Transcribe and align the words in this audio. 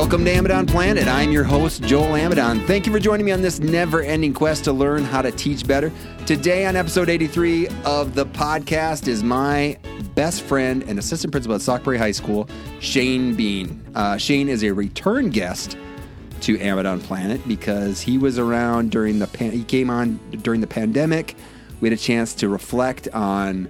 Welcome 0.00 0.24
to 0.24 0.32
Amidon 0.32 0.66
Planet. 0.66 1.06
I'm 1.06 1.30
your 1.30 1.44
host, 1.44 1.82
Joel 1.82 2.16
Amidon. 2.16 2.66
Thank 2.66 2.86
you 2.86 2.92
for 2.92 2.98
joining 2.98 3.26
me 3.26 3.32
on 3.32 3.42
this 3.42 3.60
never 3.60 4.00
ending 4.00 4.32
quest 4.32 4.64
to 4.64 4.72
learn 4.72 5.04
how 5.04 5.20
to 5.20 5.30
teach 5.30 5.66
better. 5.66 5.92
Today, 6.24 6.64
on 6.64 6.74
episode 6.74 7.10
83 7.10 7.68
of 7.84 8.14
the 8.14 8.24
podcast, 8.24 9.08
is 9.08 9.22
my 9.22 9.78
best 10.14 10.40
friend 10.40 10.82
and 10.84 10.98
assistant 10.98 11.32
principal 11.32 11.54
at 11.54 11.60
Stockbury 11.60 11.98
High 11.98 12.12
School, 12.12 12.48
Shane 12.80 13.34
Bean. 13.34 13.84
Uh, 13.94 14.16
Shane 14.16 14.48
is 14.48 14.64
a 14.64 14.72
return 14.72 15.28
guest 15.28 15.76
to 16.40 16.56
Amidon 16.56 17.00
Planet 17.00 17.46
because 17.46 18.00
he 18.00 18.16
was 18.16 18.38
around 18.38 18.90
during 18.90 19.18
the 19.18 19.26
pan- 19.26 19.52
he 19.52 19.64
came 19.64 19.90
on 19.90 20.18
during 20.40 20.62
the 20.62 20.66
pandemic. 20.66 21.36
We 21.82 21.90
had 21.90 21.96
a 21.96 22.00
chance 22.00 22.34
to 22.36 22.48
reflect 22.48 23.06
on 23.08 23.68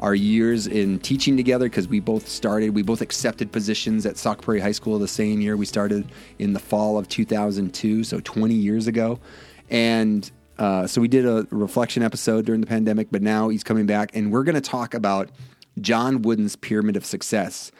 our 0.00 0.14
years 0.14 0.66
in 0.66 0.98
teaching 0.98 1.36
together 1.36 1.66
because 1.66 1.86
we 1.86 2.00
both 2.00 2.26
started, 2.26 2.74
we 2.74 2.82
both 2.82 3.00
accepted 3.00 3.52
positions 3.52 4.06
at 4.06 4.16
Sauk 4.16 4.42
Prairie 4.42 4.60
High 4.60 4.72
School 4.72 4.98
the 4.98 5.06
same 5.06 5.40
year. 5.40 5.56
We 5.56 5.66
started 5.66 6.10
in 6.38 6.54
the 6.54 6.58
fall 6.58 6.98
of 6.98 7.08
2002, 7.08 8.04
so 8.04 8.20
20 8.20 8.54
years 8.54 8.86
ago. 8.86 9.20
And 9.68 10.30
uh, 10.58 10.86
so 10.86 11.00
we 11.00 11.08
did 11.08 11.26
a 11.26 11.46
reflection 11.50 12.02
episode 12.02 12.46
during 12.46 12.60
the 12.60 12.66
pandemic, 12.66 13.08
but 13.10 13.22
now 13.22 13.48
he's 13.48 13.64
coming 13.64 13.86
back, 13.86 14.14
and 14.14 14.32
we're 14.32 14.44
going 14.44 14.54
to 14.54 14.60
talk 14.60 14.94
about 14.94 15.30
John 15.80 16.22
Wooden's 16.22 16.56
Pyramid 16.56 16.96
of 16.96 17.04
Success, 17.04 17.70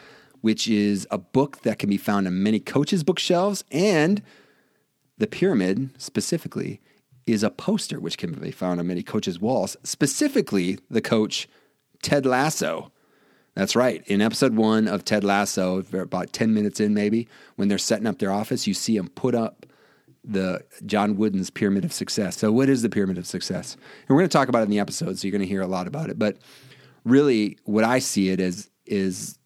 which 0.40 0.68
is 0.68 1.06
a 1.10 1.18
book 1.18 1.60
that 1.62 1.78
can 1.78 1.90
be 1.90 1.98
found 1.98 2.26
on 2.26 2.42
many 2.42 2.60
coaches' 2.60 3.04
bookshelves, 3.04 3.64
and 3.70 4.22
the 5.18 5.26
pyramid 5.26 5.90
specifically 6.00 6.80
is 7.26 7.42
a 7.42 7.50
poster 7.50 8.00
which 8.00 8.16
can 8.16 8.32
be 8.32 8.50
found 8.50 8.80
on 8.80 8.86
many 8.86 9.02
coaches' 9.02 9.38
walls, 9.38 9.76
specifically 9.82 10.78
the 10.88 11.02
coach 11.02 11.48
Ted 12.02 12.26
Lasso. 12.26 12.92
That's 13.54 13.74
right. 13.74 14.02
In 14.06 14.20
episode 14.20 14.54
one 14.54 14.86
of 14.86 15.04
Ted 15.04 15.24
Lasso, 15.24 15.84
about 15.92 16.32
10 16.32 16.54
minutes 16.54 16.80
in, 16.80 16.94
maybe, 16.94 17.28
when 17.56 17.68
they're 17.68 17.78
setting 17.78 18.06
up 18.06 18.18
their 18.18 18.32
office, 18.32 18.66
you 18.66 18.74
see 18.74 18.96
him 18.96 19.08
put 19.08 19.34
up 19.34 19.66
the 20.24 20.62
John 20.86 21.16
Wooden's 21.16 21.50
Pyramid 21.50 21.84
of 21.84 21.92
Success. 21.92 22.36
So, 22.36 22.52
what 22.52 22.68
is 22.68 22.82
the 22.82 22.88
Pyramid 22.88 23.18
of 23.18 23.26
Success? 23.26 23.74
And 23.74 24.10
we're 24.10 24.20
going 24.20 24.28
to 24.28 24.32
talk 24.32 24.48
about 24.48 24.60
it 24.60 24.64
in 24.64 24.70
the 24.70 24.78
episode, 24.78 25.18
so 25.18 25.26
you're 25.26 25.32
going 25.32 25.40
to 25.40 25.48
hear 25.48 25.62
a 25.62 25.66
lot 25.66 25.86
about 25.86 26.10
it. 26.10 26.18
But 26.18 26.36
really, 27.04 27.58
what 27.64 27.84
I 27.84 27.98
see 27.98 28.28
it 28.28 28.40
as 28.40 28.70
is 28.86 29.38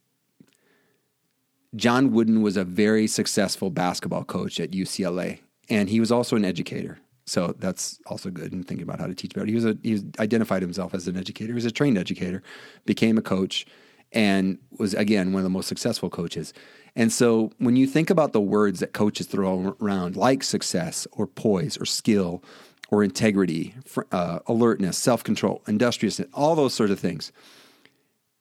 John 1.76 2.12
Wooden 2.12 2.42
was 2.42 2.56
a 2.56 2.64
very 2.64 3.06
successful 3.06 3.70
basketball 3.70 4.24
coach 4.24 4.60
at 4.60 4.72
UCLA, 4.72 5.40
and 5.68 5.88
he 5.88 6.00
was 6.00 6.12
also 6.12 6.36
an 6.36 6.44
educator. 6.44 6.98
So 7.26 7.54
that's 7.58 7.98
also 8.06 8.30
good 8.30 8.52
in 8.52 8.62
thinking 8.64 8.82
about 8.82 9.00
how 9.00 9.06
to 9.06 9.14
teach 9.14 9.34
better. 9.34 9.46
He 9.46 9.54
was 9.54 9.64
a, 9.64 9.76
he 9.82 10.02
identified 10.18 10.62
himself 10.62 10.94
as 10.94 11.08
an 11.08 11.16
educator. 11.16 11.48
He 11.48 11.54
was 11.54 11.64
a 11.64 11.70
trained 11.70 11.96
educator, 11.96 12.42
became 12.84 13.16
a 13.16 13.22
coach, 13.22 13.66
and 14.12 14.58
was 14.78 14.94
again 14.94 15.32
one 15.32 15.40
of 15.40 15.44
the 15.44 15.50
most 15.50 15.66
successful 15.66 16.10
coaches. 16.10 16.52
And 16.96 17.12
so 17.12 17.50
when 17.58 17.76
you 17.76 17.86
think 17.86 18.10
about 18.10 18.32
the 18.32 18.40
words 18.40 18.80
that 18.80 18.92
coaches 18.92 19.26
throw 19.26 19.76
around, 19.80 20.16
like 20.16 20.42
success 20.42 21.06
or 21.12 21.26
poise 21.26 21.76
or 21.78 21.86
skill 21.86 22.42
or 22.90 23.02
integrity, 23.02 23.74
uh, 24.12 24.40
alertness, 24.46 24.98
self 24.98 25.24
control, 25.24 25.62
industriousness, 25.66 26.28
all 26.32 26.54
those 26.54 26.74
sort 26.74 26.90
of 26.90 27.00
things. 27.00 27.32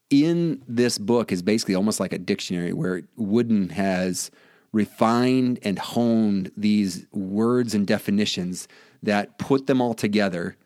In 0.09 0.61
this 0.67 0.99
book 0.99 1.31
is 1.31 1.41
basically 1.41 1.73
almost 1.73 1.99
like 1.99 2.13
a 2.13 2.19
dictionary 2.19 2.71
where 2.71 3.01
Wooden 3.15 3.69
has 3.69 4.29
refined 4.73 5.59
and 5.63 5.79
honed 5.79 6.51
these 6.57 7.05
words 7.13 7.73
and 7.73 7.87
definitions 7.87 8.67
that 9.01 9.37
put 9.37 9.67
them 9.67 9.79
all 9.79 9.93
together 9.93 10.57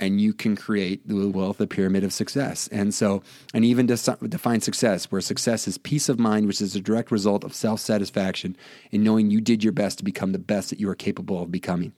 and 0.00 0.20
you 0.20 0.34
can 0.34 0.56
create 0.56 1.06
the 1.06 1.28
wealth 1.28 1.58
the 1.58 1.66
pyramid 1.66 2.04
of 2.04 2.12
success. 2.12 2.68
And 2.68 2.92
so 2.92 3.22
and 3.54 3.64
even 3.64 3.86
define 3.86 4.60
success 4.60 5.10
where 5.10 5.20
success 5.20 5.66
is 5.66 5.78
peace 5.78 6.08
of 6.08 6.18
mind 6.18 6.46
which 6.46 6.60
is 6.60 6.76
a 6.76 6.80
direct 6.80 7.10
result 7.10 7.42
of 7.42 7.54
self-satisfaction 7.54 8.56
in 8.90 9.02
knowing 9.02 9.30
you 9.30 9.40
did 9.40 9.64
your 9.64 9.72
best 9.72 9.98
to 9.98 10.04
become 10.04 10.32
the 10.32 10.38
best 10.38 10.70
that 10.70 10.80
you 10.80 10.88
are 10.90 10.94
capable 10.94 11.42
of 11.42 11.50
becoming. 11.50 11.92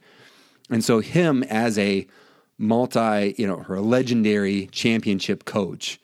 And 0.71 0.85
so 0.85 1.01
him 1.01 1.43
as 1.45 1.79
a 1.79 2.07
multi 2.59 3.35
you 3.37 3.47
know 3.47 3.59
her 3.59 3.81
legendary 3.81 4.67
championship 4.69 5.45
coach 5.45 6.01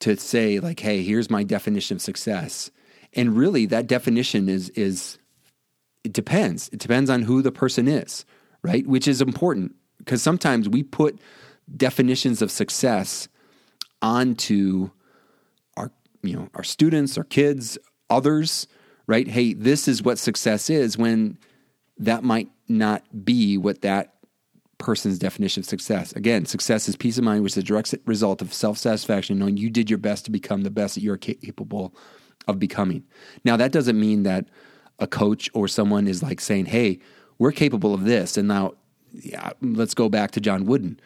to 0.00 0.16
say 0.16 0.58
like 0.58 0.80
hey 0.80 1.02
here's 1.02 1.30
my 1.30 1.44
definition 1.44 1.96
of 1.96 2.02
success 2.02 2.70
and 3.14 3.36
really, 3.36 3.66
that 3.66 3.86
definition 3.86 4.48
is 4.48 4.68
is 4.70 5.18
it 6.04 6.12
depends. 6.12 6.68
It 6.72 6.80
depends 6.80 7.10
on 7.10 7.22
who 7.22 7.42
the 7.42 7.52
person 7.52 7.88
is, 7.88 8.24
right? 8.62 8.86
Which 8.86 9.08
is 9.08 9.20
important 9.20 9.74
because 9.98 10.22
sometimes 10.22 10.68
we 10.68 10.82
put 10.82 11.18
definitions 11.76 12.40
of 12.40 12.50
success 12.50 13.28
onto 14.00 14.90
our 15.76 15.90
you 16.22 16.34
know 16.34 16.48
our 16.54 16.64
students, 16.64 17.18
our 17.18 17.24
kids, 17.24 17.78
others, 18.10 18.66
right? 19.06 19.26
Hey, 19.28 19.54
this 19.54 19.88
is 19.88 20.02
what 20.02 20.18
success 20.18 20.70
is 20.70 20.96
when 20.96 21.38
that 21.98 22.22
might 22.22 22.48
not 22.68 23.02
be 23.24 23.58
what 23.58 23.82
that 23.82 24.14
person's 24.78 25.18
definition 25.18 25.62
of 25.62 25.66
success. 25.66 26.12
Again, 26.12 26.46
success 26.46 26.88
is 26.88 26.94
peace 26.94 27.18
of 27.18 27.24
mind, 27.24 27.42
which 27.42 27.54
is 27.54 27.58
a 27.58 27.62
direct 27.62 27.94
result 28.06 28.40
of 28.40 28.54
self 28.54 28.78
satisfaction, 28.78 29.38
knowing 29.38 29.56
you 29.56 29.70
did 29.70 29.90
your 29.90 29.98
best 29.98 30.26
to 30.26 30.30
become 30.30 30.62
the 30.62 30.70
best 30.70 30.94
that 30.94 31.02
you're 31.02 31.16
capable 31.16 31.94
of 32.48 32.58
becoming. 32.58 33.04
Now, 33.44 33.56
that 33.56 33.70
doesn't 33.70 33.98
mean 33.98 34.24
that 34.24 34.46
a 34.98 35.06
coach 35.06 35.48
or 35.52 35.68
someone 35.68 36.08
is 36.08 36.22
like 36.22 36.40
saying, 36.40 36.66
hey, 36.66 36.98
we're 37.38 37.52
capable 37.52 37.94
of 37.94 38.04
this. 38.04 38.36
And 38.36 38.48
now, 38.48 38.72
yeah, 39.12 39.50
let's 39.60 39.94
go 39.94 40.08
back 40.08 40.32
to 40.32 40.40
John 40.40 40.64
Wooden. 40.64 40.98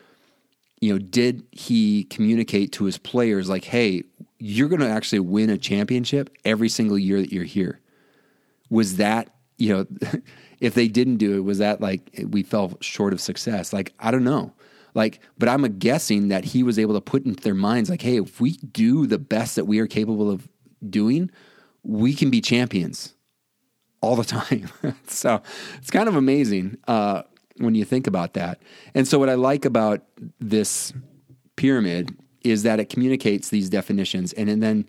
You 0.81 0.95
know, 0.95 0.99
did 0.99 1.45
he 1.53 2.05
communicate 2.05 2.73
to 2.73 2.85
his 2.85 2.99
players 2.99 3.49
like, 3.49 3.65
hey, 3.65 4.05
you're 4.39 4.69
going 4.69 4.81
to 4.81 4.89
actually 4.89 5.21
win 5.21 5.51
a 5.51 5.59
championship 5.59 6.31
every 6.45 6.69
single 6.69 6.99
year 6.99 7.21
that 7.21 7.33
you're 7.33 7.45
here? 7.45 7.81
Was 8.71 8.97
that, 8.97 9.35
you 9.59 9.73
know, 9.73 9.87
if 10.61 10.75
they 10.75 10.89
didn't 10.89 11.19
do 11.19 11.37
it, 11.37 11.41
was 11.41 11.59
that 11.59 11.81
like 11.81 12.25
we 12.29 12.43
fell 12.43 12.79
short 12.81 13.13
of 13.13 13.21
success? 13.21 13.73
Like, 13.73 13.93
I 14.01 14.11
don't 14.11 14.25
know. 14.25 14.53
Like, 14.95 15.21
but 15.39 15.49
I'm 15.49 15.79
guessing 15.79 16.29
that 16.29 16.45
he 16.45 16.63
was 16.63 16.79
able 16.79 16.95
to 16.95 17.01
put 17.01 17.25
into 17.25 17.43
their 17.43 17.55
minds, 17.55 17.89
like, 17.89 18.03
hey, 18.03 18.19
if 18.19 18.41
we 18.41 18.53
do 18.53 19.07
the 19.07 19.19
best 19.19 19.57
that 19.57 19.65
we 19.65 19.79
are 19.79 19.87
capable 19.87 20.31
of 20.31 20.49
doing, 20.89 21.31
we 21.83 22.15
can 22.15 22.31
be 22.31 22.41
champions 22.41 23.15
all 24.01 24.17
the 24.17 24.25
time. 24.25 24.69
so 25.07 25.43
it's 25.79 25.91
kind 25.91 26.09
of 26.09 26.17
amazing 26.17 26.79
uh, 26.87 27.23
when 27.59 27.75
you 27.75 27.85
think 27.85 28.07
about 28.07 28.35
that. 28.35 28.61
And 28.95 29.07
so, 29.09 29.19
what 29.19 29.29
I 29.29 29.35
like 29.35 29.65
about 29.65 30.03
this 30.41 30.93
pyramid 31.57 32.17
is 32.43 32.65
that 32.65 32.81
it 32.81 32.89
communicates 32.89 33.51
these 33.51 33.71
definitions 33.71 34.33
and 34.33 34.51
it 34.51 34.61
then 34.61 34.85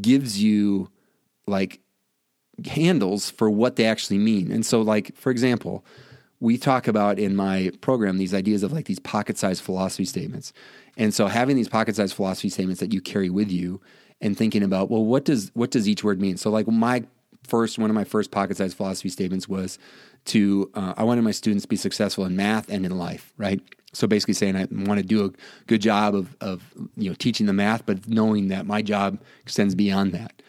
gives 0.00 0.42
you 0.42 0.90
like 1.46 1.80
handles 2.66 3.30
for 3.30 3.50
what 3.50 3.76
they 3.76 3.84
actually 3.84 4.18
mean. 4.18 4.50
And 4.50 4.64
so, 4.64 4.80
like, 4.80 5.14
for 5.16 5.30
example, 5.30 5.84
we 6.40 6.58
talk 6.58 6.88
about 6.88 7.18
in 7.18 7.36
my 7.36 7.70
program 7.80 8.18
these 8.18 8.34
ideas 8.34 8.62
of 8.62 8.72
like 8.72 8.86
these 8.86 8.98
pocket 8.98 9.38
sized 9.38 9.62
philosophy 9.62 10.04
statements. 10.04 10.52
And 10.96 11.12
so, 11.12 11.26
having 11.26 11.56
these 11.56 11.68
pocket 11.68 11.96
sized 11.96 12.14
philosophy 12.14 12.48
statements 12.48 12.80
that 12.80 12.92
you 12.92 13.00
carry 13.00 13.30
with 13.30 13.50
you 13.50 13.80
and 14.24 14.36
thinking 14.36 14.62
about 14.62 14.90
well 14.90 15.04
what 15.04 15.24
does 15.24 15.52
what 15.54 15.70
does 15.70 15.88
each 15.88 16.02
word 16.02 16.20
mean? 16.20 16.36
So 16.36 16.50
like 16.50 16.66
my 16.66 17.04
first 17.44 17.78
one 17.78 17.90
of 17.90 17.94
my 17.94 18.04
first 18.04 18.30
pocket 18.30 18.56
sized 18.56 18.76
philosophy 18.76 19.10
statements 19.10 19.46
was 19.46 19.78
to 20.24 20.70
uh, 20.74 20.94
i 20.96 21.04
wanted 21.04 21.20
my 21.22 21.30
students 21.30 21.64
to 21.64 21.68
be 21.68 21.76
successful 21.76 22.24
in 22.24 22.34
math 22.34 22.70
and 22.70 22.84
in 22.86 22.96
life 22.96 23.32
right? 23.36 23.60
So 23.92 24.08
basically 24.08 24.34
saying 24.34 24.56
i 24.56 24.66
want 24.70 24.98
to 24.98 25.06
do 25.06 25.26
a 25.26 25.30
good 25.66 25.82
job 25.82 26.14
of, 26.14 26.34
of 26.40 26.62
you 26.96 27.10
know 27.10 27.14
teaching 27.14 27.46
the 27.46 27.52
math 27.52 27.84
but 27.84 28.08
knowing 28.08 28.48
that 28.48 28.66
my 28.66 28.82
job 28.82 29.20
extends 29.42 29.74
beyond 29.74 30.12
that. 30.12 30.42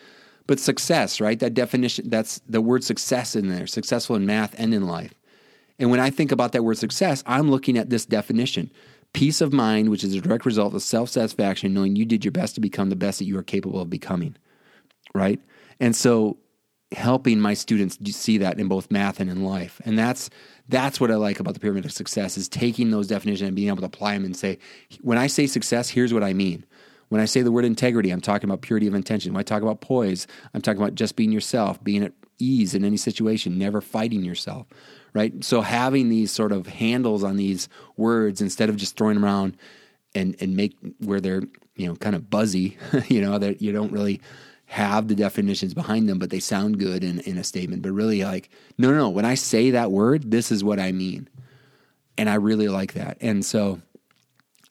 But 0.47 0.59
success 0.59 1.19
right? 1.19 1.37
That 1.37 1.53
definition 1.53 2.09
that's 2.09 2.39
the 2.47 2.61
word 2.61 2.83
success 2.83 3.35
in 3.35 3.49
there 3.49 3.67
successful 3.67 4.15
in 4.15 4.25
math 4.25 4.55
and 4.57 4.73
in 4.73 4.87
life. 4.87 5.13
And 5.79 5.91
when 5.91 5.99
i 5.99 6.09
think 6.09 6.31
about 6.31 6.53
that 6.53 6.63
word 6.63 6.77
success 6.77 7.23
i'm 7.27 7.51
looking 7.51 7.77
at 7.77 7.89
this 7.89 8.05
definition 8.05 8.71
Peace 9.15 9.39
of 9.39 9.53
mind, 9.53 9.89
which 9.89 10.03
is 10.03 10.13
a 10.13 10.19
direct 10.19 10.45
result 10.45 10.73
of 10.73 10.81
self 10.81 11.09
satisfaction, 11.09 11.73
knowing 11.73 11.95
you 11.95 12.03
did 12.05 12.25
your 12.25 12.33
best 12.33 12.55
to 12.55 12.61
become 12.61 12.89
the 12.89 12.97
best 12.97 13.19
that 13.19 13.25
you 13.25 13.37
are 13.37 13.43
capable 13.43 13.79
of 13.79 13.89
becoming. 13.89 14.35
Right? 15.13 15.39
And 15.79 15.95
so 15.95 16.37
helping 16.91 17.40
my 17.40 17.53
students 17.53 17.97
see 18.16 18.37
that 18.40 18.59
in 18.59 18.67
both 18.67 18.91
math 18.91 19.22
and 19.22 19.29
in 19.29 19.43
life. 19.43 19.81
And 19.85 19.97
that's 19.97 20.29
that's 20.67 20.99
what 20.99 21.11
I 21.11 21.16
like 21.16 21.40
about 21.40 21.53
the 21.53 21.61
pyramid 21.61 21.85
of 21.85 21.93
success 21.93 22.37
is 22.37 22.49
taking 22.49 22.91
those 22.91 23.07
definitions 23.07 23.47
and 23.47 23.55
being 23.55 23.69
able 23.69 23.79
to 23.79 23.85
apply 23.85 24.16
them 24.16 24.25
and 24.25 24.35
say, 24.35 24.57
when 25.01 25.17
I 25.17 25.28
say 25.28 25.47
success, 25.47 25.90
here's 25.90 26.13
what 26.13 26.23
I 26.23 26.34
mean. 26.34 26.66
When 27.07 27.22
I 27.22 27.25
say 27.25 27.41
the 27.41 27.51
word 27.51 27.63
integrity, 27.63 28.09
I'm 28.09 28.19
talking 28.19 28.49
about 28.49 28.61
purity 28.63 28.87
of 28.87 28.95
intention. 28.95 29.31
When 29.31 29.40
I 29.40 29.43
talk 29.43 29.61
about 29.61 29.79
poise, 29.79 30.28
I'm 30.53 30.61
talking 30.61 30.81
about 30.81 30.95
just 30.95 31.16
being 31.16 31.31
yourself, 31.31 31.81
being 31.84 32.03
at 32.03 32.11
ease 32.37 32.73
in 32.73 32.84
any 32.84 32.97
situation, 32.97 33.57
never 33.57 33.79
fighting 33.79 34.25
yourself 34.25 34.67
right? 35.16 35.44
So 35.44 35.62
having 35.62 36.09
these 36.09 36.32
sort 36.32 36.52
of 36.52 36.67
handles 36.67 37.23
on 37.23 37.38
these 37.38 37.70
words 37.96 38.41
instead 38.41 38.70
of 38.70 38.76
just 38.76 38.97
throwing 38.97 39.16
them 39.16 39.26
around 39.26 39.58
and 40.14 40.35
and 40.40 40.56
make 40.56 40.76
where 41.00 41.22
they're 41.22 41.41
you 41.76 41.88
know 41.88 41.96
kind 41.96 42.16
of 42.16 42.29
buzzy, 42.29 42.78
you 43.08 43.22
know 43.22 43.40
that 43.40 43.62
you 43.62 43.72
don't 43.72 43.91
really 43.91 44.22
have 44.67 45.08
the 45.08 45.16
definitions 45.16 45.73
behind 45.73 46.09
them, 46.09 46.20
but 46.20 46.32
they 46.32 46.40
sound 46.40 46.79
good 46.79 47.03
in, 47.03 47.20
in 47.22 47.38
a 47.38 47.44
statement. 47.44 47.82
But 47.82 47.94
really, 47.94 48.23
like 48.23 48.50
no, 48.78 48.91
no, 48.91 48.97
no. 48.97 49.09
When 49.09 49.26
I 49.26 49.35
say 49.35 49.72
that 49.72 49.91
word, 49.91 50.29
this 50.29 50.52
is 50.52 50.64
what 50.64 50.79
I 50.79 50.91
mean, 50.91 51.29
and 52.17 52.29
I 52.29 52.35
really 52.35 52.67
like 52.67 52.94
that. 52.94 53.17
And 53.22 53.44
so 53.44 53.82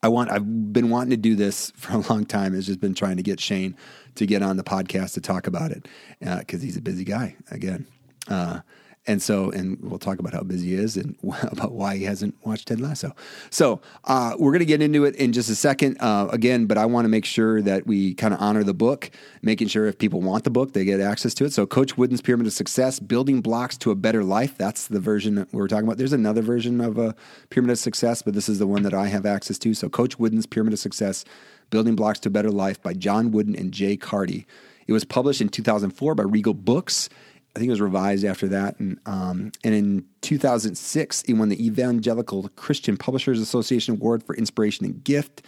I 0.03 0.09
want. 0.09 0.31
I've 0.31 0.73
been 0.73 0.91
wanting 0.91 1.11
to 1.11 1.17
do 1.17 1.35
this 1.35 1.71
for 1.77 1.95
a 1.95 1.99
long 1.99 2.27
time. 2.27 2.55
It's 2.55 2.67
just 2.67 2.81
been 2.81 2.95
trying 2.95 3.17
to 3.17 3.23
get 3.23 3.41
Shane 3.41 3.77
to 4.17 4.27
get 4.27 4.43
on 4.43 4.59
the 4.59 4.63
podcast 4.65 5.15
to 5.15 5.21
talk 5.23 5.47
about 5.47 5.71
it 5.73 5.89
because 6.21 6.61
uh, 6.61 6.65
he's 6.65 6.77
a 6.77 6.83
busy 6.83 7.05
guy 7.05 7.35
again. 7.51 7.87
Uh, 8.29 8.61
and 9.07 9.21
so, 9.21 9.51
and 9.51 9.79
we'll 9.83 9.99
talk 9.99 10.19
about 10.19 10.33
how 10.33 10.43
busy 10.43 10.69
he 10.69 10.75
is 10.75 10.97
and 10.97 11.17
about 11.53 11.73
why 11.73 11.97
he 11.97 12.05
hasn't 12.05 12.35
watched 12.45 12.69
Ted 12.69 12.81
Lasso. 12.81 13.15
So, 13.51 13.81
uh, 14.05 14.35
we're 14.39 14.51
going 14.51 14.61
to 14.61 14.67
get 14.67 14.81
into 14.81 15.05
it 15.05 15.15
in 15.17 15.33
just 15.33 15.51
a 15.51 15.55
second. 15.55 15.99
Uh, 16.01 16.29
again, 16.33 16.67
but 16.67 16.79
I 16.79 16.87
want 16.87 17.05
to 17.05 17.09
make 17.09 17.25
sure 17.25 17.61
that 17.63 17.87
we 17.87 18.15
kind 18.15 18.33
of 18.33 18.41
honor 18.41 18.65
the 18.65 18.75
book, 18.75 19.11
making 19.43 19.69
sure 19.69 19.87
if 19.87 19.99
people 19.99 20.21
want 20.21 20.45
the 20.45 20.51
book, 20.51 20.73
they 20.73 20.85
get 20.85 21.01
access 21.01 21.35
to 21.35 21.45
it. 21.45 21.53
So, 21.53 21.67
Coach 21.67 21.99
Wooden's 21.99 22.23
Pyramid 22.23 22.47
of 22.47 22.53
Success 22.55 22.99
Building 22.99 23.41
Blocks 23.43 23.77
to 23.79 23.91
a 23.91 23.95
Better 23.95 24.25
Life. 24.25 24.57
That's 24.57 24.87
the 24.87 25.01
version 25.01 25.47
we're 25.53 25.69
talking 25.69 25.85
about. 25.85 25.99
There's 25.99 26.13
another 26.13 26.43
version 26.43 26.81
of 26.81 26.97
a 26.97 27.15
Pyramid 27.51 27.73
of 27.73 27.79
Success, 27.79 28.23
but 28.23 28.35
this 28.35 28.49
is 28.49 28.59
the 28.59 28.67
one 28.67 28.83
that 28.85 28.95
I 28.95 29.09
have 29.09 29.27
access 29.27 29.59
to. 29.59 29.75
So, 29.75 29.89
Coach 29.89 30.19
Wooden's 30.19 30.47
Pyramid 30.47 30.73
of 30.73 30.79
Success 30.79 31.25
Building 31.69 31.95
Blocks 31.95 32.21
to 32.21 32.29
a 32.29 32.33
Better 32.33 32.51
Life 32.51 32.83
by 32.83 32.95
John 32.95 33.33
Wooden 33.33 33.55
and 33.55 33.73
Jay 33.73 33.97
Carty. 33.97 34.47
It 34.87 34.93
was 34.93 35.05
published 35.05 35.41
in 35.41 35.49
2004 35.49 36.15
by 36.15 36.23
Regal 36.23 36.55
Books. 36.55 37.09
I 37.55 37.61
think 37.61 37.69
it 37.69 37.73
was 37.73 37.81
revised 37.81 38.25
after 38.25 38.49
that. 38.49 38.79
And, 38.81 38.99
um, 39.07 39.53
and 39.63 39.75
in 39.75 40.05
2006, 40.23 41.23
he 41.23 41.33
won 41.33 41.49
the 41.49 41.65
Evangelical 41.65 42.51
Christian 42.57 42.97
Publishers 42.97 43.41
Association 43.41 43.95
Award 43.95 44.25
for 44.25 44.35
Inspiration 44.35 44.87
and 44.87 45.05
Gift. 45.05 45.43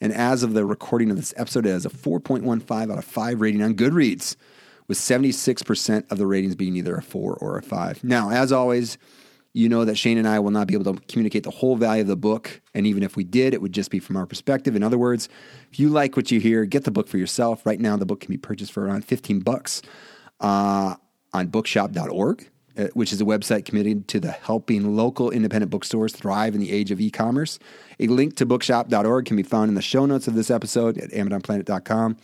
And 0.00 0.12
as 0.12 0.44
of 0.44 0.54
the 0.54 0.64
recording 0.64 1.10
of 1.10 1.16
this 1.16 1.34
episode, 1.36 1.66
it 1.66 1.70
has 1.70 1.84
a 1.84 1.90
4.15 1.90 2.92
out 2.92 2.98
of 2.98 3.04
5 3.04 3.40
rating 3.40 3.62
on 3.62 3.74
Goodreads, 3.74 4.36
with 4.86 4.98
76% 4.98 6.10
of 6.10 6.18
the 6.18 6.26
ratings 6.26 6.54
being 6.54 6.76
either 6.76 6.96
a 6.96 7.02
4 7.02 7.34
or 7.34 7.58
a 7.58 7.62
5. 7.62 8.04
Now, 8.04 8.30
as 8.30 8.52
always, 8.52 8.96
you 9.52 9.68
know 9.68 9.84
that 9.84 9.96
Shane 9.96 10.18
and 10.18 10.28
I 10.28 10.38
will 10.38 10.52
not 10.52 10.68
be 10.68 10.74
able 10.74 10.94
to 10.94 11.00
communicate 11.08 11.42
the 11.42 11.50
whole 11.50 11.76
value 11.76 12.02
of 12.02 12.06
the 12.06 12.16
book. 12.16 12.60
And 12.74 12.86
even 12.86 13.02
if 13.02 13.16
we 13.16 13.24
did, 13.24 13.54
it 13.54 13.60
would 13.60 13.72
just 13.72 13.90
be 13.90 13.98
from 13.98 14.16
our 14.16 14.26
perspective. 14.26 14.76
In 14.76 14.84
other 14.84 14.98
words, 14.98 15.28
if 15.72 15.80
you 15.80 15.88
like 15.88 16.16
what 16.16 16.30
you 16.30 16.38
hear, 16.38 16.64
get 16.64 16.84
the 16.84 16.90
book 16.92 17.08
for 17.08 17.18
yourself. 17.18 17.66
Right 17.66 17.80
now, 17.80 17.96
the 17.96 18.06
book 18.06 18.20
can 18.20 18.30
be 18.30 18.38
purchased 18.38 18.72
for 18.72 18.84
around 18.84 19.04
15 19.04 19.40
bucks. 19.40 19.82
Uh, 20.38 20.94
on 21.32 21.48
bookshop.org, 21.48 22.48
uh, 22.76 22.86
which 22.94 23.12
is 23.12 23.20
a 23.20 23.24
website 23.24 23.64
committed 23.64 24.08
to 24.08 24.20
the 24.20 24.30
helping 24.30 24.96
local 24.96 25.30
independent 25.30 25.70
bookstores 25.70 26.12
thrive 26.12 26.54
in 26.54 26.60
the 26.60 26.72
age 26.72 26.90
of 26.90 27.00
e-commerce. 27.00 27.58
A 28.00 28.06
link 28.06 28.36
to 28.36 28.46
bookshop.org 28.46 29.24
can 29.24 29.36
be 29.36 29.42
found 29.42 29.68
in 29.68 29.74
the 29.74 29.82
show 29.82 30.06
notes 30.06 30.28
of 30.28 30.34
this 30.34 30.50
episode 30.50 30.98
at 30.98 31.10
amidonplanet.com 31.10 32.16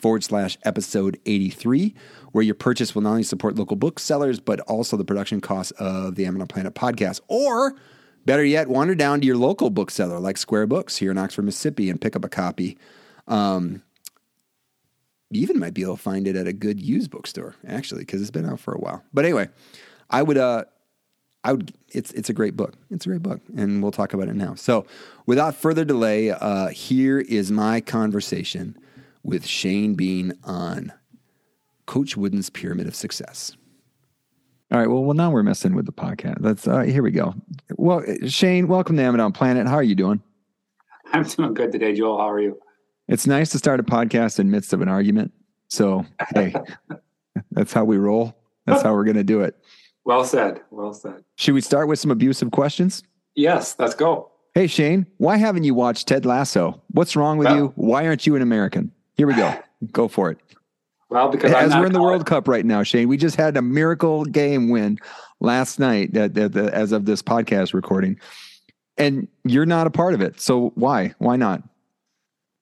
forward 0.00 0.24
slash 0.24 0.58
episode 0.64 1.20
83, 1.26 1.94
where 2.32 2.42
your 2.42 2.54
purchase 2.54 2.94
will 2.94 3.02
not 3.02 3.10
only 3.10 3.22
support 3.22 3.56
local 3.56 3.76
booksellers, 3.76 4.40
but 4.40 4.60
also 4.60 4.96
the 4.96 5.04
production 5.04 5.40
costs 5.40 5.72
of 5.72 6.14
the 6.14 6.24
Amidon 6.24 6.48
Planet 6.48 6.74
podcast. 6.74 7.20
Or 7.28 7.74
better 8.24 8.44
yet, 8.44 8.68
wander 8.68 8.94
down 8.94 9.20
to 9.20 9.26
your 9.26 9.36
local 9.36 9.70
bookseller 9.70 10.18
like 10.18 10.38
Square 10.38 10.68
Books 10.68 10.96
here 10.96 11.10
in 11.10 11.18
Oxford, 11.18 11.42
Mississippi, 11.42 11.90
and 11.90 12.00
pick 12.00 12.16
up 12.16 12.24
a 12.24 12.28
copy. 12.28 12.78
Um, 13.28 13.82
you 15.30 15.42
even 15.42 15.58
might 15.58 15.74
be 15.74 15.82
able 15.82 15.96
to 15.96 16.02
find 16.02 16.26
it 16.26 16.36
at 16.36 16.46
a 16.46 16.52
good 16.52 16.80
used 16.80 17.10
bookstore, 17.10 17.54
actually, 17.66 18.00
because 18.00 18.20
it's 18.20 18.30
been 18.30 18.46
out 18.46 18.60
for 18.60 18.74
a 18.74 18.78
while. 18.78 19.02
But 19.14 19.24
anyway, 19.24 19.48
I 20.10 20.22
would, 20.22 20.36
uh, 20.36 20.64
I 21.44 21.52
would. 21.52 21.72
It's 21.88 22.10
it's 22.12 22.28
a 22.28 22.32
great 22.32 22.56
book. 22.56 22.74
It's 22.90 23.06
a 23.06 23.08
great 23.08 23.22
book, 23.22 23.40
and 23.56 23.82
we'll 23.82 23.92
talk 23.92 24.12
about 24.12 24.28
it 24.28 24.34
now. 24.34 24.54
So, 24.56 24.86
without 25.26 25.54
further 25.54 25.84
delay, 25.84 26.30
uh, 26.30 26.68
here 26.68 27.20
is 27.20 27.50
my 27.50 27.80
conversation 27.80 28.76
with 29.22 29.46
Shane 29.46 29.94
Bean 29.94 30.34
on 30.44 30.92
Coach 31.86 32.16
Wooden's 32.16 32.50
Pyramid 32.50 32.86
of 32.86 32.94
Success. 32.94 33.56
All 34.72 34.78
right. 34.78 34.88
Well, 34.88 35.02
well, 35.02 35.14
now 35.14 35.30
we're 35.30 35.42
messing 35.42 35.74
with 35.74 35.86
the 35.86 35.92
podcast. 35.92 36.42
That's 36.42 36.68
uh, 36.68 36.80
here 36.80 37.02
we 37.02 37.10
go. 37.10 37.34
Well, 37.76 38.04
Shane, 38.26 38.68
welcome 38.68 38.96
to 38.96 39.02
Amidon 39.02 39.32
Planet. 39.32 39.66
How 39.66 39.76
are 39.76 39.82
you 39.82 39.94
doing? 39.94 40.22
I'm 41.12 41.22
doing 41.22 41.54
good 41.54 41.72
today, 41.72 41.94
Joel. 41.94 42.18
How 42.18 42.30
are 42.30 42.40
you? 42.40 42.60
It's 43.10 43.26
nice 43.26 43.50
to 43.50 43.58
start 43.58 43.80
a 43.80 43.82
podcast 43.82 44.38
in 44.38 44.52
midst 44.52 44.72
of 44.72 44.82
an 44.82 44.88
argument. 44.88 45.32
So, 45.66 46.06
hey, 46.32 46.54
that's 47.50 47.72
how 47.72 47.84
we 47.84 47.96
roll. 47.96 48.36
That's 48.66 48.82
how 48.82 48.94
we're 48.94 49.02
going 49.02 49.16
to 49.16 49.24
do 49.24 49.40
it. 49.40 49.56
Well 50.04 50.24
said. 50.24 50.60
Well 50.70 50.94
said. 50.94 51.24
Should 51.34 51.54
we 51.54 51.60
start 51.60 51.88
with 51.88 51.98
some 51.98 52.12
abusive 52.12 52.52
questions? 52.52 53.02
Yes, 53.34 53.74
let's 53.80 53.96
go. 53.96 54.30
Hey, 54.54 54.68
Shane, 54.68 55.06
why 55.16 55.38
haven't 55.38 55.64
you 55.64 55.74
watched 55.74 56.06
Ted 56.06 56.24
Lasso? 56.24 56.80
What's 56.92 57.16
wrong 57.16 57.36
with 57.36 57.48
well, 57.48 57.56
you? 57.56 57.72
Why 57.74 58.06
aren't 58.06 58.28
you 58.28 58.36
an 58.36 58.42
American? 58.42 58.92
Here 59.16 59.26
we 59.26 59.34
go. 59.34 59.58
go 59.92 60.06
for 60.06 60.30
it. 60.30 60.38
Well, 61.08 61.30
because 61.30 61.52
as 61.52 61.74
we're 61.74 61.86
in 61.86 61.92
the 61.92 62.00
World 62.00 62.26
Cup 62.26 62.46
right 62.46 62.64
now, 62.64 62.84
Shane, 62.84 63.08
we 63.08 63.16
just 63.16 63.34
had 63.34 63.56
a 63.56 63.62
miracle 63.62 64.24
game 64.24 64.68
win 64.68 65.00
last 65.40 65.80
night 65.80 66.12
that, 66.12 66.34
that, 66.34 66.52
that, 66.52 66.72
as 66.72 66.92
of 66.92 67.06
this 67.06 67.22
podcast 67.22 67.74
recording, 67.74 68.20
and 68.96 69.26
you're 69.42 69.66
not 69.66 69.88
a 69.88 69.90
part 69.90 70.14
of 70.14 70.20
it. 70.20 70.40
So 70.40 70.70
why? 70.76 71.12
Why 71.18 71.34
not? 71.34 71.64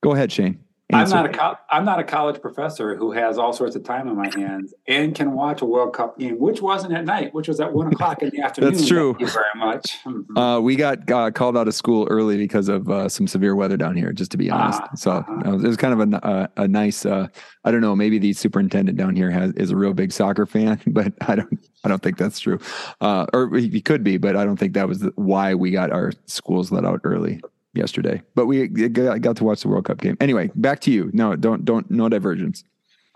Go 0.08 0.14
ahead, 0.14 0.32
Shane. 0.32 0.58
Answer. 0.90 1.16
I'm 1.16 1.24
not 1.24 1.34
a 1.34 1.38
co- 1.38 1.56
I'm 1.68 1.84
not 1.84 1.98
a 1.98 2.04
college 2.04 2.40
professor 2.40 2.96
who 2.96 3.12
has 3.12 3.36
all 3.36 3.52
sorts 3.52 3.76
of 3.76 3.84
time 3.84 4.08
on 4.08 4.16
my 4.16 4.30
hands 4.34 4.72
and 4.86 5.14
can 5.14 5.32
watch 5.32 5.60
a 5.60 5.66
World 5.66 5.92
Cup 5.92 6.18
game, 6.18 6.38
which 6.38 6.62
wasn't 6.62 6.94
at 6.94 7.04
night, 7.04 7.34
which 7.34 7.46
was 7.46 7.60
at 7.60 7.74
one 7.74 7.92
o'clock 7.92 8.22
in 8.22 8.30
the 8.30 8.40
afternoon. 8.42 8.72
That's 8.72 8.88
true. 8.88 9.12
Thank 9.12 9.20
you 9.20 9.26
very 9.26 9.44
much. 9.54 9.98
Mm-hmm. 10.06 10.38
Uh, 10.38 10.60
we 10.60 10.76
got 10.76 11.10
uh, 11.10 11.30
called 11.30 11.58
out 11.58 11.68
of 11.68 11.74
school 11.74 12.08
early 12.10 12.38
because 12.38 12.70
of 12.70 12.88
uh, 12.88 13.10
some 13.10 13.26
severe 13.26 13.54
weather 13.54 13.76
down 13.76 13.98
here. 13.98 14.14
Just 14.14 14.30
to 14.30 14.38
be 14.38 14.50
honest, 14.50 14.80
uh-huh. 14.80 14.96
so 14.96 15.10
uh-huh. 15.10 15.56
it 15.56 15.62
was 15.62 15.76
kind 15.76 16.00
of 16.00 16.10
a 16.10 16.26
uh, 16.26 16.46
a 16.56 16.66
nice. 16.66 17.04
Uh, 17.04 17.28
I 17.64 17.70
don't 17.70 17.82
know. 17.82 17.94
Maybe 17.94 18.18
the 18.18 18.32
superintendent 18.32 18.96
down 18.96 19.14
here 19.14 19.30
has 19.30 19.52
is 19.56 19.72
a 19.72 19.76
real 19.76 19.92
big 19.92 20.10
soccer 20.10 20.46
fan, 20.46 20.80
but 20.86 21.12
I 21.20 21.34
don't. 21.34 21.68
I 21.84 21.88
don't 21.88 22.02
think 22.02 22.16
that's 22.16 22.40
true. 22.40 22.58
Uh, 23.02 23.26
or 23.34 23.54
he 23.58 23.82
could 23.82 24.02
be, 24.02 24.16
but 24.16 24.36
I 24.36 24.46
don't 24.46 24.56
think 24.56 24.72
that 24.72 24.88
was 24.88 25.06
why 25.16 25.54
we 25.54 25.70
got 25.70 25.92
our 25.92 26.12
schools 26.24 26.72
let 26.72 26.86
out 26.86 27.02
early 27.04 27.42
yesterday, 27.78 28.22
but 28.34 28.46
we 28.46 28.68
got 28.68 29.36
to 29.36 29.44
watch 29.44 29.62
the 29.62 29.68
World 29.68 29.86
Cup 29.86 30.00
game. 30.00 30.16
Anyway, 30.20 30.50
back 30.54 30.80
to 30.80 30.90
you. 30.90 31.10
No, 31.12 31.36
don't 31.36 31.64
don't 31.64 31.90
no 31.90 32.08
divergence. 32.08 32.64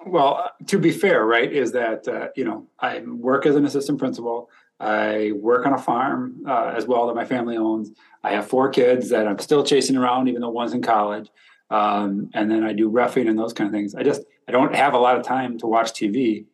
Well, 0.06 0.43
uh, 0.44 0.49
to 0.67 0.79
be 0.79 0.91
fair, 0.91 1.25
right, 1.25 1.53
is 1.53 1.73
that 1.73 2.09
uh, 2.09 2.29
you 2.37 2.44
know 2.44 2.67
I 2.79 3.00
work 3.00 3.47
as 3.47 3.56
an 3.56 3.64
assistant 3.64 3.99
principal. 3.99 4.49
I 4.81 5.32
work 5.37 5.64
on 5.67 5.73
a 5.73 5.79
farm 5.79 6.43
uh, 6.49 6.73
as 6.76 6.87
well 6.87 7.06
that 7.06 7.14
my 7.14 7.25
family 7.25 7.56
owns. 7.56 7.91
I 8.25 8.32
have 8.32 8.47
four 8.47 8.69
kids 8.70 9.11
that 9.11 9.29
I'm 9.29 9.38
still 9.38 9.62
chasing 9.64 9.97
around, 9.97 10.29
even 10.29 10.41
though 10.41 10.50
one's 10.50 10.73
in 10.73 10.82
college. 10.82 11.29
Um, 11.70 12.31
and 12.35 12.50
then 12.50 12.65
I 12.65 12.73
do 12.73 12.88
roughing 12.88 13.29
and 13.29 13.38
those 13.38 13.53
kind 13.53 13.69
of 13.69 13.73
things. 13.73 13.94
I 13.94 14.03
just 14.03 14.23
I 14.49 14.53
don't 14.53 14.75
have 14.75 14.94
a 14.94 14.99
lot 14.99 15.17
of 15.17 15.25
time 15.25 15.58
to 15.58 15.67
watch 15.67 15.93
TV. 15.93 16.47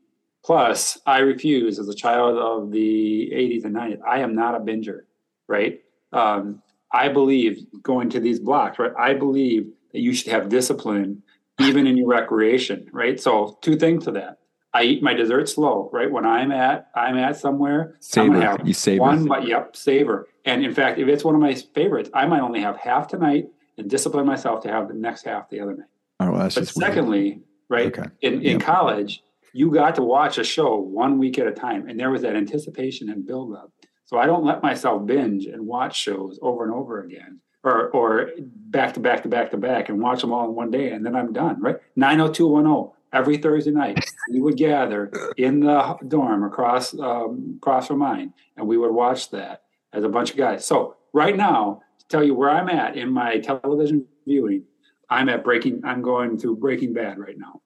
Plus, 0.44 0.98
I 1.06 1.18
refuse 1.18 1.78
as 1.78 1.88
a 1.88 1.94
child 1.94 2.38
of 2.38 2.70
the 2.70 3.30
80s 3.34 3.64
and 3.64 3.74
90s. 3.74 3.98
I 4.06 4.20
am 4.20 4.34
not 4.34 4.54
a 4.54 4.60
binger, 4.60 5.00
right? 5.48 5.80
Um, 6.12 6.62
I 6.92 7.08
believe 7.08 7.66
going 7.82 8.10
to 8.10 8.20
these 8.20 8.40
blocks, 8.40 8.78
right? 8.78 8.92
I 8.98 9.14
believe 9.14 9.70
that 9.92 10.00
you 10.00 10.12
should 10.14 10.32
have 10.32 10.48
discipline 10.48 11.22
even 11.60 11.86
in 11.86 11.96
your 11.96 12.08
recreation, 12.08 12.88
right? 12.92 13.20
So 13.20 13.58
two 13.62 13.76
things 13.76 14.04
to 14.04 14.12
that. 14.12 14.38
I 14.74 14.82
eat 14.82 15.02
my 15.02 15.14
dessert 15.14 15.48
slow, 15.48 15.88
right? 15.92 16.10
When 16.10 16.26
I'm 16.26 16.52
at 16.52 16.88
I'm 16.94 17.16
at 17.16 17.36
somewhere, 17.36 17.96
savor. 18.00 18.58
You 18.64 18.74
savor. 18.74 19.00
One, 19.00 19.24
but 19.24 19.46
yep, 19.46 19.74
savor. 19.74 20.28
And 20.44 20.64
in 20.64 20.74
fact, 20.74 20.98
if 20.98 21.08
it's 21.08 21.24
one 21.24 21.34
of 21.34 21.40
my 21.40 21.54
favorites, 21.54 22.10
I 22.14 22.26
might 22.26 22.40
only 22.40 22.60
have 22.60 22.76
half 22.76 23.08
tonight 23.08 23.46
and 23.76 23.88
discipline 23.88 24.26
myself 24.26 24.62
to 24.64 24.68
have 24.68 24.88
the 24.88 24.94
next 24.94 25.24
half 25.24 25.48
the 25.48 25.60
other 25.60 25.74
night. 25.74 25.88
Oh, 26.20 26.30
well, 26.32 26.40
that's 26.40 26.54
but 26.54 26.62
just 26.62 26.74
secondly, 26.76 27.30
weird. 27.30 27.42
right? 27.68 27.98
Okay. 27.98 28.10
In 28.20 28.34
in 28.34 28.58
yep. 28.58 28.60
college, 28.60 29.22
you 29.52 29.70
got 29.70 29.94
to 29.96 30.02
watch 30.02 30.38
a 30.38 30.44
show 30.44 30.76
one 30.76 31.18
week 31.18 31.38
at 31.38 31.46
a 31.46 31.52
time, 31.52 31.88
and 31.88 31.98
there 31.98 32.10
was 32.10 32.22
that 32.22 32.36
anticipation 32.36 33.08
and 33.08 33.26
build 33.26 33.54
up. 33.54 33.72
So 34.08 34.16
I 34.16 34.24
don't 34.24 34.44
let 34.44 34.62
myself 34.62 35.04
binge 35.04 35.44
and 35.44 35.66
watch 35.66 35.94
shows 35.94 36.38
over 36.40 36.64
and 36.64 36.72
over 36.72 37.02
again 37.02 37.40
or 37.62 37.90
or 37.90 38.30
back 38.38 38.94
to 38.94 39.00
back 39.00 39.22
to 39.22 39.28
back 39.28 39.50
to 39.50 39.58
back 39.58 39.90
and 39.90 40.00
watch 40.00 40.22
them 40.22 40.32
all 40.32 40.48
in 40.48 40.54
one 40.54 40.70
day 40.70 40.92
and 40.92 41.04
then 41.04 41.14
I'm 41.14 41.32
done, 41.32 41.60
right? 41.60 41.76
90210 41.96 42.94
every 43.12 43.36
Thursday 43.36 43.70
night 43.70 44.02
we 44.32 44.40
would 44.40 44.56
gather 44.56 45.10
in 45.36 45.60
the 45.60 45.96
dorm 46.08 46.42
across 46.42 46.98
um, 46.98 47.56
across 47.58 47.88
from 47.88 47.98
mine 47.98 48.32
and 48.56 48.66
we 48.66 48.78
would 48.78 48.92
watch 48.92 49.30
that 49.30 49.64
as 49.92 50.04
a 50.04 50.08
bunch 50.08 50.30
of 50.30 50.38
guys. 50.38 50.64
So 50.64 50.96
right 51.12 51.36
now, 51.36 51.82
to 51.98 52.06
tell 52.08 52.24
you 52.24 52.34
where 52.34 52.48
I'm 52.48 52.70
at 52.70 52.96
in 52.96 53.10
my 53.10 53.38
television 53.38 54.06
viewing, 54.26 54.64
I'm 55.10 55.28
at 55.28 55.44
Breaking 55.44 55.82
I'm 55.84 56.00
going 56.00 56.38
through 56.38 56.56
Breaking 56.56 56.94
Bad 56.94 57.18
right 57.18 57.36
now. 57.36 57.60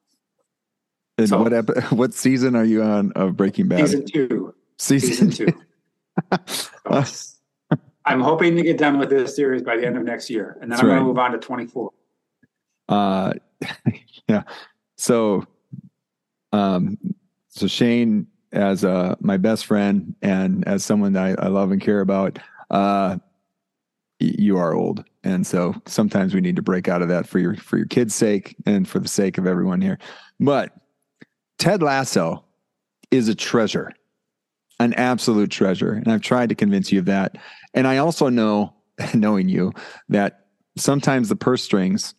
And 1.18 1.28
so, 1.28 1.40
what 1.40 1.52
ep- 1.52 1.82
what 1.92 2.14
season 2.14 2.56
are 2.56 2.64
you 2.64 2.82
on 2.82 3.12
of 3.12 3.37
Breaking 3.37 3.68
Bad? 3.68 3.87
Season 3.87 4.06
2. 4.06 4.54
Season, 4.78 5.30
season 5.30 5.52
2. 5.52 5.61
I'm 8.05 8.21
hoping 8.21 8.57
to 8.57 8.62
get 8.62 8.79
done 8.79 8.99
with 8.99 9.11
this 9.11 9.37
series 9.37 9.62
by 9.62 9.77
the 9.77 9.87
end 9.87 9.97
of 9.97 10.03
next 10.03 10.29
year, 10.29 10.59
and 10.61 10.62
then 10.62 10.71
That's 10.71 10.83
I'm 10.83 10.89
right. 10.89 10.95
going 10.95 11.03
to 11.03 11.09
move 11.09 11.19
on 11.19 11.33
to 11.33 11.39
24. 11.39 11.91
Uh, 12.89 13.33
yeah. 14.29 14.43
So, 14.97 15.47
um, 16.53 16.99
so 17.49 17.67
Shane, 17.67 18.27
as 18.53 18.85
uh, 18.85 19.15
my 19.21 19.37
best 19.37 19.67
friend 19.67 20.15
and 20.23 20.67
as 20.67 20.85
someone 20.85 21.12
that 21.12 21.39
I, 21.39 21.45
I 21.45 21.49
love 21.49 21.71
and 21.71 21.81
care 21.81 22.01
about, 22.01 22.39
uh, 22.71 23.19
you 24.19 24.57
are 24.57 24.75
old, 24.75 25.05
and 25.25 25.47
so 25.47 25.75
sometimes 25.87 26.35
we 26.35 26.41
need 26.41 26.57
to 26.57 26.62
break 26.62 26.89
out 26.89 27.03
of 27.03 27.09
that 27.09 27.27
for 27.27 27.39
your 27.39 27.57
for 27.57 27.77
your 27.77 27.87
kids' 27.87 28.15
sake 28.15 28.55
and 28.67 28.87
for 28.89 28.99
the 29.01 29.09
sake 29.09 29.37
of 29.37 29.47
everyone 29.47 29.81
here. 29.81 29.99
But 30.39 30.73
Ted 31.59 31.83
Lasso 31.83 32.45
is 33.11 33.29
a 33.29 33.35
treasure 33.35 33.93
an 34.83 34.95
absolute 34.95 35.51
treasure. 35.51 35.93
And 35.93 36.09
I've 36.09 36.21
tried 36.21 36.49
to 36.51 36.55
convince 36.55 36.93
you 36.93 36.99
of 36.99 37.07
that. 37.07 37.37
And 37.75 37.87
I 37.87 37.99
also 37.99 38.29
know, 38.29 38.75
knowing 39.15 39.49
you, 39.49 39.73
that 40.09 40.47
sometimes 40.77 41.29
the 41.29 41.37
purse 41.37 41.62
strings 41.62 42.15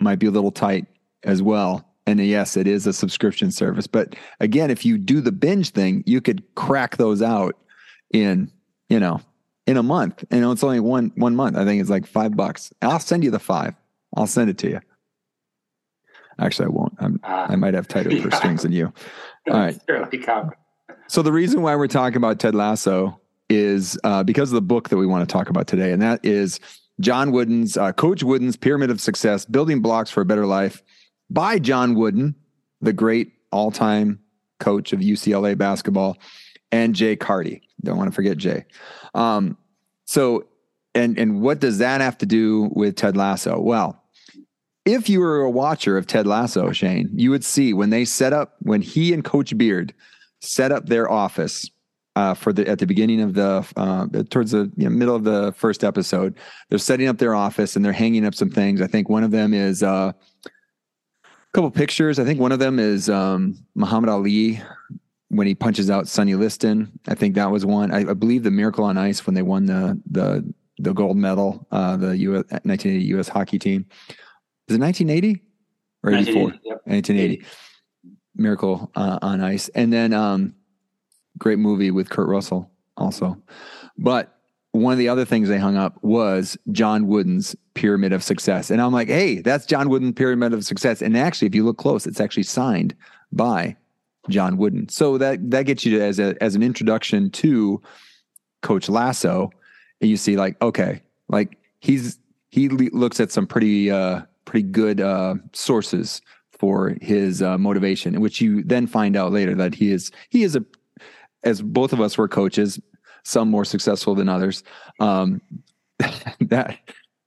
might 0.00 0.18
be 0.18 0.26
a 0.26 0.30
little 0.30 0.50
tight 0.50 0.86
as 1.24 1.42
well. 1.42 1.84
And 2.06 2.20
yes, 2.20 2.56
it 2.56 2.66
is 2.66 2.86
a 2.86 2.92
subscription 2.92 3.50
service. 3.50 3.86
But 3.86 4.16
again, 4.40 4.70
if 4.70 4.84
you 4.86 4.96
do 4.96 5.20
the 5.20 5.32
binge 5.32 5.70
thing, 5.70 6.02
you 6.06 6.20
could 6.20 6.42
crack 6.54 6.96
those 6.96 7.20
out 7.20 7.56
in, 8.12 8.50
you 8.88 8.98
know, 8.98 9.20
in 9.66 9.76
a 9.76 9.82
month. 9.82 10.24
And 10.30 10.44
it's 10.50 10.64
only 10.64 10.80
one 10.80 11.12
one 11.16 11.36
month. 11.36 11.56
I 11.56 11.66
think 11.66 11.80
it's 11.82 11.90
like 11.90 12.06
five 12.06 12.34
bucks. 12.34 12.72
I'll 12.80 12.98
send 12.98 13.24
you 13.24 13.30
the 13.30 13.38
five. 13.38 13.74
I'll 14.16 14.26
send 14.26 14.48
it 14.48 14.56
to 14.58 14.70
you. 14.70 14.80
Actually, 16.38 16.66
I 16.66 16.68
won't. 16.68 16.94
I'm, 16.98 17.20
Uh, 17.22 17.46
I 17.50 17.56
might 17.56 17.74
have 17.74 17.88
tighter 17.88 18.10
purse 18.22 18.36
strings 18.38 18.62
than 18.62 18.72
you. 18.72 18.92
All 19.50 19.58
right. 19.58 19.78
Fairly 19.86 20.18
common. 20.18 20.52
So 21.08 21.22
the 21.22 21.32
reason 21.32 21.62
why 21.62 21.74
we're 21.74 21.86
talking 21.86 22.18
about 22.18 22.38
Ted 22.38 22.54
Lasso 22.54 23.18
is 23.48 23.98
uh, 24.04 24.22
because 24.22 24.50
of 24.50 24.56
the 24.56 24.62
book 24.62 24.90
that 24.90 24.98
we 24.98 25.06
want 25.06 25.26
to 25.26 25.32
talk 25.32 25.48
about 25.48 25.66
today, 25.66 25.90
and 25.92 26.02
that 26.02 26.22
is 26.22 26.60
John 27.00 27.32
Wooden's 27.32 27.78
uh, 27.78 27.92
Coach 27.92 28.22
Wooden's 28.22 28.58
Pyramid 28.58 28.90
of 28.90 29.00
Success: 29.00 29.46
Building 29.46 29.80
Blocks 29.80 30.10
for 30.10 30.20
a 30.20 30.26
Better 30.26 30.44
Life 30.44 30.82
by 31.30 31.58
John 31.58 31.94
Wooden, 31.94 32.34
the 32.82 32.92
great 32.92 33.32
all-time 33.50 34.20
coach 34.60 34.92
of 34.92 35.00
UCLA 35.00 35.56
basketball, 35.56 36.18
and 36.70 36.94
Jay 36.94 37.16
Carty. 37.16 37.62
Don't 37.82 37.96
want 37.96 38.10
to 38.10 38.14
forget 38.14 38.36
Jay. 38.36 38.66
Um, 39.14 39.56
so, 40.04 40.46
and 40.94 41.18
and 41.18 41.40
what 41.40 41.58
does 41.58 41.78
that 41.78 42.02
have 42.02 42.18
to 42.18 42.26
do 42.26 42.68
with 42.74 42.96
Ted 42.96 43.16
Lasso? 43.16 43.58
Well, 43.58 44.04
if 44.84 45.08
you 45.08 45.20
were 45.20 45.40
a 45.40 45.50
watcher 45.50 45.96
of 45.96 46.06
Ted 46.06 46.26
Lasso, 46.26 46.70
Shane, 46.72 47.08
you 47.14 47.30
would 47.30 47.44
see 47.46 47.72
when 47.72 47.88
they 47.88 48.04
set 48.04 48.34
up 48.34 48.56
when 48.60 48.82
he 48.82 49.14
and 49.14 49.24
Coach 49.24 49.56
Beard 49.56 49.94
set 50.40 50.72
up 50.72 50.86
their 50.86 51.10
office 51.10 51.70
uh, 52.18 52.34
for 52.34 52.52
the 52.52 52.68
at 52.68 52.80
the 52.80 52.86
beginning 52.86 53.20
of 53.20 53.34
the 53.34 53.64
uh, 53.76 54.06
towards 54.28 54.50
the 54.50 54.70
you 54.76 54.88
know, 54.88 54.90
middle 54.90 55.14
of 55.14 55.22
the 55.22 55.52
first 55.56 55.84
episode. 55.84 56.36
They're 56.68 56.78
setting 56.78 57.06
up 57.06 57.18
their 57.18 57.34
office 57.34 57.76
and 57.76 57.84
they're 57.84 57.92
hanging 57.92 58.26
up 58.26 58.34
some 58.34 58.50
things. 58.50 58.80
I 58.80 58.88
think 58.88 59.08
one 59.08 59.22
of 59.22 59.30
them 59.30 59.54
is 59.54 59.84
uh, 59.84 60.12
a 60.44 61.30
couple 61.52 61.70
pictures. 61.70 62.18
I 62.18 62.24
think 62.24 62.40
one 62.40 62.50
of 62.50 62.58
them 62.58 62.80
is 62.80 63.08
um, 63.08 63.56
Muhammad 63.76 64.10
Ali 64.10 64.60
when 65.28 65.46
he 65.46 65.54
punches 65.54 65.90
out 65.90 66.08
Sonny 66.08 66.34
Liston. 66.34 66.90
I 67.06 67.14
think 67.14 67.36
that 67.36 67.50
was 67.50 67.64
one. 67.64 67.92
I, 67.92 68.10
I 68.10 68.14
believe 68.14 68.42
the 68.42 68.50
Miracle 68.50 68.84
on 68.84 68.98
Ice 68.98 69.24
when 69.24 69.34
they 69.34 69.42
won 69.42 69.66
the 69.66 70.00
the 70.10 70.52
the 70.78 70.92
gold 70.92 71.16
medal, 71.16 71.66
uh, 71.70 71.96
the 71.96 72.16
US, 72.18 72.44
1980 72.50 73.04
U.S. 73.06 73.28
hockey 73.28 73.58
team. 73.58 73.86
Is 74.68 74.76
it 74.76 74.80
1980 74.80 75.40
or 76.02 76.12
84? 76.12 76.42
1980, 76.42 76.58
yep. 76.64 76.80
1980. 76.84 77.44
Miracle 78.38 78.90
uh, 78.94 79.18
on 79.22 79.40
Ice, 79.40 79.68
and 79.70 79.92
then 79.92 80.12
um, 80.12 80.54
great 81.36 81.58
movie 81.58 81.90
with 81.90 82.08
Kurt 82.10 82.28
Russell 82.28 82.70
also. 82.96 83.36
But 83.96 84.38
one 84.72 84.92
of 84.92 84.98
the 84.98 85.08
other 85.08 85.24
things 85.24 85.48
they 85.48 85.58
hung 85.58 85.76
up 85.76 86.02
was 86.02 86.56
John 86.72 87.06
Wooden's 87.06 87.56
Pyramid 87.74 88.12
of 88.12 88.22
Success, 88.22 88.70
and 88.70 88.80
I'm 88.80 88.92
like, 88.92 89.08
hey, 89.08 89.40
that's 89.40 89.66
John 89.66 89.88
Wooden 89.88 90.12
Pyramid 90.12 90.52
of 90.52 90.64
Success. 90.64 91.02
And 91.02 91.16
actually, 91.16 91.48
if 91.48 91.54
you 91.54 91.64
look 91.64 91.78
close, 91.78 92.06
it's 92.06 92.20
actually 92.20 92.44
signed 92.44 92.94
by 93.32 93.76
John 94.28 94.56
Wooden. 94.56 94.88
So 94.88 95.18
that 95.18 95.50
that 95.50 95.64
gets 95.64 95.84
you 95.84 95.98
to, 95.98 96.04
as 96.04 96.18
a 96.18 96.40
as 96.42 96.54
an 96.54 96.62
introduction 96.62 97.30
to 97.30 97.82
Coach 98.62 98.88
Lasso, 98.88 99.50
and 100.00 100.10
you 100.10 100.16
see 100.16 100.36
like, 100.36 100.60
okay, 100.62 101.02
like 101.28 101.56
he's 101.80 102.18
he 102.50 102.68
le- 102.68 102.90
looks 102.92 103.20
at 103.20 103.30
some 103.30 103.46
pretty 103.46 103.90
uh, 103.90 104.22
pretty 104.44 104.68
good 104.68 105.00
uh, 105.00 105.34
sources 105.52 106.20
for 106.58 106.96
his 107.00 107.42
uh, 107.42 107.56
motivation, 107.58 108.20
which 108.20 108.40
you 108.40 108.62
then 108.62 108.86
find 108.86 109.16
out 109.16 109.32
later 109.32 109.54
that 109.54 109.74
he 109.74 109.92
is 109.92 110.10
he 110.28 110.42
is 110.42 110.56
a 110.56 110.64
as 111.44 111.62
both 111.62 111.92
of 111.92 112.00
us 112.00 112.18
were 112.18 112.28
coaches, 112.28 112.80
some 113.24 113.48
more 113.48 113.64
successful 113.64 114.14
than 114.14 114.28
others. 114.28 114.64
Um, 115.00 115.40
that 116.40 116.78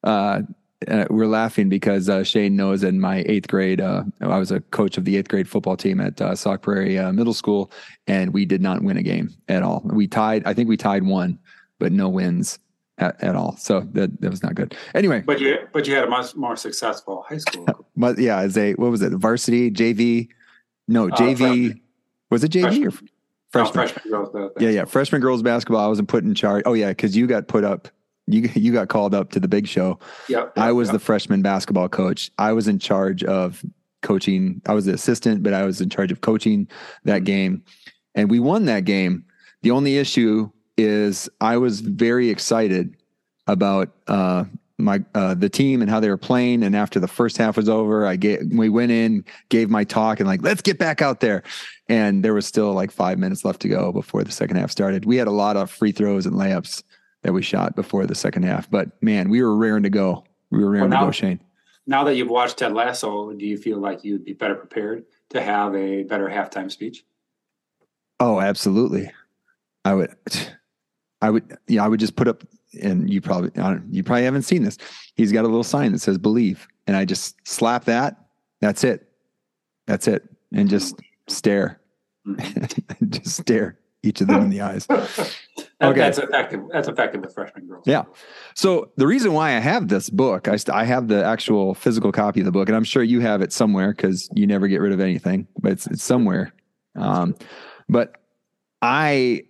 uh, 0.04 0.42
uh, 0.88 1.06
we're 1.10 1.28
laughing 1.28 1.70
because 1.70 2.10
uh, 2.10 2.24
Shane 2.24 2.56
knows 2.56 2.84
in 2.84 3.00
my 3.00 3.24
eighth 3.28 3.48
grade, 3.48 3.80
uh, 3.80 4.04
I 4.22 4.38
was 4.38 4.52
a 4.52 4.60
coach 4.60 4.98
of 4.98 5.06
the 5.06 5.18
eighth 5.18 5.30
grade 5.30 5.48
football 5.48 5.78
team 5.78 6.02
at 6.02 6.20
uh, 6.22 6.36
Sauk 6.36 6.62
Prairie 6.62 6.96
Middle 7.14 7.34
School, 7.34 7.72
and 8.08 8.34
we 8.34 8.46
did 8.46 8.62
not 8.62 8.82
win 8.82 8.98
a 8.98 9.04
game 9.04 9.30
at 9.48 9.64
all. 9.64 9.82
We 9.86 10.08
tied, 10.08 10.44
I 10.46 10.54
think 10.54 10.68
we 10.70 10.78
tied 10.78 11.04
one, 11.04 11.40
but 11.80 11.92
no 11.92 12.10
wins 12.10 12.60
at, 13.01 13.22
at 13.24 13.36
all. 13.36 13.58
So 13.58 13.81
that 13.93 14.22
that 14.22 14.29
was 14.29 14.41
not 14.43 14.55
good. 14.55 14.75
Anyway, 14.96 15.22
But 15.25 15.39
you 15.41 15.58
but 15.74 15.88
you 15.88 15.96
had 15.96 16.05
a 16.05 16.10
much 16.10 16.36
more 16.36 16.55
successful 16.55 17.25
high 17.27 17.38
school. 17.39 17.67
but 17.98 18.17
yeah, 18.17 18.39
as 18.39 18.58
a 18.58 18.74
what 18.75 18.91
was 18.91 19.01
it? 19.01 19.12
Varsity, 19.13 19.72
JV? 19.72 20.29
No, 20.88 21.08
Uh, 21.10 21.15
JV. 21.15 21.38
freshman. 21.38 21.81
was 22.29 22.43
it 22.43 22.51
JV 22.51 22.62
Freshman. 22.63 22.88
or 22.88 22.91
freshman? 23.51 23.74
freshman 23.74 24.12
growth. 24.12 24.36
uh, 24.36 24.50
Yeah, 24.60 24.70
yeah. 24.70 24.86
Freshman 24.86 25.22
girls 25.22 25.41
basketball. 25.43 25.84
I 25.84 25.88
wasn't 25.88 26.08
put 26.08 26.24
in 26.24 26.34
charge. 26.36 26.63
Oh 26.65 26.74
yeah, 26.74 26.89
because 26.89 27.17
you 27.17 27.27
got 27.27 27.48
put 27.48 27.63
up. 27.63 27.88
You 28.27 28.48
you 28.53 28.72
got 28.72 28.88
called 28.88 29.13
up 29.15 29.31
to 29.31 29.39
the 29.39 29.48
big 29.48 29.67
show. 29.67 30.00
Yep. 30.29 30.53
I 30.58 30.72
was 30.72 30.88
yep. 30.89 30.93
the 30.93 31.00
freshman 31.00 31.41
basketball 31.41 31.89
coach. 31.89 32.31
I 32.38 32.53
was 32.53 32.67
in 32.67 32.79
charge 32.79 33.24
of 33.24 33.65
coaching. 34.03 34.62
I 34.67 34.74
was 34.74 34.86
the 34.86 34.93
assistant, 34.93 35.43
but 35.43 35.53
I 35.53 35.63
was 35.65 35.81
in 35.81 35.89
charge 35.89 36.12
of 36.12 36.22
coaching 36.22 36.67
that 37.03 37.24
game, 37.24 37.63
and 38.15 38.29
we 38.29 38.39
won 38.39 38.65
that 38.65 38.86
game. 38.86 39.25
The 39.63 39.72
only 39.72 39.98
issue 39.98 40.50
is 40.84 41.30
I 41.40 41.58
was 41.58 41.82
very 41.82 42.30
excited 42.30 42.96
about 43.48 43.90
uh, 44.08 44.46
my 44.78 45.04
uh, 45.14 45.34
the 45.34 45.50
team 45.50 45.82
and 45.82 45.90
how 45.90 46.00
they 46.00 46.10
were 46.10 46.18
playing. 46.18 46.64
And 46.64 46.76
after 46.76 47.00
the 47.00 47.08
first 47.08 47.38
half 47.38 47.58
was 47.58 47.70
over, 47.70 48.06
I 48.06 48.16
get 48.16 48.42
we 48.50 48.70
went 48.70 48.92
in, 48.92 49.26
gave 49.50 49.70
my 49.70 49.84
talk, 49.84 50.20
and 50.20 50.28
like 50.28 50.42
let's 50.42 50.62
get 50.62 50.78
back 50.78 51.02
out 51.02 51.20
there. 51.20 51.44
And 51.88 52.24
there 52.24 52.34
was 52.34 52.46
still 52.46 52.74
like 52.74 52.92
five 52.92 53.20
minutes 53.20 53.44
left 53.46 53.62
to 53.62 53.68
go 53.68 53.92
before 53.92 54.24
the 54.24 54.32
second 54.32 54.58
half 54.58 54.72
started. 54.72 55.06
We 55.06 55.18
had 55.18 55.28
a 55.28 55.32
lot 55.32 55.58
of 55.58 55.70
free 55.70 55.92
throws 55.92 56.26
and 56.26 56.36
layups 56.36 56.84
that 57.24 57.34
we 57.34 57.42
shot 57.42 57.76
before 57.76 58.06
the 58.06 58.16
second 58.16 58.44
half, 58.44 58.70
but 58.70 59.02
man, 59.04 59.30
we 59.30 59.44
were 59.44 59.56
raring 59.56 59.84
to 59.84 59.90
go. 59.90 60.24
We 60.50 60.64
were 60.64 60.72
raring 60.72 60.90
Well, 60.90 61.02
to 61.02 61.06
go, 61.08 61.12
Shane. 61.12 61.40
Now 61.86 62.04
that 62.06 62.16
you've 62.16 62.30
watched 62.30 62.58
Ted 62.58 62.74
Lasso, 62.74 63.32
do 63.34 63.46
you 63.46 63.58
feel 63.58 63.78
like 63.78 64.04
you'd 64.04 64.26
be 64.26 64.34
better 64.34 64.56
prepared 64.56 65.06
to 65.30 65.42
have 65.42 65.76
a 65.76 66.04
better 66.04 66.28
halftime 66.28 66.72
speech? 66.72 67.04
Oh, 68.20 68.40
absolutely. 68.40 69.12
I 69.84 69.94
would, 69.94 70.16
I 71.22 71.30
would, 71.30 71.58
yeah, 71.68 71.84
I 71.84 71.88
would 71.88 72.00
just 72.00 72.16
put 72.16 72.28
up, 72.28 72.44
and 72.82 73.12
you 73.12 73.22
probably, 73.22 73.51
you 73.90 74.04
probably 74.04 74.24
haven't 74.24 74.44
seen 74.44 74.63
this. 74.63 74.78
He's 75.16 75.32
got 75.32 75.42
a 75.42 75.48
little 75.48 75.63
sign 75.63 75.92
that 75.92 76.00
says 76.00 76.18
"Believe," 76.18 76.68
and 76.88 76.96
I 76.96 77.06
just 77.06 77.36
slap 77.48 77.86
that. 77.86 78.18
That's 78.60 78.84
it. 78.84 79.08
That's 79.88 80.08
it, 80.08 80.24
and 80.54 80.70
just 80.70 81.00
stare, 81.28 81.80
just 83.10 83.38
stare 83.38 83.78
each 84.04 84.22
of 84.22 84.28
them 84.28 84.44
in 84.44 84.50
the 84.50 84.62
eyes. 84.62 84.88
Okay. 85.82 86.00
That's 86.00 86.20
effective. 86.20 86.62
That's 86.72 86.88
effective 86.88 87.22
with 87.22 87.34
freshman 87.34 87.68
girls. 87.68 87.84
Yeah. 87.88 88.04
So 88.54 88.92
the 88.98 89.08
reason 89.08 89.34
why 89.34 89.56
I 89.56 89.60
have 89.60 89.88
this 89.88 90.12
book, 90.12 90.48
I, 90.48 90.56
st- 90.56 90.75
I 90.75 90.84
have 90.84 91.08
the 91.08 91.25
actual 91.25 91.74
physical 91.74 92.12
copy 92.12 92.42
of 92.42 92.46
the 92.46 92.51
book, 92.51 92.70
and 92.70 92.75
I'm 92.75 92.84
sure 92.84 93.01
you 93.01 93.20
have 93.22 93.42
it 93.42 93.51
somewhere 93.51 93.92
because 93.92 94.30
you 94.36 94.46
never 94.46 94.68
get 94.68 94.80
rid 94.80 94.94
of 94.94 95.00
anything, 95.00 95.48
but 95.60 95.72
it's 95.72 95.88
it's 95.88 96.04
somewhere. 96.04 96.54
Um, 96.96 97.36
but 97.90 98.18
I, 98.82 99.44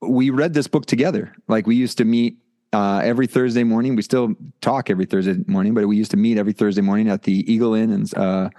we 0.00 0.30
read 0.30 0.54
this 0.54 0.68
book 0.68 0.86
together. 0.86 1.34
Like 1.48 1.66
we 1.66 1.76
used 1.76 1.98
to 1.98 2.04
meet 2.04 2.38
uh, 2.72 3.00
every 3.02 3.26
Thursday 3.26 3.64
morning. 3.64 3.96
We 3.96 4.02
still 4.02 4.34
talk 4.60 4.90
every 4.90 5.06
Thursday 5.06 5.36
morning, 5.46 5.74
but 5.74 5.86
we 5.86 5.96
used 5.96 6.10
to 6.12 6.16
meet 6.16 6.38
every 6.38 6.52
Thursday 6.52 6.82
morning 6.82 7.08
at 7.08 7.22
the 7.22 7.50
Eagle 7.52 7.74
Inn 7.74 7.90
and 7.90 8.16
uh, 8.16 8.50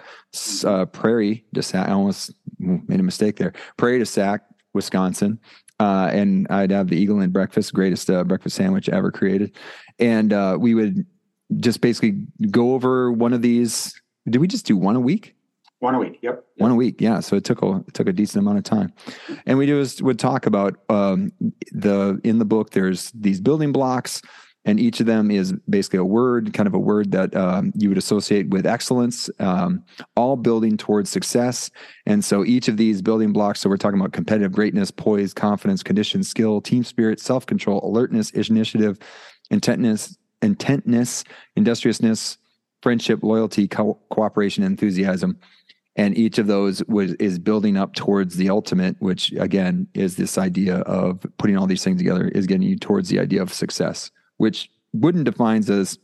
uh, 0.66 0.86
Prairie 0.86 1.46
du 1.54 1.62
Sac. 1.62 1.88
I 1.88 1.92
almost 1.92 2.34
made 2.60 3.00
a 3.00 3.04
mistake 3.04 3.38
there. 3.38 3.54
Prairie 3.78 4.00
du 4.00 4.06
Sac, 4.06 4.42
Wisconsin. 4.74 5.40
Uh, 5.80 6.10
and 6.12 6.46
I'd 6.50 6.72
have 6.72 6.90
the 6.90 6.98
Eagle 6.98 7.22
Inn 7.22 7.30
breakfast, 7.30 7.74
greatest 7.74 8.10
uh, 8.10 8.24
breakfast 8.26 8.58
sandwich 8.58 8.90
ever 8.90 9.12
created. 9.12 9.56
And 9.98 10.34
uh, 10.34 10.58
we 10.60 10.76
would 10.76 11.06
just 11.58 11.80
basically 11.80 12.22
go 12.52 12.74
over 12.74 13.12
one 13.12 13.32
of 13.32 13.42
these. 13.42 14.00
Did 14.30 14.40
we 14.40 14.48
just 14.48 14.66
do 14.66 14.76
one 14.76 14.96
a 14.96 15.00
week? 15.00 15.36
One 15.80 15.96
a 15.96 16.00
week. 16.00 16.20
Yep. 16.22 16.46
One 16.58 16.72
a 16.72 16.76
week, 16.76 17.00
yeah. 17.00 17.22
So 17.22 17.38
it 17.38 17.46
took 17.46 17.62
a 17.62 17.78
it 17.88 17.94
took 17.94 18.08
a 18.08 18.14
decent 18.14 18.44
amount 18.44 18.58
of 18.58 18.66
time, 18.66 18.92
and 19.46 19.58
we 19.58 19.66
just 19.66 20.02
would 20.02 20.20
talk 20.20 20.46
about 20.46 20.78
um, 20.90 21.32
the 21.72 22.20
in 22.26 22.38
the 22.38 22.46
book. 22.46 22.72
There's 22.72 23.12
these 23.12 23.40
building 23.40 23.72
blocks, 23.72 24.22
and 24.66 24.78
each 24.78 25.00
of 25.00 25.06
them 25.06 25.32
is 25.32 25.54
basically 25.70 26.00
a 26.00 26.04
word, 26.04 26.54
kind 26.54 26.68
of 26.68 26.74
a 26.74 26.80
word 26.80 27.12
that 27.12 27.34
um, 27.34 27.72
you 27.76 27.88
would 27.88 27.98
associate 27.98 28.50
with 28.50 28.66
excellence, 28.66 29.30
um, 29.40 29.82
all 30.18 30.36
building 30.36 30.76
towards 30.76 31.10
success. 31.10 31.72
And 32.06 32.26
so 32.26 32.44
each 32.44 32.68
of 32.68 32.76
these 32.76 33.02
building 33.02 33.32
blocks. 33.32 33.62
So 33.62 33.70
we're 33.70 33.78
talking 33.78 34.00
about 34.00 34.12
competitive 34.12 34.52
greatness, 34.52 34.92
poise, 34.92 35.34
confidence, 35.34 35.82
condition, 35.82 36.24
skill, 36.24 36.60
team 36.60 36.84
spirit, 36.84 37.22
self 37.22 37.46
control, 37.46 37.80
alertness, 37.86 38.32
initiative, 38.32 39.00
intentness, 39.50 40.18
intentness, 40.42 41.24
industriousness, 41.56 42.38
friendship, 42.82 43.24
loyalty, 43.24 43.66
co- 43.66 43.98
cooperation, 44.10 44.66
enthusiasm 44.66 45.40
and 46.00 46.18
each 46.18 46.38
of 46.38 46.48
those 46.48 46.82
was 46.86 47.14
is 47.16 47.38
building 47.38 47.76
up 47.76 47.94
towards 47.94 48.38
the 48.38 48.50
ultimate 48.50 48.96
which 49.00 49.32
again 49.34 49.86
is 49.94 50.16
this 50.16 50.38
idea 50.38 50.78
of 50.82 51.26
putting 51.38 51.58
all 51.58 51.68
these 51.68 51.84
things 51.84 52.00
together 52.00 52.30
is 52.30 52.48
getting 52.48 52.68
you 52.68 52.78
towards 52.78 53.10
the 53.10 53.20
idea 53.20 53.42
of 53.42 53.54
success 53.54 54.10
which 54.38 54.72
wooden 54.94 55.24
defines 55.24 55.70
as 55.70 56.00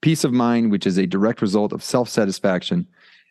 peace 0.00 0.24
of 0.24 0.32
mind 0.32 0.70
which 0.70 0.86
is 0.86 0.98
a 0.98 1.06
direct 1.06 1.42
result 1.42 1.72
of 1.72 1.84
self-satisfaction 1.84 2.86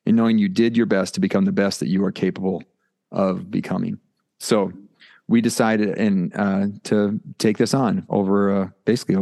in 0.08 0.16
knowing 0.16 0.38
you 0.38 0.48
did 0.48 0.78
your 0.78 0.86
best 0.86 1.14
to 1.14 1.20
become 1.20 1.44
the 1.44 1.52
best 1.52 1.82
that 1.82 1.90
you 1.90 2.04
are 2.06 2.14
capable 2.14 2.64
of 3.12 3.52
becoming. 3.52 4.00
So 4.40 4.72
we 5.28 5.42
decided 5.42 5.98
and 5.98 6.34
uh, 6.34 6.68
to 6.86 7.20
take 7.40 7.58
this 7.58 7.74
on 7.74 8.06
over 8.08 8.56
uh, 8.56 8.70
basically 8.86 9.18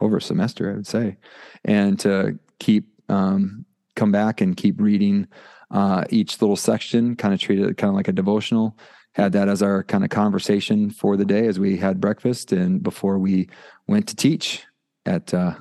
over 0.00 0.16
a 0.16 0.22
semester 0.22 0.70
i 0.70 0.74
would 0.74 0.86
say 0.86 1.16
and 1.64 1.98
to 1.98 2.38
keep 2.58 2.84
um, 3.08 3.64
come 3.94 4.12
back 4.12 4.40
and 4.40 4.56
keep 4.56 4.80
reading 4.80 5.26
uh, 5.72 6.04
each 6.10 6.40
little 6.40 6.56
section, 6.56 7.16
kind 7.16 7.34
of 7.34 7.40
treated 7.40 7.68
it 7.68 7.76
kind 7.76 7.88
of 7.88 7.96
like 7.96 8.08
a 8.08 8.12
devotional. 8.12 8.76
Had 9.14 9.32
that 9.32 9.48
as 9.48 9.62
our 9.62 9.82
kind 9.82 10.04
of 10.04 10.10
conversation 10.10 10.90
for 10.90 11.16
the 11.16 11.24
day 11.24 11.46
as 11.46 11.58
we 11.58 11.76
had 11.76 12.00
breakfast 12.00 12.52
and 12.52 12.82
before 12.82 13.18
we 13.18 13.48
went 13.86 14.08
to 14.08 14.16
teach 14.16 14.64
at 15.04 15.34
uh, 15.34 15.54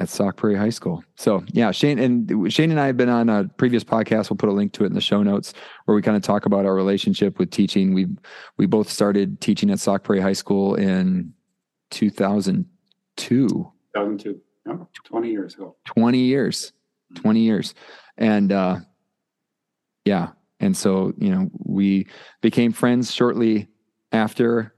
at 0.00 0.08
Sauk 0.08 0.36
Prairie 0.36 0.56
High 0.56 0.70
School. 0.70 1.04
So 1.16 1.44
yeah, 1.52 1.70
Shane 1.70 1.98
and 1.98 2.52
Shane 2.52 2.70
and 2.70 2.80
I 2.80 2.86
have 2.86 2.96
been 2.96 3.08
on 3.08 3.28
a 3.28 3.44
previous 3.44 3.84
podcast. 3.84 4.30
We'll 4.30 4.38
put 4.38 4.48
a 4.48 4.52
link 4.52 4.72
to 4.74 4.84
it 4.84 4.88
in 4.88 4.94
the 4.94 5.00
show 5.00 5.22
notes 5.22 5.52
where 5.84 5.94
we 5.94 6.02
kind 6.02 6.16
of 6.16 6.22
talk 6.22 6.46
about 6.46 6.64
our 6.64 6.74
relationship 6.74 7.38
with 7.38 7.50
teaching. 7.50 7.94
We 7.94 8.06
we 8.56 8.66
both 8.66 8.88
started 8.88 9.40
teaching 9.40 9.70
at 9.70 9.78
Sauk 9.78 10.02
Prairie 10.02 10.22
High 10.22 10.32
School 10.32 10.74
in 10.74 11.34
2002. 11.90 12.66
2002, 13.16 14.40
yeah, 14.66 14.74
20 15.04 15.30
years 15.30 15.54
ago. 15.54 15.76
20 15.84 16.18
years, 16.18 16.72
20 17.16 17.40
years, 17.40 17.74
and 18.16 18.50
uh, 18.50 18.78
yeah, 20.10 20.28
and 20.58 20.76
so 20.76 21.12
you 21.18 21.30
know 21.30 21.50
we 21.64 22.08
became 22.40 22.72
friends 22.72 23.12
shortly 23.12 23.68
after. 24.12 24.74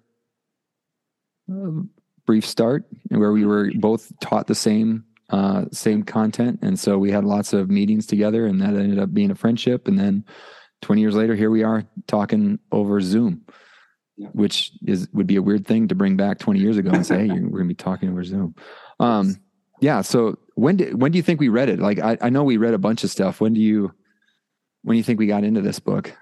Um, 1.51 1.91
brief 2.25 2.47
start 2.47 2.85
where 3.09 3.33
we 3.33 3.45
were 3.45 3.73
both 3.75 4.13
taught 4.21 4.47
the 4.47 4.55
same 4.55 5.05
uh, 5.31 5.65
same 5.73 6.03
content. 6.03 6.59
And 6.63 6.79
so 6.79 6.99
we 6.99 7.11
had 7.11 7.25
lots 7.25 7.53
of 7.55 7.71
meetings 7.71 8.07
together, 8.07 8.47
and 8.47 8.61
that 8.61 8.75
ended 8.75 8.99
up 8.99 9.15
being 9.15 9.31
a 9.31 9.35
friendship. 9.35 9.89
And 9.89 9.99
then 9.99 10.25
20 10.83 11.01
years 11.01 11.15
later, 11.15 11.35
here 11.35 11.51
we 11.51 11.63
are 11.63 11.85
talking 12.07 12.59
over 12.71 13.01
Zoom, 13.01 13.43
yeah. 14.17 14.29
which 14.33 14.73
is 14.87 15.09
would 15.15 15.27
be 15.27 15.37
a 15.37 15.43
weird 15.43 15.67
thing 15.67 15.89
to 15.89 15.95
bring 15.95 16.17
back 16.17 16.39
20 16.39 16.61
years 16.61 16.77
ago 16.77 16.91
and 16.91 17.07
say, 17.07 17.27
"Hey, 17.27 17.29
we're 17.31 17.61
going 17.61 17.69
to 17.69 17.69
be 17.69 17.75
talking 17.75 18.11
over 18.11 18.23
Zoom." 18.23 18.55
Um, 19.01 19.37
yeah. 19.81 20.03
So 20.03 20.39
when 20.55 20.77
do 20.77 20.97
when 20.97 21.13
do 21.13 21.17
you 21.17 21.23
think 21.23 21.41
we 21.41 21.49
read 21.49 21.71
it? 21.71 21.81
Like, 21.81 21.99
I, 21.99 22.19
I 22.21 22.29
know 22.29 22.45
we 22.45 22.59
read 22.59 22.75
a 22.75 22.79
bunch 22.79 23.03
of 23.03 23.11
stuff. 23.11 23.41
When 23.41 23.55
do 23.55 23.61
you 23.61 23.95
when 24.83 24.95
do 24.95 24.99
you 24.99 25.05
think 25.05 25.19
we 25.19 25.27
got 25.27 25.45
into 25.45 25.61
this 25.61 25.79
book? 25.79 26.13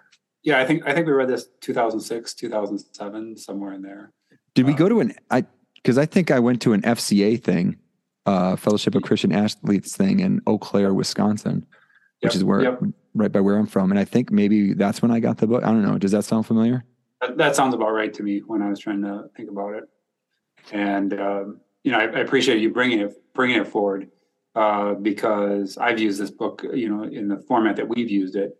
Yeah, 0.43 0.59
I 0.59 0.65
think 0.65 0.87
I 0.87 0.95
think 0.95 1.07
we 1.07 1.13
read 1.13 1.29
this 1.29 1.47
2006, 1.61 2.35
2007, 2.35 3.37
somewhere 3.37 3.73
in 3.73 3.83
there. 3.83 4.13
Did 4.55 4.67
we 4.67 4.73
go 4.73 4.89
to 4.89 5.01
an 5.01 5.15
I 5.31 5.45
because 5.75 5.99
I 5.99 6.07
think 6.07 6.31
I 6.31 6.39
went 6.39 6.63
to 6.63 6.73
an 6.73 6.83
FCA 6.83 7.43
thing 7.43 7.77
uh, 8.27 8.57
Fellowship 8.57 8.95
of 8.95 9.03
Christian 9.03 9.33
Athletes 9.33 9.97
thing 9.97 10.21
in 10.21 10.41
Eau 10.47 10.59
Claire, 10.59 10.95
Wisconsin, 10.95 11.67
which 12.21 12.33
yep, 12.33 12.35
is 12.35 12.45
where 12.45 12.63
yep. 12.63 12.81
right 13.15 13.33
by 13.33 13.41
where 13.41 13.57
I'm 13.57 13.67
from. 13.67 13.91
And 13.91 13.99
I 13.99 14.05
think 14.05 14.31
maybe 14.31 14.75
that's 14.75 15.03
when 15.03 15.11
I 15.11 15.21
got 15.21 15.39
the 15.39 15.47
book. 15.47 15.63
I 15.65 15.67
don't 15.67 15.83
know. 15.83 15.99
Does 15.99 16.13
that 16.13 16.25
sound 16.25 16.47
familiar? 16.47 16.85
That, 17.21 17.37
that 17.39 17.57
sounds 17.57 17.75
about 17.75 17.91
right 17.91 18.13
to 18.15 18.23
me 18.23 18.41
when 18.47 18.63
I 18.63 18.69
was 18.69 18.79
trying 18.79 19.03
to 19.03 19.25
think 19.37 19.51
about 19.51 19.75
it. 19.75 19.85
And 20.73 21.19
um, 21.19 21.61
you 21.83 21.93
know, 21.93 21.99
I, 21.99 22.05
I, 22.05 22.21
appreciate 22.21 22.61
you 22.61 22.71
bringing 22.71 23.01
it 23.01 23.15
bringing 23.35 23.59
it 23.59 23.67
forward 23.67 24.11
uh, 24.55 24.95
because 24.95 25.79
I've 25.79 26.01
used 26.01 26.21
this 26.21 26.31
book, 26.31 26.65
you 26.75 26.89
know, 26.89 27.05
in 27.05 27.29
the 27.29 27.39
format 27.49 27.77
that 27.77 27.89
we've 27.89 28.11
used 28.11 28.37
it. 28.37 28.57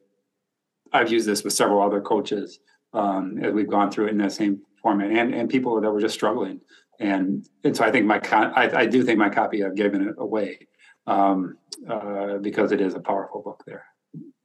I've 0.93 1.13
used 1.13 1.27
this 1.27 1.45
with 1.45 1.53
several 1.53 1.83
other 1.83 2.01
coaches 2.01 2.59
um, 2.93 3.39
as 3.43 3.53
we've 3.53 3.71
gone 3.71 3.93
through 3.93 4.07
it 4.07 4.11
in 4.11 4.19
that 4.19 4.33
same 4.33 4.61
format, 4.83 5.11
and 5.11 5.33
and 5.35 5.49
people 5.49 5.81
that 5.81 5.91
were 5.91 6.01
just 6.01 6.15
struggling 6.15 6.61
and 7.01 7.49
and 7.65 7.77
so 7.77 7.85
I 7.85 7.91
think 7.91 8.07
my 8.07 8.21
I, 8.31 8.81
I 8.81 8.87
do 8.87 9.03
think 9.03 9.19
my 9.19 9.31
copy 9.31 9.65
I've 9.65 9.75
given 9.75 10.07
it 10.07 10.15
away 10.19 10.69
um, 11.07 11.57
uh, 11.89 12.37
because 12.37 12.73
it 12.73 12.81
is 12.81 12.95
a 12.95 13.01
powerful 13.01 13.43
book 13.43 13.65
there. 13.67 13.87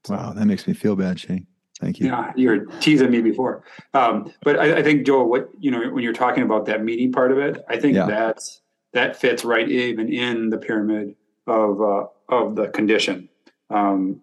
Wow, 0.07 0.33
that 0.33 0.45
makes 0.45 0.65
me 0.65 0.73
feel 0.73 0.95
bad, 0.95 1.19
Shane. 1.19 1.45
Thank 1.79 1.99
you. 1.99 2.07
Yeah, 2.07 2.31
you 2.37 2.49
were 2.49 2.65
teasing 2.79 3.11
me 3.11 3.21
before, 3.21 3.65
um, 3.93 4.31
but 4.43 4.57
I, 4.57 4.77
I, 4.77 4.83
think 4.83 5.05
Joel, 5.05 5.29
what 5.29 5.49
you 5.59 5.69
know 5.69 5.89
when 5.89 6.03
you're 6.03 6.13
talking 6.13 6.43
about 6.43 6.65
that 6.67 6.83
meaty 6.83 7.09
part 7.09 7.33
of 7.33 7.37
it, 7.37 7.63
I 7.67 7.77
think 7.77 7.95
yeah. 7.95 8.05
that's 8.05 8.61
that 8.93 9.17
fits 9.17 9.43
right 9.43 9.67
even 9.69 10.11
in 10.11 10.49
the 10.49 10.57
pyramid 10.57 11.15
of 11.47 11.81
uh, 11.81 12.05
of 12.29 12.55
the 12.55 12.67
condition. 12.69 13.29
Um, 13.69 14.21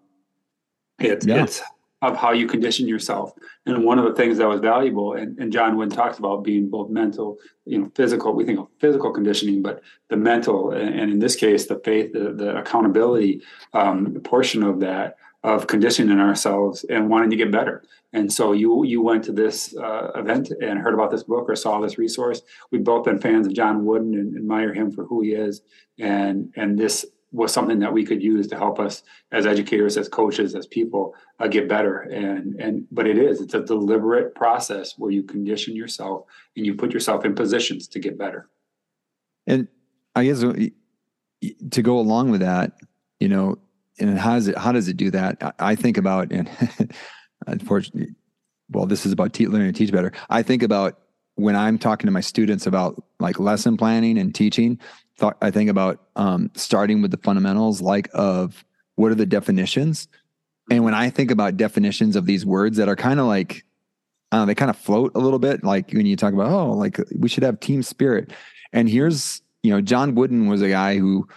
it's 0.99 1.25
yeah. 1.25 1.43
it's 1.43 1.61
of 2.03 2.17
how 2.17 2.33
you 2.33 2.47
condition 2.47 2.85
yourself. 2.85 3.31
And 3.65 3.85
one 3.85 3.97
of 3.97 4.03
the 4.03 4.13
things 4.13 4.37
that 4.37 4.47
was 4.47 4.59
valuable, 4.59 5.13
and, 5.13 5.39
and 5.39 5.53
John 5.53 5.77
Wooden 5.77 5.95
talks 5.95 6.17
about 6.17 6.43
being 6.43 6.69
both 6.69 6.89
mental, 6.89 7.37
you 7.65 7.79
know, 7.79 7.91
physical. 7.95 8.33
We 8.33 8.43
think 8.43 8.59
of 8.59 8.67
physical 8.79 9.11
conditioning, 9.11 9.61
but 9.61 9.81
the 10.09 10.17
mental, 10.17 10.71
and, 10.71 10.93
and 10.99 11.11
in 11.11 11.19
this 11.19 11.37
case, 11.37 11.67
the 11.67 11.79
faith, 11.79 12.11
the, 12.11 12.33
the 12.33 12.57
accountability 12.57 13.41
um, 13.73 14.13
portion 14.25 14.63
of 14.63 14.81
that 14.81 15.15
of 15.43 15.67
conditioning 15.67 16.19
ourselves 16.19 16.85
and 16.89 17.09
wanting 17.09 17.29
to 17.29 17.35
get 17.35 17.51
better. 17.51 17.83
And 18.13 18.31
so 18.31 18.51
you 18.53 18.85
you 18.85 19.01
went 19.01 19.23
to 19.25 19.31
this 19.31 19.75
uh, 19.75 20.11
event 20.15 20.51
and 20.61 20.79
heard 20.79 20.93
about 20.93 21.11
this 21.11 21.23
book 21.23 21.49
or 21.49 21.55
saw 21.55 21.79
this 21.79 21.97
resource. 21.97 22.41
We've 22.71 22.83
both 22.83 23.05
been 23.05 23.19
fans 23.19 23.47
of 23.47 23.53
John 23.53 23.85
Wooden 23.85 24.13
and 24.13 24.37
admire 24.37 24.73
him 24.73 24.91
for 24.91 25.03
who 25.05 25.21
he 25.21 25.31
is. 25.33 25.61
And 25.99 26.53
and 26.55 26.77
this 26.77 27.05
was 27.33 27.51
something 27.51 27.79
that 27.79 27.91
we 27.91 28.05
could 28.05 28.21
use 28.21 28.47
to 28.47 28.55
help 28.55 28.79
us 28.79 29.01
as 29.31 29.45
educators, 29.45 29.97
as 29.97 30.07
coaches, 30.07 30.53
as 30.53 30.67
people 30.67 31.15
uh, 31.39 31.47
get 31.47 31.67
better. 31.67 32.01
And 32.01 32.55
and 32.61 32.85
but 32.91 33.07
it 33.07 33.17
is 33.17 33.41
it's 33.41 33.55
a 33.55 33.61
deliberate 33.61 34.35
process 34.35 34.93
where 34.97 35.11
you 35.11 35.23
condition 35.23 35.75
yourself 35.75 36.25
and 36.55 36.65
you 36.65 36.75
put 36.75 36.93
yourself 36.93 37.25
in 37.25 37.33
positions 37.33 37.87
to 37.89 37.99
get 37.99 38.17
better. 38.17 38.49
And 39.47 39.67
I 40.15 40.25
guess 40.25 40.43
uh, 40.43 40.53
to 41.71 41.81
go 41.81 41.99
along 41.99 42.29
with 42.29 42.41
that, 42.41 42.73
you 43.19 43.27
know, 43.27 43.57
and 43.99 44.17
how 44.17 44.35
does 44.35 44.47
it 44.47 44.57
how 44.57 44.71
does 44.71 44.87
it 44.87 44.95
do 44.95 45.09
that? 45.11 45.55
I 45.59 45.75
think 45.75 45.97
about 45.97 46.31
and 46.31 46.47
unfortunately, 47.47 48.13
well, 48.69 48.85
this 48.85 49.07
is 49.07 49.11
about 49.11 49.33
te- 49.33 49.47
learning 49.47 49.73
to 49.73 49.77
teach 49.77 49.91
better. 49.91 50.11
I 50.29 50.43
think 50.43 50.61
about 50.61 50.99
when 51.35 51.55
I'm 51.55 51.79
talking 51.79 52.05
to 52.05 52.11
my 52.11 52.21
students 52.21 52.67
about 52.67 53.03
like 53.19 53.39
lesson 53.39 53.75
planning 53.75 54.19
and 54.19 54.35
teaching 54.35 54.79
I 55.41 55.51
think 55.51 55.69
about 55.69 56.01
um, 56.15 56.51
starting 56.55 57.01
with 57.01 57.11
the 57.11 57.17
fundamentals, 57.17 57.81
like 57.81 58.09
of 58.13 58.63
what 58.95 59.11
are 59.11 59.15
the 59.15 59.25
definitions, 59.25 60.07
and 60.71 60.83
when 60.83 60.93
I 60.93 61.09
think 61.09 61.31
about 61.31 61.57
definitions 61.57 62.15
of 62.15 62.25
these 62.25 62.45
words 62.45 62.77
that 62.77 62.89
are 62.89 62.95
kind 62.95 63.19
of 63.19 63.27
like 63.27 63.65
uh, 64.31 64.45
they 64.45 64.55
kind 64.55 64.69
of 64.71 64.77
float 64.77 65.11
a 65.15 65.19
little 65.19 65.39
bit, 65.39 65.63
like 65.63 65.91
when 65.91 66.05
you 66.05 66.15
talk 66.15 66.33
about 66.33 66.51
oh, 66.51 66.71
like 66.71 66.99
we 67.17 67.29
should 67.29 67.43
have 67.43 67.59
team 67.59 67.83
spirit, 67.83 68.31
and 68.71 68.89
here's 68.89 69.41
you 69.61 69.71
know 69.71 69.81
John 69.81 70.15
Wooden 70.15 70.47
was 70.47 70.61
a 70.61 70.69
guy 70.69 70.97
who 70.97 71.27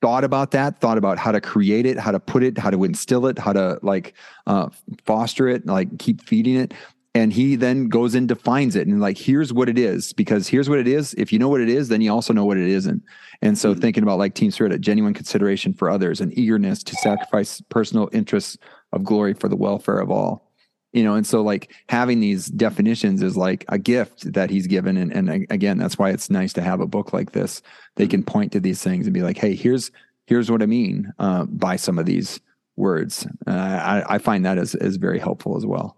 thought 0.00 0.24
about 0.24 0.52
that 0.52 0.80
thought 0.80 0.96
about 0.96 1.18
how 1.18 1.30
to 1.30 1.40
create 1.40 1.84
it 1.84 1.98
how 1.98 2.10
to 2.10 2.18
put 2.18 2.42
it 2.42 2.56
how 2.56 2.70
to 2.70 2.84
instill 2.84 3.26
it 3.26 3.38
how 3.38 3.52
to 3.52 3.78
like 3.82 4.14
uh, 4.46 4.68
foster 5.04 5.46
it 5.48 5.66
like 5.66 5.98
keep 5.98 6.22
feeding 6.22 6.56
it 6.56 6.72
and 7.14 7.32
he 7.32 7.56
then 7.56 7.88
goes 7.88 8.14
and 8.14 8.26
defines 8.26 8.74
it. 8.74 8.86
And 8.86 9.00
like 9.00 9.18
here's 9.18 9.52
what 9.52 9.68
it 9.68 9.78
is 9.78 10.12
because 10.12 10.48
here's 10.48 10.68
what 10.68 10.78
it 10.78 10.88
is. 10.88 11.14
If 11.14 11.32
you 11.32 11.38
know 11.38 11.48
what 11.48 11.60
it 11.60 11.68
is 11.68 11.88
then 11.88 12.00
you 12.00 12.12
also 12.12 12.32
know 12.32 12.44
what 12.44 12.56
it 12.56 12.68
isn't. 12.68 13.02
And 13.42 13.58
so 13.58 13.72
mm-hmm. 13.72 13.80
thinking 13.80 14.02
about 14.02 14.18
like 14.18 14.34
team 14.34 14.50
spirit 14.50 14.72
a 14.72 14.78
genuine 14.78 15.14
consideration 15.14 15.74
for 15.74 15.90
others 15.90 16.20
and 16.20 16.36
eagerness 16.38 16.82
to 16.84 16.96
sacrifice 16.96 17.60
personal 17.68 18.08
interests 18.12 18.56
of 18.92 19.04
glory 19.04 19.34
for 19.34 19.48
the 19.48 19.56
welfare 19.56 19.98
of 19.98 20.10
all. 20.10 20.48
You 20.92 21.04
know 21.04 21.14
and 21.14 21.26
so 21.26 21.42
like 21.42 21.72
having 21.88 22.20
these 22.20 22.46
definitions 22.46 23.22
is 23.22 23.36
like 23.36 23.64
a 23.68 23.78
gift 23.78 24.32
that 24.32 24.50
he's 24.50 24.66
given. 24.66 24.96
And, 24.96 25.12
and 25.12 25.46
again 25.50 25.78
that's 25.78 25.98
why 25.98 26.10
it's 26.10 26.30
nice 26.30 26.52
to 26.54 26.62
have 26.62 26.80
a 26.80 26.86
book 26.86 27.12
like 27.12 27.32
this. 27.32 27.62
They 27.96 28.06
can 28.06 28.22
point 28.22 28.52
to 28.52 28.60
these 28.60 28.82
things 28.82 29.06
and 29.06 29.14
be 29.14 29.22
like 29.22 29.38
hey 29.38 29.54
here's 29.54 29.90
here's 30.26 30.50
what 30.50 30.62
i 30.62 30.66
mean 30.66 31.12
uh, 31.18 31.44
by 31.46 31.76
some 31.76 31.98
of 31.98 32.06
these 32.06 32.40
words. 32.76 33.26
Uh, 33.46 33.50
I, 33.50 34.14
I 34.14 34.18
find 34.18 34.46
that 34.46 34.56
as, 34.56 34.74
as 34.76 34.96
very 34.96 35.18
helpful 35.18 35.56
as 35.58 35.66
well 35.66 35.96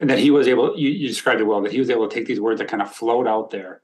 and 0.00 0.10
that 0.10 0.18
he 0.18 0.30
was 0.30 0.46
able 0.48 0.76
you, 0.76 0.90
you 0.90 1.08
described 1.08 1.40
it 1.40 1.44
well 1.44 1.62
that 1.62 1.72
he 1.72 1.78
was 1.78 1.90
able 1.90 2.08
to 2.08 2.14
take 2.14 2.26
these 2.26 2.40
words 2.40 2.60
that 2.60 2.68
kind 2.68 2.82
of 2.82 2.92
float 2.92 3.26
out 3.26 3.50
there 3.50 3.82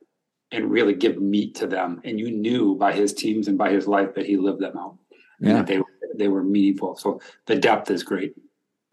and 0.52 0.70
really 0.70 0.94
give 0.94 1.20
meat 1.20 1.54
to 1.56 1.66
them. 1.66 2.00
And 2.04 2.20
you 2.20 2.30
knew 2.30 2.76
by 2.76 2.92
his 2.92 3.12
teams 3.12 3.48
and 3.48 3.56
by 3.56 3.70
his 3.70 3.88
life 3.88 4.14
that 4.14 4.26
he 4.26 4.36
lived 4.36 4.60
them 4.60 4.76
out 4.76 4.98
yeah. 5.40 5.48
and 5.48 5.58
that 5.58 5.66
they 5.66 5.80
they 6.16 6.28
were 6.28 6.44
meaningful. 6.44 6.96
So 6.96 7.20
the 7.46 7.56
depth 7.56 7.90
is 7.90 8.02
great. 8.02 8.34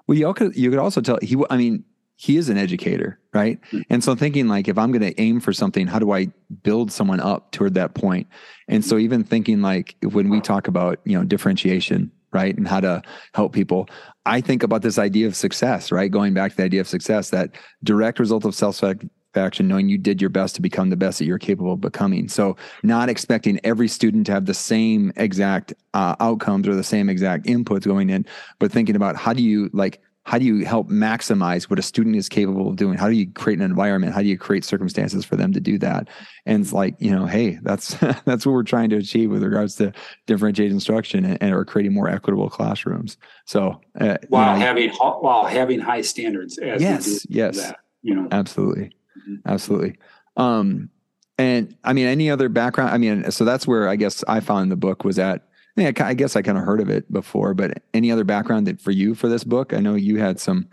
Well 0.08 0.18
you 0.18 0.34
could 0.34 0.56
you 0.56 0.70
could 0.70 0.80
also 0.80 1.02
tell 1.02 1.20
he 1.22 1.38
i 1.50 1.58
mean 1.58 1.84
he 2.16 2.36
is 2.36 2.50
an 2.50 2.58
educator 2.58 3.18
right? 3.34 3.62
Mm-hmm. 3.62 3.82
and 3.90 4.04
so 4.04 4.16
thinking 4.16 4.48
like 4.48 4.68
if 4.68 4.78
i'm 4.78 4.92
going 4.92 5.04
to 5.04 5.22
aim 5.22 5.40
for 5.40 5.54
something 5.54 5.88
how 5.88 6.00
do 6.00 6.12
i 6.12 6.28
build 6.64 6.92
someone 6.92 7.20
up 7.20 7.52
toward 7.52 7.76
that 7.76 7.94
point? 7.94 8.28
And 8.68 8.84
so 8.84 8.98
even 8.98 9.24
thinking 9.24 9.62
like 9.62 9.96
when 10.02 10.30
we 10.30 10.42
talk 10.42 10.68
about 10.68 11.00
you 11.04 11.18
know 11.18 11.24
differentiation 11.24 12.12
right? 12.32 12.56
And 12.56 12.68
how 12.68 12.80
to 12.80 13.02
help 13.34 13.54
people. 13.54 13.88
I 14.26 14.42
think 14.42 14.64
about 14.64 14.82
this 14.82 15.00
idea 15.00 15.28
of 15.28 15.36
success, 15.36 15.92
right? 15.92 16.12
Going 16.12 16.34
back 16.34 16.52
to 16.52 16.58
the 16.58 16.64
idea 16.64 16.82
of 16.82 16.88
success, 16.88 17.30
that 17.32 17.52
direct 17.84 18.20
result 18.20 18.46
of 18.46 18.54
self 18.54 18.76
satisfaction, 18.76 19.68
knowing 19.68 19.90
you 19.90 19.98
did 19.98 20.22
your 20.22 20.30
best 20.30 20.56
to 20.56 20.62
become 20.62 20.90
the 20.90 20.98
best 20.98 21.20
that 21.20 21.26
you're 21.26 21.40
capable 21.40 21.74
of 21.74 21.82
becoming. 21.82 22.28
So, 22.28 22.56
not 22.84 23.10
expecting 23.10 23.60
every 23.64 23.88
student 23.88 24.26
to 24.28 24.32
have 24.32 24.46
the 24.46 24.54
same 24.54 25.12
exact 25.16 25.74
uh, 25.94 26.16
outcomes 26.20 26.68
or 26.68 26.76
the 26.76 26.84
same 26.84 27.10
exact 27.10 27.46
inputs 27.46 27.86
going 27.86 28.10
in, 28.10 28.26
but 28.60 28.72
thinking 28.72 28.96
about 28.96 29.16
how 29.16 29.34
do 29.34 29.44
you 29.44 29.70
like 29.74 30.02
how 30.30 30.38
do 30.38 30.46
you 30.46 30.64
help 30.64 30.90
maximize 30.90 31.72
what 31.72 31.80
a 31.80 31.82
student 31.82 32.16
is 32.16 32.30
capable 32.30 32.70
of 32.70 32.76
doing? 32.76 33.00
How 33.00 33.08
do 33.08 33.16
you 33.16 33.32
create 33.32 33.58
an 33.58 33.66
environment? 33.66 34.14
How 34.14 34.22
do 34.22 34.28
you 34.28 34.38
create 34.38 34.64
circumstances 34.64 35.26
for 35.26 35.36
them 35.36 35.54
to 35.54 35.60
do 35.60 35.80
that? 35.80 36.08
And 36.46 36.62
it's 36.62 36.72
like, 36.72 36.94
you 37.00 37.10
know, 37.10 37.26
hey, 37.26 37.58
that's 37.64 37.96
that's 38.26 38.46
what 38.46 38.52
we're 38.52 38.62
trying 38.62 38.92
to 38.92 38.98
achieve 38.98 39.32
with 39.32 39.42
regards 39.42 39.74
to 39.78 39.92
differentiated 40.28 40.72
instruction 40.72 41.26
and, 41.26 41.42
and 41.42 41.52
or 41.52 41.66
creating 41.66 41.96
more 41.96 42.08
equitable 42.08 42.48
classrooms. 42.48 43.18
So 43.46 43.82
uh, 44.00 44.18
while 44.28 44.54
you 44.54 44.60
know, 44.60 44.66
having 44.68 44.90
while 44.92 45.46
having 45.46 45.80
high 45.80 46.02
standards, 46.02 46.60
yes, 46.62 47.26
yes, 47.28 47.58
that, 47.58 47.80
you 48.04 48.14
know, 48.14 48.28
absolutely, 48.32 48.92
mm-hmm. 49.18 49.36
absolutely. 49.48 49.98
Um, 50.38 50.92
and 51.40 51.76
I 51.84 51.94
mean, 51.94 52.06
any 52.06 52.30
other 52.30 52.50
background? 52.50 52.92
I 52.92 53.00
mean, 53.00 53.32
so 53.32 53.46
that's 53.46 53.66
where 53.66 53.90
I 53.90 53.96
guess 53.96 54.24
I 54.28 54.42
found 54.42 54.72
the 54.72 54.76
book 54.76 55.04
was 55.04 55.18
at 55.18 55.49
mean, 55.80 55.94
I, 55.98 56.10
I 56.10 56.14
guess 56.14 56.36
I 56.36 56.42
kind 56.42 56.58
of 56.58 56.64
heard 56.64 56.82
of 56.82 56.90
it 56.90 57.12
before, 57.12 57.54
but 57.54 57.82
any 57.94 58.12
other 58.12 58.24
background 58.24 58.68
that 58.68 58.80
for 58.82 58.92
you 58.92 59.16
for 59.16 59.28
this 59.28 59.44
book? 59.44 59.74
I 59.74 59.80
know 59.80 59.96
you 59.96 60.18
had 60.18 60.40
some 60.40 60.68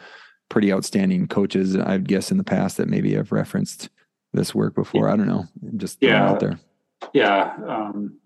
pretty 0.48 0.72
outstanding 0.72 1.26
coaches, 1.26 1.76
I'd 1.76 2.08
guess, 2.08 2.30
in 2.30 2.38
the 2.38 2.44
past 2.44 2.76
that 2.76 2.88
maybe 2.88 3.14
have 3.14 3.32
referenced 3.32 3.88
this 4.32 4.54
work 4.54 4.74
before. 4.74 5.08
I 5.08 5.16
don't 5.16 5.26
know. 5.26 5.46
Just 5.76 6.02
Yeah. 6.02 6.28
out 6.28 6.40
there. 6.40 6.58
Yeah, 7.12 7.54
um, 7.66 8.16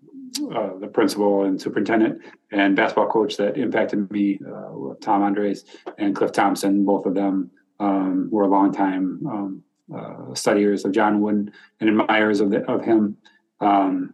uh, 0.53 0.77
the 0.79 0.87
principal 0.87 1.43
and 1.43 1.61
superintendent 1.61 2.21
and 2.51 2.75
basketball 2.75 3.07
coach 3.07 3.37
that 3.37 3.57
impacted 3.57 4.09
me, 4.11 4.39
uh, 4.47 4.93
Tom 5.01 5.23
Andres 5.23 5.65
and 5.97 6.15
Cliff 6.15 6.31
Thompson. 6.31 6.85
Both 6.85 7.05
of 7.05 7.15
them 7.15 7.51
um, 7.79 8.29
were 8.31 8.47
longtime 8.47 9.25
um, 9.27 9.63
uh, 9.93 10.33
studiers 10.33 10.85
of 10.85 10.91
John 10.93 11.21
Wooden 11.21 11.51
and 11.79 11.89
admirers 11.89 12.39
of 12.39 12.51
the, 12.51 12.63
of 12.71 12.83
him. 12.83 13.17
Um, 13.59 14.13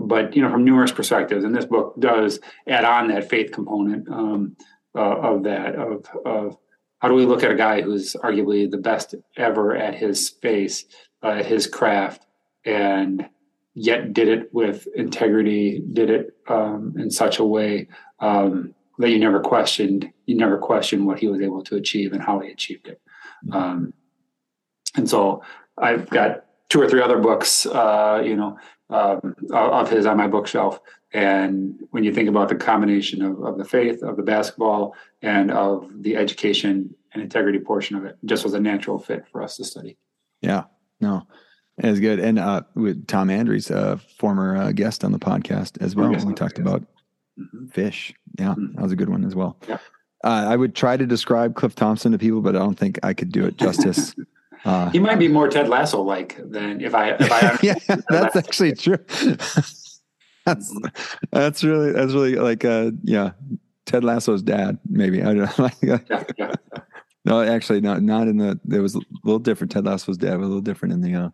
but 0.00 0.34
you 0.34 0.42
know, 0.42 0.50
from 0.50 0.64
numerous 0.64 0.92
perspectives, 0.92 1.44
and 1.44 1.54
this 1.54 1.64
book 1.64 1.94
does 1.98 2.40
add 2.66 2.84
on 2.84 3.08
that 3.08 3.28
faith 3.28 3.52
component 3.52 4.08
um, 4.08 4.56
uh, 4.96 5.16
of 5.18 5.44
that 5.44 5.74
of 5.74 6.06
of 6.24 6.56
how 7.00 7.08
do 7.08 7.14
we 7.14 7.26
look 7.26 7.42
at 7.42 7.50
a 7.50 7.56
guy 7.56 7.80
who's 7.80 8.14
arguably 8.24 8.70
the 8.70 8.78
best 8.78 9.14
ever 9.36 9.76
at 9.76 9.94
his 9.94 10.26
space, 10.26 10.84
uh, 11.22 11.42
his 11.42 11.66
craft, 11.66 12.26
and 12.64 13.28
yet 13.74 14.12
did 14.12 14.28
it 14.28 14.52
with 14.52 14.88
integrity, 14.96 15.82
did 15.92 16.10
it 16.10 16.36
um, 16.48 16.94
in 16.98 17.10
such 17.10 17.38
a 17.38 17.44
way 17.44 17.86
um, 18.18 18.74
that 18.98 19.10
you 19.10 19.18
never 19.18 19.40
questioned, 19.40 20.10
you 20.26 20.36
never 20.36 20.58
questioned 20.58 21.06
what 21.06 21.20
he 21.20 21.28
was 21.28 21.40
able 21.40 21.62
to 21.62 21.76
achieve 21.76 22.12
and 22.12 22.22
how 22.22 22.40
he 22.40 22.50
achieved 22.50 22.88
it. 22.88 23.00
Um, 23.52 23.94
and 24.96 25.08
so 25.08 25.42
I've 25.76 26.10
got 26.10 26.44
two 26.68 26.80
or 26.80 26.88
three 26.88 27.00
other 27.00 27.18
books, 27.18 27.66
uh, 27.66 28.20
you 28.24 28.34
know, 28.34 28.58
um, 28.90 29.34
of 29.52 29.90
his 29.90 30.06
on 30.06 30.16
my 30.16 30.26
bookshelf. 30.28 30.80
And 31.12 31.78
when 31.90 32.04
you 32.04 32.12
think 32.12 32.28
about 32.28 32.48
the 32.48 32.54
combination 32.54 33.22
of, 33.22 33.42
of 33.42 33.58
the 33.58 33.64
faith, 33.64 34.02
of 34.02 34.16
the 34.16 34.22
basketball, 34.22 34.94
and 35.22 35.50
of 35.50 35.90
the 36.02 36.16
education 36.16 36.94
and 37.12 37.22
integrity 37.22 37.58
portion 37.58 37.96
of 37.96 38.04
it, 38.04 38.16
just 38.24 38.44
was 38.44 38.54
a 38.54 38.60
natural 38.60 38.98
fit 38.98 39.24
for 39.32 39.42
us 39.42 39.56
to 39.56 39.64
study. 39.64 39.96
Yeah, 40.42 40.64
no, 41.00 41.26
it 41.78 41.86
was 41.90 42.00
good. 42.00 42.20
And 42.20 42.38
uh, 42.38 42.62
with 42.74 43.06
Tom 43.06 43.30
Andrews, 43.30 43.70
a 43.70 43.98
former 44.18 44.56
uh, 44.56 44.72
guest 44.72 45.02
on 45.04 45.12
the 45.12 45.18
podcast 45.18 45.80
as 45.82 45.94
well, 45.96 46.10
we 46.24 46.34
talked 46.34 46.58
about 46.58 46.84
Mhm. 47.38 47.72
fish. 47.72 48.12
Yeah, 48.38 48.54
Mhm. 48.54 48.74
that 48.74 48.82
was 48.82 48.92
a 48.92 48.96
good 48.96 49.08
one 49.08 49.24
as 49.24 49.34
well. 49.34 49.56
Yeah. 49.68 49.78
Uh, 50.24 50.46
I 50.48 50.56
would 50.56 50.74
try 50.74 50.96
to 50.96 51.06
describe 51.06 51.54
Cliff 51.54 51.74
Thompson 51.76 52.10
to 52.12 52.18
people, 52.18 52.40
but 52.42 52.56
I 52.56 52.58
don't 52.58 52.74
think 52.78 52.98
I 53.04 53.14
could 53.14 53.30
do 53.30 53.44
it 53.46 53.56
justice. 53.56 54.14
Uh, 54.64 54.90
He 54.90 54.98
might 54.98 55.18
be 55.18 55.28
more 55.28 55.48
Ted 55.48 55.68
Lasso 55.68 56.02
like 56.02 56.38
than 56.50 56.80
if 56.80 56.94
I 56.94 57.10
if 57.10 57.30
I 57.30 57.58
yeah, 57.62 57.74
that's 58.08 58.36
actually 58.36 58.72
true. 58.72 58.98
that's 60.46 60.74
that's 61.30 61.64
really 61.64 61.92
that's 61.92 62.12
really 62.12 62.36
like 62.36 62.64
uh 62.64 62.90
yeah, 63.02 63.32
Ted 63.86 64.04
Lasso's 64.04 64.42
dad 64.42 64.78
maybe 64.88 65.22
I 65.22 65.34
don't 65.34 65.58
know. 65.58 65.70
yeah, 65.82 65.98
yeah. 66.36 66.54
no, 67.24 67.42
actually 67.42 67.80
not 67.80 68.02
not 68.02 68.28
in 68.28 68.38
the. 68.38 68.58
It 68.70 68.80
was 68.80 68.94
a 68.94 69.00
little 69.24 69.38
different. 69.38 69.72
Ted 69.72 69.84
Lasso's 69.84 70.18
dad 70.18 70.38
was 70.38 70.46
a 70.46 70.48
little 70.48 70.60
different 70.62 70.94
in 70.94 71.00
the 71.00 71.14
uh, 71.14 71.30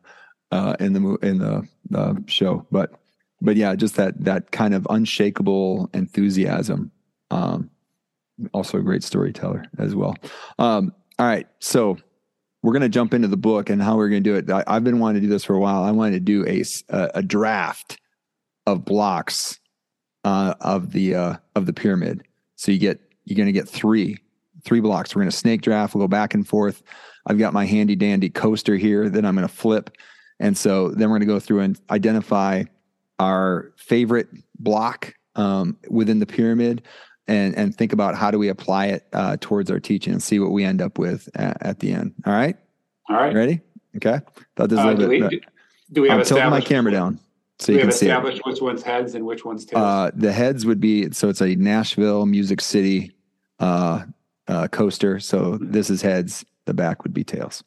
uh 0.51 0.77
in 0.81 0.93
the 0.93 1.15
in 1.23 1.39
the 1.39 1.69
uh, 1.95 2.15
show, 2.27 2.67
but 2.71 2.93
but 3.41 3.57
yeah, 3.57 3.75
just 3.75 3.97
that 3.97 4.23
that 4.25 4.51
kind 4.51 4.75
of 4.75 4.87
unshakable 4.91 5.91
enthusiasm. 5.95 6.91
Um, 7.31 7.71
also 8.53 8.79
a 8.79 8.83
great 8.83 9.05
storyteller 9.05 9.65
as 9.79 9.95
well. 9.95 10.17
Um, 10.59 10.93
all 11.19 11.27
right, 11.27 11.47
so 11.61 11.97
we're 12.65 12.73
going 12.73 12.81
to 12.81 12.89
jump 12.89 13.13
into 13.13 13.29
the 13.29 13.37
book 13.37 13.69
and 13.69 13.83
how 13.83 13.99
we're 13.99 14.09
going 14.09 14.25
to 14.25 14.31
do 14.31 14.37
it. 14.37 14.51
I, 14.51 14.65
I've 14.67 14.85
been 14.85 14.99
wanting 14.99 15.21
to 15.21 15.27
do 15.27 15.31
this 15.31 15.45
for 15.45 15.55
a 15.55 15.61
while. 15.61 15.83
I 15.83 15.91
wanted 15.91 16.13
to 16.13 16.21
do 16.21 16.47
a 16.49 16.65
a, 16.89 17.23
draft 17.23 18.01
of 18.67 18.87
blocks 18.87 19.61
uh, 20.25 20.55
of 20.63 20.93
the 20.93 21.15
uh, 21.15 21.37
of 21.55 21.67
the 21.67 21.75
pyramid. 21.75 22.25
So 22.57 22.73
you 22.73 22.79
get 22.79 23.01
you're 23.27 23.37
going 23.37 23.49
to 23.49 23.53
get 23.53 23.69
three 23.69 24.17
three 24.65 24.81
blocks. 24.81 25.15
We're 25.15 25.21
going 25.21 25.31
to 25.31 25.37
snake 25.37 25.61
draft. 25.61 25.95
We'll 25.95 26.05
go 26.05 26.09
back 26.09 26.33
and 26.33 26.49
forth. 26.49 26.83
I've 27.27 27.39
got 27.39 27.53
my 27.53 27.67
handy 27.67 27.97
dandy 27.97 28.31
coaster 28.31 28.77
here 28.77 29.11
that 29.11 29.27
I'm 29.27 29.35
going 29.35 29.47
to 29.47 29.55
flip, 29.55 29.91
and 30.41 30.57
so 30.57 30.89
then 30.89 31.11
we're 31.11 31.19
going 31.19 31.29
to 31.29 31.35
go 31.35 31.41
through 31.41 31.61
and 31.61 31.79
identify 31.91 32.65
our 33.19 33.73
favorite 33.77 34.29
block 34.59 35.13
um, 35.37 35.77
within 35.91 36.19
the 36.19 36.27
pyramid. 36.27 36.81
And, 37.27 37.57
and 37.57 37.75
think 37.75 37.93
about 37.95 38.15
how 38.17 38.31
do 38.31 38.39
we 38.39 38.49
apply 38.49 38.87
it 38.87 39.07
uh, 39.15 39.39
towards 39.41 39.71
our 39.71 39.81
teaching 39.81 40.13
and 40.13 40.23
see 40.23 40.39
what 40.41 40.51
we 40.51 40.63
end 40.63 40.83
up 40.83 40.99
with 40.99 41.29
at, 41.35 41.57
at 41.63 41.79
the 41.81 41.91
end. 41.93 42.13
All 42.27 42.35
right. 42.35 42.57
All 43.09 43.17
right. 43.17 43.33
You 43.33 43.39
ready? 43.39 43.61
Okay. 43.97 44.21
Thought 44.57 44.69
this 44.69 44.79
Uh, 44.79 44.89
a 44.89 44.95
do, 44.95 45.07
little 45.07 45.09
we, 45.09 45.21
bit. 45.39 45.45
do 45.93 46.03
we 46.03 46.09
have 46.11 46.19
I'm 46.19 46.25
tilting 46.27 46.51
my 46.51 46.61
camera 46.61 46.93
down 46.93 47.19
so 47.59 47.73
you 47.73 47.79
can 47.79 47.93
see 47.93 48.07
it. 48.07 48.11
established 48.11 48.43
which 48.45 48.61
one's 48.61 48.83
heads 48.83 49.15
and 49.15 49.25
which 49.25 49.43
one's 49.45 49.65
tails? 49.65 49.83
Uh, 49.83 50.11
the 50.15 50.33
heads 50.33 50.67
would 50.67 50.81
be 50.81 51.11
so 51.13 51.31
it's 51.31 51.41
a 51.41 51.55
Nashville 51.57 52.27
Music 52.27 52.61
City 52.61 53.13
uh, 53.59 54.03
uh, 54.49 54.69
coaster. 54.69 55.19
So 55.19 55.57
this 55.63 55.89
is 55.89 56.03
heads. 56.03 56.45
The 56.67 56.75
back 56.75 57.05
would 57.05 57.15
be 57.15 57.25
tails. 57.25 57.65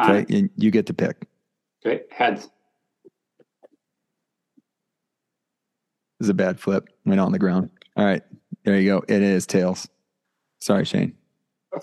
Okay, 0.00 0.24
and 0.36 0.50
you 0.56 0.70
get 0.70 0.86
to 0.86 0.94
pick. 0.94 1.26
Okay, 1.84 2.02
heads. 2.10 2.48
This 6.18 6.26
is 6.26 6.28
a 6.30 6.34
bad 6.34 6.58
flip. 6.58 6.88
Went 7.04 7.20
on 7.20 7.32
the 7.32 7.38
ground. 7.38 7.70
All 7.96 8.04
right, 8.04 8.22
there 8.68 8.78
you 8.78 8.90
go. 8.90 9.02
It 9.08 9.22
is 9.22 9.46
tails. 9.46 9.88
Sorry, 10.60 10.84
Shane. 10.84 11.14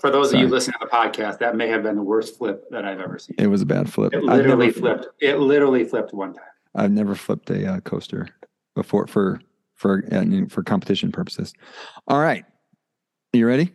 For 0.00 0.08
those 0.08 0.32
of 0.32 0.38
you 0.38 0.46
listening 0.46 0.76
to 0.80 0.86
the 0.86 0.96
podcast, 0.96 1.40
that 1.40 1.56
may 1.56 1.66
have 1.66 1.82
been 1.82 1.96
the 1.96 2.02
worst 2.02 2.38
flip 2.38 2.64
that 2.70 2.84
I've 2.84 3.00
ever 3.00 3.18
seen. 3.18 3.34
It 3.38 3.48
was 3.48 3.60
a 3.60 3.66
bad 3.66 3.92
flip. 3.92 4.14
It 4.14 4.22
literally 4.22 4.66
never, 4.66 4.78
flipped. 4.78 5.06
It 5.20 5.38
literally 5.38 5.84
flipped 5.84 6.14
one 6.14 6.34
time. 6.34 6.44
I've 6.76 6.92
never 6.92 7.16
flipped 7.16 7.50
a 7.50 7.74
uh, 7.74 7.80
coaster 7.80 8.28
before 8.76 9.08
for 9.08 9.40
for 9.74 10.04
uh, 10.12 10.24
for 10.48 10.62
competition 10.62 11.10
purposes. 11.10 11.54
All 12.06 12.20
right, 12.20 12.44
you 13.32 13.48
ready? 13.48 13.72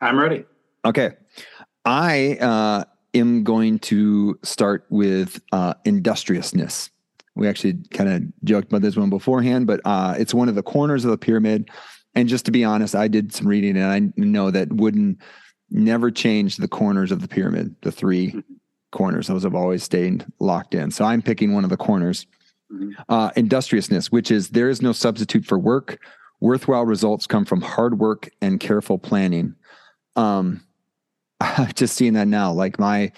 I'm 0.00 0.16
ready. 0.16 0.44
Okay. 0.84 1.10
I 1.84 2.38
uh, 2.40 2.84
am 3.14 3.42
going 3.42 3.80
to 3.80 4.38
start 4.44 4.86
with 4.90 5.40
uh, 5.50 5.74
industriousness. 5.84 6.90
We 7.34 7.48
actually 7.48 7.78
kind 7.90 8.10
of 8.10 8.22
joked 8.44 8.68
about 8.68 8.82
this 8.82 8.96
one 8.96 9.10
beforehand, 9.10 9.66
but 9.66 9.80
uh, 9.84 10.14
it's 10.16 10.32
one 10.32 10.48
of 10.48 10.54
the 10.54 10.62
corners 10.62 11.04
of 11.04 11.10
the 11.10 11.18
pyramid. 11.18 11.68
And 12.14 12.28
just 12.28 12.44
to 12.46 12.50
be 12.50 12.64
honest, 12.64 12.94
I 12.94 13.08
did 13.08 13.32
some 13.32 13.48
reading 13.48 13.76
and 13.76 13.86
I 13.86 14.12
know 14.20 14.50
that 14.50 14.72
Wooden 14.72 15.18
never 15.70 16.10
changed 16.10 16.60
the 16.60 16.68
corners 16.68 17.10
of 17.10 17.20
the 17.20 17.28
pyramid, 17.28 17.74
the 17.82 17.90
3 17.90 18.42
corners. 18.92 19.26
Those 19.26 19.42
have 19.42 19.54
always 19.54 19.82
stayed 19.82 20.24
locked 20.38 20.74
in. 20.74 20.90
So 20.90 21.04
I'm 21.04 21.22
picking 21.22 21.52
one 21.52 21.64
of 21.64 21.70
the 21.70 21.76
corners. 21.76 22.26
Mhm. 22.72 22.92
Uh, 23.08 23.30
industriousness, 23.36 24.10
which 24.10 24.30
is 24.30 24.50
there 24.50 24.68
is 24.70 24.80
no 24.80 24.92
substitute 24.92 25.44
for 25.44 25.58
work. 25.58 25.98
Worthwhile 26.40 26.86
results 26.86 27.26
come 27.26 27.44
from 27.44 27.60
hard 27.60 27.98
work 27.98 28.30
and 28.40 28.60
careful 28.60 28.98
planning. 28.98 29.54
Um, 30.16 30.62
I'm 31.40 31.72
just 31.74 31.96
seeing 31.96 32.14
that 32.14 32.28
now. 32.28 32.52
Like 32.52 32.78
my, 32.78 33.12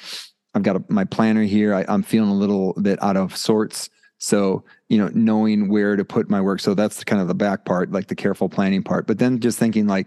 I've 0.54 0.62
got 0.62 0.76
a, 0.76 0.84
my 0.88 1.04
planner 1.04 1.42
here. 1.42 1.74
I, 1.74 1.84
I'm 1.88 2.02
feeling 2.02 2.30
a 2.30 2.34
little 2.34 2.72
bit 2.74 3.02
out 3.02 3.16
of 3.16 3.36
sorts. 3.36 3.90
So, 4.18 4.64
you 4.88 4.98
know, 4.98 5.10
knowing 5.14 5.68
where 5.68 5.96
to 5.96 6.04
put 6.04 6.30
my 6.30 6.40
work. 6.40 6.60
So 6.60 6.74
that's 6.74 7.04
kind 7.04 7.20
of 7.20 7.28
the 7.28 7.34
back 7.34 7.64
part, 7.64 7.92
like 7.92 8.06
the 8.08 8.14
careful 8.14 8.48
planning 8.48 8.82
part. 8.82 9.06
But 9.06 9.18
then 9.18 9.40
just 9.40 9.58
thinking 9.58 9.86
like, 9.86 10.06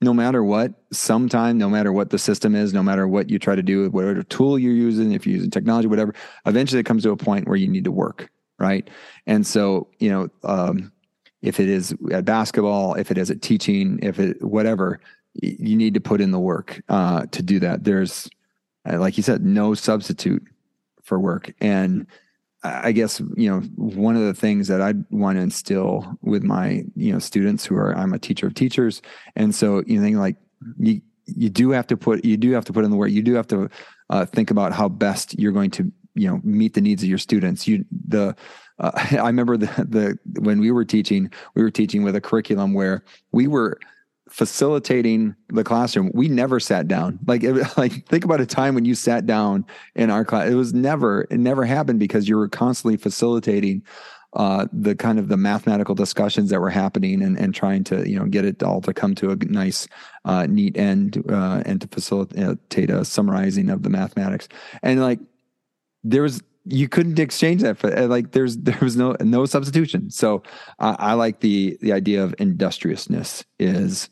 no 0.00 0.14
matter 0.14 0.42
what, 0.42 0.72
sometime, 0.92 1.56
no 1.58 1.68
matter 1.68 1.92
what 1.92 2.10
the 2.10 2.18
system 2.18 2.54
is, 2.54 2.72
no 2.72 2.82
matter 2.82 3.06
what 3.06 3.30
you 3.30 3.38
try 3.38 3.54
to 3.54 3.62
do, 3.62 3.88
whatever 3.90 4.22
tool 4.22 4.58
you're 4.58 4.72
using, 4.72 5.12
if 5.12 5.26
you're 5.26 5.36
using 5.36 5.50
technology, 5.50 5.86
whatever, 5.88 6.14
eventually 6.46 6.80
it 6.80 6.86
comes 6.86 7.02
to 7.04 7.10
a 7.10 7.16
point 7.16 7.46
where 7.46 7.56
you 7.56 7.68
need 7.68 7.84
to 7.84 7.92
work. 7.92 8.30
Right. 8.58 8.88
And 9.26 9.46
so, 9.46 9.88
you 9.98 10.10
know, 10.10 10.28
um, 10.44 10.92
if 11.42 11.60
it 11.60 11.68
is 11.68 11.94
at 12.12 12.24
basketball, 12.24 12.94
if 12.94 13.10
it 13.10 13.18
is 13.18 13.30
at 13.30 13.42
teaching, 13.42 13.98
if 14.02 14.18
it, 14.18 14.42
whatever, 14.42 15.00
you 15.34 15.76
need 15.76 15.94
to 15.94 16.00
put 16.00 16.20
in 16.20 16.30
the 16.30 16.38
work 16.38 16.80
uh, 16.88 17.26
to 17.32 17.42
do 17.42 17.58
that. 17.60 17.84
There's, 17.84 18.30
uh, 18.88 18.98
like 18.98 19.16
you 19.16 19.22
said, 19.22 19.44
no 19.44 19.74
substitute 19.74 20.42
for 21.02 21.18
work. 21.18 21.52
And 21.60 22.06
I 22.64 22.92
guess, 22.92 23.20
you 23.36 23.50
know, 23.50 23.60
one 23.76 24.16
of 24.16 24.22
the 24.22 24.32
things 24.32 24.68
that 24.68 24.80
I 24.80 24.94
want 25.10 25.36
to 25.36 25.42
instill 25.42 26.18
with 26.22 26.42
my, 26.42 26.84
you 26.96 27.12
know, 27.12 27.18
students 27.18 27.66
who 27.66 27.76
are, 27.76 27.94
I'm 27.94 28.14
a 28.14 28.18
teacher 28.18 28.46
of 28.46 28.54
teachers. 28.54 29.02
And 29.36 29.54
so, 29.54 29.82
you 29.86 30.00
know, 30.00 30.18
like 30.18 30.36
you, 30.78 31.02
you 31.26 31.50
do 31.50 31.70
have 31.70 31.86
to 31.88 31.96
put, 31.96 32.24
you 32.24 32.38
do 32.38 32.52
have 32.52 32.64
to 32.64 32.72
put 32.72 32.84
in 32.84 32.90
the 32.90 32.96
work. 32.96 33.10
You 33.10 33.22
do 33.22 33.34
have 33.34 33.46
to 33.48 33.68
uh, 34.08 34.24
think 34.24 34.50
about 34.50 34.72
how 34.72 34.88
best 34.88 35.38
you're 35.38 35.52
going 35.52 35.72
to, 35.72 35.92
you 36.14 36.28
know, 36.28 36.40
meet 36.42 36.72
the 36.72 36.80
needs 36.80 37.02
of 37.02 37.08
your 37.08 37.18
students. 37.18 37.68
You, 37.68 37.84
the, 38.08 38.34
uh, 38.78 38.90
I 39.10 39.26
remember 39.26 39.58
the, 39.58 39.66
the, 39.86 40.18
when 40.40 40.58
we 40.58 40.70
were 40.70 40.86
teaching, 40.86 41.30
we 41.54 41.62
were 41.62 41.70
teaching 41.70 42.02
with 42.02 42.16
a 42.16 42.20
curriculum 42.20 42.72
where 42.72 43.04
we 43.30 43.46
were 43.46 43.78
facilitating 44.34 45.32
the 45.50 45.62
classroom. 45.62 46.10
We 46.12 46.26
never 46.26 46.58
sat 46.58 46.88
down. 46.88 47.20
Like, 47.24 47.44
it, 47.44 47.54
like 47.78 48.04
think 48.08 48.24
about 48.24 48.40
a 48.40 48.46
time 48.46 48.74
when 48.74 48.84
you 48.84 48.96
sat 48.96 49.26
down 49.26 49.64
in 49.94 50.10
our 50.10 50.24
class. 50.24 50.50
It 50.50 50.56
was 50.56 50.74
never, 50.74 51.28
it 51.30 51.38
never 51.38 51.64
happened 51.64 52.00
because 52.00 52.28
you 52.28 52.36
were 52.36 52.48
constantly 52.48 52.96
facilitating 52.96 53.84
uh, 54.32 54.66
the 54.72 54.96
kind 54.96 55.20
of 55.20 55.28
the 55.28 55.36
mathematical 55.36 55.94
discussions 55.94 56.50
that 56.50 56.58
were 56.58 56.68
happening 56.68 57.22
and, 57.22 57.38
and 57.38 57.54
trying 57.54 57.84
to, 57.84 58.10
you 58.10 58.18
know, 58.18 58.24
get 58.24 58.44
it 58.44 58.60
all 58.64 58.80
to 58.80 58.92
come 58.92 59.14
to 59.14 59.30
a 59.30 59.36
nice, 59.36 59.86
uh, 60.24 60.46
neat 60.46 60.76
end 60.76 61.22
uh, 61.30 61.62
and 61.64 61.80
to 61.80 61.86
facilitate 61.86 62.90
a 62.90 63.04
summarizing 63.04 63.70
of 63.70 63.84
the 63.84 63.90
mathematics. 63.90 64.48
And 64.82 65.00
like, 65.00 65.20
there 66.02 66.22
was 66.22 66.42
you 66.66 66.88
couldn't 66.88 67.18
exchange 67.18 67.60
that 67.60 67.76
for 67.76 67.94
uh, 67.96 68.06
like 68.06 68.32
there's 68.32 68.56
there 68.68 68.78
was 68.80 68.96
no 68.96 69.14
no 69.20 69.44
substitution. 69.46 70.10
So 70.10 70.42
I, 70.80 70.96
I 70.98 71.12
like 71.12 71.38
the 71.38 71.78
the 71.80 71.92
idea 71.92 72.24
of 72.24 72.34
industriousness 72.38 73.44
is 73.60 74.08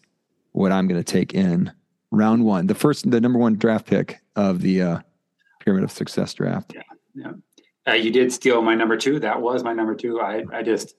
what 0.52 0.72
I'm 0.72 0.86
going 0.86 1.02
to 1.02 1.12
take 1.12 1.34
in 1.34 1.72
round 2.10 2.44
one, 2.44 2.66
the 2.66 2.74
first 2.74 3.10
the 3.10 3.20
number 3.20 3.38
one 3.38 3.56
draft 3.56 3.86
pick 3.86 4.20
of 4.36 4.60
the 4.60 4.82
uh, 4.82 4.98
pyramid 5.60 5.84
of 5.84 5.90
success 5.90 6.32
draft. 6.34 6.72
Yeah, 6.74 6.82
yeah. 7.14 7.32
Uh, 7.86 7.94
you 7.94 8.10
did 8.10 8.32
steal 8.32 8.62
my 8.62 8.74
number 8.74 8.96
two. 8.96 9.18
That 9.18 9.40
was 9.40 9.64
my 9.64 9.72
number 9.72 9.94
two. 9.94 10.20
I 10.20 10.44
I 10.52 10.62
just 10.62 10.94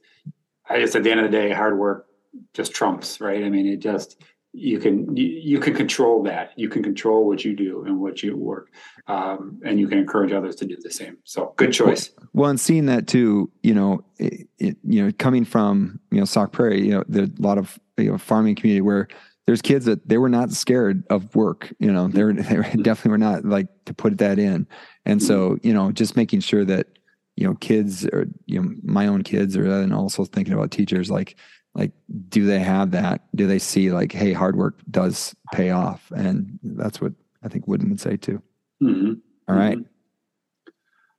I 0.69 0.79
just 0.79 0.95
at 0.95 1.03
the 1.03 1.11
end 1.11 1.21
of 1.21 1.31
the 1.31 1.37
day, 1.37 1.51
hard 1.51 1.77
work 1.77 2.07
just 2.53 2.73
trumps, 2.73 3.21
right? 3.21 3.43
I 3.43 3.49
mean, 3.49 3.67
it 3.67 3.77
just 3.77 4.21
you 4.53 4.79
can 4.79 5.15
you, 5.17 5.25
you 5.25 5.59
can 5.59 5.73
control 5.73 6.21
that 6.23 6.51
you 6.55 6.69
can 6.69 6.83
control 6.83 7.25
what 7.25 7.43
you 7.43 7.55
do 7.55 7.83
and 7.85 7.99
what 7.99 8.21
you 8.21 8.37
work 8.37 8.69
um, 9.07 9.59
and 9.65 9.79
you 9.79 9.87
can 9.87 9.97
encourage 9.97 10.31
others 10.31 10.55
to 10.55 10.65
do 10.65 10.77
the 10.79 10.91
same 10.91 11.17
so 11.23 11.53
good 11.57 11.73
choice 11.73 12.11
well 12.33 12.51
and 12.51 12.59
seeing 12.59 12.85
that 12.85 13.07
too 13.07 13.51
you 13.63 13.73
know 13.73 14.03
it, 14.19 14.47
it, 14.59 14.77
you 14.83 15.03
know 15.03 15.11
coming 15.17 15.43
from 15.43 15.99
you 16.11 16.19
know 16.19 16.25
sauk 16.25 16.51
prairie 16.51 16.85
you 16.85 16.91
know 16.91 17.03
there's 17.07 17.29
a 17.29 17.41
lot 17.41 17.57
of 17.57 17.79
you 17.97 18.11
know 18.11 18.17
farming 18.17 18.53
community 18.53 18.81
where 18.81 19.07
there's 19.45 19.61
kids 19.61 19.85
that 19.85 20.07
they 20.07 20.17
were 20.17 20.29
not 20.29 20.51
scared 20.51 21.03
of 21.09 21.35
work 21.35 21.73
you 21.79 21.91
know 21.91 22.07
they're 22.07 22.33
they 22.33 22.61
definitely 22.81 23.11
were 23.11 23.17
not 23.17 23.45
like 23.45 23.67
to 23.85 23.93
put 23.93 24.17
that 24.19 24.39
in. 24.39 24.67
And 25.05 25.21
so 25.21 25.57
you 25.63 25.73
know 25.73 25.91
just 25.91 26.15
making 26.15 26.41
sure 26.41 26.65
that 26.65 26.87
you 27.35 27.45
know 27.45 27.55
kids 27.55 28.05
or 28.05 28.27
you 28.45 28.61
know 28.61 28.73
my 28.83 29.07
own 29.07 29.23
kids 29.23 29.57
or 29.57 29.65
and 29.65 29.93
also 29.93 30.25
thinking 30.25 30.53
about 30.53 30.71
teachers 30.71 31.09
like 31.09 31.37
like 31.75 31.91
do 32.29 32.45
they 32.45 32.59
have 32.59 32.91
that? 32.91 33.23
Do 33.35 33.47
they 33.47 33.59
see 33.59 33.91
like 33.91 34.11
hey 34.11 34.33
hard 34.33 34.55
work 34.55 34.79
does 34.89 35.35
pay 35.53 35.71
off? 35.71 36.11
And 36.15 36.59
that's 36.63 37.01
what 37.01 37.13
i 37.43 37.49
think 37.49 37.67
wooden 37.67 37.89
would 37.89 37.99
say 37.99 38.17
too. 38.17 38.41
Mm-hmm. 38.81 39.13
All 39.47 39.55
right. 39.55 39.77
mm-hmm. 39.77 40.71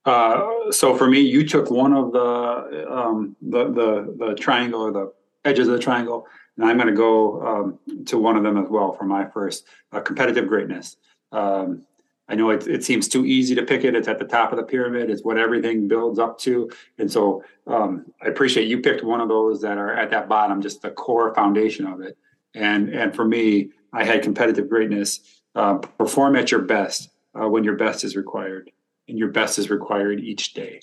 uh, 0.07 0.73
so 0.73 0.97
for 0.97 1.07
me 1.07 1.21
you 1.21 1.47
took 1.47 1.71
one 1.71 1.93
of 1.93 2.13
the 2.13 2.87
um, 2.91 3.37
the, 3.43 3.65
the 3.65 4.27
the 4.27 4.35
triangle 4.35 4.83
or 4.83 4.93
the 4.93 5.13
edges 5.45 5.69
of 5.69 5.75
the 5.75 5.81
triangle 5.81 6.27
and 6.57 6.67
i'm 6.67 6.77
going 6.77 6.89
to 6.89 6.95
go 6.95 7.47
um, 7.47 7.79
to 8.05 8.19
one 8.19 8.37
of 8.37 8.43
them 8.43 8.57
as 8.57 8.69
well 8.69 8.93
for 8.93 9.05
my 9.05 9.25
first 9.27 9.65
uh, 9.93 10.01
competitive 10.01 10.49
greatness 10.49 10.97
um, 11.33 11.85
I 12.29 12.35
know 12.35 12.51
it, 12.51 12.67
it 12.67 12.85
seems 12.85 13.07
too 13.07 13.27
easy 13.27 13.55
to 13.55 13.63
pick 13.63 13.85
it. 13.85 13.95
It's 13.95 14.09
at 14.09 14.19
the 14.19 14.25
top 14.25 14.51
of 14.51 14.57
the 14.57 14.65
pyramid. 14.65 15.11
It's 15.11 15.23
what 15.23 15.37
everything 15.37 15.89
builds 15.89 16.19
up 16.19 16.39
to. 16.41 16.71
And 16.99 17.11
so 17.11 17.45
um, 17.67 18.07
I 18.23 18.29
appreciate 18.29 18.67
you 18.67 18.81
picked 18.81 19.05
one 19.05 19.21
of 19.21 19.29
those 19.29 19.61
that 19.61 19.77
are 19.77 19.93
at 19.93 20.11
that 20.11 20.29
bottom, 20.29 20.63
just 20.63 20.81
the 20.81 20.91
core 20.91 21.35
foundation 21.35 21.87
of 21.87 22.01
it. 22.01 22.17
And 22.55 22.89
and 22.89 23.15
for 23.15 23.25
me, 23.25 23.71
I 23.93 24.05
had 24.05 24.23
competitive 24.23 24.69
greatness. 24.69 25.21
Uh, 25.55 25.75
perform 25.75 26.35
at 26.35 26.51
your 26.51 26.63
best 26.63 27.11
uh, 27.41 27.49
when 27.49 27.63
your 27.63 27.77
best 27.77 28.03
is 28.03 28.17
required, 28.17 28.71
and 29.09 29.19
your 29.19 29.29
best 29.29 29.59
is 29.59 29.71
required 29.71 30.21
each 30.21 30.55
day. 30.55 30.81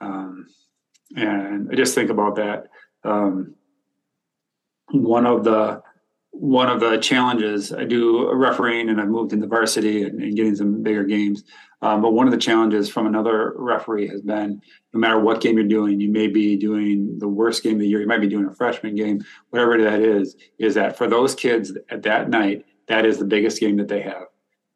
Um, 0.00 0.46
and 1.16 1.70
I 1.70 1.74
just 1.74 1.94
think 1.94 2.10
about 2.10 2.36
that. 2.36 2.68
Um, 3.04 3.54
one 4.94 5.26
of 5.26 5.44
the 5.44 5.82
one 6.30 6.68
of 6.68 6.80
the 6.80 6.98
challenges 6.98 7.72
I 7.72 7.84
do 7.84 8.32
refereeing 8.32 8.88
and 8.88 9.00
I've 9.00 9.08
moved 9.08 9.32
into 9.32 9.46
varsity 9.46 10.02
and, 10.02 10.20
and 10.20 10.34
getting 10.34 10.56
some 10.56 10.82
bigger 10.82 11.04
games. 11.04 11.44
Um, 11.80 12.02
but 12.02 12.12
one 12.12 12.26
of 12.26 12.32
the 12.32 12.38
challenges 12.38 12.88
from 12.88 13.06
another 13.06 13.52
referee 13.56 14.08
has 14.08 14.20
been 14.20 14.60
no 14.92 14.98
matter 14.98 15.20
what 15.20 15.40
game 15.40 15.56
you're 15.56 15.68
doing, 15.68 16.00
you 16.00 16.10
may 16.10 16.26
be 16.26 16.56
doing 16.56 17.18
the 17.18 17.28
worst 17.28 17.62
game 17.62 17.74
of 17.74 17.80
the 17.80 17.86
year, 17.86 18.00
you 18.00 18.08
might 18.08 18.20
be 18.20 18.28
doing 18.28 18.46
a 18.46 18.54
freshman 18.54 18.96
game, 18.96 19.24
whatever 19.50 19.80
that 19.80 20.00
is, 20.00 20.34
is 20.58 20.74
that 20.74 20.98
for 20.98 21.06
those 21.06 21.36
kids 21.36 21.72
at 21.88 22.02
that 22.02 22.28
night, 22.30 22.64
that 22.88 23.06
is 23.06 23.18
the 23.18 23.24
biggest 23.24 23.60
game 23.60 23.76
that 23.76 23.88
they 23.88 24.00
have. 24.00 24.24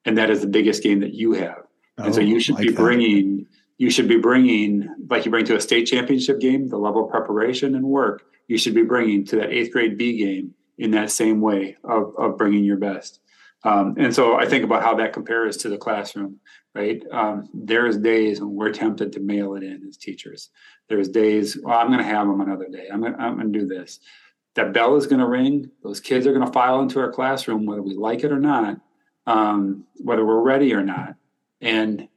And 0.04 0.16
that 0.16 0.31
is 0.31 0.42
the 0.42 0.46
biggest 0.46 0.83
game 0.85 1.00
that 1.00 1.14
you 1.14 1.33
have. 1.33 1.62
Oh, 1.98 2.04
and 2.04 2.14
so 2.14 2.20
you 2.20 2.37
oh, 2.37 2.38
should 2.38 2.54
like 2.54 2.68
be 2.68 2.72
bringing, 2.72 3.38
that. 3.38 3.46
you 3.78 3.90
should 3.90 4.07
be 4.07 4.18
bringing, 4.18 4.88
like 5.11 5.24
you 5.24 5.33
bring 5.33 5.44
to 5.46 5.57
a 5.57 5.61
state 5.61 5.87
championship 5.87 6.38
game, 6.38 6.68
the 6.68 6.78
level 6.78 7.07
of 7.07 7.11
preparation 7.11 7.74
and 7.74 7.85
work 7.85 8.22
you 8.48 8.58
should 8.58 8.74
be 8.74 8.82
bringing 8.82 9.24
to 9.26 9.37
that 9.37 9.50
eighth 9.50 9.72
grade 9.72 9.96
B 9.96 10.18
game 10.18 10.54
in 10.78 10.90
that 10.92 11.11
same 11.11 11.40
way 11.40 11.76
of, 11.84 12.14
of 12.18 12.37
bringing 12.37 12.64
your 12.64 12.78
best. 12.78 13.20
Um, 13.64 13.94
and 13.98 14.14
so 14.14 14.37
I 14.37 14.46
think 14.46 14.64
about 14.64 14.82
how 14.82 14.94
that 14.96 15.12
compares 15.12 15.56
to 15.58 15.68
the 15.68 15.78
classroom, 15.78 16.38
right? 16.74 17.02
Um, 17.11 17.48
there's 17.52 17.98
days 17.98 18.40
when 18.40 18.54
we're 18.54 18.72
tempted 18.72 19.12
to 19.12 19.20
mail 19.20 19.54
it 19.56 19.62
in 19.62 19.84
as 19.88 19.96
teachers. 19.96 20.50
There's 20.88 21.08
days, 21.08 21.58
well, 21.62 21.78
I'm 21.78 21.88
going 21.88 21.98
to 21.98 22.04
have 22.04 22.26
them 22.26 22.40
another 22.40 22.68
day. 22.68 22.88
I'm 22.92 23.00
going 23.00 23.52
to 23.52 23.58
do 23.58 23.66
this. 23.66 24.00
That 24.54 24.72
bell 24.72 24.96
is 24.96 25.06
going 25.06 25.20
to 25.20 25.26
ring. 25.26 25.70
Those 25.82 26.00
kids 26.00 26.26
are 26.26 26.32
going 26.32 26.46
to 26.46 26.52
file 26.52 26.80
into 26.80 27.00
our 27.00 27.12
classroom, 27.12 27.66
whether 27.66 27.82
we 27.82 27.94
like 27.94 28.24
it 28.24 28.32
or 28.32 28.40
not, 28.40 28.80
um, 29.26 29.84
whether 29.96 30.24
we're 30.24 30.40
ready 30.40 30.72
or 30.72 30.82
not. 30.82 31.14
And 31.61 32.08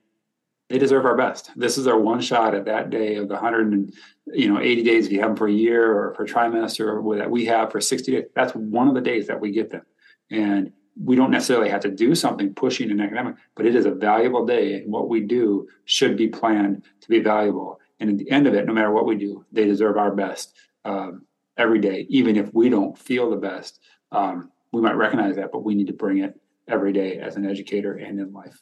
they 0.71 0.77
deserve 0.77 1.05
our 1.05 1.17
best. 1.17 1.51
This 1.57 1.77
is 1.77 1.85
our 1.85 1.99
one 1.99 2.21
shot 2.21 2.55
at 2.55 2.63
that 2.65 2.89
day 2.89 3.15
of 3.15 3.27
the 3.27 3.37
hundred 3.37 3.73
and 3.73 3.93
you 4.27 4.51
know 4.51 4.61
eighty 4.61 4.83
days 4.83 5.05
if 5.05 5.11
you 5.11 5.19
have 5.19 5.31
them 5.31 5.35
for 5.35 5.47
a 5.47 5.51
year 5.51 5.91
or 5.91 6.13
for 6.15 6.25
trimester 6.25 7.03
or 7.03 7.17
that 7.17 7.29
we 7.29 7.45
have 7.45 7.71
for 7.71 7.81
sixty 7.81 8.13
days. 8.13 8.25
That's 8.35 8.53
one 8.53 8.87
of 8.87 8.95
the 8.95 9.01
days 9.01 9.27
that 9.27 9.41
we 9.41 9.51
get 9.51 9.69
them, 9.69 9.85
and 10.29 10.71
we 11.03 11.17
don't 11.17 11.31
necessarily 11.31 11.69
have 11.69 11.81
to 11.81 11.91
do 11.91 12.15
something 12.15 12.53
pushing 12.53 12.89
an 12.89 13.01
academic, 13.01 13.35
but 13.55 13.65
it 13.65 13.75
is 13.75 13.85
a 13.85 13.91
valuable 13.91 14.45
day, 14.45 14.75
and 14.75 14.91
what 14.91 15.09
we 15.09 15.19
do 15.19 15.67
should 15.83 16.15
be 16.15 16.29
planned 16.29 16.83
to 17.01 17.09
be 17.09 17.19
valuable. 17.19 17.79
And 17.99 18.09
at 18.09 18.17
the 18.17 18.31
end 18.31 18.47
of 18.47 18.53
it, 18.53 18.65
no 18.65 18.73
matter 18.73 18.91
what 18.91 19.05
we 19.05 19.15
do, 19.15 19.45
they 19.51 19.65
deserve 19.65 19.97
our 19.97 20.15
best 20.15 20.55
um, 20.85 21.25
every 21.57 21.79
day, 21.79 22.05
even 22.09 22.37
if 22.37 22.53
we 22.53 22.69
don't 22.69 22.97
feel 22.97 23.29
the 23.29 23.35
best. 23.35 23.79
Um, 24.11 24.51
we 24.71 24.81
might 24.81 24.95
recognize 24.95 25.35
that, 25.35 25.51
but 25.51 25.65
we 25.65 25.75
need 25.75 25.87
to 25.87 25.93
bring 25.93 26.19
it 26.19 26.39
every 26.67 26.93
day 26.93 27.17
as 27.17 27.35
an 27.35 27.45
educator 27.45 27.93
and 27.93 28.19
in 28.19 28.31
life 28.31 28.61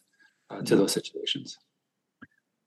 uh, 0.50 0.62
to 0.64 0.76
those 0.76 0.92
situations. 0.92 1.58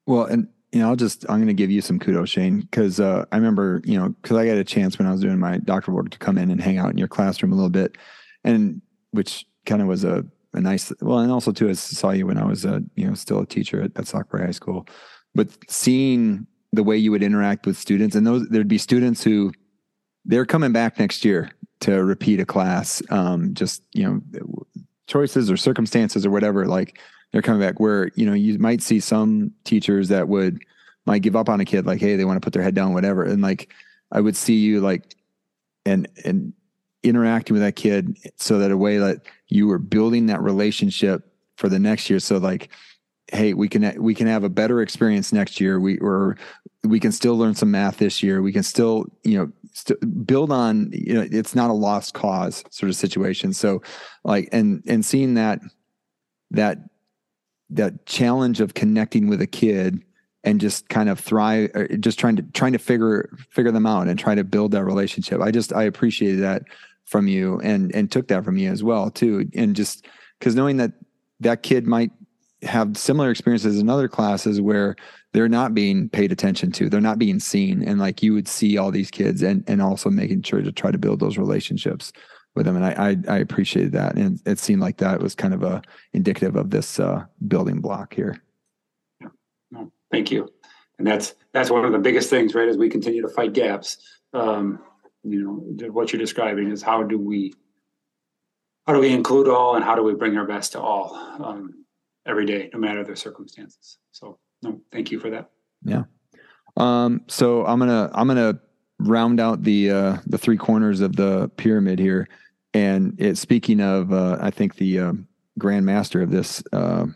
Well, 0.06 0.24
and 0.24 0.48
you 0.72 0.80
know, 0.80 0.88
I'll 0.88 0.96
just 0.96 1.24
I'm 1.28 1.36
going 1.36 1.48
to 1.48 1.54
give 1.54 1.70
you 1.70 1.82
some 1.82 1.98
kudos, 1.98 2.30
Shane, 2.30 2.60
because 2.60 2.98
uh, 2.98 3.26
I 3.30 3.36
remember 3.36 3.82
you 3.84 3.98
know 3.98 4.08
because 4.22 4.36
I 4.36 4.46
got 4.46 4.56
a 4.56 4.64
chance 4.64 4.98
when 4.98 5.06
I 5.06 5.12
was 5.12 5.20
doing 5.20 5.38
my 5.38 5.58
doctoral 5.58 5.96
work 5.96 6.10
to 6.10 6.18
come 6.18 6.38
in 6.38 6.50
and 6.50 6.60
hang 6.60 6.78
out 6.78 6.90
in 6.90 6.98
your 6.98 7.08
classroom 7.08 7.52
a 7.52 7.54
little 7.54 7.70
bit, 7.70 7.96
and 8.42 8.80
which 9.10 9.46
kind 9.66 9.82
of 9.82 9.88
was 9.88 10.04
a 10.04 10.24
a 10.54 10.60
nice 10.60 10.92
well, 11.00 11.18
and 11.18 11.30
also 11.30 11.52
too 11.52 11.68
I 11.68 11.74
saw 11.74 12.10
you 12.10 12.26
when 12.26 12.38
I 12.38 12.44
was 12.44 12.64
a 12.64 12.82
you 12.96 13.06
know 13.06 13.14
still 13.14 13.40
a 13.40 13.46
teacher 13.46 13.82
at, 13.82 13.92
at 13.96 14.06
Sauk 14.06 14.30
High 14.32 14.50
School, 14.50 14.86
but 15.34 15.48
seeing 15.68 16.46
the 16.72 16.82
way 16.82 16.96
you 16.96 17.10
would 17.10 17.22
interact 17.22 17.66
with 17.66 17.76
students, 17.76 18.16
and 18.16 18.26
those 18.26 18.48
there'd 18.48 18.68
be 18.68 18.78
students 18.78 19.22
who 19.22 19.52
they're 20.24 20.46
coming 20.46 20.72
back 20.72 20.98
next 20.98 21.24
year 21.24 21.50
to 21.80 22.02
repeat 22.02 22.40
a 22.40 22.46
class, 22.46 23.02
um, 23.10 23.52
just 23.52 23.82
you 23.92 24.04
know 24.04 24.66
choices 25.06 25.50
or 25.50 25.56
circumstances 25.58 26.24
or 26.24 26.30
whatever 26.30 26.66
like 26.66 26.98
they're 27.33 27.42
coming 27.42 27.61
back 27.61 27.81
where 27.81 28.11
you 28.14 28.27
know 28.27 28.35
you 28.35 28.59
might 28.59 28.83
see 28.83 29.01
some 29.01 29.53
teachers 29.64 30.09
that 30.09 30.29
would 30.29 30.62
might 31.07 31.23
give 31.23 31.35
up 31.35 31.49
on 31.49 31.61
a 31.61 31.64
kid 31.64 31.87
like 31.87 32.01
hey 32.01 32.16
they 32.16 32.25
want 32.25 32.37
to 32.37 32.45
put 32.45 32.53
their 32.53 32.62
head 32.62 32.75
down 32.75 32.95
whatever. 32.95 33.25
And 33.25 33.42
like 33.42 33.73
i 34.11 34.21
would 34.21 34.37
see 34.37 34.57
you 34.57 34.81
like 34.81 35.16
and 35.85 36.09
and 36.25 36.53
interacting 37.03 37.55
with 37.55 37.62
that 37.62 37.77
kid 37.77 38.16
so 38.37 38.59
that 38.59 38.71
a 38.71 38.77
way 38.77 38.99
that 38.99 39.23
you 39.49 39.66
were 39.66 39.79
building 39.79 40.27
that 40.27 40.40
relationship 40.40 41.33
for 41.57 41.68
the 41.68 41.79
next 41.79 42.09
year. 42.09 42.21
So 42.21 42.38
like 42.38 42.68
hey 43.29 43.55
we 43.55 43.68
can 43.68 44.01
we 44.03 44.14
can 44.14 44.27
have 44.27 44.45
a 44.45 44.49
better 44.49 44.81
experience 44.81 45.33
next 45.33 45.61
year. 45.61 45.81
We 45.81 45.99
or 45.99 46.37
we 46.85 47.01
can 47.01 47.12
still 47.12 47.37
learn 47.37 47.55
some 47.55 47.71
math 47.71 47.99
this 47.99 48.23
year. 48.23 48.42
We 48.42 48.53
can 48.53 48.62
still 48.62 49.07
you 49.25 49.38
know 49.38 49.53
st- 49.73 50.27
build 50.27 50.53
on 50.53 50.90
you 50.92 51.14
know 51.14 51.27
it's 51.31 51.55
not 51.55 51.71
a 51.71 51.75
lost 51.75 52.14
cause 52.14 52.62
sort 52.71 52.90
of 52.90 52.97
situation. 52.97 53.53
So 53.53 53.83
like 54.25 54.49
and 54.53 54.83
and 54.87 55.05
seeing 55.05 55.35
that 55.35 55.61
that 56.51 56.79
that 57.74 58.06
challenge 58.06 58.61
of 58.61 58.74
connecting 58.74 59.28
with 59.28 59.40
a 59.40 59.46
kid 59.46 60.02
and 60.44 60.61
just 60.61 60.88
kind 60.88 61.08
of 61.08 61.20
thrive 61.20 61.70
just 62.00 62.18
trying 62.18 62.37
to 62.37 62.42
trying 62.52 62.72
to 62.72 62.78
figure 62.78 63.30
figure 63.50 63.72
them 63.72 63.87
out 63.87 64.08
and 64.08 64.18
try 64.18 64.35
to 64.35 64.44
build 64.44 64.72
that 64.72 64.85
relationship. 64.85 65.40
I 65.40 65.50
just 65.50 65.72
i 65.72 65.85
appreciated 65.85 66.42
that 66.42 66.62
from 67.04 67.28
you 67.28 67.61
and 67.61 67.94
and 67.94 68.11
took 68.11 68.28
that 68.28 68.44
from 68.44 68.56
you 68.56 68.70
as 68.70 68.82
well 68.82 69.11
too. 69.11 69.48
And 69.54 69.76
just 69.76 70.06
because 70.38 70.54
knowing 70.54 70.78
that 70.78 70.92
that 71.40 71.62
kid 71.62 71.87
might 71.87 72.11
have 72.62 72.96
similar 72.96 73.30
experiences 73.30 73.78
in 73.78 73.88
other 73.88 74.08
classes 74.08 74.61
where 74.61 74.94
they're 75.32 75.48
not 75.48 75.74
being 75.74 76.08
paid 76.08 76.30
attention 76.30 76.70
to 76.72 76.88
they're 76.88 77.00
not 77.00 77.18
being 77.18 77.40
seen. 77.40 77.82
And 77.82 77.98
like 77.98 78.22
you 78.22 78.35
would 78.35 78.48
see 78.48 78.76
all 78.78 78.90
these 78.90 79.11
kids 79.11 79.42
and 79.42 79.64
and 79.68 79.80
also 79.80 80.11
making 80.11 80.42
sure 80.42 80.62
to 80.62 80.72
try 80.72 80.90
to 80.90 80.98
build 80.98 81.20
those 81.20 81.38
relationships 81.38 82.12
with 82.54 82.66
them, 82.66 82.76
and 82.76 82.84
I, 82.84 83.10
I, 83.10 83.34
I 83.34 83.38
appreciated 83.38 83.92
that, 83.92 84.16
and 84.16 84.40
it 84.46 84.58
seemed 84.58 84.80
like 84.80 84.98
that 84.98 85.20
was 85.20 85.34
kind 85.34 85.54
of 85.54 85.62
a 85.62 85.82
indicative 86.12 86.56
of 86.56 86.70
this 86.70 87.00
uh, 87.00 87.24
building 87.48 87.80
block 87.80 88.14
here. 88.14 88.42
Yeah. 89.20 89.28
No, 89.70 89.92
thank 90.10 90.30
you, 90.30 90.48
and 90.98 91.06
that's 91.06 91.34
that's 91.52 91.70
one 91.70 91.84
of 91.84 91.92
the 91.92 91.98
biggest 91.98 92.30
things, 92.30 92.54
right? 92.54 92.68
As 92.68 92.76
we 92.76 92.88
continue 92.88 93.22
to 93.22 93.28
fight 93.28 93.52
gaps, 93.52 93.98
um, 94.34 94.80
you 95.22 95.42
know, 95.78 95.90
what 95.92 96.12
you're 96.12 96.20
describing 96.20 96.70
is 96.70 96.82
how 96.82 97.02
do 97.02 97.18
we 97.18 97.54
how 98.86 98.92
do 98.92 99.00
we 99.00 99.12
include 99.12 99.48
all, 99.48 99.76
and 99.76 99.84
how 99.84 99.94
do 99.94 100.02
we 100.02 100.14
bring 100.14 100.36
our 100.36 100.46
best 100.46 100.72
to 100.72 100.80
all 100.80 101.14
um, 101.42 101.84
every 102.26 102.46
day, 102.46 102.70
no 102.72 102.78
matter 102.78 103.04
their 103.04 103.16
circumstances. 103.16 103.98
So, 104.10 104.38
no, 104.62 104.80
thank 104.90 105.10
you 105.10 105.20
for 105.20 105.30
that. 105.30 105.50
Yeah. 105.84 106.04
Um, 106.76 107.22
so 107.28 107.64
I'm 107.66 107.78
gonna 107.78 108.10
I'm 108.12 108.26
gonna 108.26 108.60
round 108.98 109.40
out 109.40 109.62
the 109.62 109.90
uh, 109.90 110.16
the 110.26 110.38
three 110.38 110.56
corners 110.56 111.00
of 111.00 111.16
the 111.16 111.50
pyramid 111.56 111.98
here. 111.98 112.28
And 112.74 113.20
it, 113.20 113.37
speaking 113.37 113.80
of, 113.80 114.12
uh, 114.12 114.38
I 114.40 114.50
think 114.50 114.76
the 114.76 114.98
um, 115.00 115.28
grand 115.58 115.85
master 115.85 116.22
of 116.22 116.30
this 116.30 116.62
uh, 116.72 117.06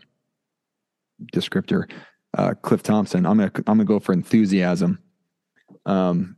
descriptor, 1.33 1.91
uh, 2.37 2.55
Cliff 2.63 2.83
Thompson. 2.83 3.27
I'm 3.27 3.39
gonna 3.39 3.53
I'm 3.57 3.79
gonna 3.79 3.85
go 3.85 3.99
for 3.99 4.13
enthusiasm. 4.13 4.99
Um, 5.87 6.37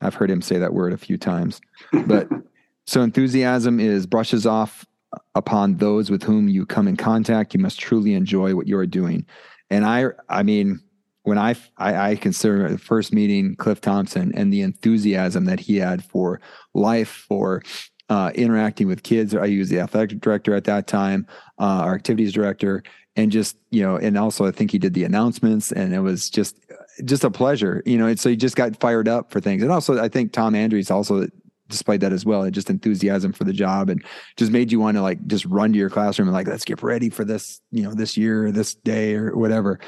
I've 0.00 0.14
heard 0.14 0.30
him 0.30 0.42
say 0.42 0.58
that 0.58 0.72
word 0.72 0.92
a 0.92 0.98
few 0.98 1.18
times, 1.18 1.60
but 2.06 2.28
so 2.86 3.02
enthusiasm 3.02 3.80
is 3.80 4.06
brushes 4.06 4.46
off 4.46 4.86
upon 5.34 5.76
those 5.76 6.10
with 6.10 6.22
whom 6.22 6.48
you 6.48 6.66
come 6.66 6.88
in 6.88 6.96
contact. 6.96 7.54
You 7.54 7.60
must 7.60 7.78
truly 7.78 8.14
enjoy 8.14 8.54
what 8.54 8.66
you 8.66 8.78
are 8.78 8.86
doing, 8.86 9.26
and 9.70 9.84
I 9.84 10.06
I 10.28 10.42
mean 10.42 10.80
when 11.26 11.38
I, 11.38 11.56
I, 11.76 12.10
I 12.10 12.14
consider 12.14 12.70
the 12.70 12.78
first 12.78 13.12
meeting 13.12 13.56
Cliff 13.56 13.80
Thompson 13.80 14.32
and 14.36 14.52
the 14.52 14.60
enthusiasm 14.62 15.46
that 15.46 15.58
he 15.58 15.76
had 15.76 16.04
for 16.04 16.40
life, 16.72 17.08
for 17.08 17.64
uh, 18.08 18.30
interacting 18.34 18.86
with 18.86 19.02
kids. 19.02 19.34
I 19.34 19.56
was 19.58 19.68
the 19.68 19.80
athletic 19.80 20.20
director 20.20 20.54
at 20.54 20.64
that 20.64 20.86
time, 20.86 21.26
uh, 21.58 21.82
our 21.84 21.94
activities 21.94 22.32
director, 22.32 22.82
and 23.16 23.32
just 23.32 23.56
you 23.70 23.82
know, 23.82 23.96
and 23.96 24.16
also 24.16 24.46
I 24.46 24.50
think 24.50 24.70
he 24.70 24.78
did 24.78 24.94
the 24.94 25.04
announcements, 25.04 25.72
and 25.72 25.94
it 25.94 26.00
was 26.00 26.30
just 26.30 26.56
just 27.04 27.24
a 27.24 27.30
pleasure, 27.30 27.82
you 27.86 27.98
know. 27.98 28.06
And 28.06 28.18
so 28.18 28.30
he 28.30 28.36
just 28.36 28.56
got 28.56 28.78
fired 28.80 29.08
up 29.08 29.30
for 29.30 29.40
things, 29.40 29.62
and 29.62 29.72
also 29.72 30.02
I 30.02 30.08
think 30.08 30.32
Tom 30.32 30.54
Andrews 30.54 30.90
also 30.90 31.26
displayed 31.68 32.00
that 32.00 32.12
as 32.12 32.24
well, 32.24 32.48
just 32.48 32.70
enthusiasm 32.70 33.32
for 33.32 33.44
the 33.44 33.52
job, 33.52 33.88
and 33.88 34.04
just 34.36 34.52
made 34.52 34.70
you 34.70 34.78
want 34.78 34.96
to 34.96 35.02
like 35.02 35.26
just 35.26 35.44
run 35.46 35.72
to 35.72 35.78
your 35.78 35.90
classroom 35.90 36.28
and 36.28 36.34
like 36.34 36.46
let's 36.46 36.64
get 36.64 36.82
ready 36.82 37.10
for 37.10 37.24
this, 37.24 37.60
you 37.72 37.82
know, 37.82 37.94
this 37.94 38.16
year, 38.16 38.46
or 38.46 38.52
this 38.52 38.74
day, 38.74 39.14
or 39.14 39.36
whatever 39.36 39.80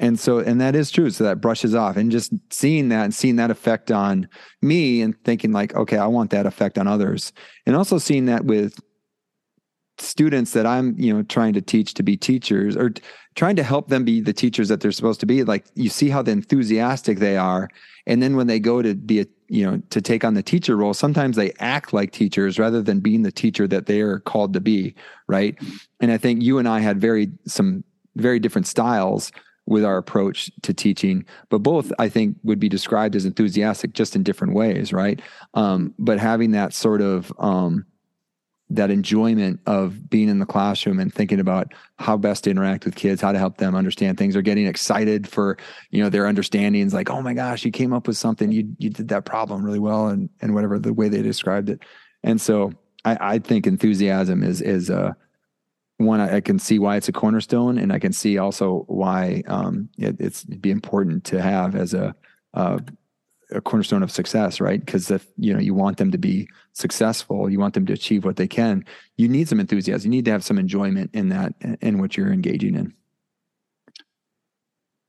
and 0.00 0.18
so 0.18 0.38
and 0.38 0.60
that 0.60 0.74
is 0.74 0.90
true. 0.90 1.10
So 1.10 1.24
that 1.24 1.40
brushes 1.40 1.74
off 1.74 1.96
and 1.96 2.10
just 2.10 2.32
seeing 2.50 2.88
that 2.88 3.04
and 3.04 3.14
seeing 3.14 3.36
that 3.36 3.50
effect 3.50 3.92
on 3.92 4.28
me 4.60 5.02
and 5.02 5.16
thinking 5.24 5.52
like 5.52 5.74
okay 5.74 5.98
i 5.98 6.06
want 6.06 6.30
that 6.30 6.46
effect 6.46 6.78
on 6.78 6.86
others. 6.86 7.32
And 7.66 7.76
also 7.76 7.98
seeing 7.98 8.26
that 8.26 8.44
with 8.44 8.80
students 9.98 10.50
that 10.50 10.66
i'm 10.66 10.98
you 10.98 11.14
know 11.14 11.22
trying 11.22 11.52
to 11.52 11.60
teach 11.60 11.94
to 11.94 12.02
be 12.02 12.16
teachers 12.16 12.76
or 12.76 12.92
trying 13.36 13.54
to 13.54 13.62
help 13.62 13.88
them 13.88 14.04
be 14.04 14.20
the 14.20 14.32
teachers 14.32 14.68
that 14.68 14.80
they're 14.80 14.90
supposed 14.90 15.20
to 15.20 15.26
be 15.26 15.44
like 15.44 15.64
you 15.74 15.88
see 15.88 16.08
how 16.08 16.22
the 16.22 16.32
enthusiastic 16.32 17.18
they 17.18 17.36
are. 17.36 17.68
And 18.06 18.22
then 18.22 18.36
when 18.36 18.46
they 18.48 18.60
go 18.60 18.82
to 18.82 18.94
be 18.94 19.20
a 19.20 19.26
you 19.48 19.64
know 19.64 19.80
to 19.90 20.00
take 20.00 20.24
on 20.24 20.34
the 20.34 20.42
teacher 20.42 20.76
role 20.76 20.94
sometimes 20.94 21.36
they 21.36 21.52
act 21.60 21.92
like 21.92 22.10
teachers 22.10 22.58
rather 22.58 22.82
than 22.82 22.98
being 22.98 23.22
the 23.22 23.30
teacher 23.30 23.68
that 23.68 23.86
they 23.86 24.00
are 24.00 24.18
called 24.18 24.54
to 24.54 24.60
be 24.60 24.94
right? 25.28 25.56
And 26.00 26.10
i 26.10 26.18
think 26.18 26.42
you 26.42 26.58
and 26.58 26.66
i 26.66 26.80
had 26.80 27.00
very 27.00 27.30
some 27.46 27.84
very 28.16 28.38
different 28.38 28.66
styles 28.66 29.32
with 29.66 29.84
our 29.84 29.96
approach 29.96 30.50
to 30.62 30.74
teaching, 30.74 31.24
but 31.48 31.58
both 31.58 31.92
I 31.98 32.08
think 32.08 32.36
would 32.42 32.60
be 32.60 32.68
described 32.68 33.16
as 33.16 33.24
enthusiastic, 33.24 33.94
just 33.94 34.14
in 34.14 34.22
different 34.22 34.54
ways, 34.54 34.92
right? 34.92 35.20
Um, 35.54 35.94
but 35.98 36.18
having 36.18 36.50
that 36.50 36.74
sort 36.74 37.00
of 37.00 37.32
um, 37.38 37.86
that 38.70 38.90
enjoyment 38.90 39.60
of 39.66 40.08
being 40.10 40.28
in 40.28 40.38
the 40.38 40.46
classroom 40.46 40.98
and 40.98 41.12
thinking 41.12 41.40
about 41.40 41.72
how 41.98 42.16
best 42.16 42.44
to 42.44 42.50
interact 42.50 42.84
with 42.84 42.94
kids, 42.94 43.20
how 43.20 43.32
to 43.32 43.38
help 43.38 43.58
them 43.58 43.74
understand 43.74 44.18
things, 44.18 44.36
or 44.36 44.42
getting 44.42 44.66
excited 44.66 45.26
for 45.28 45.56
you 45.90 46.02
know 46.02 46.10
their 46.10 46.26
understandings, 46.26 46.92
like 46.92 47.10
oh 47.10 47.22
my 47.22 47.34
gosh, 47.34 47.64
you 47.64 47.70
came 47.70 47.92
up 47.92 48.06
with 48.06 48.16
something, 48.16 48.52
you 48.52 48.68
you 48.78 48.90
did 48.90 49.08
that 49.08 49.24
problem 49.24 49.64
really 49.64 49.78
well, 49.78 50.08
and 50.08 50.28
and 50.42 50.54
whatever 50.54 50.78
the 50.78 50.92
way 50.92 51.08
they 51.08 51.22
described 51.22 51.70
it, 51.70 51.80
and 52.22 52.40
so 52.40 52.72
I, 53.04 53.16
I 53.20 53.38
think 53.38 53.66
enthusiasm 53.66 54.42
is 54.42 54.60
is 54.60 54.90
a 54.90 55.16
one, 55.98 56.20
I, 56.20 56.40
can 56.40 56.58
see 56.58 56.78
why 56.78 56.96
it's 56.96 57.08
a 57.08 57.12
cornerstone, 57.12 57.78
and 57.78 57.92
I 57.92 57.98
can 57.98 58.12
see 58.12 58.38
also 58.38 58.84
why 58.88 59.42
um, 59.46 59.88
it, 59.96 60.16
it's 60.18 60.44
be 60.44 60.70
important 60.70 61.24
to 61.24 61.40
have 61.40 61.76
as 61.76 61.94
a 61.94 62.14
uh, 62.52 62.78
a 63.50 63.60
cornerstone 63.60 64.02
of 64.02 64.10
success, 64.10 64.60
right? 64.60 64.84
Because 64.84 65.10
if 65.10 65.26
you 65.36 65.52
know 65.52 65.60
you 65.60 65.74
want 65.74 65.98
them 65.98 66.10
to 66.10 66.18
be 66.18 66.48
successful, 66.72 67.48
you 67.48 67.58
want 67.58 67.74
them 67.74 67.86
to 67.86 67.92
achieve 67.92 68.24
what 68.24 68.36
they 68.36 68.48
can. 68.48 68.84
You 69.16 69.28
need 69.28 69.48
some 69.48 69.60
enthusiasm. 69.60 70.10
You 70.10 70.18
need 70.18 70.24
to 70.24 70.30
have 70.32 70.44
some 70.44 70.58
enjoyment 70.58 71.10
in 71.14 71.28
that 71.28 71.54
in 71.80 71.98
what 71.98 72.16
you're 72.16 72.32
engaging 72.32 72.74
in. 72.74 72.94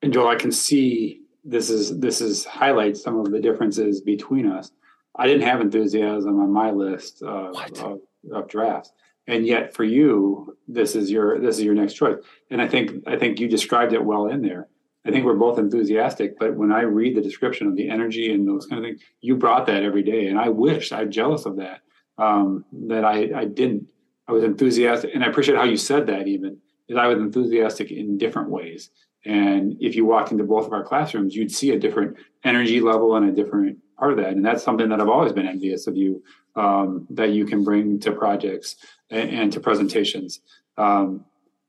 And 0.01 0.13
Joel, 0.13 0.27
I 0.27 0.35
can 0.35 0.51
see 0.51 1.21
this 1.43 1.69
is 1.69 1.99
this 1.99 2.21
is 2.21 2.45
highlights 2.45 3.01
some 3.01 3.19
of 3.19 3.31
the 3.31 3.39
differences 3.39 4.01
between 4.01 4.47
us. 4.51 4.71
I 5.15 5.27
didn't 5.27 5.47
have 5.47 5.61
enthusiasm 5.61 6.39
on 6.39 6.51
my 6.51 6.71
list 6.71 7.23
of, 7.23 7.55
of, 7.79 7.99
of 8.33 8.47
drafts 8.49 8.91
and 9.27 9.45
yet 9.45 9.73
for 9.73 9.83
you 9.83 10.57
this 10.67 10.95
is 10.95 11.11
your 11.11 11.39
this 11.39 11.57
is 11.57 11.63
your 11.63 11.73
next 11.73 11.93
choice. 11.93 12.17
And 12.49 12.61
i 12.61 12.67
think 12.67 13.03
i 13.07 13.17
think 13.17 13.39
you 13.39 13.47
described 13.47 13.93
it 13.93 14.03
well 14.03 14.27
in 14.27 14.41
there. 14.41 14.67
I 15.05 15.11
think 15.11 15.23
we're 15.23 15.35
both 15.35 15.59
enthusiastic 15.59 16.39
but 16.39 16.55
when 16.55 16.71
i 16.71 16.81
read 16.81 17.15
the 17.15 17.21
description 17.21 17.67
of 17.67 17.75
the 17.75 17.89
energy 17.89 18.31
and 18.31 18.47
those 18.47 18.65
kind 18.65 18.83
of 18.83 18.89
things 18.89 19.01
you 19.21 19.35
brought 19.35 19.65
that 19.67 19.83
every 19.83 20.03
day. 20.03 20.27
And 20.27 20.39
i 20.39 20.49
wish 20.49 20.91
i'm 20.91 21.11
jealous 21.11 21.45
of 21.45 21.57
that 21.57 21.81
um, 22.17 22.65
that 22.87 23.03
i 23.03 23.29
i 23.35 23.45
didn't. 23.45 23.87
I 24.27 24.31
was 24.31 24.43
enthusiastic 24.43 25.13
and 25.13 25.23
i 25.23 25.27
appreciate 25.27 25.57
how 25.57 25.65
you 25.65 25.77
said 25.77 26.07
that 26.07 26.27
even 26.27 26.57
that 26.89 26.97
i 26.97 27.07
was 27.07 27.19
enthusiastic 27.19 27.91
in 27.91 28.17
different 28.17 28.49
ways. 28.49 28.89
And 29.27 29.75
if 29.79 29.95
you 29.95 30.05
walked 30.05 30.31
into 30.31 30.43
both 30.43 30.67
of 30.67 30.73
our 30.73 30.83
classrooms 30.83 31.35
you'd 31.35 31.51
see 31.51 31.71
a 31.71 31.79
different 31.79 32.17
energy 32.43 32.79
level 32.79 33.15
and 33.15 33.27
a 33.27 33.31
different 33.31 33.79
part 33.97 34.11
of 34.11 34.17
that. 34.17 34.33
And 34.33 34.45
that's 34.45 34.63
something 34.63 34.89
that 34.89 34.99
i've 35.01 35.09
always 35.09 35.33
been 35.33 35.47
envious 35.47 35.87
of 35.87 35.95
you 35.95 36.23
um, 36.55 37.07
that 37.09 37.31
you 37.31 37.45
can 37.45 37.63
bring 37.63 37.99
to 37.99 38.11
projects 38.11 38.75
and, 39.09 39.29
and 39.29 39.53
to 39.53 39.59
presentations. 39.59 40.41
Um, 40.77 41.25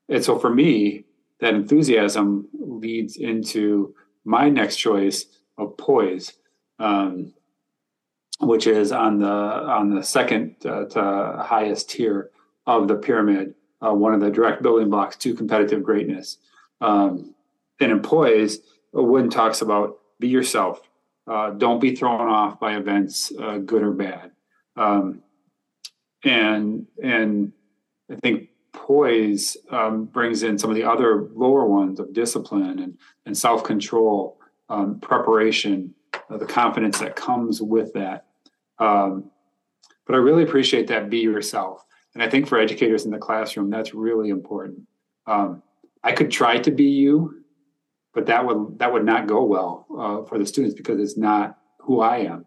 and 0.08 0.24
so 0.24 0.38
for 0.38 0.50
me, 0.50 1.04
that 1.40 1.54
enthusiasm 1.54 2.48
leads 2.54 3.16
into 3.16 3.94
my 4.24 4.48
next 4.48 4.76
choice 4.76 5.26
of 5.58 5.76
poise, 5.76 6.32
um, 6.78 7.32
which 8.40 8.66
is 8.66 8.92
on 8.92 9.18
the 9.18 9.26
on 9.26 9.94
the 9.94 10.02
second 10.02 10.56
uh, 10.64 10.84
to 10.86 11.42
highest 11.44 11.90
tier 11.90 12.30
of 12.66 12.88
the 12.88 12.96
pyramid, 12.96 13.54
uh, 13.84 13.92
one 13.92 14.14
of 14.14 14.20
the 14.20 14.30
direct 14.30 14.62
building 14.62 14.90
blocks 14.90 15.16
to 15.16 15.34
competitive 15.34 15.82
greatness. 15.82 16.38
Um, 16.80 17.34
and 17.80 17.92
in 17.92 18.00
poise, 18.00 18.58
Wooden 18.92 19.30
talks 19.30 19.62
about 19.62 19.98
be 20.18 20.28
yourself. 20.28 20.80
Uh, 21.26 21.50
don't 21.50 21.80
be 21.80 21.94
thrown 21.94 22.28
off 22.28 22.60
by 22.60 22.76
events, 22.76 23.32
uh, 23.40 23.58
good 23.58 23.82
or 23.82 23.92
bad. 23.92 24.30
Um, 24.76 25.22
and 26.24 26.86
and 27.02 27.52
I 28.10 28.16
think 28.16 28.50
poise 28.72 29.56
um, 29.70 30.04
brings 30.04 30.42
in 30.42 30.58
some 30.58 30.70
of 30.70 30.76
the 30.76 30.84
other 30.84 31.28
lower 31.34 31.66
ones 31.66 31.98
of 31.98 32.12
discipline 32.12 32.78
and, 32.78 32.98
and 33.24 33.36
self 33.36 33.64
control, 33.64 34.38
um, 34.68 35.00
preparation, 35.00 35.94
uh, 36.30 36.36
the 36.36 36.46
confidence 36.46 36.98
that 36.98 37.16
comes 37.16 37.60
with 37.62 37.92
that. 37.94 38.26
Um, 38.78 39.30
but 40.06 40.14
I 40.14 40.18
really 40.18 40.42
appreciate 40.42 40.86
that 40.88 41.10
be 41.10 41.18
yourself. 41.18 41.84
And 42.14 42.22
I 42.22 42.30
think 42.30 42.46
for 42.46 42.58
educators 42.58 43.04
in 43.04 43.10
the 43.10 43.18
classroom, 43.18 43.70
that's 43.70 43.94
really 43.94 44.28
important. 44.28 44.82
Um, 45.26 45.62
I 46.02 46.12
could 46.12 46.30
try 46.30 46.58
to 46.58 46.70
be 46.70 46.84
you, 46.84 47.42
but 48.14 48.26
that 48.26 48.46
would 48.46 48.78
that 48.78 48.92
would 48.92 49.04
not 49.04 49.26
go 49.26 49.44
well 49.44 49.86
uh, 49.98 50.28
for 50.28 50.38
the 50.38 50.46
students 50.46 50.76
because 50.76 51.00
it's 51.00 51.16
not 51.16 51.58
who 51.80 52.00
I 52.00 52.18
am 52.18 52.46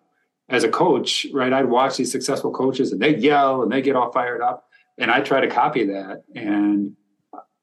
as 0.50 0.64
a 0.64 0.70
coach, 0.70 1.28
right, 1.32 1.54
I'd 1.54 1.70
watch 1.70 1.98
these 1.98 2.12
successful 2.12 2.52
coaches 2.52 2.92
and 2.92 3.02
they 3.02 3.16
yell 3.16 3.62
and 3.62 3.72
they 3.72 3.82
get 3.82 3.96
all 3.96 4.12
fired 4.12 4.42
up. 4.42 4.68
And 4.98 5.12
I 5.12 5.22
try 5.22 5.40
to 5.42 5.48
copy 5.48 5.86
that. 5.86 6.24
And 6.36 6.96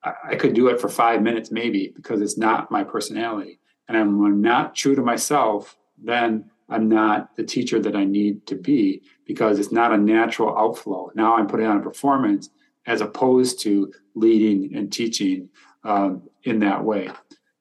I 0.03 0.37
could 0.37 0.55
do 0.55 0.69
it 0.69 0.81
for 0.81 0.89
five 0.89 1.21
minutes 1.21 1.51
maybe 1.51 1.93
because 1.95 2.21
it's 2.21 2.39
not 2.39 2.71
my 2.71 2.85
personality. 2.85 3.59
And 3.89 3.97
I'm 3.97 4.41
not 4.41 4.75
true 4.75 4.95
to 4.95 5.03
myself, 5.03 5.77
then 6.03 6.51
I'm 6.69 6.89
not 6.89 7.37
the 7.37 7.45
teacher 7.45 7.81
that 7.81 7.97
I 7.97 8.05
need 8.05 8.47
to 8.47 8.55
be 8.55 9.03
because 9.27 9.59
it's 9.59 9.73
not 9.73 9.93
a 9.93 9.97
natural 9.97 10.57
outflow. 10.57 11.11
Now 11.15 11.37
I'm 11.37 11.49
putting 11.49 11.67
on 11.67 11.79
a 11.79 11.83
performance 11.83 12.51
as 12.87 13.01
opposed 13.01 13.61
to 13.63 13.93
leading 14.15 14.77
and 14.77 14.93
teaching 14.93 15.49
um, 15.83 16.23
in 16.45 16.61
that 16.61 16.85
way 16.85 17.11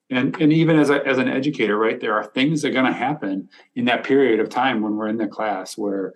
and 0.09 0.39
and 0.41 0.53
even 0.53 0.77
as 0.77 0.89
a, 0.89 1.05
as 1.05 1.17
an 1.17 1.27
educator 1.27 1.77
right 1.77 1.99
there 1.99 2.13
are 2.13 2.25
things 2.25 2.61
that 2.61 2.69
are 2.69 2.73
going 2.73 2.85
to 2.85 2.91
happen 2.91 3.49
in 3.75 3.85
that 3.85 4.03
period 4.03 4.39
of 4.39 4.49
time 4.49 4.81
when 4.81 4.95
we're 4.95 5.07
in 5.07 5.17
the 5.17 5.27
class 5.27 5.77
where 5.77 6.13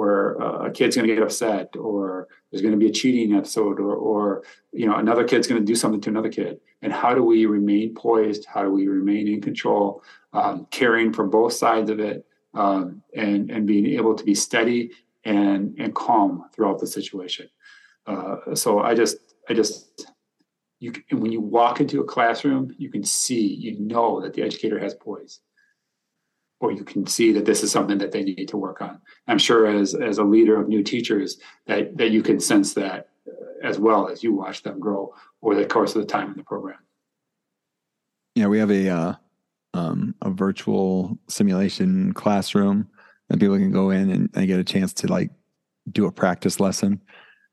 where 0.00 0.32
a 0.32 0.70
kid's 0.70 0.96
going 0.96 1.06
to 1.06 1.14
get 1.14 1.22
upset 1.22 1.76
or 1.76 2.28
there's 2.50 2.62
going 2.62 2.72
to 2.72 2.78
be 2.78 2.88
a 2.88 2.92
cheating 2.92 3.34
episode 3.34 3.78
or 3.78 3.94
or 3.94 4.42
you 4.72 4.86
know 4.86 4.96
another 4.96 5.24
kid's 5.24 5.46
going 5.46 5.60
to 5.60 5.66
do 5.66 5.74
something 5.74 6.00
to 6.00 6.10
another 6.10 6.30
kid. 6.30 6.58
And 6.82 6.92
how 6.92 7.14
do 7.14 7.22
we 7.22 7.44
remain 7.44 7.94
poised? 7.94 8.46
How 8.46 8.62
do 8.62 8.70
we 8.70 8.86
remain 8.88 9.28
in 9.28 9.42
control? 9.42 10.02
Um, 10.32 10.66
caring 10.70 11.12
for 11.12 11.26
both 11.26 11.52
sides 11.52 11.90
of 11.90 12.00
it 12.00 12.24
um, 12.54 13.02
and 13.14 13.50
and 13.50 13.66
being 13.66 13.86
able 13.86 14.14
to 14.14 14.24
be 14.24 14.34
steady 14.34 14.92
and 15.24 15.74
and 15.78 15.94
calm 15.94 16.44
throughout 16.54 16.78
the 16.78 16.86
situation. 16.86 17.48
Uh, 18.06 18.54
so 18.54 18.80
i 18.80 18.94
just 18.94 19.18
i 19.50 19.52
just 19.52 20.09
you 20.80 20.92
when 21.10 21.30
you 21.30 21.40
walk 21.40 21.80
into 21.80 22.00
a 22.00 22.04
classroom, 22.04 22.74
you 22.78 22.90
can 22.90 23.04
see, 23.04 23.46
you 23.46 23.78
know 23.78 24.20
that 24.22 24.32
the 24.32 24.42
educator 24.42 24.78
has 24.78 24.94
poise, 24.94 25.40
or 26.58 26.72
you 26.72 26.84
can 26.84 27.06
see 27.06 27.32
that 27.32 27.44
this 27.44 27.62
is 27.62 27.70
something 27.70 27.98
that 27.98 28.12
they 28.12 28.24
need 28.24 28.46
to 28.46 28.56
work 28.56 28.80
on. 28.80 29.00
I'm 29.28 29.38
sure 29.38 29.66
as 29.66 29.94
as 29.94 30.18
a 30.18 30.24
leader 30.24 30.58
of 30.58 30.68
new 30.68 30.82
teachers 30.82 31.38
that 31.66 31.96
that 31.98 32.10
you 32.10 32.22
can 32.22 32.40
sense 32.40 32.74
that 32.74 33.10
uh, 33.28 33.66
as 33.68 33.78
well 33.78 34.08
as 34.08 34.24
you 34.24 34.32
watch 34.32 34.62
them 34.62 34.80
grow 34.80 35.14
over 35.42 35.54
the 35.54 35.66
course 35.66 35.94
of 35.94 36.00
the 36.00 36.08
time 36.08 36.30
in 36.30 36.36
the 36.36 36.44
program. 36.44 36.78
Yeah, 38.34 38.46
we 38.46 38.58
have 38.58 38.70
a 38.70 38.88
uh, 38.88 39.14
um, 39.74 40.14
a 40.22 40.30
virtual 40.30 41.18
simulation 41.28 42.14
classroom 42.14 42.88
that 43.28 43.38
people 43.38 43.58
can 43.58 43.70
go 43.70 43.90
in 43.90 44.10
and, 44.10 44.30
and 44.34 44.46
get 44.46 44.58
a 44.58 44.64
chance 44.64 44.94
to 44.94 45.08
like 45.08 45.30
do 45.92 46.06
a 46.06 46.12
practice 46.12 46.58
lesson 46.58 47.02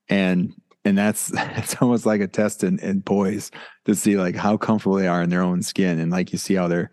and 0.09 0.53
and 0.87 0.97
that's 0.97 1.31
it's 1.35 1.75
almost 1.81 2.05
like 2.05 2.21
a 2.21 2.27
test 2.27 2.63
in, 2.63 2.79
in 2.79 3.01
poise 3.01 3.51
to 3.85 3.95
see 3.95 4.17
like 4.17 4.35
how 4.35 4.57
comfortable 4.57 4.95
they 4.95 5.07
are 5.07 5.21
in 5.21 5.29
their 5.29 5.41
own 5.41 5.61
skin. 5.61 5.99
And 5.99 6.11
like 6.11 6.31
you 6.31 6.37
see 6.37 6.55
how 6.55 6.67
they're 6.67 6.89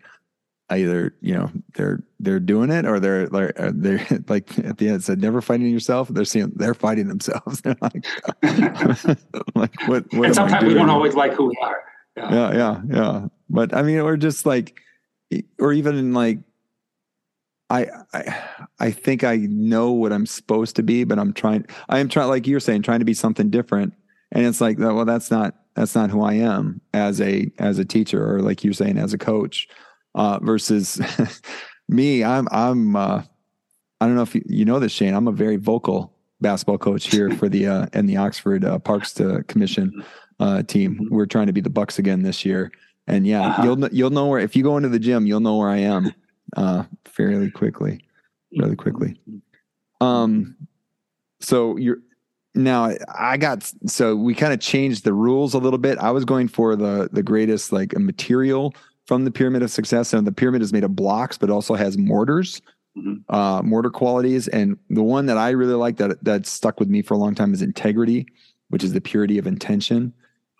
either 0.71 1.15
you 1.21 1.33
know 1.33 1.51
they're 1.75 2.03
they're 2.19 2.39
doing 2.39 2.71
it 2.71 2.85
or 2.85 2.99
they're 2.99 3.23
uh, 3.31 3.71
they're, 3.73 3.97
they're 3.99 4.19
like 4.27 4.57
at 4.59 4.77
the 4.77 4.87
end 4.87 4.97
it 4.97 5.03
said 5.03 5.21
never 5.21 5.39
fighting 5.39 5.67
yourself 5.67 6.07
they're 6.07 6.25
seeing 6.25 6.51
they're 6.55 6.73
fighting 6.73 7.07
themselves. 7.07 7.61
They're 7.61 7.77
like, 7.81 8.05
like 9.55 9.87
what, 9.87 10.05
what 10.11 10.25
and 10.25 10.35
sometimes 10.35 10.65
we 10.65 10.73
don't 10.73 10.89
always 10.89 11.15
like 11.15 11.33
who 11.33 11.47
we 11.47 11.57
are. 11.61 11.83
Yeah. 12.17 12.31
yeah 12.31 12.53
yeah 12.53 12.81
yeah. 12.89 13.27
But 13.49 13.73
i 13.73 13.81
mean 13.81 13.99
or 13.99 14.17
just 14.17 14.45
like 14.45 14.79
or 15.59 15.71
even 15.73 16.13
like 16.13 16.39
I, 17.69 17.87
I 18.13 18.43
I 18.79 18.91
think 18.91 19.23
I 19.23 19.37
know 19.37 19.91
what 19.91 20.13
I'm 20.13 20.25
supposed 20.25 20.75
to 20.75 20.83
be, 20.83 21.03
but 21.03 21.17
I'm 21.17 21.33
trying. 21.33 21.65
I 21.89 21.99
am 21.99 22.09
trying, 22.09 22.29
like 22.29 22.45
you're 22.45 22.59
saying, 22.59 22.83
trying 22.83 22.99
to 22.99 23.05
be 23.05 23.13
something 23.13 23.49
different. 23.49 23.93
And 24.31 24.45
it's 24.45 24.61
like, 24.61 24.77
well, 24.77 25.05
that's 25.05 25.31
not 25.31 25.55
that's 25.75 25.95
not 25.95 26.09
who 26.09 26.21
I 26.21 26.33
am 26.33 26.81
as 26.93 27.19
a 27.21 27.51
as 27.57 27.79
a 27.79 27.85
teacher, 27.85 28.35
or 28.35 28.41
like 28.41 28.63
you're 28.63 28.73
saying, 28.73 28.97
as 28.97 29.13
a 29.13 29.17
coach. 29.17 29.67
Uh, 30.13 30.39
versus 30.41 31.01
me, 31.89 32.23
I'm 32.23 32.47
I'm 32.51 32.95
uh, 32.95 33.23
I 33.99 34.05
don't 34.05 34.15
know 34.15 34.21
if 34.21 34.35
you, 34.35 34.43
you, 34.45 34.63
know 34.63 34.79
this, 34.79 34.91
Shane. 34.91 35.13
I'm 35.13 35.27
a 35.27 35.33
very 35.33 35.57
vocal 35.57 36.13
basketball 36.39 36.77
coach 36.77 37.07
here 37.07 37.31
for 37.31 37.49
the 37.49 37.67
uh, 37.67 37.87
and 37.93 38.07
the 38.07 38.17
Oxford 38.17 38.63
uh, 38.63 38.79
Parks 38.79 39.13
to 39.15 39.43
Commission 39.47 40.03
uh, 40.39 40.63
team. 40.63 40.95
Mm-hmm. 40.95 41.15
We're 41.15 41.25
trying 41.25 41.47
to 41.47 41.53
be 41.53 41.61
the 41.61 41.69
Bucks 41.69 41.99
again 41.99 42.21
this 42.21 42.45
year, 42.45 42.71
and 43.07 43.25
yeah, 43.25 43.47
uh-huh. 43.47 43.63
you'll 43.63 43.87
you'll 43.89 44.09
know 44.11 44.27
where 44.27 44.39
if 44.39 44.55
you 44.55 44.63
go 44.63 44.77
into 44.77 44.89
the 44.89 44.99
gym, 44.99 45.25
you'll 45.25 45.39
know 45.41 45.57
where 45.57 45.69
I 45.69 45.77
am 45.77 46.13
uh, 46.55 46.83
fairly 47.05 47.51
quickly, 47.51 48.05
really 48.57 48.75
quickly. 48.75 49.19
Um, 50.01 50.55
so 51.39 51.77
you're 51.77 51.97
now 52.55 52.91
I 53.13 53.37
got 53.37 53.69
so 53.85 54.15
we 54.15 54.33
kind 54.33 54.53
of 54.53 54.59
changed 54.59 55.03
the 55.03 55.13
rules 55.13 55.53
a 55.53 55.59
little 55.59 55.77
bit. 55.77 55.97
I 55.97 56.11
was 56.11 56.25
going 56.25 56.47
for 56.47 56.75
the 56.75 57.09
the 57.11 57.23
greatest 57.23 57.71
like 57.71 57.93
a 57.93 57.99
material 57.99 58.73
from 59.05 59.25
the 59.25 59.31
pyramid 59.31 59.61
of 59.61 59.71
success, 59.71 60.13
and 60.13 60.25
the 60.25 60.31
pyramid 60.31 60.61
is 60.61 60.73
made 60.73 60.83
of 60.83 60.95
blocks, 60.95 61.37
but 61.37 61.49
also 61.49 61.75
has 61.75 61.97
mortars, 61.97 62.61
mm-hmm. 62.97 63.33
uh, 63.33 63.61
mortar 63.61 63.91
qualities. 63.91 64.47
And 64.47 64.77
the 64.89 65.03
one 65.03 65.27
that 65.27 65.37
I 65.37 65.51
really 65.51 65.75
like 65.75 65.97
that 65.97 66.23
that 66.23 66.45
stuck 66.45 66.79
with 66.79 66.89
me 66.89 67.01
for 67.01 67.13
a 67.13 67.17
long 67.17 67.35
time 67.35 67.53
is 67.53 67.61
integrity, 67.61 68.25
which 68.69 68.83
is 68.83 68.93
the 68.93 69.01
purity 69.01 69.37
of 69.37 69.47
intention. 69.47 70.13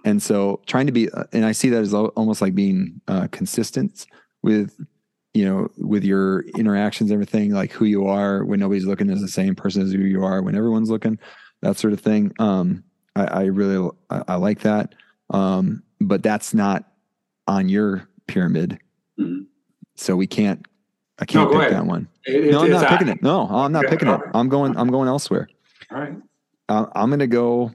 And 0.04 0.22
so 0.22 0.62
trying 0.68 0.86
to 0.86 0.92
be, 0.92 1.10
uh, 1.10 1.24
and 1.34 1.46
I 1.46 1.52
see 1.52 1.70
that 1.70 1.82
as 1.82 1.94
almost 1.94 2.40
like 2.40 2.54
being 2.54 3.02
uh, 3.08 3.28
consistent 3.32 4.06
with 4.44 4.78
you 5.36 5.44
know, 5.44 5.70
with 5.78 6.06
your 6.06 6.42
interactions, 6.58 7.12
everything 7.12 7.52
like 7.52 7.74
who 7.74 7.84
you 7.84 8.08
are 8.08 8.46
when 8.46 8.58
nobody's 8.58 8.86
looking 8.86 9.10
is 9.10 9.20
the 9.20 9.28
same 9.28 9.54
person 9.54 9.82
as 9.82 9.92
who 9.92 10.00
you 10.00 10.24
are 10.24 10.42
when 10.42 10.56
everyone's 10.56 10.90
looking, 10.90 11.20
that 11.62 11.78
sort 11.78 11.92
of 11.92 12.00
thing. 12.00 12.32
Um, 12.40 12.86
I, 13.18 13.26
I 13.26 13.44
really 13.46 13.90
I, 14.10 14.24
I, 14.30 14.36
like 14.36 14.62
that, 14.62 14.96
um, 15.32 15.84
but 16.00 16.24
that's 16.24 16.54
not 16.54 16.86
on 17.48 17.68
your 17.68 18.08
pyramid, 18.28 18.80
mm-hmm. 19.20 19.44
so 19.96 20.16
we 20.16 20.26
can't. 20.26 20.66
I 21.20 21.26
can't 21.26 21.50
no, 21.50 21.58
pick 21.58 21.68
ahead. 21.68 21.74
that 21.74 21.86
one. 21.86 22.08
It, 22.26 22.52
no, 22.52 22.64
I'm 22.64 22.70
not 22.70 22.88
picking 22.88 23.08
it. 23.10 23.22
No, 23.22 23.48
I'm 23.48 23.72
not 23.72 23.86
picking 23.88 24.08
it. 24.08 24.22
I'm 24.34 24.48
going. 24.48 24.78
I'm 24.78 24.90
going 24.90 25.10
elsewhere. 25.10 25.50
All 25.92 26.00
right. 26.00 26.16
Uh, 26.70 26.86
I'm 26.96 27.10
going 27.10 27.20
to 27.20 27.28
go. 27.28 27.72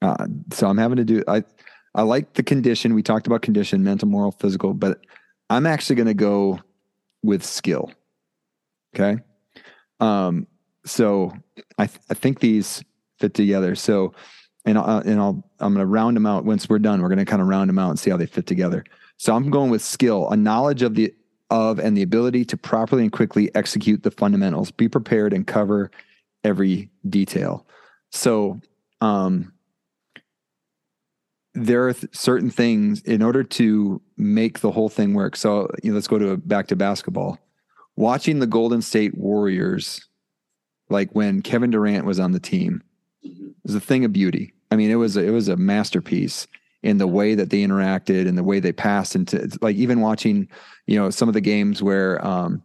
Uh, 0.00 0.26
so 0.52 0.68
I'm 0.68 0.78
having 0.78 0.96
to 0.96 1.04
do. 1.04 1.22
I 1.26 1.42
I 1.96 2.02
like 2.02 2.34
the 2.34 2.42
condition. 2.44 2.94
We 2.94 3.02
talked 3.02 3.26
about 3.26 3.42
condition, 3.42 3.82
mental, 3.82 4.08
moral, 4.08 4.32
physical, 4.32 4.72
but 4.72 4.98
I'm 5.50 5.66
actually 5.66 5.96
going 5.96 6.08
to 6.08 6.14
go 6.14 6.60
with 7.22 7.44
skill. 7.44 7.90
Okay. 8.94 9.22
Um, 10.00 10.46
so 10.84 11.32
I, 11.78 11.86
th- 11.86 12.00
I 12.10 12.14
think 12.14 12.40
these 12.40 12.84
fit 13.18 13.34
together. 13.34 13.74
So, 13.74 14.14
and, 14.64 14.76
I'll, 14.78 14.98
and 14.98 15.20
I'll, 15.20 15.44
I'm 15.60 15.74
going 15.74 15.84
to 15.84 15.86
round 15.86 16.16
them 16.16 16.26
out 16.26 16.44
once 16.44 16.68
we're 16.68 16.78
done. 16.78 17.00
We're 17.00 17.08
going 17.08 17.18
to 17.18 17.24
kind 17.24 17.42
of 17.42 17.48
round 17.48 17.68
them 17.68 17.78
out 17.78 17.90
and 17.90 17.98
see 17.98 18.10
how 18.10 18.16
they 18.16 18.26
fit 18.26 18.46
together. 18.46 18.84
So 19.16 19.34
I'm 19.34 19.50
going 19.50 19.70
with 19.70 19.82
skill, 19.82 20.28
a 20.30 20.36
knowledge 20.36 20.82
of 20.82 20.94
the, 20.94 21.14
of 21.50 21.78
and 21.78 21.96
the 21.96 22.02
ability 22.02 22.44
to 22.46 22.56
properly 22.56 23.02
and 23.02 23.12
quickly 23.12 23.54
execute 23.54 24.02
the 24.02 24.10
fundamentals, 24.10 24.70
be 24.70 24.88
prepared 24.88 25.32
and 25.32 25.46
cover 25.46 25.90
every 26.44 26.90
detail. 27.08 27.66
So, 28.10 28.60
um, 29.00 29.52
there 31.54 31.86
are 31.88 31.92
th- 31.92 32.14
certain 32.14 32.50
things 32.50 33.02
in 33.02 33.22
order 33.22 33.42
to 33.42 34.00
make 34.16 34.60
the 34.60 34.70
whole 34.70 34.88
thing 34.88 35.14
work. 35.14 35.36
So 35.36 35.70
you 35.82 35.90
know, 35.90 35.94
let's 35.94 36.08
go 36.08 36.18
to 36.18 36.36
back 36.36 36.68
to 36.68 36.76
basketball. 36.76 37.38
Watching 37.96 38.38
the 38.38 38.46
Golden 38.46 38.80
State 38.80 39.16
Warriors, 39.16 40.08
like 40.88 41.10
when 41.12 41.42
Kevin 41.42 41.70
Durant 41.70 42.06
was 42.06 42.18
on 42.18 42.32
the 42.32 42.40
team, 42.40 42.82
was 43.64 43.74
a 43.74 43.80
thing 43.80 44.04
of 44.04 44.12
beauty. 44.12 44.54
I 44.70 44.76
mean, 44.76 44.90
it 44.90 44.96
was 44.96 45.16
a, 45.16 45.24
it 45.24 45.30
was 45.30 45.48
a 45.48 45.56
masterpiece 45.56 46.46
in 46.82 46.98
the 46.98 47.06
way 47.06 47.34
that 47.34 47.50
they 47.50 47.62
interacted 47.62 48.26
and 48.26 48.36
the 48.36 48.42
way 48.42 48.58
they 48.58 48.72
passed 48.72 49.14
into 49.14 49.48
like 49.60 49.76
even 49.76 50.00
watching, 50.00 50.48
you 50.86 50.98
know, 50.98 51.10
some 51.10 51.28
of 51.28 51.34
the 51.34 51.40
games 51.40 51.82
where 51.82 52.24
um, 52.26 52.62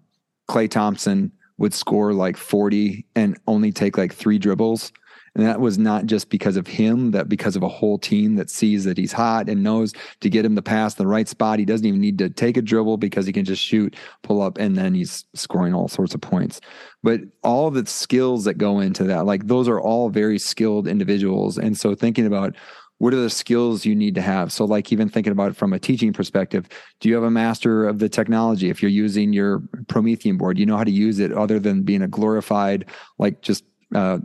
Klay 0.49 0.69
Thompson 0.69 1.31
would 1.57 1.73
score 1.73 2.13
like 2.13 2.37
40 2.37 3.05
and 3.15 3.37
only 3.47 3.71
take 3.71 3.97
like 3.97 4.13
three 4.13 4.39
dribbles 4.39 4.91
and 5.37 5.45
that 5.45 5.59
was 5.59 5.77
not 5.77 6.07
just 6.07 6.31
because 6.31 6.57
of 6.57 6.65
him, 6.65 7.11
that 7.11 7.29
because 7.29 7.55
of 7.55 7.61
a 7.61 7.67
whole 7.67 7.99
team 7.99 8.37
that 8.37 8.49
sees 8.49 8.85
that 8.85 8.97
he's 8.97 9.13
hot 9.13 9.47
and 9.47 9.61
knows 9.61 9.93
to 10.21 10.31
get 10.31 10.43
him 10.43 10.55
the 10.55 10.63
pass 10.63 10.95
the 10.95 11.05
right 11.05 11.27
spot. 11.27 11.59
He 11.59 11.65
doesn't 11.65 11.85
even 11.85 12.01
need 12.01 12.17
to 12.17 12.29
take 12.31 12.57
a 12.57 12.61
dribble 12.61 12.97
because 12.97 13.27
he 13.27 13.31
can 13.31 13.45
just 13.45 13.61
shoot, 13.61 13.95
pull 14.23 14.41
up, 14.41 14.57
and 14.57 14.75
then 14.75 14.95
he's 14.95 15.25
scoring 15.35 15.75
all 15.75 15.87
sorts 15.89 16.15
of 16.15 16.21
points. 16.21 16.59
But 17.03 17.21
all 17.43 17.69
the 17.69 17.85
skills 17.85 18.45
that 18.45 18.55
go 18.55 18.79
into 18.79 19.03
that, 19.03 19.27
like 19.27 19.45
those 19.45 19.67
are 19.67 19.79
all 19.79 20.09
very 20.09 20.39
skilled 20.39 20.87
individuals. 20.87 21.59
And 21.59 21.77
so 21.77 21.93
thinking 21.93 22.25
about 22.25 22.55
what 22.97 23.13
are 23.13 23.21
the 23.21 23.29
skills 23.29 23.85
you 23.85 23.95
need 23.95 24.15
to 24.15 24.23
have 24.23 24.51
so 24.51 24.65
like 24.65 24.91
even 24.91 25.07
thinking 25.07 25.31
about 25.31 25.51
it 25.51 25.55
from 25.55 25.71
a 25.71 25.77
teaching 25.77 26.11
perspective 26.11 26.67
do 26.99 27.07
you 27.07 27.13
have 27.13 27.23
a 27.23 27.29
master 27.29 27.87
of 27.87 27.99
the 27.99 28.09
technology 28.09 28.71
if 28.71 28.81
you're 28.81 28.89
using 28.89 29.33
your 29.33 29.61
promethean 29.87 30.35
board 30.35 30.57
you 30.57 30.65
know 30.65 30.75
how 30.75 30.83
to 30.83 30.89
use 30.89 31.19
it 31.19 31.31
other 31.31 31.59
than 31.59 31.83
being 31.83 32.01
a 32.01 32.07
glorified 32.07 32.85
like 33.19 33.39
just 33.43 33.63
uh, 33.93 34.17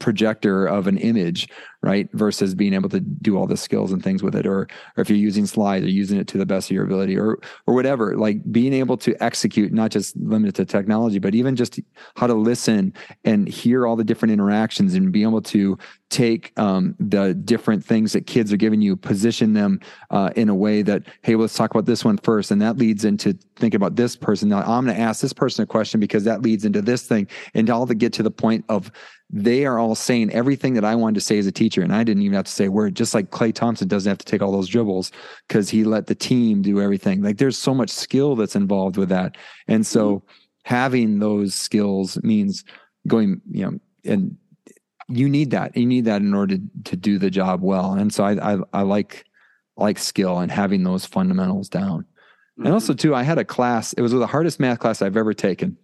projector 0.00 0.66
of 0.66 0.86
an 0.86 0.98
image, 0.98 1.48
right? 1.82 2.08
Versus 2.12 2.54
being 2.54 2.74
able 2.74 2.88
to 2.88 3.00
do 3.00 3.36
all 3.36 3.46
the 3.46 3.56
skills 3.56 3.92
and 3.92 4.02
things 4.02 4.22
with 4.22 4.34
it, 4.34 4.46
or 4.46 4.68
or 4.96 5.00
if 5.00 5.08
you're 5.08 5.18
using 5.18 5.46
slides 5.46 5.84
or 5.84 5.90
using 5.90 6.18
it 6.18 6.26
to 6.28 6.38
the 6.38 6.46
best 6.46 6.70
of 6.70 6.74
your 6.74 6.84
ability, 6.84 7.16
or 7.18 7.38
or 7.66 7.74
whatever. 7.74 8.16
Like 8.16 8.40
being 8.50 8.72
able 8.72 8.96
to 8.98 9.14
execute, 9.22 9.72
not 9.72 9.90
just 9.90 10.16
limited 10.16 10.54
to 10.56 10.64
technology, 10.64 11.18
but 11.18 11.34
even 11.34 11.56
just 11.56 11.80
how 12.16 12.26
to 12.26 12.34
listen 12.34 12.92
and 13.24 13.48
hear 13.48 13.86
all 13.86 13.96
the 13.96 14.04
different 14.04 14.32
interactions 14.32 14.94
and 14.94 15.12
be 15.12 15.22
able 15.22 15.42
to 15.42 15.78
take 16.10 16.58
um, 16.58 16.96
the 16.98 17.34
different 17.34 17.84
things 17.84 18.12
that 18.12 18.26
kids 18.26 18.52
are 18.52 18.56
giving 18.56 18.80
you, 18.80 18.96
position 18.96 19.52
them 19.52 19.78
uh, 20.10 20.30
in 20.36 20.48
a 20.48 20.54
way 20.54 20.80
that, 20.82 21.02
hey, 21.22 21.36
let's 21.36 21.54
talk 21.54 21.70
about 21.70 21.84
this 21.84 22.04
one 22.04 22.16
first, 22.18 22.50
and 22.50 22.62
that 22.62 22.78
leads 22.78 23.04
into 23.04 23.38
thinking 23.56 23.76
about 23.76 23.94
this 23.96 24.16
person. 24.16 24.48
Now 24.48 24.60
I'm 24.60 24.84
going 24.84 24.96
to 24.96 25.00
ask 25.00 25.20
this 25.20 25.32
person 25.32 25.62
a 25.62 25.66
question 25.66 26.00
because 26.00 26.24
that 26.24 26.42
leads 26.42 26.64
into 26.64 26.82
this 26.82 27.06
thing, 27.06 27.28
and 27.54 27.68
all 27.70 27.86
to 27.86 27.94
get 27.94 28.12
to 28.14 28.22
the 28.22 28.30
point 28.30 28.64
of 28.68 28.90
they 29.30 29.66
are 29.66 29.78
all 29.78 29.94
saying 29.94 30.32
everything 30.32 30.72
that 30.74 30.86
I 30.86 30.94
wanted 30.94 31.16
to 31.16 31.20
say 31.20 31.38
as 31.38 31.46
a 31.46 31.52
teacher. 31.52 31.67
And 31.76 31.94
I 31.94 32.04
didn't 32.04 32.22
even 32.22 32.36
have 32.36 32.46
to 32.46 32.52
say 32.52 32.66
a 32.66 32.70
word, 32.70 32.94
just 32.94 33.14
like 33.14 33.30
Klay 33.30 33.54
Thompson 33.54 33.88
doesn't 33.88 34.08
have 34.08 34.18
to 34.18 34.24
take 34.24 34.42
all 34.42 34.52
those 34.52 34.68
dribbles 34.68 35.12
because 35.46 35.68
he 35.68 35.84
let 35.84 36.06
the 36.06 36.14
team 36.14 36.62
do 36.62 36.80
everything. 36.80 37.22
Like 37.22 37.38
there's 37.38 37.58
so 37.58 37.74
much 37.74 37.90
skill 37.90 38.36
that's 38.36 38.56
involved 38.56 38.96
with 38.96 39.08
that. 39.10 39.36
And 39.66 39.86
so 39.86 40.16
mm-hmm. 40.16 40.26
having 40.64 41.18
those 41.18 41.54
skills 41.54 42.22
means 42.22 42.64
going, 43.06 43.40
you 43.50 43.64
know, 43.64 43.78
and 44.04 44.36
you 45.08 45.28
need 45.28 45.50
that. 45.50 45.76
You 45.76 45.86
need 45.86 46.04
that 46.04 46.22
in 46.22 46.34
order 46.34 46.56
to, 46.56 46.62
to 46.84 46.96
do 46.96 47.18
the 47.18 47.30
job 47.30 47.62
well. 47.62 47.92
And 47.92 48.12
so 48.12 48.24
I, 48.24 48.54
I, 48.54 48.58
I 48.72 48.82
like, 48.82 49.24
like 49.76 49.98
skill 49.98 50.38
and 50.38 50.50
having 50.50 50.82
those 50.82 51.04
fundamentals 51.04 51.68
down. 51.68 52.02
Mm-hmm. 52.02 52.64
And 52.64 52.74
also 52.74 52.94
too, 52.94 53.14
I 53.14 53.22
had 53.22 53.38
a 53.38 53.44
class, 53.44 53.92
it 53.92 54.02
was 54.02 54.12
the 54.12 54.26
hardest 54.26 54.60
math 54.60 54.78
class 54.80 55.02
I've 55.02 55.16
ever 55.16 55.32
taken. 55.32 55.76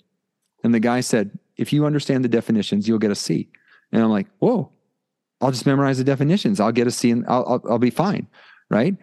And 0.63 0.75
the 0.75 0.81
guy 0.81 1.01
said, 1.01 1.39
if 1.57 1.73
you 1.73 1.87
understand 1.87 2.25
the 2.25 2.29
definitions, 2.29 2.89
you'll 2.89 2.99
get 2.99 3.11
a 3.11 3.15
C. 3.15 3.49
And 3.93 4.03
I'm 4.03 4.11
like, 4.11 4.27
whoa, 4.41 4.73
I'll 5.41 5.51
just 5.51 5.67
memorize 5.67 5.99
the 5.99 6.05
definitions. 6.05 6.61
I'll 6.61 6.73
get 6.73 6.87
a 6.87 6.91
C 6.91 7.11
and 7.11 7.25
I'll, 7.29 7.45
I'll, 7.47 7.73
I'll 7.73 7.79
be 7.79 7.91
fine. 7.91 8.27
Right. 8.71 8.97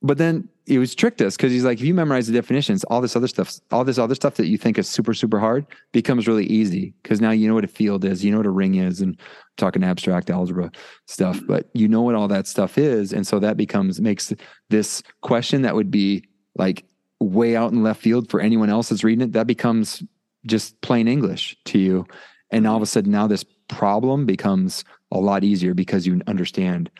But 0.00 0.18
then 0.18 0.48
he 0.66 0.78
was 0.78 0.94
tricked 0.94 1.20
us 1.22 1.36
because 1.36 1.50
he's 1.50 1.64
like, 1.64 1.78
if 1.78 1.84
you 1.84 1.94
memorize 1.94 2.26
the 2.26 2.32
definitions, 2.32 2.84
all 2.84 3.00
this 3.00 3.16
other 3.16 3.26
stuff, 3.26 3.58
all 3.72 3.84
this 3.84 3.98
other 3.98 4.14
stuff 4.14 4.34
that 4.34 4.46
you 4.46 4.56
think 4.56 4.78
is 4.78 4.88
super, 4.88 5.12
super 5.14 5.40
hard 5.40 5.66
becomes 5.92 6.28
really 6.28 6.44
easy 6.46 6.92
because 7.02 7.20
now 7.20 7.30
you 7.30 7.48
know 7.48 7.54
what 7.54 7.64
a 7.64 7.68
field 7.68 8.04
is, 8.04 8.24
you 8.24 8.30
know 8.30 8.36
what 8.36 8.46
a 8.46 8.50
ring 8.50 8.76
is, 8.76 9.00
and 9.00 9.18
talking 9.56 9.82
abstract 9.82 10.30
algebra 10.30 10.70
stuff, 11.06 11.40
but 11.48 11.68
you 11.72 11.88
know 11.88 12.02
what 12.02 12.14
all 12.14 12.28
that 12.28 12.46
stuff 12.46 12.78
is. 12.78 13.12
And 13.12 13.26
so 13.26 13.40
that 13.40 13.56
becomes, 13.56 14.00
makes 14.00 14.32
this 14.68 15.02
question 15.22 15.62
that 15.62 15.74
would 15.74 15.90
be 15.90 16.22
like 16.54 16.84
way 17.18 17.56
out 17.56 17.72
in 17.72 17.82
left 17.82 18.00
field 18.00 18.30
for 18.30 18.40
anyone 18.40 18.70
else 18.70 18.90
that's 18.90 19.02
reading 19.02 19.24
it, 19.24 19.32
that 19.32 19.46
becomes 19.46 20.02
just 20.46 20.80
plain 20.80 21.08
English 21.08 21.56
to 21.64 21.78
you. 21.78 22.06
And 22.50 22.66
all 22.66 22.76
of 22.76 22.82
a 22.82 22.86
sudden 22.86 23.10
now 23.10 23.26
this 23.26 23.44
problem 23.68 24.26
becomes 24.26 24.84
a 25.12 25.18
lot 25.18 25.44
easier 25.44 25.74
because 25.74 26.06
you 26.06 26.20
understand 26.26 26.90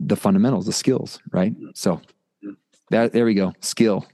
the 0.00 0.16
fundamentals, 0.16 0.66
the 0.66 0.72
skills, 0.72 1.20
right? 1.32 1.54
So 1.74 2.00
that 2.90 3.12
there 3.12 3.24
we 3.24 3.34
go, 3.34 3.52
skill. 3.60 4.06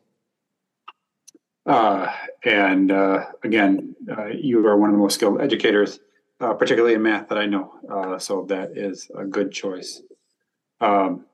Uh, 1.66 2.10
and 2.44 2.90
uh, 2.90 3.26
again, 3.44 3.94
uh, 4.16 4.26
you 4.26 4.66
are 4.66 4.76
one 4.76 4.90
of 4.90 4.94
the 4.94 4.98
most 5.00 5.14
skilled 5.14 5.40
educators, 5.40 6.00
uh, 6.40 6.54
particularly 6.54 6.94
in 6.94 7.02
math 7.02 7.28
that 7.28 7.38
I 7.38 7.46
know. 7.46 7.72
Uh, 7.90 8.18
so 8.18 8.44
that 8.48 8.76
is 8.76 9.10
a 9.16 9.24
good 9.24 9.52
choice. 9.52 10.02
Um, 10.80 11.26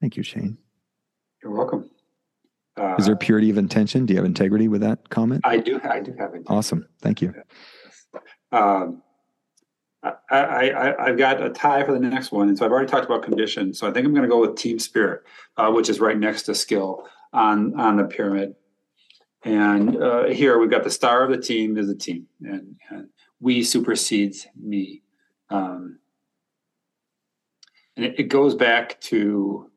Thank 0.00 0.16
you, 0.16 0.22
Shane. 0.22 0.58
you're 1.42 1.52
welcome. 1.52 1.90
Uh, 2.76 2.96
Is 2.98 3.06
there 3.06 3.16
purity 3.16 3.50
of 3.50 3.58
intention? 3.58 4.06
Do 4.06 4.14
you 4.14 4.18
have 4.18 4.24
integrity 4.26 4.68
with 4.68 4.80
that 4.80 5.10
comment? 5.10 5.42
I 5.44 5.58
do. 5.58 5.80
I 5.84 6.00
do 6.00 6.14
have 6.18 6.34
it. 6.34 6.42
Awesome. 6.46 6.86
Thank 7.00 7.20
you. 7.20 7.34
Um, 8.50 9.02
I, 10.02 10.70
I, 10.70 11.06
I've 11.06 11.18
got 11.18 11.42
a 11.42 11.50
tie 11.50 11.84
for 11.84 11.92
the 11.92 12.00
next 12.00 12.32
one, 12.32 12.48
and 12.48 12.58
so 12.58 12.64
I've 12.64 12.72
already 12.72 12.88
talked 12.88 13.04
about 13.04 13.22
condition. 13.22 13.72
So 13.72 13.88
I 13.88 13.92
think 13.92 14.04
I'm 14.04 14.12
going 14.12 14.22
to 14.22 14.28
go 14.28 14.40
with 14.40 14.56
team 14.56 14.78
spirit, 14.78 15.22
uh, 15.56 15.70
which 15.70 15.88
is 15.88 16.00
right 16.00 16.18
next 16.18 16.42
to 16.44 16.54
skill 16.54 17.06
on 17.32 17.78
on 17.78 17.96
the 17.96 18.04
pyramid. 18.04 18.54
And 19.44 19.96
uh, 19.96 20.24
here 20.24 20.58
we've 20.58 20.70
got 20.70 20.84
the 20.84 20.90
star 20.90 21.24
of 21.24 21.30
the 21.30 21.38
team 21.38 21.76
is 21.76 21.88
the 21.88 21.94
team, 21.94 22.26
and, 22.42 22.76
and 22.90 23.08
we 23.40 23.62
supersedes 23.62 24.46
me. 24.60 25.02
Um, 25.50 25.98
and 27.96 28.06
it, 28.06 28.20
it 28.20 28.24
goes 28.24 28.54
back 28.54 29.00
to 29.02 29.70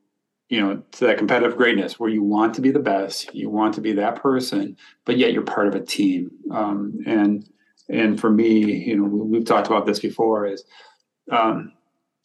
you 0.49 0.61
know 0.61 0.83
to 0.93 1.05
that 1.05 1.17
competitive 1.17 1.57
greatness 1.57 1.99
where 1.99 2.09
you 2.09 2.23
want 2.23 2.55
to 2.55 2.61
be 2.61 2.71
the 2.71 2.79
best, 2.79 3.33
you 3.35 3.49
want 3.49 3.75
to 3.75 3.81
be 3.81 3.93
that 3.93 4.15
person, 4.15 4.77
but 5.03 5.17
yet 5.17 5.33
you're 5.33 5.43
part 5.43 5.67
of 5.67 5.75
a 5.75 5.81
team. 5.81 6.31
Um, 6.51 6.99
and 7.05 7.47
and 7.89 8.19
for 8.19 8.29
me, 8.29 8.83
you 8.85 8.97
know, 8.97 9.03
we've 9.03 9.45
talked 9.45 9.67
about 9.67 9.85
this 9.85 9.99
before. 9.99 10.45
Is 10.47 10.63
um, 11.31 11.73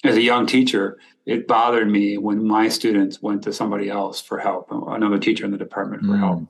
as 0.05 0.17
a 0.17 0.23
young 0.23 0.47
teacher, 0.47 0.99
it 1.27 1.47
bothered 1.47 1.89
me 1.89 2.17
when 2.19 2.47
my 2.47 2.69
students 2.69 3.21
went 3.23 3.43
to 3.43 3.53
somebody 3.53 3.89
else 3.91 4.21
for 4.21 4.39
help, 4.39 4.69
another 4.71 5.19
teacher 5.19 5.45
in 5.45 5.51
the 5.51 5.59
department 5.59 6.03
for 6.03 6.13
Mm. 6.13 6.19
help, 6.19 6.49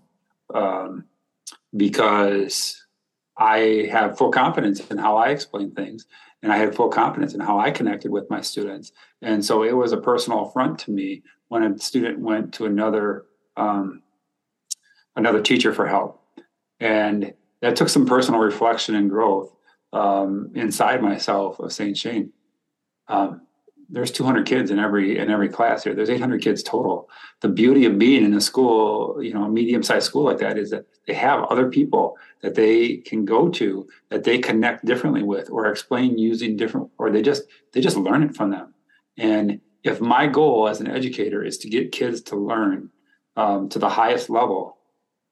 um, 0.55 1.05
because 1.77 2.85
I 3.37 3.89
have 3.91 4.19
full 4.19 4.31
confidence 4.31 4.81
in 4.91 4.99
how 4.99 5.17
I 5.17 5.29
explain 5.31 5.73
things, 5.73 6.07
and 6.43 6.53
I 6.53 6.57
had 6.57 6.75
full 6.75 6.89
confidence 6.89 7.35
in 7.35 7.41
how 7.41 7.59
I 7.59 7.71
connected 7.71 8.11
with 8.11 8.31
my 8.31 8.41
students, 8.41 8.93
and 9.23 9.45
so 9.45 9.63
it 9.65 9.73
was 9.73 9.93
a 9.93 9.97
personal 9.97 10.47
affront 10.47 10.79
to 10.81 10.91
me 10.91 11.23
when 11.49 11.63
a 11.65 11.79
student 11.79 12.21
went 12.21 12.55
to 12.55 12.67
another 12.67 13.25
um, 13.57 14.03
another 15.17 15.43
teacher 15.43 15.75
for 15.75 15.87
help, 15.87 16.23
and 16.79 17.35
that 17.61 17.77
took 17.77 17.89
some 17.89 18.07
personal 18.07 18.41
reflection 18.41 18.95
and 18.95 19.11
growth 19.11 19.55
um, 19.93 20.51
inside 20.55 21.03
myself 21.03 21.59
of 21.59 21.73
saying, 21.73 21.95
Shane, 21.95 22.33
um, 23.09 23.43
there's 23.93 24.13
200 24.13 24.47
kids 24.47 24.71
in 24.71 24.79
every 24.79 25.19
in 25.19 25.31
every 25.31 25.49
class 25.49 25.83
here. 25.83 25.95
There's 25.95 26.11
800 26.11 26.41
kids 26.41 26.63
total. 26.63 27.11
The 27.41 27.49
beauty 27.49 27.87
of 27.87 27.99
being 27.99 28.25
in 28.25 28.35
a 28.35 28.41
school, 28.41 29.21
you 29.21 29.35
know, 29.35 29.45
a 29.45 29.49
medium-sized 29.49 30.07
school 30.07 30.25
like 30.25 30.39
that, 30.39 30.57
is 30.57 30.71
that 30.71 30.87
they 31.07 31.15
have 31.15 31.43
other 31.45 31.69
people 31.69 32.17
that 32.41 32.55
they 32.55 32.99
can 32.99 33.25
go 33.25 33.49
to 33.49 33.89
that 34.11 34.23
they 34.23 34.39
connect 34.39 34.85
differently 34.85 35.25
with, 35.25 35.51
or 35.51 35.67
explain 35.67 36.19
using 36.19 36.57
different, 36.57 36.89
or 36.99 37.11
they 37.11 37.21
just 37.21 37.43
they 37.73 37.81
just 37.81 37.97
learn 37.97 38.23
it 38.23 38.37
from 38.37 38.51
them. 38.51 38.75
And 39.19 39.61
if 39.83 40.01
my 40.01 40.29
goal 40.29 40.69
as 40.69 40.81
an 40.81 40.87
educator 40.87 41.45
is 41.45 41.59
to 41.59 41.69
get 41.69 41.91
kids 41.91 42.21
to 42.23 42.37
learn 42.37 42.91
um, 43.37 43.69
to 43.71 43.79
the 43.81 43.89
highest 43.89 44.31
level, 44.31 44.77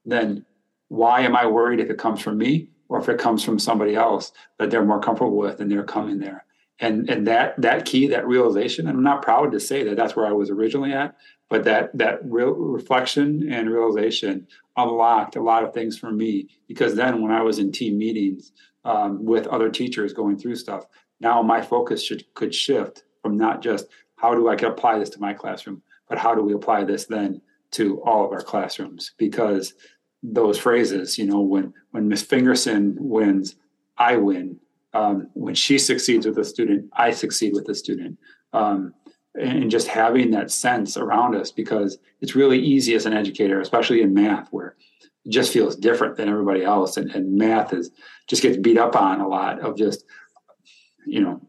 then 0.05 0.45
why 0.89 1.21
am 1.21 1.37
I 1.37 1.47
worried 1.47 1.81
if 1.81 1.91
it 1.91 1.99
comes 1.99 2.21
from 2.21 2.39
me 2.39 2.69
or 2.89 2.99
if 2.99 3.09
it 3.09 3.19
comes 3.19 3.45
from 3.45 3.59
somebody 3.59 3.95
else 3.95 4.33
that 4.59 4.71
they're 4.71 4.85
more 4.85 5.01
comfortable 5.01 5.37
with 5.37 5.61
and 5.61 5.71
they're 5.71 5.85
coming 5.85 6.19
there? 6.19 6.45
And 6.81 7.09
and 7.11 7.27
that 7.27 7.61
that 7.61 7.85
key, 7.85 8.07
that 8.09 8.27
realization, 8.27 8.87
and 8.87 8.97
I'm 8.97 9.03
not 9.03 9.23
proud 9.23 9.51
to 9.53 9.61
say 9.61 9.83
that 9.85 9.97
that's 9.97 10.15
where 10.15 10.27
I 10.27 10.33
was 10.33 10.49
originally 10.49 10.93
at, 10.93 11.17
but 11.49 11.65
that 11.65 11.97
that 11.97 12.21
real 12.25 12.53
reflection 12.53 13.53
and 13.53 13.71
realization 13.71 14.47
unlocked 14.77 15.35
a 15.35 15.43
lot 15.43 15.65
of 15.65 15.75
things 15.75 15.99
for 15.99 16.13
me 16.13 16.49
because 16.69 16.95
then 16.95 17.21
when 17.21 17.33
I 17.33 17.43
was 17.43 17.59
in 17.59 17.73
team 17.73 17.99
meetings 17.99 18.53
um, 18.85 19.25
with 19.25 19.49
other 19.49 19.71
teachers 19.71 20.13
going 20.13 20.39
through 20.39 20.55
stuff, 20.55 20.85
now 21.21 21.43
my 21.43 21.61
focus 21.61 22.03
should 22.03 22.33
could 22.35 22.55
shift 22.55 23.05
from 23.23 23.37
not 23.37 23.61
just 23.61 23.89
how 24.17 24.35
do 24.35 24.49
I 24.49 24.57
can 24.57 24.69
apply 24.69 24.99
this 24.99 25.11
to 25.11 25.21
my 25.21 25.35
classroom, 25.35 25.83
but 26.09 26.19
how 26.19 26.35
do 26.35 26.43
we 26.43 26.53
apply 26.53 26.85
this 26.85 27.07
then 27.07 27.41
to 27.73 28.01
all 28.03 28.25
of 28.25 28.33
our 28.33 28.41
classrooms? 28.41 29.13
Because 29.19 29.75
those 30.23 30.59
phrases, 30.59 31.19
you 31.19 31.27
know, 31.27 31.41
when 31.41 31.73
when 31.91 32.09
Miss 32.09 32.23
Fingerson 32.23 32.97
wins, 32.99 33.57
I 33.97 34.17
win. 34.17 34.59
Um, 34.95 35.29
when 35.35 35.55
she 35.55 35.79
succeeds 35.79 36.27
with 36.27 36.39
a 36.39 36.45
student, 36.45 36.89
I 36.95 37.11
succeed 37.11 37.53
with 37.55 37.69
a 37.69 37.75
student. 37.75 38.19
Um, 38.53 38.95
and 39.39 39.71
just 39.71 39.87
having 39.87 40.31
that 40.33 40.51
sense 40.51 40.97
around 40.97 41.37
us 41.37 41.53
because 41.53 41.99
it's 42.21 42.35
really 42.35 42.59
easy 42.59 42.95
as 42.95 43.07
an 43.07 43.13
educator, 43.13 43.61
especially 43.61 44.03
in 44.03 44.15
math, 44.15 44.49
where 44.51 44.75
it 45.25 45.31
just 45.31 45.53
feels 45.53 45.77
different 45.77 46.17
than 46.17 46.29
everybody 46.29 46.65
else. 46.65 46.97
And, 46.97 47.11
and 47.11 47.37
math 47.37 47.73
is 47.73 47.91
just 48.27 48.43
gets 48.43 48.57
beat 48.57 48.79
up 48.79 48.97
on 48.97 49.21
a 49.21 49.29
lot 49.29 49.61
of 49.61 49.77
just, 49.77 50.05
you 51.07 51.21
know, 51.21 51.41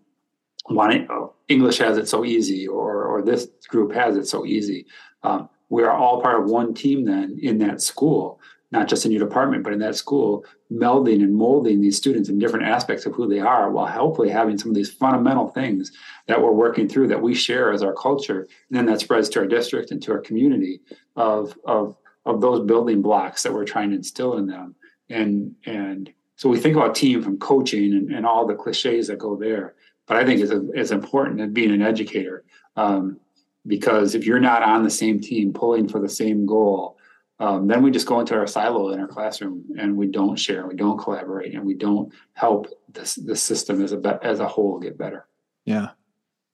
wanting 0.70 1.08
oh, 1.10 1.34
English 1.48 1.80
has 1.80 1.98
it 1.98 2.08
so 2.08 2.24
easy, 2.24 2.68
or 2.68 3.04
or 3.06 3.22
this 3.22 3.48
group 3.70 3.94
has 3.94 4.16
it 4.16 4.28
so 4.28 4.46
easy. 4.46 4.86
Um, 5.24 5.50
we 5.70 5.84
are 5.84 5.92
all 5.92 6.22
part 6.22 6.42
of 6.42 6.50
one 6.50 6.74
team 6.74 7.06
then 7.06 7.38
in 7.42 7.58
that 7.60 7.82
school, 7.82 8.40
not 8.72 8.88
just 8.88 9.06
in 9.06 9.12
your 9.12 9.26
department, 9.26 9.64
but 9.64 9.74
in 9.74 9.80
that 9.80 9.96
school, 9.96 10.46
melding 10.72 11.24
and 11.24 11.36
molding 11.36 11.82
these 11.82 11.98
students 11.98 12.30
in 12.30 12.38
different 12.38 12.66
aspects 12.66 13.06
of 13.06 13.14
who 13.14 13.28
they 13.28 13.40
are, 13.40 13.72
while 13.72 13.88
hopefully 13.88 14.30
having 14.30 14.58
some 14.58 14.70
of 14.70 14.76
these 14.76 14.92
fundamental 14.92 15.48
things 15.50 15.92
that 16.28 16.42
we're 16.42 16.52
working 16.52 16.88
through 16.88 17.08
that 17.08 17.22
we 17.22 17.34
share 17.34 17.74
as 17.74 17.82
our 17.82 17.94
culture, 17.94 18.42
and 18.42 18.78
then 18.78 18.86
that 18.86 19.00
spreads 19.00 19.28
to 19.30 19.40
our 19.40 19.48
district 19.48 19.92
and 19.92 20.02
to 20.04 20.12
our 20.12 20.20
community 20.20 20.82
of 21.16 21.58
of 21.66 21.96
of 22.26 22.42
those 22.42 22.66
building 22.66 23.02
blocks 23.02 23.44
that 23.44 23.54
we're 23.54 23.66
trying 23.66 23.90
to 23.90 23.96
instill 23.96 24.38
in 24.38 24.46
them. 24.46 24.76
And 25.10 25.56
and 25.66 26.14
so 26.36 26.48
we 26.48 26.60
think 26.60 26.76
about 26.76 26.96
team 26.96 27.22
from 27.24 27.38
coaching 27.40 27.94
and, 27.94 28.12
and 28.12 28.26
all 28.26 28.46
the 28.46 28.56
cliches 28.56 29.08
that 29.08 29.18
go 29.18 29.36
there. 29.36 29.74
But 30.06 30.18
I 30.18 30.26
think 30.26 30.42
it's, 30.42 30.54
it's 30.74 30.92
important 30.92 31.42
as 31.42 31.50
being 31.50 31.72
an 31.72 31.82
educator 31.82 32.44
um, 32.76 33.20
because 33.68 34.16
if 34.16 34.26
you're 34.26 34.40
not 34.40 34.64
on 34.64 34.84
the 34.84 34.90
same 34.90 35.20
team 35.20 35.54
pulling 35.54 35.88
for 35.88 36.00
the 36.00 36.10
same 36.10 36.46
goal, 36.46 36.98
um, 37.40 37.68
then 37.68 37.82
we 37.82 37.92
just 37.92 38.06
go 38.06 38.20
into 38.20 38.36
our 38.36 38.48
silo 38.48 38.90
in 38.90 39.00
our 39.00 39.08
classroom 39.08 39.64
and 39.78 39.96
we 39.96 40.08
don't 40.08 40.38
share, 40.38 40.68
we 40.68 40.76
don't 40.76 40.98
collaborate, 40.98 41.54
and 41.54 41.66
we 41.66 41.74
don't 41.74 42.12
help 42.34 42.68
this 42.94 43.16
the 43.16 43.36
system 43.36 43.82
as 43.82 43.92
a 43.92 43.98
be- 43.98 44.10
as 44.22 44.40
a 44.40 44.48
whole 44.48 44.80
get 44.80 44.98
better. 44.98 45.26
Yeah. 45.66 45.90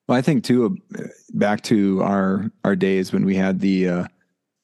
Well, 0.08 0.18
I 0.18 0.22
think 0.22 0.44
too, 0.44 0.78
uh, 0.98 1.04
back 1.34 1.62
to 1.64 2.02
our 2.04 2.52
our 2.64 2.76
days 2.76 3.12
when 3.12 3.26
we 3.26 3.36
had 3.36 3.60
the 3.60 3.90
uh, 3.90 4.06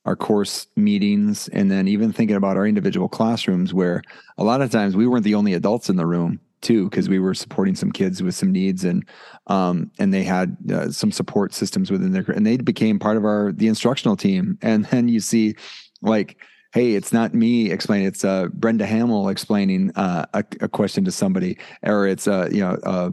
our 0.06 0.16
course 0.16 0.68
meetings, 0.76 1.48
and 1.50 1.72
then 1.72 1.88
even 1.88 2.12
thinking 2.12 2.36
about 2.36 2.58
our 2.58 2.68
individual 2.68 3.10
classrooms, 3.10 3.74
where 3.74 4.04
a 4.38 4.44
lot 4.44 4.62
of 4.62 4.70
times 4.70 4.96
we 4.96 5.08
weren't 5.08 5.24
the 5.24 5.36
only 5.36 5.54
adults 5.54 5.90
in 5.90 5.96
the 5.96 6.06
room 6.06 6.40
too, 6.62 6.88
because 6.88 7.10
we 7.10 7.18
were 7.18 7.34
supporting 7.34 7.74
some 7.76 7.92
kids 7.92 8.22
with 8.22 8.36
some 8.36 8.52
needs, 8.52 8.84
and 8.84 9.04
um, 9.48 9.90
and 9.98 10.14
they 10.14 10.24
had 10.24 10.56
uh, 10.72 10.92
some 10.92 11.12
support 11.12 11.56
systems 11.56 11.90
within 11.90 12.12
their, 12.12 12.26
and 12.36 12.46
they 12.46 12.58
became 12.58 13.00
part 13.00 13.18
of 13.18 13.26
our 13.26 13.52
the 13.52 13.68
instructional 13.68 14.16
team, 14.16 14.60
and 14.62 14.86
then 14.86 15.08
you 15.08 15.20
see 15.20 15.56
like 16.02 16.38
hey, 16.74 16.94
it's 16.94 17.12
not 17.12 17.34
me 17.34 17.72
explaining, 17.72 18.08
it's 18.08 18.24
uh, 18.24 18.48
Brenda 18.54 18.86
Hamill 18.86 19.30
explaining 19.30 19.92
uh, 19.96 20.26
a, 20.34 20.44
a, 20.62 20.70
question 20.70 21.04
to 21.06 21.12
somebody, 21.12 21.58
or 21.84 22.08
it's 22.08 22.28
uh, 22.28 22.50
you 22.52 22.62
know 22.62 22.78
uh, 22.84 23.12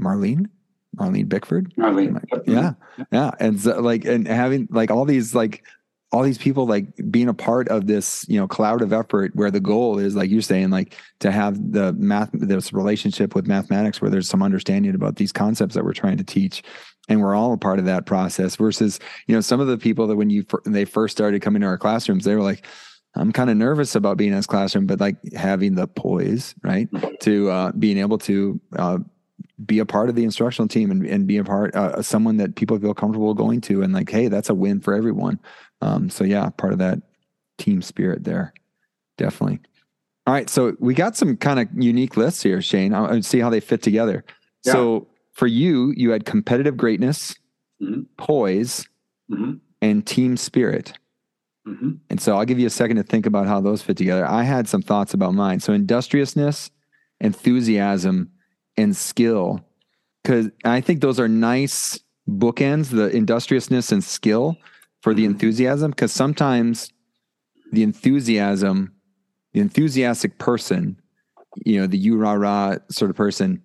Marlene, 0.00 0.46
Marlene 0.96 1.28
Bickford, 1.28 1.72
Marlene, 1.76 2.22
yeah, 2.46 2.72
yeah, 3.12 3.30
and 3.38 3.60
so, 3.60 3.80
like 3.80 4.04
and 4.04 4.26
having 4.26 4.68
like 4.70 4.90
all 4.90 5.04
these 5.04 5.34
like 5.34 5.62
all 6.12 6.22
these 6.24 6.38
people 6.38 6.66
like 6.66 6.86
being 7.10 7.28
a 7.28 7.34
part 7.34 7.68
of 7.68 7.86
this 7.86 8.26
you 8.28 8.38
know 8.38 8.48
cloud 8.48 8.82
of 8.82 8.92
effort 8.92 9.34
where 9.34 9.50
the 9.50 9.60
goal 9.60 9.98
is 9.98 10.16
like 10.16 10.28
you're 10.28 10.42
saying 10.42 10.70
like 10.70 10.96
to 11.20 11.30
have 11.30 11.72
the 11.72 11.92
math 11.92 12.30
this 12.32 12.72
relationship 12.72 13.34
with 13.34 13.46
mathematics 13.46 14.00
where 14.00 14.10
there's 14.10 14.28
some 14.28 14.42
understanding 14.42 14.94
about 14.94 15.16
these 15.16 15.30
concepts 15.30 15.74
that 15.74 15.84
we're 15.84 15.92
trying 15.92 16.16
to 16.16 16.24
teach 16.24 16.64
and 17.08 17.20
we're 17.20 17.34
all 17.34 17.52
a 17.52 17.58
part 17.58 17.78
of 17.78 17.84
that 17.84 18.06
process 18.06 18.56
versus 18.56 19.00
you 19.26 19.34
know 19.34 19.40
some 19.40 19.60
of 19.60 19.66
the 19.66 19.78
people 19.78 20.06
that 20.06 20.16
when 20.16 20.30
you 20.30 20.44
they 20.64 20.84
first 20.84 21.16
started 21.16 21.42
coming 21.42 21.62
to 21.62 21.66
our 21.66 21.78
classrooms 21.78 22.24
they 22.24 22.34
were 22.34 22.42
like 22.42 22.66
i'm 23.16 23.32
kind 23.32 23.50
of 23.50 23.56
nervous 23.56 23.94
about 23.94 24.16
being 24.16 24.30
in 24.30 24.36
this 24.36 24.46
classroom 24.46 24.86
but 24.86 25.00
like 25.00 25.16
having 25.34 25.74
the 25.74 25.86
poise 25.86 26.54
right 26.62 26.88
to 27.20 27.50
uh, 27.50 27.72
being 27.72 27.98
able 27.98 28.18
to 28.18 28.60
uh, 28.76 28.98
be 29.64 29.78
a 29.78 29.86
part 29.86 30.08
of 30.08 30.14
the 30.14 30.24
instructional 30.24 30.68
team 30.68 30.90
and, 30.90 31.06
and 31.06 31.26
be 31.26 31.36
a 31.36 31.44
part 31.44 31.74
uh, 31.74 32.00
someone 32.02 32.36
that 32.38 32.56
people 32.56 32.78
feel 32.78 32.94
comfortable 32.94 33.34
going 33.34 33.60
to 33.60 33.82
and 33.82 33.92
like 33.92 34.10
hey 34.10 34.28
that's 34.28 34.48
a 34.48 34.54
win 34.54 34.80
for 34.80 34.94
everyone. 34.94 35.38
Um, 35.82 36.10
so 36.10 36.24
yeah 36.24 36.48
part 36.50 36.72
of 36.72 36.78
that 36.78 37.00
team 37.58 37.82
spirit 37.82 38.24
there 38.24 38.54
definitely. 39.18 39.60
All 40.26 40.34
right 40.34 40.48
so 40.48 40.76
we 40.78 40.94
got 40.94 41.16
some 41.16 41.36
kind 41.36 41.60
of 41.60 41.68
unique 41.76 42.16
lists 42.16 42.42
here 42.42 42.62
shane. 42.62 42.94
I 42.94 43.20
see 43.20 43.40
how 43.40 43.50
they 43.50 43.60
fit 43.60 43.82
together. 43.82 44.24
Yeah. 44.64 44.72
so 44.72 45.08
for 45.40 45.46
you 45.46 45.94
you 45.96 46.10
had 46.10 46.26
competitive 46.26 46.76
greatness 46.76 47.34
mm-hmm. 47.82 48.02
poise 48.18 48.86
mm-hmm. 49.32 49.52
and 49.80 50.06
team 50.06 50.36
spirit 50.36 50.92
mm-hmm. 51.66 51.92
and 52.10 52.20
so 52.20 52.36
i'll 52.36 52.44
give 52.44 52.58
you 52.58 52.66
a 52.66 52.70
second 52.70 52.98
to 52.98 53.02
think 53.02 53.24
about 53.24 53.46
how 53.46 53.58
those 53.58 53.80
fit 53.80 53.96
together 53.96 54.26
i 54.26 54.42
had 54.42 54.68
some 54.68 54.82
thoughts 54.82 55.14
about 55.14 55.32
mine 55.32 55.58
so 55.58 55.72
industriousness 55.72 56.70
enthusiasm 57.20 58.30
and 58.76 58.94
skill 58.94 59.64
because 60.22 60.50
i 60.66 60.78
think 60.78 61.00
those 61.00 61.18
are 61.18 61.26
nice 61.26 61.98
bookends 62.28 62.90
the 62.90 63.08
industriousness 63.08 63.90
and 63.92 64.04
skill 64.04 64.58
for 65.00 65.14
the 65.14 65.24
enthusiasm 65.24 65.90
because 65.90 66.12
sometimes 66.12 66.92
the 67.72 67.82
enthusiasm 67.82 68.92
the 69.54 69.60
enthusiastic 69.60 70.36
person 70.36 71.00
you 71.64 71.80
know 71.80 71.86
the 71.86 71.96
you 71.96 72.18
rah 72.18 72.34
rah 72.34 72.76
sort 72.90 73.10
of 73.10 73.16
person 73.16 73.62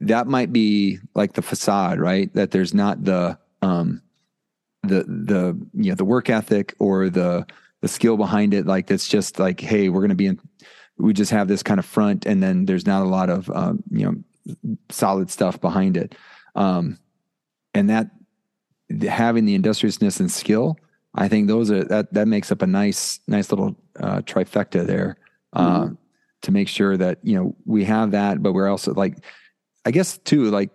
that 0.00 0.26
might 0.26 0.52
be 0.52 0.98
like 1.14 1.32
the 1.32 1.42
facade 1.42 1.98
right 1.98 2.32
that 2.34 2.50
there's 2.50 2.74
not 2.74 3.04
the 3.04 3.38
um, 3.62 4.02
the 4.82 5.04
the 5.04 5.66
you 5.74 5.90
know 5.90 5.94
the 5.94 6.04
work 6.04 6.30
ethic 6.30 6.74
or 6.78 7.08
the 7.08 7.46
the 7.80 7.88
skill 7.88 8.16
behind 8.16 8.54
it. 8.54 8.66
Like 8.66 8.86
that's 8.86 9.08
just 9.08 9.38
like, 9.38 9.60
hey, 9.60 9.88
we're 9.88 10.00
going 10.00 10.08
to 10.10 10.14
be 10.14 10.26
in. 10.26 10.40
We 10.96 11.12
just 11.12 11.32
have 11.32 11.48
this 11.48 11.62
kind 11.62 11.78
of 11.78 11.84
front, 11.84 12.24
and 12.24 12.42
then 12.42 12.66
there's 12.66 12.86
not 12.86 13.02
a 13.02 13.08
lot 13.08 13.30
of 13.30 13.50
um, 13.50 13.82
you 13.90 14.06
know 14.06 14.14
solid 14.90 15.30
stuff 15.30 15.60
behind 15.60 15.96
it, 15.96 16.14
um, 16.54 16.98
and 17.74 17.90
that 17.90 18.10
having 19.08 19.44
the 19.44 19.54
industriousness 19.54 20.20
and 20.20 20.30
skill, 20.30 20.78
I 21.14 21.28
think 21.28 21.48
those 21.48 21.70
are 21.70 21.84
that 21.84 22.12
that 22.14 22.28
makes 22.28 22.52
up 22.52 22.62
a 22.62 22.66
nice 22.66 23.20
nice 23.26 23.50
little 23.50 23.76
uh, 24.00 24.20
trifecta 24.20 24.86
there. 24.86 25.16
Uh, 25.52 25.84
mm-hmm. 25.84 25.94
To 26.42 26.52
make 26.52 26.68
sure 26.68 26.96
that 26.98 27.18
you 27.22 27.36
know 27.36 27.56
we 27.64 27.84
have 27.84 28.10
that, 28.10 28.42
but 28.42 28.52
we're 28.52 28.68
also 28.68 28.92
like, 28.92 29.16
I 29.84 29.90
guess 29.90 30.18
too, 30.18 30.50
like 30.50 30.70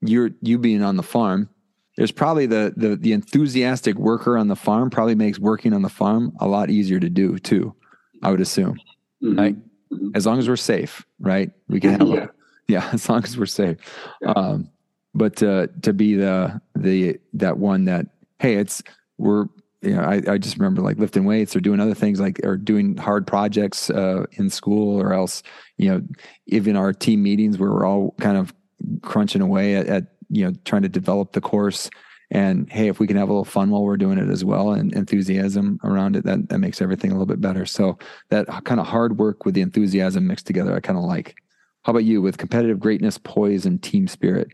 you're 0.00 0.30
you 0.40 0.58
being 0.58 0.82
on 0.82 0.96
the 0.96 1.02
farm, 1.02 1.48
there's 1.96 2.12
probably 2.12 2.46
the, 2.46 2.72
the 2.76 2.96
the 2.96 3.12
enthusiastic 3.12 3.96
worker 3.96 4.38
on 4.38 4.48
the 4.48 4.56
farm 4.56 4.90
probably 4.90 5.14
makes 5.14 5.38
working 5.38 5.72
on 5.72 5.82
the 5.82 5.88
farm 5.88 6.32
a 6.40 6.48
lot 6.48 6.70
easier 6.70 7.00
to 7.00 7.10
do 7.10 7.38
too. 7.38 7.74
I 8.22 8.30
would 8.30 8.40
assume, 8.40 8.78
mm-hmm. 9.22 9.38
right? 9.38 9.56
Mm-hmm. 9.92 10.10
As 10.14 10.26
long 10.26 10.38
as 10.38 10.48
we're 10.48 10.56
safe, 10.56 11.04
right? 11.18 11.50
We 11.68 11.80
can 11.80 11.98
have, 11.98 12.08
yeah, 12.08 12.24
a, 12.24 12.28
yeah 12.68 12.90
as 12.92 13.08
long 13.08 13.24
as 13.24 13.36
we're 13.36 13.46
safe. 13.46 13.76
Yeah. 14.20 14.32
Um, 14.32 14.70
but 15.14 15.42
uh, 15.42 15.66
to 15.82 15.92
be 15.92 16.14
the 16.14 16.60
the 16.74 17.18
that 17.34 17.58
one 17.58 17.84
that 17.86 18.06
hey, 18.38 18.56
it's 18.56 18.82
we're 19.18 19.46
you 19.82 19.94
know 19.94 20.02
I, 20.02 20.22
I 20.28 20.38
just 20.38 20.56
remember 20.56 20.80
like 20.80 20.98
lifting 20.98 21.24
weights 21.24 21.56
or 21.56 21.60
doing 21.60 21.80
other 21.80 21.94
things 21.94 22.20
like 22.20 22.40
or 22.44 22.56
doing 22.56 22.96
hard 22.96 23.26
projects 23.26 23.90
uh, 23.90 24.24
in 24.32 24.48
school 24.48 25.00
or 25.00 25.12
else 25.12 25.42
you 25.76 25.90
know 25.90 26.02
even 26.46 26.76
our 26.76 26.92
team 26.92 27.22
meetings 27.22 27.58
where 27.58 27.70
we're 27.70 27.86
all 27.86 28.14
kind 28.20 28.36
of 28.36 28.54
crunching 29.02 29.42
away 29.42 29.76
at, 29.76 29.86
at 29.86 30.04
you 30.28 30.44
know 30.44 30.56
trying 30.64 30.82
to 30.82 30.88
develop 30.88 31.32
the 31.32 31.40
course. 31.40 31.90
And 32.30 32.70
hey 32.72 32.88
if 32.88 32.98
we 32.98 33.06
can 33.06 33.18
have 33.18 33.28
a 33.28 33.32
little 33.32 33.44
fun 33.44 33.70
while 33.70 33.82
we're 33.82 33.98
doing 33.98 34.18
it 34.18 34.30
as 34.30 34.44
well 34.44 34.72
and 34.72 34.92
enthusiasm 34.94 35.78
around 35.84 36.16
it 36.16 36.24
that 36.24 36.48
that 36.48 36.58
makes 36.58 36.80
everything 36.80 37.10
a 37.10 37.14
little 37.14 37.26
bit 37.26 37.40
better. 37.40 37.66
So 37.66 37.98
that 38.30 38.46
kind 38.64 38.80
of 38.80 38.86
hard 38.86 39.18
work 39.18 39.44
with 39.44 39.54
the 39.54 39.60
enthusiasm 39.60 40.26
mixed 40.26 40.46
together 40.46 40.74
i 40.74 40.80
kind 40.80 40.98
of 40.98 41.04
like. 41.04 41.36
How 41.84 41.90
about 41.90 42.04
you? 42.04 42.22
With 42.22 42.38
competitive 42.38 42.78
greatness 42.78 43.18
poise 43.18 43.66
and 43.66 43.82
team 43.82 44.08
spirit? 44.08 44.48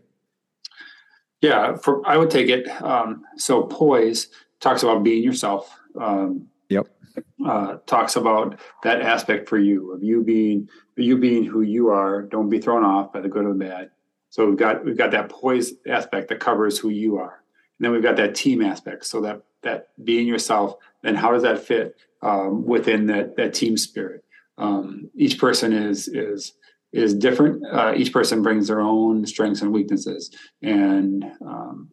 Yeah 1.41 1.77
for 1.77 2.05
i 2.05 2.17
would 2.17 2.29
take 2.29 2.49
it 2.49 2.67
um, 2.81 3.23
so 3.37 3.63
poise 3.63 4.27
talks 4.59 4.83
about 4.83 5.03
being 5.03 5.23
yourself 5.23 5.75
um, 5.99 6.47
yep 6.69 6.87
uh, 7.45 7.77
talks 7.85 8.15
about 8.15 8.59
that 8.83 9.01
aspect 9.01 9.49
for 9.49 9.57
you 9.57 9.91
of 9.91 10.03
you 10.03 10.23
being 10.23 10.67
you 10.95 11.17
being 11.17 11.43
who 11.43 11.61
you 11.61 11.89
are 11.89 12.23
don't 12.23 12.49
be 12.49 12.59
thrown 12.59 12.83
off 12.83 13.11
by 13.11 13.19
the 13.19 13.29
good 13.29 13.45
or 13.45 13.53
the 13.53 13.59
bad 13.59 13.89
so 14.29 14.47
we've 14.47 14.57
got 14.57 14.85
we've 14.85 14.97
got 14.97 15.11
that 15.11 15.29
poise 15.29 15.73
aspect 15.87 16.29
that 16.29 16.39
covers 16.39 16.77
who 16.77 16.89
you 16.89 17.17
are, 17.17 17.43
and 17.77 17.85
then 17.85 17.91
we've 17.91 18.03
got 18.03 18.15
that 18.17 18.35
team 18.35 18.61
aspect. 18.61 19.05
So 19.05 19.21
that 19.21 19.41
that 19.63 19.89
being 20.03 20.27
yourself, 20.27 20.75
then 21.01 21.15
how 21.15 21.31
does 21.31 21.43
that 21.43 21.59
fit 21.59 21.95
um, 22.21 22.65
within 22.65 23.07
that 23.07 23.35
that 23.37 23.53
team 23.53 23.75
spirit? 23.75 24.23
Um, 24.57 25.09
each 25.15 25.39
person 25.39 25.73
is 25.73 26.07
is 26.07 26.53
is 26.93 27.15
different. 27.15 27.65
Uh, 27.65 27.93
each 27.95 28.13
person 28.13 28.43
brings 28.43 28.67
their 28.67 28.81
own 28.81 29.25
strengths 29.25 29.61
and 29.61 29.73
weaknesses, 29.73 30.31
and 30.61 31.25
um, 31.41 31.89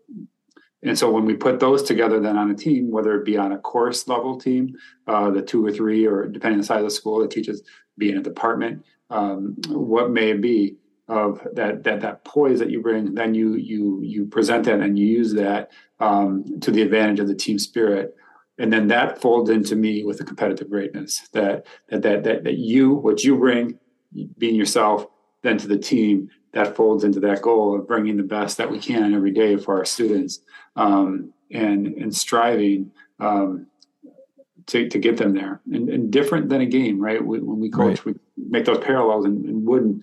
and 0.82 0.98
so 0.98 1.10
when 1.10 1.24
we 1.24 1.34
put 1.34 1.58
those 1.58 1.82
together, 1.82 2.20
then 2.20 2.36
on 2.36 2.50
a 2.50 2.54
team, 2.54 2.90
whether 2.90 3.18
it 3.18 3.24
be 3.24 3.36
on 3.36 3.52
a 3.52 3.58
course 3.58 4.06
level 4.08 4.38
team, 4.38 4.76
uh, 5.06 5.30
the 5.30 5.42
two 5.42 5.64
or 5.64 5.72
three, 5.72 6.06
or 6.06 6.26
depending 6.26 6.56
on 6.56 6.60
the 6.60 6.66
size 6.66 6.78
of 6.78 6.84
the 6.84 6.90
school 6.90 7.20
that 7.20 7.30
teaches, 7.30 7.62
be 7.98 8.10
in 8.10 8.18
a 8.18 8.22
department, 8.22 8.84
um, 9.10 9.56
what 9.68 10.10
may 10.10 10.30
it 10.30 10.40
be, 10.40 10.76
of 11.08 11.46
that 11.52 11.84
that 11.84 12.00
that 12.00 12.24
poise 12.24 12.58
that 12.58 12.70
you 12.70 12.82
bring 12.82 13.14
then 13.14 13.32
you 13.32 13.54
you 13.54 14.00
you 14.02 14.26
present 14.26 14.64
that 14.64 14.80
and 14.80 14.98
you 14.98 15.06
use 15.06 15.32
that 15.34 15.70
um, 16.00 16.44
to 16.60 16.70
the 16.70 16.82
advantage 16.82 17.20
of 17.20 17.28
the 17.28 17.34
team 17.34 17.58
spirit. 17.58 18.16
And 18.58 18.72
then 18.72 18.88
that 18.88 19.20
folds 19.20 19.50
into 19.50 19.76
me 19.76 20.02
with 20.02 20.18
the 20.18 20.24
competitive 20.24 20.70
greatness 20.70 21.28
that 21.32 21.66
that 21.88 22.02
that 22.02 22.24
that, 22.24 22.44
that 22.44 22.56
you 22.56 22.94
what 22.94 23.22
you 23.22 23.36
bring 23.36 23.78
being 24.38 24.56
yourself 24.56 25.06
then 25.42 25.58
to 25.58 25.68
the 25.68 25.78
team 25.78 26.28
that 26.56 26.74
folds 26.74 27.04
into 27.04 27.20
that 27.20 27.42
goal 27.42 27.78
of 27.78 27.86
bringing 27.86 28.16
the 28.16 28.22
best 28.22 28.56
that 28.56 28.70
we 28.70 28.78
can 28.78 29.14
every 29.14 29.30
day 29.30 29.58
for 29.58 29.76
our 29.76 29.84
students 29.84 30.40
um, 30.74 31.32
and 31.50 31.86
and 31.86 32.14
striving 32.14 32.90
um, 33.20 33.66
to, 34.64 34.88
to 34.88 34.98
get 34.98 35.18
them 35.18 35.34
there 35.34 35.60
and, 35.70 35.88
and, 35.90 36.10
different 36.10 36.48
than 36.48 36.62
a 36.62 36.66
game 36.66 36.98
right 36.98 37.24
we, 37.24 37.38
when 37.40 37.60
we 37.60 37.70
coach 37.70 38.04
right. 38.04 38.06
we 38.06 38.14
make 38.36 38.64
those 38.64 38.78
parallels 38.78 39.26
and, 39.26 39.44
and 39.44 39.66
Wooden 39.66 40.02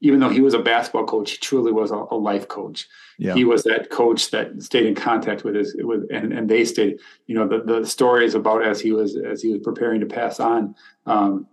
even 0.00 0.20
though 0.20 0.28
he 0.28 0.40
was 0.40 0.54
a 0.54 0.60
basketball 0.60 1.06
coach, 1.06 1.32
he 1.32 1.36
truly 1.38 1.72
was 1.72 1.90
a, 1.90 1.96
a 2.12 2.16
life 2.16 2.46
coach. 2.46 2.86
Yeah. 3.18 3.34
He 3.34 3.44
was 3.44 3.64
that 3.64 3.90
coach 3.90 4.30
that 4.30 4.62
stayed 4.62 4.86
in 4.86 4.94
contact 4.94 5.42
with 5.42 5.56
his 5.56 5.74
with 5.76 6.06
and, 6.12 6.32
and 6.32 6.48
they 6.48 6.64
stayed, 6.64 7.00
you 7.26 7.34
know, 7.34 7.48
the, 7.48 7.64
the 7.64 7.84
stories 7.84 8.36
about 8.36 8.64
as 8.64 8.80
he 8.80 8.92
was 8.92 9.16
as 9.16 9.42
he 9.42 9.50
was 9.50 9.60
preparing 9.62 9.98
to 9.98 10.06
pass 10.06 10.38
on 10.38 10.76
um, 11.06 11.48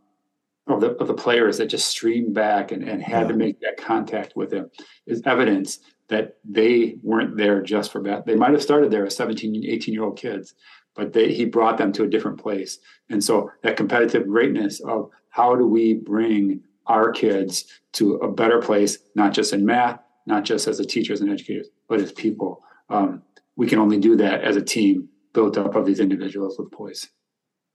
of 0.68 0.82
the 0.82 0.91
of 0.97 1.07
the 1.07 1.13
players 1.13 1.57
that 1.57 1.68
just 1.68 1.88
streamed 1.88 2.34
back 2.34 2.72
and, 2.72 2.88
and 2.88 3.01
had 3.01 3.24
yeah. 3.24 3.28
to 3.28 3.34
make 3.36 3.59
that 3.61 3.78
contact 3.78 4.36
with 4.36 4.51
him 4.51 4.70
is 5.05 5.22
evidence 5.26 5.80
that 6.07 6.38
they 6.43 6.97
weren't 7.01 7.38
there 7.38 7.61
just 7.61 7.91
for 7.91 8.01
that. 8.03 8.26
They 8.26 8.36
might 8.36 8.51
have 8.51 8.61
started 8.61 8.91
there 8.91 9.05
as 9.05 9.16
17, 9.16 9.63
18 9.68 9.93
year 9.93 10.03
old 10.03 10.18
kids, 10.18 10.53
but 10.95 11.13
they, 11.13 11.34
he 11.34 11.45
brought 11.45 11.78
them 11.78 11.91
to 11.93 12.03
a 12.03 12.07
different 12.07 12.39
place. 12.39 12.80
And 13.09 13.24
so 13.24 13.51
that 13.63 13.78
competitive 13.78 14.28
greatness 14.28 14.80
of 14.82 15.09
how 15.30 15.55
do 15.55 15.68
we 15.68 15.95
bring 15.95 16.61
our 16.88 17.11
kids 17.11 17.66
to 17.93 18.16
a 18.16 18.32
better 18.32 18.61
place, 18.61 18.99
not 19.16 19.34
just 19.34 19.53
in 19.53 19.66
math, 19.66 19.99
not 20.28 20.45
just 20.45 20.68
as 20.68 20.78
the 20.78 20.86
teachers 20.86 21.22
and 21.22 21.32
educators, 21.32 21.70
but 21.88 21.99
as 21.99 22.11
people. 22.11 22.63
Um, 22.89 23.24
we 23.55 23.68
can 23.68 23.80
only 23.80 23.99
do 23.99 24.16
that 24.18 24.43
as 24.43 24.55
a 24.55 24.61
team 24.61 25.09
built 25.34 25.57
up 25.57 25.76
of 25.76 25.86
these 25.86 25.99
individuals 25.99 26.57
with 26.57 26.72
poise. 26.72 27.09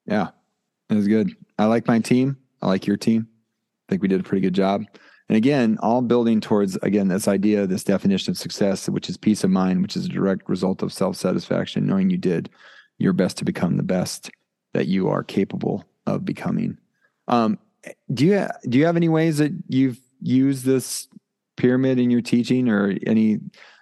Yeah, 0.07 0.29
that 0.89 0.95
was 0.95 1.09
good. 1.09 1.35
I 1.59 1.67
like 1.67 1.87
my 1.87 1.99
team. 1.99 2.37
I 2.63 2.67
like 2.67 2.87
your 2.87 2.97
team. 2.97 3.29
I 3.29 3.93
think 3.93 4.03
we 4.03 4.09
did 4.09 4.21
a 4.21 4.25
pretty 4.25 4.43
good 4.43 4.55
job. 4.55 4.85
And 5.29 5.37
again, 5.37 5.79
all 5.81 6.03
building 6.03 6.41
towards 6.41 6.77
again 6.77 7.09
this 7.09 7.29
idea, 7.29 7.67
this 7.67 7.85
definition 7.85 8.33
of 8.33 8.39
success, 8.39 8.89
which 8.89 9.09
is 9.09 9.17
peace 9.17 9.45
of 9.45 9.51
mind, 9.51 9.83
which 9.83 9.97
is 9.97 10.07
a 10.07 10.09
direct 10.09 10.49
result 10.49 10.83
of 10.83 10.93
self 10.93 11.17
satisfaction, 11.17 11.87
knowing 11.87 12.11
you 12.11 12.19
did 12.19 12.51
your 12.99 13.13
best 13.13 13.39
to 13.39 13.45
become 13.45 13.77
the 13.77 13.83
best 13.83 14.31
that 14.75 14.87
you 14.87 15.09
are 15.09 15.23
capable 15.23 15.85
of 16.07 16.25
becoming. 16.25 16.79
Um, 17.29 17.59
do 18.13 18.27
you 18.27 18.47
do 18.69 18.79
you 18.79 18.87
have 18.87 18.97
any 18.97 19.09
ways 19.09 19.39
that 19.39 19.53
you've 19.69 20.01
used 20.21 20.65
this 20.65 21.09
pyramid 21.57 21.99
in 21.99 22.11
your 22.11 22.23
teaching, 22.23 22.69
or 22.69 22.95
any 23.07 23.39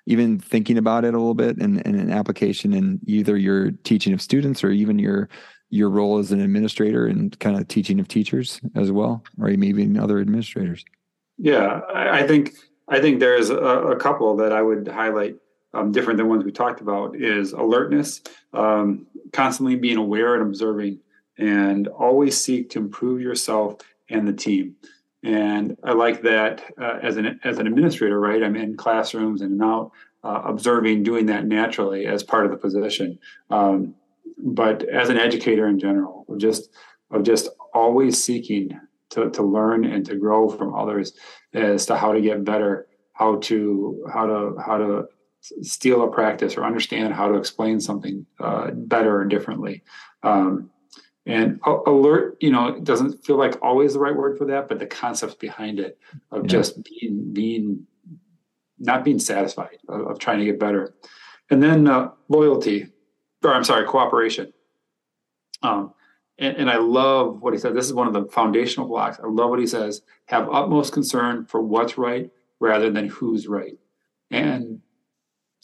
even 0.09 0.39
thinking 0.39 0.79
about 0.79 1.05
it 1.05 1.15
a 1.15 1.19
little 1.19 1.35
bit 1.35 1.59
and, 1.59 1.85
and 1.87 1.95
an 1.95 2.11
application 2.11 2.73
in 2.73 2.99
either 3.07 3.37
your 3.37 3.71
teaching 3.71 4.15
of 4.15 4.23
students 4.23 4.65
or 4.65 4.71
even 4.71 4.99
your 4.99 5.29
your 5.71 5.91
role 5.91 6.19
as 6.19 6.33
an 6.33 6.41
administrator 6.41 7.07
and 7.07 7.39
kind 7.41 7.57
of 7.57 7.69
teaching 7.69 8.01
of 8.01 8.09
teachers 8.09 8.61
as 8.75 8.91
well, 8.91 9.23
or 9.41 9.49
maybe 9.49 9.69
even 9.69 9.99
other 9.99 10.19
administrators? 10.19 10.85
Yeah, 11.37 11.83
I 11.95 12.27
think 12.27 12.55
I 12.89 13.01
think 13.01 13.21
there's 13.21 13.51
a, 13.51 13.57
a 13.57 13.97
couple 13.97 14.37
that 14.37 14.53
I 14.53 14.63
would 14.63 14.89
highlight. 14.89 15.37
Um, 15.75 15.93
different 15.93 16.17
than 16.17 16.29
ones 16.29 16.45
we 16.45 16.51
talked 16.51 16.81
about 16.81 17.15
is 17.15 17.53
alertness, 17.53 18.23
um, 18.55 19.07
constantly 19.35 19.77
being 19.77 19.99
aware 19.99 20.35
and 20.35 20.43
observing 20.43 21.01
and 21.37 21.87
always 21.89 22.41
seek 22.41 22.71
to 22.71 22.79
improve 22.79 23.21
yourself 23.21 23.77
and 24.09 24.27
the 24.27 24.33
team. 24.33 24.77
And 25.23 25.77
I 25.85 25.93
like 25.93 26.23
that 26.23 26.63
uh, 26.81 26.99
as 27.03 27.17
an 27.17 27.41
as 27.45 27.59
an 27.59 27.67
administrator, 27.67 28.19
right? 28.19 28.43
I'm 28.43 28.57
in 28.57 28.77
classrooms 28.77 29.43
and 29.43 29.63
out 29.63 29.93
uh, 30.25 30.43
observing, 30.45 31.03
doing 31.03 31.27
that 31.27 31.45
naturally 31.45 32.07
as 32.07 32.23
part 32.23 32.45
of 32.45 32.51
the 32.51 32.57
position. 32.57 33.19
Um, 33.51 33.95
but 34.39 34.89
as 34.89 35.09
an 35.09 35.19
educator 35.19 35.67
in 35.67 35.79
general, 35.79 36.25
of 36.29 36.39
just 36.39 36.71
of 37.11 37.23
just 37.23 37.49
always 37.75 38.23
seeking 38.23 38.79
to, 39.11 39.31
to 39.31 39.43
learn 39.43 39.85
and 39.85 40.05
to 40.07 40.17
grow 40.17 40.49
from 40.49 40.75
others 40.75 41.15
as 41.55 41.87
to 41.87 41.97
how 41.97 42.13
to 42.13 42.21
get 42.21 42.45
better, 42.45 42.87
how 43.15 43.37
to 43.37 44.05
how 44.13 44.27
to 44.27 44.57
how 44.65 44.79
to 44.79 45.05
steal 45.63 46.03
a 46.03 46.11
practice 46.11 46.57
or 46.57 46.65
understand 46.65 47.15
how 47.15 47.29
to 47.29 47.35
explain 47.35 47.81
something 47.81 48.27
uh, 48.41 48.71
better 48.73 49.21
and 49.23 49.31
differently. 49.31 49.83
Um, 50.23 50.71
and 51.27 51.61
alert, 51.87 52.39
you 52.41 52.51
know, 52.51 52.81
doesn't 52.81 53.25
feel 53.25 53.37
like 53.37 53.63
always 53.63 53.93
the 53.93 54.01
right 54.01 54.17
word 54.17 54.39
for 54.39 54.47
that, 54.47 54.67
but 54.67 54.79
the 54.79 54.87
concepts 54.87 55.35
behind 55.35 55.79
it 55.79 55.99
of 56.31 56.45
yeah. 56.45 56.49
just 56.49 56.83
being 56.85 57.33
being 57.33 57.87
not 58.79 59.05
being 59.05 59.19
satisfied 59.19 59.77
of, 59.89 60.07
of, 60.07 60.19
trying 60.19 60.39
to 60.39 60.45
get 60.47 60.59
better, 60.59 60.95
and 61.51 61.63
then 61.63 61.87
uh, 61.87 62.11
loyalty, 62.29 62.87
or 63.45 63.55
I'm 63.55 63.65
sorry, 63.65 63.87
cooperation. 63.87 64.53
Um, 65.63 65.93
and, 66.39 66.57
and, 66.57 66.71
I 66.71 66.77
love 66.77 67.43
what 67.43 67.53
he 67.53 67.59
said. 67.59 67.75
This 67.75 67.87
is 67.87 67.93
one 67.93 68.07
of 68.07 68.13
the 68.13 68.27
foundational 68.27 68.87
blocks. 68.87 69.19
I 69.19 69.27
love 69.27 69.51
what 69.51 69.59
he 69.59 69.67
says. 69.67 70.03
Have 70.27 70.49
utmost 70.49 70.93
concern 70.93 71.47
for 71.47 71.61
what's 71.61 71.99
right 71.99 72.31
rather 72.61 72.91
than 72.91 73.09
who's 73.09 73.49
right. 73.49 73.77
And 74.31 74.81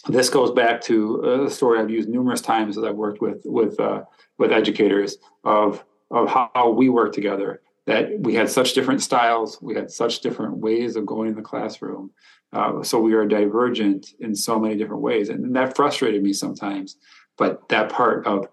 this 0.08 0.28
goes 0.28 0.50
back 0.50 0.80
to 0.82 1.44
a 1.44 1.50
story 1.50 1.78
I've 1.78 1.90
used 1.90 2.08
numerous 2.08 2.40
times 2.40 2.76
as 2.76 2.82
I've 2.82 2.96
worked 2.96 3.20
with 3.20 3.42
with 3.44 3.78
uh, 3.78 4.02
with 4.38 4.50
educators 4.50 5.18
of 5.44 5.84
of 6.10 6.28
how 6.28 6.74
we 6.76 6.88
work 6.88 7.12
together 7.12 7.62
that 7.86 8.18
we 8.20 8.34
had 8.34 8.48
such 8.48 8.72
different 8.72 9.02
styles, 9.02 9.60
we 9.60 9.74
had 9.74 9.90
such 9.90 10.20
different 10.20 10.56
ways 10.56 10.96
of 10.96 11.04
going 11.04 11.28
in 11.28 11.34
the 11.34 11.42
classroom. 11.42 12.10
Uh, 12.52 12.82
so 12.82 12.98
we 12.98 13.14
are 13.14 13.26
divergent 13.26 14.14
in 14.20 14.34
so 14.34 14.58
many 14.58 14.76
different 14.76 15.02
ways, 15.02 15.28
and 15.28 15.54
that 15.54 15.76
frustrated 15.76 16.22
me 16.22 16.32
sometimes. 16.32 16.96
But 17.36 17.68
that 17.68 17.88
part 17.90 18.26
of 18.26 18.48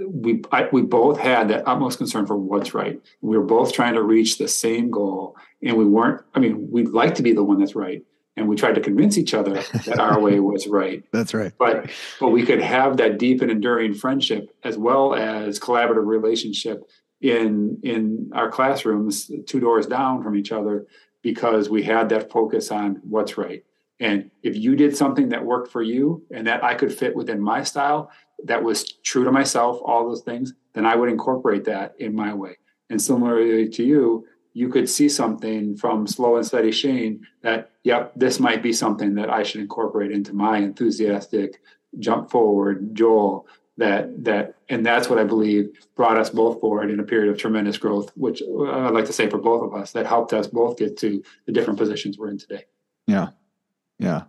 we 0.00 0.42
I, 0.50 0.68
we 0.72 0.82
both 0.82 1.18
had 1.18 1.48
that 1.48 1.66
utmost 1.66 1.98
concern 1.98 2.26
for 2.26 2.36
what's 2.36 2.74
right. 2.74 3.00
We 3.20 3.36
were 3.36 3.44
both 3.44 3.72
trying 3.72 3.94
to 3.94 4.02
reach 4.02 4.38
the 4.38 4.48
same 4.48 4.90
goal, 4.90 5.36
and 5.62 5.76
we 5.76 5.84
weren't. 5.84 6.22
I 6.34 6.40
mean, 6.40 6.68
we'd 6.70 6.88
like 6.88 7.14
to 7.16 7.22
be 7.22 7.32
the 7.32 7.44
one 7.44 7.60
that's 7.60 7.74
right, 7.74 8.02
and 8.36 8.48
we 8.48 8.56
tried 8.56 8.74
to 8.74 8.80
convince 8.80 9.16
each 9.16 9.34
other 9.34 9.54
that 9.86 9.98
our 10.00 10.20
way 10.20 10.40
was 10.40 10.66
right. 10.66 11.04
That's 11.12 11.32
right. 11.32 11.52
But 11.58 11.90
but 12.18 12.30
we 12.30 12.44
could 12.44 12.60
have 12.60 12.96
that 12.96 13.18
deep 13.18 13.40
and 13.40 13.50
enduring 13.50 13.94
friendship 13.94 14.54
as 14.64 14.76
well 14.76 15.14
as 15.14 15.60
collaborative 15.60 16.06
relationship 16.06 16.88
in 17.20 17.78
in 17.82 18.30
our 18.34 18.50
classrooms, 18.50 19.30
two 19.46 19.60
doors 19.60 19.86
down 19.86 20.22
from 20.22 20.34
each 20.36 20.50
other, 20.50 20.86
because 21.22 21.68
we 21.68 21.84
had 21.84 22.08
that 22.08 22.30
focus 22.30 22.70
on 22.72 23.00
what's 23.04 23.38
right. 23.38 23.64
And 24.00 24.30
if 24.42 24.56
you 24.56 24.76
did 24.76 24.96
something 24.96 25.28
that 25.28 25.44
worked 25.44 25.70
for 25.70 25.82
you 25.82 26.24
and 26.32 26.46
that 26.46 26.64
I 26.64 26.74
could 26.74 26.92
fit 26.92 27.14
within 27.14 27.40
my 27.40 27.62
style, 27.62 28.10
that 28.44 28.62
was 28.62 28.92
true 29.04 29.24
to 29.24 29.32
myself, 29.32 29.80
all 29.84 30.08
those 30.08 30.22
things, 30.22 30.52
then 30.74 30.84
I 30.84 30.96
would 30.96 31.08
incorporate 31.08 31.64
that 31.64 31.94
in 31.98 32.14
my 32.14 32.34
way. 32.34 32.56
And 32.90 33.00
similarly 33.00 33.68
to 33.68 33.84
you, 33.84 34.26
you 34.52 34.68
could 34.68 34.88
see 34.88 35.08
something 35.08 35.76
from 35.76 36.06
slow 36.06 36.36
and 36.36 36.46
steady 36.46 36.72
Shane 36.72 37.26
that, 37.42 37.70
yep, 37.82 38.12
this 38.14 38.38
might 38.38 38.62
be 38.62 38.72
something 38.72 39.14
that 39.16 39.30
I 39.30 39.42
should 39.42 39.60
incorporate 39.60 40.12
into 40.12 40.32
my 40.32 40.58
enthusiastic 40.58 41.60
jump 41.98 42.30
forward 42.30 42.94
Joel. 42.94 43.46
That 43.76 44.22
that 44.22 44.54
and 44.68 44.86
that's 44.86 45.08
what 45.08 45.18
I 45.18 45.24
believe 45.24 45.70
brought 45.96 46.16
us 46.16 46.30
both 46.30 46.60
forward 46.60 46.92
in 46.92 47.00
a 47.00 47.02
period 47.02 47.28
of 47.32 47.38
tremendous 47.38 47.76
growth, 47.76 48.12
which 48.14 48.40
uh, 48.40 48.86
I'd 48.86 48.94
like 48.94 49.06
to 49.06 49.12
say 49.12 49.28
for 49.28 49.38
both 49.38 49.64
of 49.64 49.74
us, 49.74 49.90
that 49.92 50.06
helped 50.06 50.32
us 50.32 50.46
both 50.46 50.78
get 50.78 50.96
to 50.98 51.24
the 51.46 51.52
different 51.52 51.80
positions 51.80 52.16
we're 52.16 52.30
in 52.30 52.38
today. 52.38 52.66
Yeah, 53.08 53.30
yeah. 53.98 54.22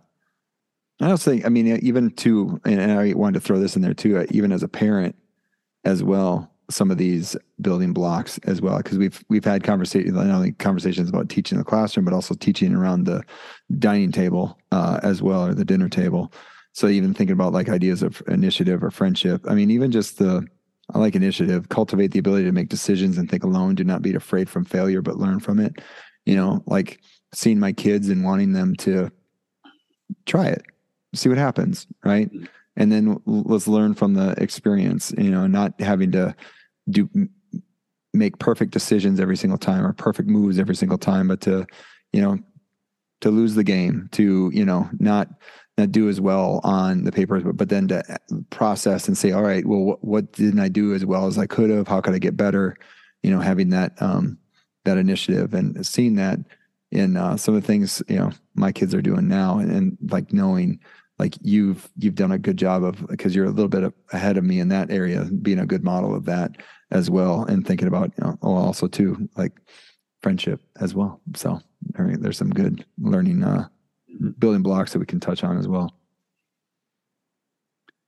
I 1.00 1.10
also 1.10 1.30
think, 1.30 1.44
I 1.44 1.50
mean, 1.50 1.66
even 1.82 2.10
to, 2.10 2.60
and 2.64 2.92
I 2.92 3.12
wanted 3.12 3.40
to 3.40 3.46
throw 3.46 3.58
this 3.58 3.76
in 3.76 3.82
there 3.82 3.94
too, 3.94 4.18
uh, 4.18 4.26
even 4.30 4.50
as 4.50 4.62
a 4.62 4.68
parent 4.68 5.14
as 5.84 6.02
well, 6.02 6.50
some 6.70 6.90
of 6.90 6.98
these 6.98 7.36
building 7.60 7.92
blocks 7.92 8.38
as 8.38 8.60
well, 8.60 8.78
because 8.78 8.98
we've 8.98 9.22
we've 9.28 9.44
had 9.44 9.62
conversations, 9.62 10.14
not 10.14 10.26
only 10.26 10.52
conversations 10.52 11.08
about 11.08 11.28
teaching 11.28 11.56
in 11.56 11.60
the 11.60 11.64
classroom, 11.64 12.04
but 12.04 12.14
also 12.14 12.34
teaching 12.34 12.74
around 12.74 13.04
the 13.04 13.22
dining 13.78 14.10
table 14.10 14.58
uh, 14.72 14.98
as 15.02 15.22
well, 15.22 15.46
or 15.46 15.54
the 15.54 15.64
dinner 15.64 15.88
table. 15.88 16.32
So 16.72 16.88
even 16.88 17.14
thinking 17.14 17.34
about 17.34 17.52
like 17.52 17.68
ideas 17.68 18.02
of 18.02 18.20
initiative 18.26 18.82
or 18.82 18.90
friendship. 18.90 19.44
I 19.48 19.54
mean, 19.54 19.70
even 19.70 19.92
just 19.92 20.18
the 20.18 20.44
I 20.92 20.98
like 20.98 21.14
initiative. 21.14 21.68
Cultivate 21.68 22.12
the 22.12 22.18
ability 22.18 22.44
to 22.44 22.52
make 22.52 22.68
decisions 22.68 23.18
and 23.18 23.30
think 23.30 23.44
alone. 23.44 23.74
Do 23.74 23.84
not 23.84 24.02
be 24.02 24.14
afraid 24.14 24.48
from 24.48 24.64
failure, 24.64 25.02
but 25.02 25.18
learn 25.18 25.40
from 25.40 25.58
it. 25.58 25.80
You 26.24 26.36
know, 26.36 26.62
like 26.66 27.00
seeing 27.32 27.58
my 27.58 27.72
kids 27.72 28.08
and 28.08 28.24
wanting 28.24 28.52
them 28.52 28.74
to 28.76 29.10
try 30.26 30.46
it 30.46 30.62
see 31.16 31.28
what 31.28 31.38
happens, 31.38 31.86
right? 32.04 32.30
And 32.76 32.92
then 32.92 33.20
let's 33.26 33.66
learn 33.66 33.94
from 33.94 34.14
the 34.14 34.34
experience, 34.42 35.12
you 35.16 35.30
know, 35.30 35.46
not 35.46 35.80
having 35.80 36.12
to 36.12 36.34
do 36.88 37.08
make 38.12 38.38
perfect 38.38 38.72
decisions 38.72 39.20
every 39.20 39.36
single 39.36 39.58
time 39.58 39.84
or 39.84 39.92
perfect 39.92 40.28
moves 40.28 40.58
every 40.58 40.76
single 40.76 40.98
time, 40.98 41.28
but 41.28 41.40
to, 41.42 41.66
you 42.12 42.20
know, 42.20 42.38
to 43.20 43.30
lose 43.30 43.54
the 43.54 43.64
game, 43.64 44.08
to, 44.12 44.50
you 44.52 44.64
know, 44.64 44.88
not 44.98 45.28
not 45.78 45.92
do 45.92 46.08
as 46.08 46.20
well 46.20 46.60
on 46.64 47.04
the 47.04 47.12
papers, 47.12 47.42
but, 47.42 47.56
but 47.56 47.68
then 47.68 47.86
to 47.88 48.02
process 48.48 49.08
and 49.08 49.18
say, 49.18 49.32
all 49.32 49.42
right, 49.42 49.66
well, 49.66 49.80
what, 49.80 50.02
what 50.02 50.32
didn't 50.32 50.60
I 50.60 50.68
do 50.68 50.94
as 50.94 51.04
well 51.04 51.26
as 51.26 51.36
I 51.36 51.46
could 51.46 51.68
have? 51.68 51.86
How 51.86 52.00
could 52.00 52.14
I 52.14 52.18
get 52.18 52.34
better? 52.34 52.78
You 53.22 53.30
know, 53.30 53.40
having 53.40 53.70
that 53.70 54.00
um, 54.00 54.38
that 54.84 54.98
initiative 54.98 55.54
and 55.54 55.86
seeing 55.86 56.14
that 56.16 56.38
in 56.90 57.16
uh, 57.16 57.36
some 57.36 57.54
of 57.54 57.62
the 57.62 57.66
things 57.66 58.02
you 58.08 58.16
know 58.16 58.30
my 58.54 58.72
kids 58.72 58.94
are 58.94 59.02
doing 59.02 59.28
now, 59.28 59.58
and, 59.58 59.70
and 59.70 59.98
like 60.10 60.32
knowing 60.32 60.80
like 61.18 61.34
you've 61.42 61.88
you've 61.96 62.14
done 62.14 62.32
a 62.32 62.38
good 62.38 62.56
job 62.56 62.84
of 62.84 63.06
because 63.08 63.34
you're 63.34 63.46
a 63.46 63.50
little 63.50 63.68
bit 63.68 63.92
ahead 64.12 64.36
of 64.36 64.44
me 64.44 64.60
in 64.60 64.68
that 64.68 64.90
area 64.90 65.24
being 65.42 65.58
a 65.58 65.66
good 65.66 65.84
model 65.84 66.14
of 66.14 66.24
that 66.26 66.56
as 66.90 67.10
well 67.10 67.44
and 67.44 67.66
thinking 67.66 67.88
about 67.88 68.12
you 68.18 68.24
know 68.24 68.38
oh, 68.42 68.54
also 68.54 68.86
too 68.86 69.28
like 69.36 69.52
friendship 70.22 70.60
as 70.80 70.94
well 70.94 71.20
so 71.34 71.60
there's 71.94 72.36
some 72.36 72.50
good 72.50 72.84
learning 72.98 73.42
uh 73.42 73.66
building 74.38 74.62
blocks 74.62 74.92
that 74.92 74.98
we 74.98 75.06
can 75.06 75.20
touch 75.20 75.44
on 75.44 75.58
as 75.58 75.68
well 75.68 75.92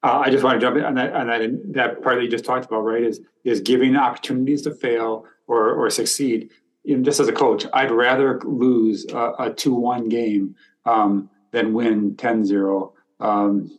uh, 0.04 0.22
I 0.24 0.30
just 0.30 0.44
want 0.44 0.60
to 0.60 0.64
jump 0.64 0.76
in 0.76 0.84
on 0.84 0.94
that, 0.94 1.12
on 1.12 1.26
that, 1.26 1.72
that 1.74 2.02
part 2.02 2.16
that 2.16 2.22
you 2.22 2.30
just 2.30 2.44
talked 2.44 2.64
about, 2.64 2.82
right? 2.82 3.02
Is 3.02 3.20
is 3.42 3.60
giving 3.60 3.96
opportunities 3.96 4.62
to 4.62 4.70
fail 4.70 5.24
or 5.48 5.72
or 5.72 5.90
succeed. 5.90 6.50
You 6.88 6.96
know, 6.96 7.02
just 7.02 7.20
as 7.20 7.28
a 7.28 7.32
coach, 7.32 7.66
I'd 7.74 7.90
rather 7.90 8.40
lose 8.44 9.04
a, 9.12 9.32
a 9.38 9.52
two-one 9.52 10.08
game 10.08 10.56
um, 10.86 11.28
than 11.50 11.74
win 11.74 12.14
10-0 12.16 12.92
um, 13.20 13.70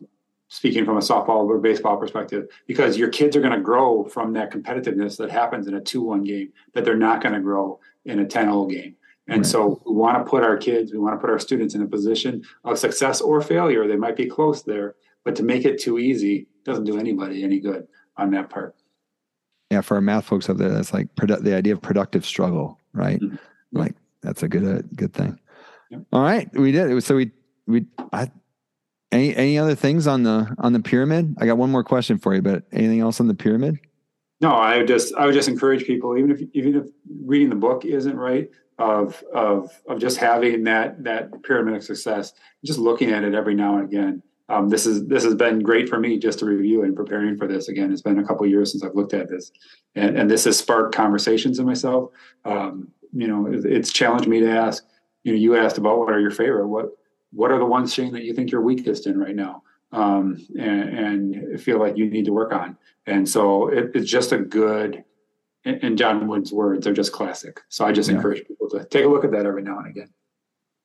speaking 0.47 0.85
from 0.85 0.97
a 0.97 0.99
softball 0.99 1.47
or 1.47 1.57
baseball 1.57 1.97
perspective, 1.97 2.47
because 2.67 2.99
your 2.99 3.09
kids 3.09 3.35
are 3.35 3.41
going 3.41 3.53
to 3.53 3.59
grow 3.59 4.03
from 4.03 4.33
that 4.33 4.51
competitiveness 4.51 5.17
that 5.17 5.31
happens 5.31 5.67
in 5.67 5.73
a 5.73 5.81
2 5.81 6.03
1 6.03 6.23
game 6.23 6.53
that 6.73 6.85
they're 6.85 6.95
not 6.95 7.19
going 7.23 7.33
to 7.33 7.41
grow 7.41 7.79
in 8.05 8.19
a 8.19 8.25
10 8.27 8.45
0 8.45 8.65
game. 8.67 8.95
And 9.27 9.37
right. 9.37 9.45
so 9.45 9.81
we 9.87 9.95
want 9.95 10.23
to 10.23 10.29
put 10.29 10.43
our 10.43 10.57
kids, 10.57 10.91
we 10.91 10.99
want 10.99 11.15
to 11.15 11.19
put 11.19 11.31
our 11.31 11.39
students 11.39 11.73
in 11.73 11.81
a 11.81 11.87
position 11.87 12.43
of 12.63 12.77
success 12.77 13.21
or 13.21 13.41
failure. 13.41 13.87
They 13.87 13.95
might 13.95 14.17
be 14.17 14.27
close 14.27 14.61
there, 14.61 14.93
but 15.23 15.35
to 15.37 15.43
make 15.43 15.65
it 15.65 15.81
too 15.81 15.97
easy 15.97 16.45
doesn't 16.63 16.85
do 16.85 16.99
anybody 16.99 17.43
any 17.43 17.59
good 17.59 17.87
on 18.17 18.29
that 18.31 18.51
part. 18.51 18.75
Yeah, 19.69 19.81
for 19.81 19.95
our 19.95 20.01
math 20.01 20.25
folks 20.25 20.49
out 20.49 20.57
there, 20.57 20.69
that's 20.69 20.93
like 20.93 21.13
produ- 21.15 21.43
the 21.43 21.55
idea 21.55 21.73
of 21.73 21.81
productive 21.81 22.25
struggle, 22.25 22.79
right? 22.93 23.19
Mm-hmm. 23.19 23.35
Like 23.71 23.95
that's 24.21 24.43
a 24.43 24.47
good 24.47 24.65
uh, 24.65 24.81
good 24.95 25.13
thing. 25.13 25.39
Yep. 25.91 26.01
All 26.11 26.21
right, 26.21 26.51
we 26.53 26.71
did. 26.71 26.89
it. 26.91 27.03
So 27.03 27.15
we 27.15 27.31
we 27.67 27.85
I 28.11 28.31
any 29.11 29.35
any 29.35 29.57
other 29.57 29.75
things 29.75 30.07
on 30.07 30.23
the 30.23 30.55
on 30.59 30.73
the 30.73 30.79
pyramid? 30.79 31.35
I 31.39 31.45
got 31.45 31.57
one 31.57 31.71
more 31.71 31.83
question 31.83 32.17
for 32.17 32.33
you, 32.35 32.41
but 32.41 32.63
anything 32.71 32.99
else 32.99 33.19
on 33.19 33.27
the 33.27 33.35
pyramid? 33.35 33.79
No, 34.41 34.51
I 34.51 34.77
would 34.77 34.87
just 34.87 35.13
I 35.15 35.25
would 35.25 35.33
just 35.33 35.49
encourage 35.49 35.85
people, 35.85 36.17
even 36.17 36.31
if 36.31 36.41
even 36.53 36.75
if 36.75 36.85
reading 37.25 37.49
the 37.49 37.55
book 37.55 37.85
isn't 37.85 38.15
right, 38.15 38.49
of 38.77 39.23
of 39.33 39.71
of 39.87 39.99
just 39.99 40.17
having 40.17 40.63
that 40.63 41.03
that 41.03 41.43
pyramid 41.43 41.75
of 41.75 41.83
success, 41.83 42.33
just 42.63 42.79
looking 42.79 43.11
at 43.11 43.23
it 43.23 43.33
every 43.33 43.53
now 43.53 43.77
and 43.77 43.85
again. 43.85 44.23
Um, 44.49 44.69
this 44.69 44.85
is 44.85 45.07
this 45.07 45.23
has 45.23 45.35
been 45.35 45.59
great 45.59 45.87
for 45.87 45.99
me 45.99 46.17
just 46.17 46.39
to 46.39 46.45
review 46.45 46.83
and 46.83 46.95
preparing 46.95 47.37
for 47.37 47.47
this. 47.47 47.69
Again, 47.69 47.91
it's 47.91 48.01
been 48.01 48.19
a 48.19 48.25
couple 48.25 48.45
years 48.47 48.71
since 48.71 48.83
I've 48.83 48.95
looked 48.95 49.13
at 49.13 49.29
this, 49.29 49.51
and 49.95 50.17
and 50.17 50.29
this 50.29 50.45
has 50.45 50.57
sparked 50.57 50.95
conversations 50.95 51.59
in 51.59 51.65
myself. 51.65 52.11
Um, 52.45 52.89
you 53.13 53.27
know, 53.27 53.47
it's 53.49 53.93
challenged 53.93 54.27
me 54.27 54.39
to 54.41 54.49
ask. 54.49 54.83
You 55.23 55.33
know, 55.33 55.39
you 55.39 55.55
asked 55.55 55.77
about 55.77 55.99
what 55.99 56.11
are 56.11 56.19
your 56.19 56.31
favorite. 56.31 56.67
What 56.67 56.89
what 57.31 57.51
are 57.51 57.59
the 57.59 57.65
ones 57.65 57.93
Shane 57.93 58.13
that 58.13 58.23
you 58.23 58.33
think 58.33 58.51
you're 58.51 58.61
weakest 58.61 59.07
in 59.07 59.19
right 59.19 59.35
now 59.35 59.63
um, 59.91 60.37
and, 60.57 60.89
and, 60.97 61.61
feel 61.61 61.79
like 61.79 61.97
you 61.97 62.09
need 62.09 62.25
to 62.25 62.31
work 62.31 62.53
on 62.53 62.77
and 63.05 63.27
so 63.27 63.67
it, 63.67 63.91
it's 63.93 64.09
just 64.09 64.31
a 64.31 64.37
good 64.37 65.03
in 65.65 65.97
John 65.97 66.27
Wooden's 66.27 66.53
words 66.53 66.85
they're 66.85 66.93
just 66.93 67.11
classic 67.11 67.59
so 67.67 67.85
i 67.85 67.91
just 67.91 68.09
yeah. 68.09 68.15
encourage 68.15 68.47
people 68.47 68.69
to 68.69 68.85
take 68.85 69.03
a 69.03 69.07
look 69.07 69.25
at 69.25 69.31
that 69.31 69.45
every 69.45 69.61
now 69.61 69.77
and 69.77 69.87
again 69.87 70.09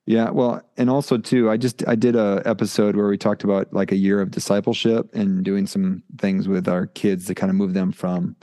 yeah 0.06 0.30
well 0.30 0.60
and 0.76 0.90
also 0.90 1.16
too 1.16 1.50
i 1.50 1.56
just 1.56 1.86
i 1.88 1.94
did 1.94 2.16
a 2.16 2.42
episode 2.44 2.96
where 2.96 3.08
we 3.08 3.18
talked 3.18 3.44
about 3.44 3.72
like 3.72 3.92
a 3.92 3.96
year 3.96 4.20
of 4.20 4.30
discipleship 4.30 5.08
and 5.14 5.44
doing 5.44 5.66
some 5.66 6.02
things 6.18 6.48
with 6.48 6.68
our 6.68 6.86
kids 6.86 7.26
to 7.26 7.34
kind 7.34 7.50
of 7.50 7.56
move 7.56 7.74
them 7.74 7.92
from 7.92 8.36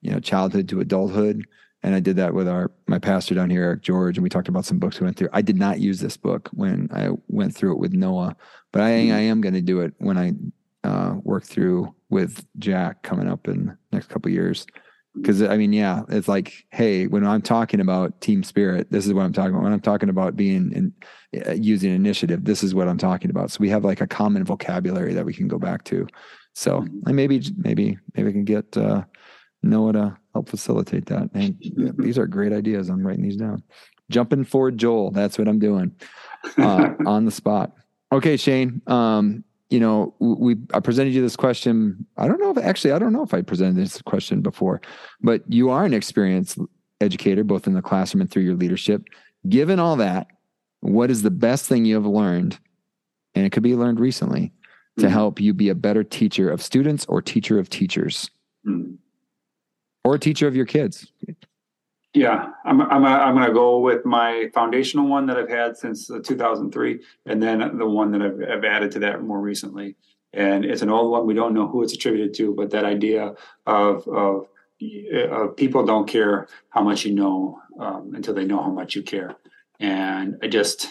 you 0.00 0.10
know 0.10 0.20
childhood 0.20 0.68
to 0.68 0.80
adulthood 0.80 1.46
and 1.82 1.94
I 1.94 2.00
did 2.00 2.16
that 2.16 2.32
with 2.32 2.48
our 2.48 2.70
my 2.86 2.98
pastor 2.98 3.34
down 3.34 3.50
here, 3.50 3.64
Eric 3.64 3.82
George, 3.82 4.16
and 4.16 4.22
we 4.22 4.28
talked 4.28 4.48
about 4.48 4.64
some 4.64 4.78
books 4.78 5.00
we 5.00 5.04
went 5.04 5.16
through. 5.16 5.30
I 5.32 5.42
did 5.42 5.56
not 5.56 5.80
use 5.80 5.98
this 5.98 6.16
book 6.16 6.48
when 6.52 6.88
I 6.92 7.08
went 7.28 7.54
through 7.54 7.72
it 7.72 7.78
with 7.78 7.92
Noah, 7.92 8.36
but 8.70 8.82
I. 8.82 8.90
I 8.92 8.92
am 8.92 9.40
going 9.40 9.54
to 9.54 9.60
do 9.60 9.80
it 9.80 9.94
when 9.98 10.16
I 10.16 10.32
uh, 10.84 11.16
work 11.22 11.44
through 11.44 11.94
with 12.08 12.46
Jack 12.58 13.02
coming 13.02 13.28
up 13.28 13.48
in 13.48 13.66
the 13.66 13.76
next 13.90 14.08
couple 14.08 14.30
years. 14.30 14.66
Because 15.14 15.42
I 15.42 15.56
mean, 15.58 15.72
yeah, 15.72 16.02
it's 16.08 16.28
like, 16.28 16.66
hey, 16.70 17.06
when 17.06 17.26
I'm 17.26 17.42
talking 17.42 17.80
about 17.80 18.20
team 18.22 18.42
spirit, 18.42 18.90
this 18.90 19.06
is 19.06 19.12
what 19.12 19.24
I'm 19.24 19.32
talking 19.32 19.50
about. 19.50 19.62
When 19.62 19.72
I'm 19.72 19.80
talking 19.80 20.08
about 20.08 20.36
being 20.36 20.72
in 20.72 20.92
uh, 21.46 21.52
using 21.52 21.94
initiative, 21.94 22.44
this 22.44 22.62
is 22.62 22.74
what 22.74 22.88
I'm 22.88 22.96
talking 22.96 23.30
about. 23.30 23.50
So 23.50 23.58
we 23.60 23.68
have 23.68 23.84
like 23.84 24.00
a 24.00 24.06
common 24.06 24.44
vocabulary 24.44 25.12
that 25.14 25.26
we 25.26 25.34
can 25.34 25.48
go 25.48 25.58
back 25.58 25.84
to. 25.84 26.06
So 26.54 26.80
mm-hmm. 26.80 27.06
and 27.06 27.16
maybe 27.16 27.42
maybe 27.56 27.98
maybe 28.16 28.28
I 28.28 28.32
can 28.32 28.44
get 28.44 28.76
uh, 28.76 29.04
Noah 29.62 29.92
to 29.92 30.18
help 30.32 30.48
facilitate 30.48 31.06
that. 31.06 31.30
And 31.34 31.56
yeah, 31.60 31.90
these 31.96 32.18
are 32.18 32.26
great 32.26 32.52
ideas. 32.52 32.88
I'm 32.88 33.06
writing 33.06 33.22
these 33.22 33.36
down. 33.36 33.62
Jumping 34.10 34.44
forward, 34.44 34.78
Joel. 34.78 35.10
That's 35.10 35.38
what 35.38 35.48
I'm 35.48 35.58
doing 35.58 35.94
uh, 36.58 36.90
on 37.06 37.24
the 37.24 37.30
spot. 37.30 37.72
Okay, 38.12 38.36
Shane. 38.36 38.82
Um, 38.86 39.44
you 39.72 39.80
know, 39.80 40.14
we 40.18 40.56
I 40.74 40.80
presented 40.80 41.14
you 41.14 41.22
this 41.22 41.36
question. 41.36 42.06
I 42.18 42.28
don't 42.28 42.40
know 42.40 42.50
if 42.50 42.58
actually 42.58 42.92
I 42.92 42.98
don't 42.98 43.12
know 43.12 43.22
if 43.22 43.32
I 43.32 43.40
presented 43.40 43.76
this 43.76 44.02
question 44.02 44.42
before, 44.42 44.82
but 45.22 45.42
you 45.48 45.70
are 45.70 45.84
an 45.84 45.94
experienced 45.94 46.58
educator, 47.00 47.42
both 47.42 47.66
in 47.66 47.72
the 47.72 47.80
classroom 47.80 48.20
and 48.20 48.30
through 48.30 48.42
your 48.42 48.54
leadership. 48.54 49.02
Given 49.48 49.80
all 49.80 49.96
that, 49.96 50.28
what 50.80 51.10
is 51.10 51.22
the 51.22 51.30
best 51.30 51.66
thing 51.66 51.86
you 51.86 51.94
have 51.94 52.06
learned, 52.06 52.58
and 53.34 53.46
it 53.46 53.50
could 53.50 53.62
be 53.62 53.74
learned 53.74 53.98
recently, 53.98 54.52
to 54.98 55.06
mm-hmm. 55.06 55.12
help 55.12 55.40
you 55.40 55.54
be 55.54 55.70
a 55.70 55.74
better 55.74 56.04
teacher 56.04 56.50
of 56.50 56.60
students 56.62 57.06
or 57.06 57.22
teacher 57.22 57.58
of 57.58 57.70
teachers? 57.70 58.30
Mm-hmm 58.66 58.96
or 60.04 60.18
teacher 60.18 60.46
of 60.46 60.56
your 60.56 60.66
kids? 60.66 61.11
Yeah, 62.14 62.50
I'm 62.66 62.82
I'm 62.82 63.04
I'm 63.04 63.34
going 63.34 63.46
to 63.46 63.54
go 63.54 63.78
with 63.78 64.04
my 64.04 64.50
foundational 64.52 65.08
one 65.08 65.26
that 65.26 65.38
I've 65.38 65.48
had 65.48 65.78
since 65.78 66.08
2003, 66.08 67.00
and 67.24 67.42
then 67.42 67.78
the 67.78 67.86
one 67.86 68.12
that 68.12 68.20
I've, 68.20 68.38
I've 68.50 68.64
added 68.64 68.92
to 68.92 68.98
that 69.00 69.22
more 69.22 69.40
recently. 69.40 69.96
And 70.34 70.64
it's 70.64 70.82
an 70.82 70.90
old 70.90 71.10
one. 71.10 71.26
We 71.26 71.34
don't 71.34 71.54
know 71.54 71.68
who 71.68 71.82
it's 71.82 71.94
attributed 71.94 72.34
to, 72.34 72.54
but 72.54 72.70
that 72.70 72.84
idea 72.84 73.32
of 73.66 74.06
of, 74.08 74.46
of 75.30 75.56
people 75.56 75.86
don't 75.86 76.06
care 76.06 76.48
how 76.68 76.82
much 76.82 77.06
you 77.06 77.14
know 77.14 77.58
um, 77.80 78.12
until 78.14 78.34
they 78.34 78.44
know 78.44 78.62
how 78.62 78.70
much 78.70 78.94
you 78.94 79.02
care, 79.02 79.34
and 79.80 80.36
I 80.42 80.48
just 80.48 80.88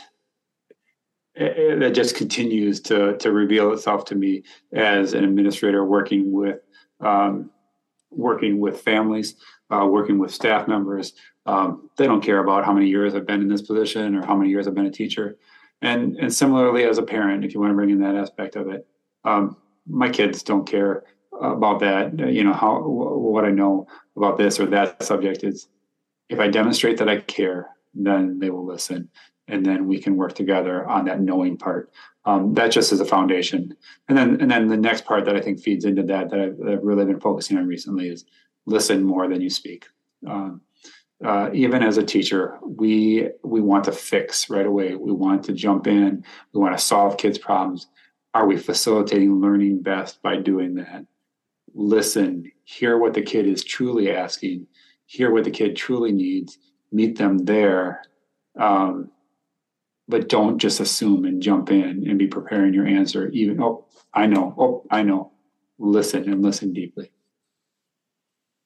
that 1.36 1.92
just 1.94 2.16
continues 2.16 2.80
to 2.82 3.16
to 3.18 3.32
reveal 3.32 3.72
itself 3.74 4.06
to 4.06 4.16
me 4.16 4.44
as 4.74 5.14
an 5.14 5.24
administrator 5.24 5.86
working 5.86 6.32
with 6.32 6.62
um, 7.00 7.52
working 8.12 8.60
with 8.60 8.82
families 8.82 9.36
uh, 9.72 9.86
working 9.86 10.20
with 10.20 10.34
staff 10.34 10.68
members. 10.68 11.14
Um, 11.46 11.90
they 11.98 12.06
don't 12.06 12.22
care 12.22 12.40
about 12.40 12.66
how 12.66 12.74
many 12.74 12.88
years 12.88 13.16
I've 13.16 13.26
been 13.26 13.42
in 13.42 13.48
this 13.48 13.62
position 13.62 14.16
or 14.16 14.26
how 14.26 14.36
many 14.36 14.50
years 14.50 14.68
I've 14.68 14.76
been 14.76 14.86
a 14.86 14.92
teacher. 14.92 15.38
And 15.82 16.16
and 16.18 16.34
similarly, 16.34 16.84
as 16.84 16.98
a 16.98 17.04
parent, 17.04 17.44
if 17.44 17.54
you 17.54 17.60
want 17.60 17.72
to 17.72 17.76
bring 17.76 17.90
in 17.90 18.02
that 18.02 18.16
aspect 18.16 18.56
of 18.56 18.70
it, 18.70 18.86
um, 19.24 19.58
my 19.88 20.10
kids 20.10 20.44
don't 20.44 20.70
care 20.70 21.04
about 21.42 21.80
that. 21.80 22.20
You 22.20 22.44
know 22.44 22.54
how 22.54 22.82
what 22.82 23.46
I 23.46 23.50
know 23.50 23.88
about 24.16 24.38
this 24.38 24.60
or 24.60 24.68
that 24.68 25.02
subject 25.04 25.44
is. 25.44 25.68
If 26.30 26.40
I 26.40 26.48
demonstrate 26.48 26.98
that 27.00 27.10
I 27.10 27.20
care, 27.20 27.68
then 27.94 28.40
they 28.40 28.52
will 28.52 28.66
listen, 28.66 29.10
and 29.50 29.66
then 29.66 29.88
we 29.88 30.00
can 30.00 30.16
work 30.16 30.34
together 30.34 30.88
on 30.88 31.04
that 31.06 31.20
knowing 31.20 31.58
part. 31.58 31.92
Um, 32.24 32.54
that 32.54 32.72
just 32.72 32.94
is 32.94 33.02
a 33.02 33.06
foundation, 33.06 33.76
and 34.08 34.18
then 34.18 34.40
and 34.40 34.50
then 34.50 34.68
the 34.68 34.78
next 34.78 35.04
part 35.04 35.26
that 35.26 35.36
I 35.36 35.42
think 35.42 35.60
feeds 35.60 35.84
into 35.84 36.04
that 36.04 36.30
that 36.30 36.40
I've, 36.40 36.58
that 36.58 36.72
I've 36.72 36.84
really 36.84 37.06
been 37.06 37.20
focusing 37.20 37.58
on 37.58 37.68
recently 37.68 38.08
is 38.08 38.24
listen 38.66 39.04
more 39.04 39.28
than 39.28 39.42
you 39.42 39.50
speak. 39.50 39.88
Um, 40.28 40.62
uh, 41.24 41.50
even 41.54 41.84
as 41.84 41.98
a 41.98 42.04
teacher, 42.04 42.58
we 42.64 43.30
we 43.44 43.62
want 43.62 43.84
to 43.84 43.92
fix 43.92 44.50
right 44.50 44.66
away. 44.66 44.96
We 44.96 45.12
want 45.12 45.44
to 45.46 45.54
jump 45.54 45.86
in. 45.86 46.24
We 46.54 46.60
want 46.60 46.78
to 46.78 46.84
solve 46.84 47.18
kids' 47.18 47.38
problems. 47.38 47.88
Are 48.34 48.48
we 48.48 48.58
facilitating 48.58 49.40
learning 49.40 49.84
best 49.84 50.22
by 50.22 50.38
doing 50.38 50.76
that? 50.76 51.06
Listen, 51.74 52.52
hear 52.64 52.98
what 52.98 53.14
the 53.14 53.22
kid 53.22 53.46
is 53.46 53.64
truly 53.64 54.12
asking, 54.12 54.68
hear 55.06 55.32
what 55.32 55.44
the 55.44 55.52
kid 55.52 55.76
truly 55.76 56.12
needs, 56.12 56.58
meet 56.92 57.18
them 57.18 57.38
there, 57.40 58.02
um, 58.60 59.12
but 60.08 60.28
don't 60.28 60.58
just 60.58 60.80
assume 60.80 61.26
and 61.26 61.42
jump 61.42 61.70
in 61.70 62.08
and 62.10 62.18
be 62.18 62.28
preparing 62.28 62.74
your 62.74 62.88
answer. 62.88 63.30
Even 63.30 63.62
oh, 63.62 63.86
I 64.14 64.26
know, 64.26 64.56
oh, 64.58 64.86
I 64.90 65.04
know. 65.04 65.32
Listen 65.78 66.30
and 66.30 66.42
listen 66.42 66.74
deeply 66.74 67.12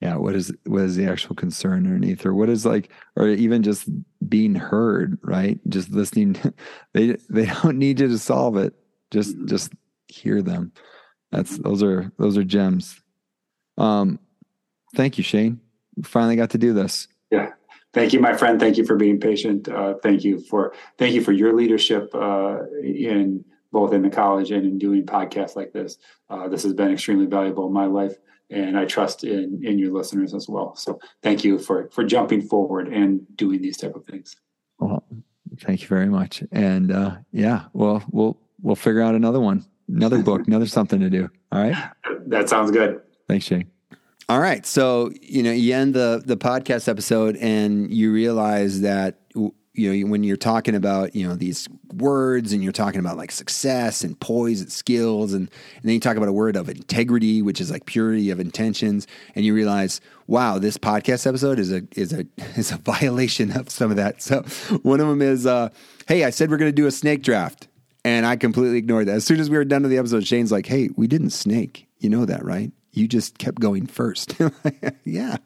yeah 0.00 0.16
what 0.16 0.34
is 0.34 0.52
what 0.66 0.82
is 0.82 0.96
the 0.96 1.06
actual 1.06 1.34
concern 1.34 1.86
underneath 1.86 2.26
or 2.26 2.34
what 2.34 2.48
is 2.48 2.66
like 2.66 2.90
or 3.16 3.28
even 3.28 3.62
just 3.62 3.88
being 4.28 4.54
heard 4.54 5.18
right? 5.22 5.58
Just 5.68 5.90
listening 5.90 6.36
they 6.92 7.16
they 7.28 7.46
don't 7.46 7.78
need 7.78 8.00
you 8.00 8.08
to 8.08 8.18
solve 8.18 8.56
it. 8.56 8.74
Just 9.10 9.36
just 9.46 9.72
hear 10.08 10.42
them. 10.42 10.72
That's 11.32 11.58
those 11.58 11.82
are 11.82 12.12
those 12.18 12.36
are 12.36 12.44
gems. 12.44 13.00
Um 13.78 14.18
thank 14.94 15.18
you 15.18 15.24
shane. 15.24 15.60
We 15.96 16.02
finally 16.02 16.36
got 16.36 16.50
to 16.50 16.58
do 16.58 16.72
this. 16.72 17.08
Yeah. 17.30 17.52
Thank 17.92 18.12
you 18.12 18.20
my 18.20 18.36
friend. 18.36 18.60
Thank 18.60 18.76
you 18.76 18.84
for 18.84 18.96
being 18.96 19.18
patient. 19.18 19.68
Uh, 19.68 19.94
thank 20.02 20.22
you 20.22 20.38
for 20.40 20.74
thank 20.98 21.14
you 21.14 21.22
for 21.22 21.32
your 21.32 21.54
leadership 21.54 22.14
uh, 22.14 22.58
in 22.82 23.42
both 23.72 23.94
in 23.94 24.02
the 24.02 24.10
college 24.10 24.50
and 24.50 24.66
in 24.66 24.78
doing 24.78 25.06
podcasts 25.06 25.56
like 25.56 25.72
this. 25.72 25.96
Uh, 26.28 26.46
this 26.46 26.62
has 26.62 26.74
been 26.74 26.92
extremely 26.92 27.24
valuable 27.24 27.66
in 27.66 27.72
my 27.72 27.86
life 27.86 28.16
and 28.50 28.78
I 28.78 28.84
trust 28.84 29.24
in 29.24 29.60
in 29.62 29.78
your 29.78 29.92
listeners 29.92 30.34
as 30.34 30.48
well. 30.48 30.74
So 30.76 30.98
thank 31.22 31.44
you 31.44 31.58
for 31.58 31.88
for 31.90 32.04
jumping 32.04 32.42
forward 32.42 32.88
and 32.88 33.26
doing 33.36 33.62
these 33.62 33.76
type 33.76 33.94
of 33.94 34.04
things. 34.04 34.36
Well, 34.78 35.04
thank 35.60 35.82
you 35.82 35.88
very 35.88 36.08
much. 36.08 36.42
And 36.52 36.92
uh, 36.92 37.16
yeah, 37.32 37.64
well, 37.72 38.04
we'll 38.10 38.38
we'll 38.60 38.76
figure 38.76 39.02
out 39.02 39.14
another 39.14 39.40
one, 39.40 39.64
another 39.88 40.22
book, 40.22 40.42
another 40.46 40.66
something 40.66 41.00
to 41.00 41.10
do. 41.10 41.30
All 41.52 41.62
right. 41.62 41.92
That 42.26 42.48
sounds 42.48 42.70
good. 42.70 43.00
Thanks, 43.28 43.46
Shane. 43.46 43.70
All 44.28 44.40
right. 44.40 44.66
So 44.66 45.10
you 45.20 45.42
know, 45.42 45.52
you 45.52 45.74
end 45.74 45.94
the 45.94 46.22
the 46.24 46.36
podcast 46.36 46.88
episode, 46.88 47.36
and 47.36 47.92
you 47.92 48.12
realize 48.12 48.80
that 48.80 49.20
you 49.34 49.52
know 49.74 50.10
when 50.10 50.24
you're 50.24 50.36
talking 50.36 50.74
about 50.74 51.14
you 51.14 51.26
know 51.28 51.34
these 51.34 51.68
words 51.96 52.52
and 52.52 52.62
you're 52.62 52.72
talking 52.72 53.00
about 53.00 53.16
like 53.16 53.30
success 53.30 54.04
and 54.04 54.18
poise 54.20 54.60
and 54.60 54.70
skills 54.70 55.32
and, 55.32 55.50
and 55.76 55.84
then 55.84 55.94
you 55.94 56.00
talk 56.00 56.16
about 56.16 56.28
a 56.28 56.32
word 56.32 56.56
of 56.56 56.68
integrity 56.68 57.42
which 57.42 57.60
is 57.60 57.70
like 57.70 57.86
purity 57.86 58.30
of 58.30 58.40
intentions 58.40 59.06
and 59.34 59.44
you 59.44 59.54
realize 59.54 60.00
wow 60.26 60.58
this 60.58 60.76
podcast 60.76 61.26
episode 61.26 61.58
is 61.58 61.72
a 61.72 61.82
is 61.96 62.12
a 62.12 62.26
is 62.56 62.72
a 62.72 62.76
violation 62.78 63.50
of 63.52 63.70
some 63.70 63.90
of 63.90 63.96
that. 63.96 64.22
So 64.22 64.42
one 64.82 65.00
of 65.00 65.08
them 65.08 65.22
is 65.22 65.46
uh, 65.46 65.70
hey 66.08 66.24
i 66.24 66.30
said 66.30 66.50
we're 66.50 66.58
going 66.58 66.70
to 66.70 66.76
do 66.76 66.86
a 66.86 66.92
snake 66.92 67.22
draft 67.22 67.68
and 68.04 68.26
i 68.26 68.36
completely 68.36 68.78
ignored 68.78 69.06
that. 69.06 69.16
As 69.16 69.24
soon 69.24 69.40
as 69.40 69.50
we 69.50 69.56
were 69.56 69.64
done 69.64 69.82
with 69.82 69.90
the 69.90 69.98
episode 69.98 70.26
shane's 70.26 70.52
like 70.52 70.66
hey 70.66 70.90
we 70.96 71.06
didn't 71.06 71.30
snake. 71.30 71.86
You 71.98 72.10
know 72.10 72.24
that 72.26 72.44
right? 72.44 72.70
You 72.92 73.08
just 73.08 73.38
kept 73.38 73.60
going 73.60 73.86
first. 73.86 74.34
Yeah. 75.04 75.36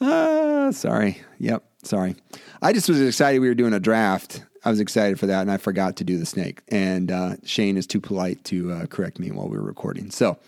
Uh, 0.00 0.70
sorry. 0.72 1.22
Yep 1.38 1.64
sorry. 1.82 2.16
I 2.62 2.72
just 2.72 2.88
was 2.88 3.00
excited 3.00 3.40
we 3.40 3.48
were 3.48 3.54
doing 3.54 3.72
a 3.72 3.80
draft. 3.80 4.44
I 4.64 4.70
was 4.70 4.80
excited 4.80 5.18
for 5.18 5.26
that, 5.26 5.42
and 5.42 5.50
I 5.50 5.56
forgot 5.56 5.96
to 5.96 6.04
do 6.04 6.18
the 6.18 6.26
snake. 6.26 6.62
And 6.68 7.10
uh, 7.10 7.36
Shane 7.44 7.76
is 7.76 7.86
too 7.86 8.00
polite 8.00 8.42
to 8.44 8.72
uh, 8.72 8.86
correct 8.86 9.18
me 9.18 9.30
while 9.30 9.48
we 9.48 9.56
were 9.56 9.64
recording. 9.64 10.10
So, 10.10 10.38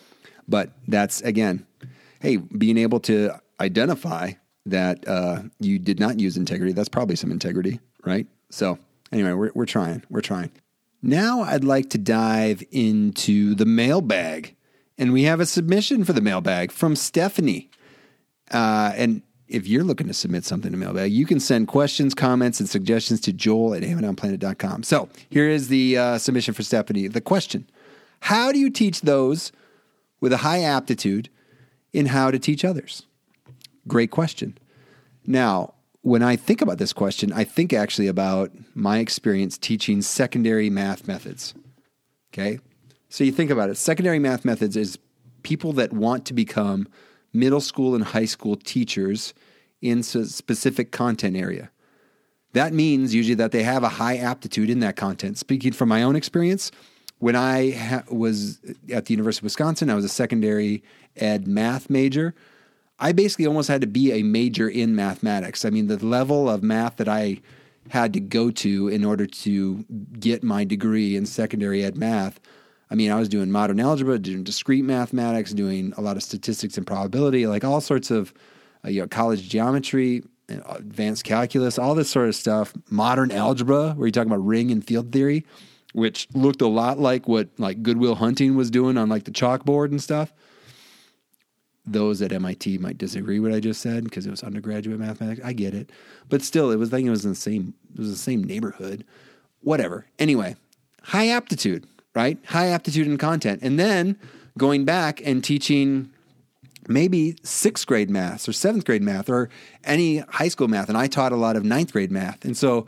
but 0.49 0.71
that's 0.89 1.21
again, 1.23 1.67
hey, 2.21 2.37
being 2.37 2.79
able 2.79 3.01
to 3.01 3.33
identify 3.61 4.33
that 4.67 5.07
uh, 5.09 5.43
you 5.59 5.79
did 5.79 6.01
not 6.01 6.21
use 6.21 6.37
integrity. 6.37 6.73
That's 6.73 6.89
probably 6.89 7.17
some 7.17 7.31
integrity, 7.31 7.81
right? 8.05 8.27
So, 8.51 8.79
anyway, 9.13 9.33
we're 9.33 9.53
we're 9.55 9.67
trying. 9.67 10.03
We're 10.11 10.21
trying. 10.21 10.51
Now, 11.03 11.43
I'd 11.43 11.65
like 11.65 11.91
to 11.91 11.99
dive 11.99 12.63
into 12.71 13.55
the 13.55 13.65
mailbag, 13.65 14.55
and 14.99 15.13
we 15.13 15.23
have 15.23 15.41
a 15.41 15.47
submission 15.47 16.05
for 16.05 16.13
the 16.13 16.21
mailbag 16.21 16.73
from 16.73 16.95
Stephanie. 16.95 17.71
Uh, 18.51 18.93
and 18.97 19.23
if 19.51 19.67
you're 19.67 19.85
looking 19.85 20.07
to 20.07 20.15
submit 20.15 20.45
something 20.45 20.71
to 20.71 20.79
mailbag, 20.79 21.13
you 21.13 21.27
can 21.27 21.41
send 21.41 21.69
questions, 21.69 22.15
comments, 22.15 22.61
and 22.61 22.69
suggestions 22.69 23.21
to 23.23 23.33
joel 23.33 23.75
at 23.75 23.83
amidonplanet.com. 23.83 24.85
So 24.85 25.09
here 25.29 25.49
is 25.49 25.69
the 25.69 25.99
uh, 25.99 26.19
submission 26.19 26.55
for 26.55 26.63
Stephanie. 26.63 27.09
The 27.09 27.21
question 27.21 27.69
How 28.21 28.53
do 28.53 28.59
you 28.59 28.71
teach 28.71 29.03
those 29.03 29.53
with 30.21 30.33
a 30.33 30.39
high 30.39 30.63
aptitude 30.63 31.29
in 31.93 32.07
how 32.07 32.31
to 32.31 32.39
teach 32.39 32.65
others? 32.65 33.07
Great 33.89 34.11
question. 34.11 34.57
Now, 35.27 35.75
when 36.03 36.23
I 36.23 36.37
think 36.37 36.63
about 36.63 36.79
this 36.79 36.93
question, 36.93 37.33
I 37.33 37.45
think 37.45 37.73
actually 37.73 38.07
about 38.07 38.53
my 38.75 38.99
experience 38.99 39.59
teaching 39.59 40.01
secondary 40.01 40.71
math 40.71 41.07
methods. 41.07 41.55
Okay. 42.33 42.61
So 43.09 43.25
you 43.25 43.33
think 43.33 43.51
about 43.51 43.69
it 43.69 43.77
secondary 43.77 44.21
math 44.21 44.45
methods 44.45 44.77
is 44.77 44.99
people 45.43 45.73
that 45.75 45.93
want 45.93 46.25
to 46.27 46.35
become 46.35 46.87
middle 47.33 47.61
school 47.61 47.95
and 47.95 48.05
high 48.05 48.25
school 48.25 48.57
teachers 48.57 49.35
in 49.81 50.03
specific 50.03 50.93
content 50.93 51.37
area. 51.37 51.71
That 52.53 52.73
means 52.73 53.15
usually 53.15 53.37
that 53.37 53.53
they 53.53 53.63
have 53.63 53.85
a 53.85 53.89
high 53.89 54.17
aptitude 54.17 54.71
in 54.71 54.81
that 54.81 54.97
content. 54.97 55.39
Speaking 55.39 55.73
from 55.73 55.89
my 55.89 56.03
own 56.03 56.17
experience, 56.17 56.73
when 57.19 57.37
I 57.37 57.71
ha- 57.73 58.03
was 58.11 58.61
at 58.93 59.07
the 59.07 59.15
University 59.15 59.41
of 59.41 59.45
Wisconsin, 59.45 59.91
I 59.91 59.95
was 59.95 60.05
a 60.05 60.09
secondary 60.09 60.83
ed 61.17 61.47
math 61.47 61.89
major. 61.89 62.35
I 62.99 63.13
basically 63.13 63.47
almost 63.47 63.69
had 63.69 63.81
to 63.83 63.87
be 63.87 64.13
a 64.13 64.23
major 64.23 64.69
in 64.69 64.97
mathematics. 64.97 65.65
I 65.65 65.71
mean, 65.71 65.87
the 65.87 66.05
level 66.05 66.51
of 66.51 66.63
math 66.63 66.97
that 66.97 67.09
I 67.09 67.41
had 67.89 68.13
to 68.15 68.21
go 68.21 68.51
to 68.51 68.89
in 68.89 69.05
order 69.05 69.27
to 69.27 69.85
get 70.19 70.43
my 70.43 70.65
degree 70.65 71.17
in 71.17 71.27
secondary 71.27 71.85
ed 71.85 71.97
math 71.97 72.41
I 72.91 72.97
mean, 72.97 73.11
I 73.13 73.19
was 73.19 73.29
doing 73.29 73.51
modern 73.51 73.79
algebra, 73.79 74.19
doing 74.19 74.43
discrete 74.43 74.85
mathematics, 74.85 75.53
doing 75.53 75.95
a 75.97 76.01
lot 76.01 76.17
of 76.17 76.23
statistics 76.23 76.77
and 76.77 76.87
probability, 76.87 77.47
like 77.47 77.65
all 77.65 77.81
sorts 77.81 78.11
of 78.11 78.35
uh, 78.85 78.89
you 78.89 79.01
know, 79.01 79.07
college 79.07 79.49
geometry, 79.49 80.23
uh, 80.51 80.75
advanced 80.75 81.25
calculus, 81.25 81.79
all 81.79 81.95
this 81.95 82.11
sort 82.11 82.29
of 82.29 82.35
stuff. 82.35 82.73
Modern 82.89 83.31
algebra, 83.31 83.93
where 83.93 84.07
you're 84.07 84.13
talking 84.13 84.33
about 84.33 84.45
ring 84.45 84.71
and 84.71 84.85
field 84.85 85.13
theory, 85.13 85.47
which 85.93 86.27
looked 86.35 86.63
a 86.63 86.67
lot 86.67 86.99
like 86.99 87.29
what 87.29 87.49
like 87.59 87.83
Good 87.83 87.99
Will 87.99 88.17
Hunting 88.17 88.57
was 88.57 88.71
doing 88.71 88.99
on 88.99 89.09
like 89.09 89.25
the 89.25 89.31
chalkboard 89.31 89.91
and 89.91 90.03
stuff. 90.03 90.33
Those 91.87 92.21
at 92.23 92.33
MIT 92.33 92.79
might 92.79 92.99
disagree 92.99 93.41
what 93.41 93.53
I 93.53 93.61
just 93.61 93.81
said 93.81 94.05
because 94.05 94.27
it 94.27 94.31
was 94.31 94.43
undergraduate 94.43 94.99
mathematics. 94.99 95.41
I 95.45 95.53
get 95.53 95.75
it, 95.75 95.91
but 96.29 96.43
still, 96.43 96.71
it 96.71 96.77
was 96.77 96.93
like 96.93 97.05
it 97.05 97.11
was 97.11 97.25
in 97.25 97.31
the 97.31 97.37
same 97.37 97.75
it 97.93 98.01
was 98.01 98.11
the 98.11 98.17
same 98.17 98.43
neighborhood. 98.43 99.05
Whatever. 99.63 100.07
Anyway, 100.19 100.57
high 101.03 101.29
aptitude 101.29 101.87
right? 102.15 102.39
High 102.47 102.69
aptitude 102.69 103.07
in 103.07 103.19
content. 103.19 103.61
And 103.63 103.79
then 103.79 104.19
going 104.59 104.85
back 104.85 105.21
and 105.25 105.43
teaching 105.43 106.11
maybe 106.89 107.37
sixth 107.43 107.87
grade 107.87 108.11
math 108.11 108.49
or 108.49 108.53
seventh 108.53 108.85
grade 108.85 109.03
math 109.03 109.29
or 109.29 109.49
any 109.85 110.19
high 110.19 110.49
school 110.49 110.69
math. 110.69 110.89
And 110.89 110.99
I 110.99 111.07
taught 111.07 111.33
a 111.33 111.37
lot 111.37 111.57
of 111.57 111.65
ninth 111.65 111.93
grade 111.93 112.11
math. 112.11 112.45
And 112.45 112.57
so 112.57 112.87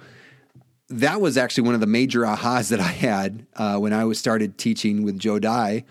that 0.89 1.20
was 1.20 1.37
actually 1.37 1.64
one 1.64 1.75
of 1.75 1.81
the 1.81 1.87
major 1.87 2.23
ahas 2.23 2.68
that 2.70 2.81
I 2.81 2.85
had 2.85 3.47
uh, 3.57 3.79
when 3.79 3.93
I 3.93 4.05
was 4.05 4.18
started 4.18 4.59
teaching 4.59 5.03
with 5.03 5.18
Joe 5.18 5.39
Dye 5.39 5.85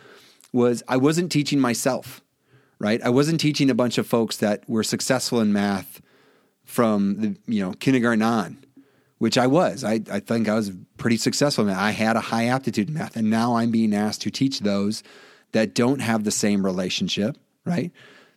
was 0.54 0.84
I 0.88 0.98
wasn't 0.98 1.32
teaching 1.32 1.60
myself, 1.60 2.22
right? 2.80 3.02
I 3.02 3.10
wasn't 3.10 3.40
teaching 3.40 3.70
a 3.70 3.74
bunch 3.74 3.98
of 3.98 4.06
folks 4.06 4.38
that 4.38 4.68
were 4.70 4.84
successful 4.84 5.40
in 5.40 5.54
math 5.54 6.02
from 6.66 7.20
the 7.22 7.38
you 7.48 7.62
know 7.62 7.74
kindergarten 7.74 8.22
on, 8.22 8.58
which 9.22 9.38
I 9.38 9.46
was. 9.46 9.84
I, 9.84 10.02
I 10.12 10.20
think 10.20 10.50
I 10.50 10.56
was 10.56 10.72
pretty 10.98 11.18
successful 11.18 11.64
in 11.64 11.68
that. 11.68 11.78
I 11.78 11.92
had 11.92 12.16
a 12.16 12.20
high 12.20 12.48
aptitude 12.48 12.88
in 12.88 12.96
math, 12.96 13.16
and 13.16 13.30
now 13.30 13.54
I'm 13.54 13.70
being 13.70 13.94
asked 13.94 14.24
to 14.24 14.32
teach 14.32 14.62
those 14.62 15.04
that 15.52 15.76
don't 15.76 16.00
have 16.00 16.24
the 16.24 16.32
same 16.32 16.66
relationship, 16.66 17.38
right? 17.64 17.92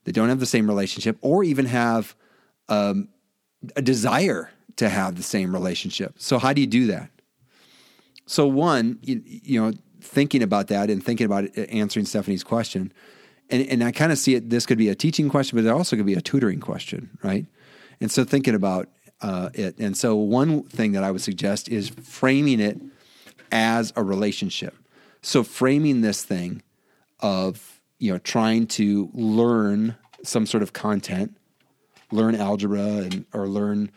That 0.05 0.13
don't 0.13 0.29
have 0.29 0.41
the 0.41 0.47
same 0.47 0.69
relationship, 0.69 1.17
or 1.23 1.43
even 1.43 1.65
have 1.65 2.15
um, 2.69 3.09
a 3.77 3.81
desire 3.81 4.51
to 4.77 4.91
have 4.91 5.17
the 5.17 5.23
same 5.23 5.55
relationship. 5.55 6.17
So 6.19 6.39
how 6.39 6.53
do 6.53 6.61
you 6.61 6.67
do 6.67 6.89
that? 6.89 7.09
So 8.27 8.47
one, 8.47 8.99
you, 9.01 9.23
you 9.25 9.63
know, 9.63 9.73
thinking 10.03 10.43
about 10.43 10.69
that 10.69 10.91
and 10.91 11.03
thinking 11.03 11.25
about 11.25 11.47
answering 11.57 12.05
Stephanie's 12.05 12.45
question, 12.45 12.93
and, 13.49 13.67
and 13.69 13.83
I 13.83 13.91
kind 13.91 14.13
of 14.13 14.19
see 14.19 14.35
it. 14.35 14.51
This 14.51 14.67
could 14.67 14.77
be 14.77 14.91
a 14.91 14.95
teaching 14.95 15.31
question, 15.31 15.57
but 15.57 15.65
it 15.65 15.73
also 15.73 15.97
could 15.97 16.05
be 16.05 16.13
a 16.13 16.21
tutoring 16.21 16.61
question, 16.61 17.09
right? 17.23 17.47
And 18.03 18.13
so 18.13 18.23
thinking 18.23 18.55
about 18.55 18.91
uh, 19.21 19.51
it, 19.55 19.79
and 19.79 19.97
so 19.97 20.17
one 20.17 20.65
thing 20.65 20.93
that 20.93 21.05
I 21.05 21.11
would 21.11 21.23
suggest 21.23 21.69
is 21.69 21.89
framing 21.89 22.61
it 22.61 22.81
as 23.51 23.93
a 23.97 24.03
relationship. 24.03 24.75
So 25.23 25.43
framing 25.43 26.03
this 26.03 26.25
thing 26.25 26.63
of 27.21 27.81
you 27.99 28.13
know 28.13 28.19
trying 28.19 28.67
to 28.67 29.11
learn 29.15 29.97
some 30.23 30.47
sort 30.47 30.63
of 30.63 30.73
content, 30.73 31.37
learn 32.11 32.35
algebra, 32.35 32.81
and 32.81 33.25
or 33.33 33.49
learn 33.49 33.91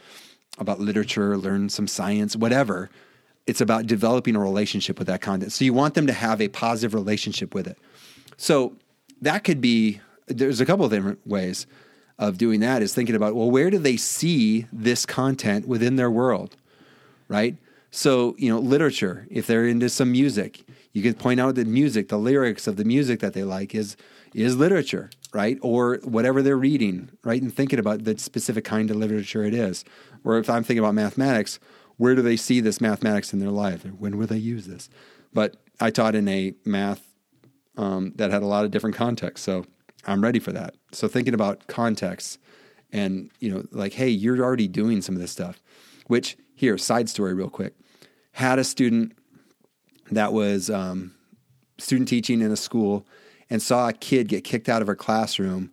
about 0.57 0.79
literature, 0.79 1.37
learn 1.37 1.69
some 1.69 1.87
science, 1.87 2.35
whatever. 2.35 2.89
It's 3.45 3.61
about 3.61 3.87
developing 3.87 4.35
a 4.35 4.39
relationship 4.39 4.99
with 4.99 5.07
that 5.07 5.21
content. 5.21 5.53
So 5.53 5.63
you 5.63 5.73
want 5.73 5.93
them 5.93 6.07
to 6.07 6.13
have 6.13 6.41
a 6.41 6.49
positive 6.49 6.93
relationship 6.93 7.53
with 7.53 7.67
it. 7.67 7.77
So 8.35 8.75
that 9.21 9.43
could 9.43 9.61
be 9.61 10.01
there's 10.27 10.59
a 10.59 10.65
couple 10.65 10.85
of 10.85 10.91
different 10.91 11.25
ways 11.25 11.65
of 12.19 12.37
doing 12.37 12.59
that 12.61 12.81
is 12.81 12.93
thinking 12.93 13.15
about 13.15 13.35
well 13.35 13.49
where 13.49 13.69
do 13.69 13.77
they 13.77 13.97
see 13.97 14.65
this 14.71 15.05
content 15.05 15.67
within 15.67 15.95
their 15.95 16.11
world 16.11 16.55
right? 17.27 17.57
So 17.91 18.35
you 18.37 18.49
know 18.49 18.59
literature 18.59 19.27
if 19.29 19.47
they're 19.47 19.67
into 19.67 19.89
some 19.89 20.11
music 20.11 20.63
you 20.93 21.03
can 21.03 21.13
point 21.13 21.39
out 21.39 21.55
that 21.55 21.67
music 21.67 22.09
the 22.09 22.17
lyrics 22.17 22.67
of 22.67 22.77
the 22.77 22.85
music 22.85 23.19
that 23.19 23.33
they 23.33 23.43
like 23.43 23.75
is 23.75 23.95
is 24.33 24.55
literature 24.55 25.09
right? 25.33 25.57
Or 25.61 25.99
whatever 26.03 26.41
they're 26.41 26.57
reading 26.57 27.09
right? 27.23 27.41
And 27.41 27.53
thinking 27.53 27.79
about 27.79 28.03
the 28.03 28.17
specific 28.17 28.63
kind 28.63 28.89
of 28.89 28.97
literature 28.97 29.43
it 29.43 29.53
is. 29.53 29.85
Or 30.23 30.37
if 30.37 30.49
i'm 30.49 30.63
thinking 30.63 30.83
about 30.83 30.95
mathematics 30.95 31.59
where 31.97 32.15
do 32.15 32.21
they 32.21 32.37
see 32.37 32.59
this 32.61 32.79
mathematics 32.79 33.33
in 33.33 33.39
their 33.39 33.49
life? 33.49 33.83
When 33.83 34.17
will 34.17 34.27
they 34.27 34.37
use 34.37 34.67
this? 34.67 34.89
But 35.33 35.57
i 35.79 35.91
taught 35.91 36.15
in 36.15 36.27
a 36.27 36.53
math 36.65 37.07
um, 37.75 38.13
that 38.15 38.31
had 38.31 38.41
a 38.41 38.47
lot 38.47 38.65
of 38.65 38.71
different 38.71 38.95
contexts. 38.95 39.45
So 39.45 39.65
I'm 40.07 40.21
ready 40.21 40.39
for 40.39 40.51
that. 40.51 40.75
So 40.91 41.07
thinking 41.07 41.33
about 41.33 41.67
context 41.67 42.39
and, 42.91 43.29
you 43.39 43.53
know, 43.53 43.63
like, 43.71 43.93
hey, 43.93 44.09
you're 44.09 44.41
already 44.41 44.67
doing 44.67 45.01
some 45.01 45.15
of 45.15 45.21
this 45.21 45.31
stuff, 45.31 45.61
which 46.07 46.37
here, 46.55 46.77
side 46.77 47.09
story 47.09 47.33
real 47.33 47.49
quick. 47.49 47.73
Had 48.31 48.59
a 48.59 48.63
student 48.63 49.13
that 50.11 50.33
was 50.33 50.69
um, 50.69 51.13
student 51.77 52.07
teaching 52.07 52.41
in 52.41 52.51
a 52.51 52.55
school 52.55 53.05
and 53.49 53.61
saw 53.61 53.89
a 53.89 53.93
kid 53.93 54.27
get 54.27 54.43
kicked 54.43 54.69
out 54.69 54.81
of 54.81 54.87
her 54.87 54.95
classroom 54.95 55.71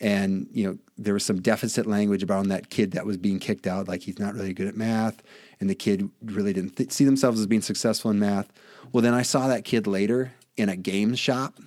and 0.00 0.48
you 0.50 0.66
know 0.66 0.76
there 0.98 1.14
was 1.14 1.24
some 1.24 1.40
deficit 1.40 1.86
language 1.86 2.22
about 2.22 2.46
that 2.48 2.68
kid 2.68 2.92
that 2.92 3.06
was 3.06 3.16
being 3.16 3.38
kicked 3.38 3.66
out 3.66 3.86
like 3.86 4.02
he's 4.02 4.18
not 4.18 4.34
really 4.34 4.52
good 4.52 4.66
at 4.66 4.76
math 4.76 5.22
and 5.60 5.70
the 5.70 5.74
kid 5.74 6.10
really 6.24 6.52
didn't 6.52 6.76
th- 6.76 6.90
see 6.90 7.04
themselves 7.04 7.38
as 7.38 7.46
being 7.46 7.62
successful 7.62 8.10
in 8.10 8.18
math 8.18 8.52
well 8.92 9.02
then 9.02 9.14
i 9.14 9.22
saw 9.22 9.46
that 9.46 9.64
kid 9.64 9.86
later 9.86 10.32
in 10.56 10.68
a 10.68 10.76
game 10.76 11.14
shop, 11.14 11.58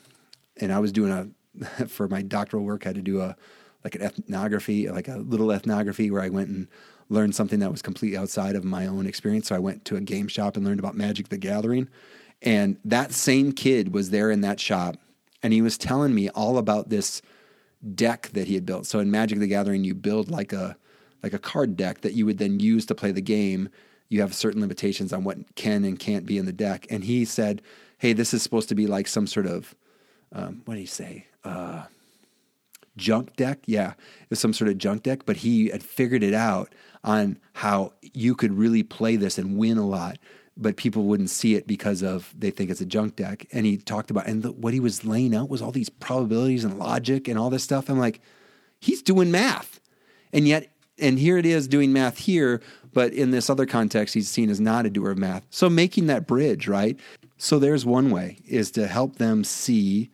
and 0.57 0.71
I 0.71 0.79
was 0.79 0.91
doing 0.91 1.11
a 1.11 1.27
for 1.87 2.07
my 2.07 2.21
doctoral 2.21 2.63
work. 2.63 2.85
I 2.85 2.89
had 2.89 2.95
to 2.95 3.01
do 3.01 3.21
a 3.21 3.35
like 3.83 3.95
an 3.95 4.01
ethnography, 4.01 4.89
like 4.89 5.07
a 5.07 5.17
little 5.17 5.51
ethnography 5.51 6.11
where 6.11 6.21
I 6.21 6.29
went 6.29 6.49
and 6.49 6.67
learned 7.09 7.35
something 7.35 7.59
that 7.59 7.71
was 7.71 7.81
completely 7.81 8.17
outside 8.17 8.55
of 8.55 8.65
my 8.65 8.85
own 8.85 9.05
experience. 9.07 9.47
So 9.47 9.55
I 9.55 9.59
went 9.59 9.85
to 9.85 9.95
a 9.95 10.01
game 10.01 10.27
shop 10.27 10.57
and 10.57 10.65
learned 10.65 10.79
about 10.79 10.95
Magic 10.95 11.29
the 11.29 11.37
Gathering. 11.37 11.87
And 12.41 12.77
that 12.83 13.13
same 13.13 13.51
kid 13.53 13.93
was 13.93 14.09
there 14.09 14.29
in 14.29 14.41
that 14.41 14.59
shop 14.59 14.97
and 15.41 15.53
he 15.53 15.61
was 15.61 15.77
telling 15.77 16.13
me 16.13 16.29
all 16.29 16.57
about 16.57 16.89
this 16.89 17.21
deck 17.93 18.29
that 18.33 18.47
he 18.47 18.55
had 18.55 18.65
built. 18.65 18.85
So 18.85 18.99
in 18.99 19.11
Magic 19.11 19.39
the 19.39 19.47
Gathering, 19.47 19.83
you 19.83 19.93
build 19.93 20.29
like 20.29 20.51
a 20.51 20.77
like 21.23 21.33
a 21.33 21.39
card 21.39 21.75
deck 21.77 22.01
that 22.01 22.13
you 22.13 22.25
would 22.25 22.37
then 22.37 22.59
use 22.59 22.85
to 22.87 22.95
play 22.95 23.11
the 23.11 23.21
game. 23.21 23.69
You 24.09 24.21
have 24.21 24.35
certain 24.35 24.61
limitations 24.61 25.13
on 25.13 25.23
what 25.23 25.55
can 25.55 25.83
and 25.83 25.97
can't 25.97 26.25
be 26.25 26.37
in 26.37 26.45
the 26.45 26.53
deck. 26.53 26.85
And 26.89 27.03
he 27.03 27.25
said 27.25 27.61
hey, 27.99 28.13
this 28.13 28.33
is 28.33 28.43
supposed 28.43 28.69
to 28.69 28.75
be 28.75 28.87
like 28.87 29.07
some 29.07 29.27
sort 29.27 29.47
of, 29.47 29.75
um, 30.31 30.61
what 30.65 30.75
do 30.75 30.81
you 30.81 30.87
say? 30.87 31.27
Uh, 31.43 31.83
junk 32.97 33.35
deck. 33.35 33.59
Yeah, 33.65 33.93
it's 34.29 34.41
some 34.41 34.53
sort 34.53 34.69
of 34.69 34.77
junk 34.77 35.03
deck, 35.03 35.25
but 35.25 35.37
he 35.37 35.67
had 35.69 35.83
figured 35.83 36.23
it 36.23 36.33
out 36.33 36.73
on 37.03 37.39
how 37.53 37.93
you 38.01 38.35
could 38.35 38.53
really 38.53 38.83
play 38.83 39.15
this 39.15 39.37
and 39.37 39.57
win 39.57 39.77
a 39.77 39.87
lot, 39.87 40.17
but 40.57 40.75
people 40.75 41.03
wouldn't 41.03 41.29
see 41.29 41.55
it 41.55 41.67
because 41.67 42.03
of 42.03 42.33
they 42.37 42.51
think 42.51 42.69
it's 42.69 42.81
a 42.81 42.85
junk 42.85 43.15
deck. 43.15 43.45
And 43.53 43.65
he 43.65 43.77
talked 43.77 44.11
about, 44.11 44.27
and 44.27 44.43
the, 44.43 44.51
what 44.51 44.73
he 44.73 44.79
was 44.79 45.05
laying 45.05 45.35
out 45.35 45.49
was 45.49 45.61
all 45.61 45.71
these 45.71 45.89
probabilities 45.89 46.63
and 46.63 46.77
logic 46.77 47.27
and 47.27 47.37
all 47.37 47.49
this 47.49 47.63
stuff. 47.63 47.89
I'm 47.89 47.99
like, 47.99 48.19
he's 48.79 49.01
doing 49.01 49.31
math. 49.31 49.79
And 50.33 50.47
yet, 50.47 50.73
and 50.99 51.19
here 51.19 51.37
it 51.37 51.45
is 51.45 51.67
doing 51.67 51.93
math 51.93 52.17
here, 52.17 52.59
but 52.91 53.13
in 53.13 53.31
this 53.31 53.49
other 53.49 53.67
context, 53.67 54.15
he's 54.15 54.27
seen 54.27 54.49
as 54.49 54.59
not 54.59 54.85
a 54.85 54.89
doer 54.89 55.11
of 55.11 55.17
math. 55.17 55.45
So 55.51 55.69
making 55.69 56.07
that 56.07 56.27
bridge, 56.27 56.67
right? 56.67 56.99
So 57.37 57.59
there's 57.59 57.85
one 57.85 58.09
way 58.09 58.39
is 58.47 58.71
to 58.71 58.87
help 58.87 59.17
them 59.17 59.43
see 59.43 60.09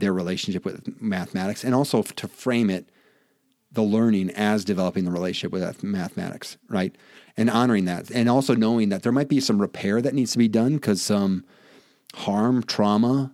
their 0.00 0.12
relationship 0.12 0.64
with 0.64 1.00
mathematics 1.00 1.64
and 1.64 1.74
also 1.74 2.02
to 2.02 2.28
frame 2.28 2.70
it 2.70 2.88
the 3.70 3.82
learning 3.82 4.30
as 4.30 4.64
developing 4.64 5.04
the 5.04 5.10
relationship 5.10 5.52
with 5.52 5.82
mathematics, 5.82 6.56
right? 6.68 6.96
And 7.36 7.50
honoring 7.50 7.84
that 7.84 8.10
and 8.10 8.28
also 8.28 8.54
knowing 8.54 8.88
that 8.88 9.02
there 9.02 9.12
might 9.12 9.28
be 9.28 9.40
some 9.40 9.60
repair 9.60 10.00
that 10.00 10.14
needs 10.14 10.32
to 10.32 10.38
be 10.38 10.48
done 10.48 10.76
because 10.76 11.02
some 11.02 11.44
harm, 12.14 12.62
trauma, 12.62 13.32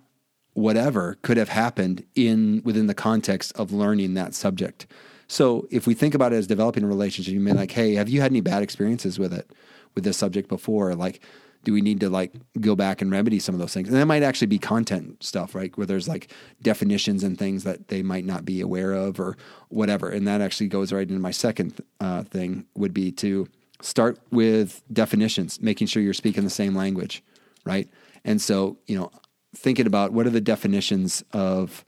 whatever 0.54 1.18
could 1.22 1.36
have 1.36 1.48
happened 1.48 2.04
in 2.14 2.62
within 2.64 2.86
the 2.86 2.94
context 2.94 3.52
of 3.56 3.72
learning 3.72 4.14
that 4.14 4.34
subject. 4.34 4.86
So 5.26 5.66
if 5.70 5.86
we 5.86 5.94
think 5.94 6.14
about 6.14 6.32
it 6.32 6.36
as 6.36 6.46
developing 6.46 6.84
a 6.84 6.88
relationship, 6.88 7.32
you 7.32 7.40
mean 7.40 7.56
like, 7.56 7.70
hey, 7.70 7.94
have 7.94 8.08
you 8.08 8.20
had 8.20 8.32
any 8.32 8.40
bad 8.40 8.62
experiences 8.62 9.18
with 9.18 9.32
it, 9.32 9.50
with 9.94 10.04
this 10.04 10.16
subject 10.16 10.48
before? 10.48 10.94
Like, 10.94 11.20
do 11.64 11.72
we 11.72 11.80
need 11.80 12.00
to 12.00 12.10
like 12.10 12.32
go 12.60 12.76
back 12.76 13.02
and 13.02 13.10
remedy 13.10 13.38
some 13.38 13.54
of 13.54 13.60
those 13.60 13.74
things? 13.74 13.88
And 13.88 13.96
that 13.96 14.06
might 14.06 14.22
actually 14.22 14.46
be 14.46 14.58
content 14.58 15.22
stuff, 15.22 15.54
right? 15.54 15.76
Where 15.76 15.86
there's 15.86 16.08
like 16.08 16.30
definitions 16.62 17.24
and 17.24 17.38
things 17.38 17.64
that 17.64 17.88
they 17.88 18.02
might 18.02 18.24
not 18.24 18.44
be 18.44 18.60
aware 18.60 18.92
of 18.92 19.18
or 19.18 19.36
whatever. 19.68 20.08
And 20.08 20.26
that 20.28 20.40
actually 20.40 20.68
goes 20.68 20.92
right 20.92 21.08
into 21.08 21.20
my 21.20 21.30
second 21.30 21.82
uh, 22.00 22.22
thing 22.24 22.66
would 22.74 22.94
be 22.94 23.10
to 23.12 23.48
start 23.80 24.18
with 24.30 24.82
definitions, 24.92 25.60
making 25.60 25.86
sure 25.86 26.02
you're 26.02 26.14
speaking 26.14 26.44
the 26.44 26.50
same 26.50 26.74
language, 26.74 27.22
right? 27.64 27.88
And 28.24 28.40
so, 28.40 28.78
you 28.86 28.98
know, 28.98 29.10
thinking 29.56 29.86
about 29.86 30.12
what 30.12 30.26
are 30.26 30.30
the 30.30 30.40
definitions 30.40 31.24
of 31.32 31.84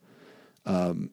um, 0.67 1.11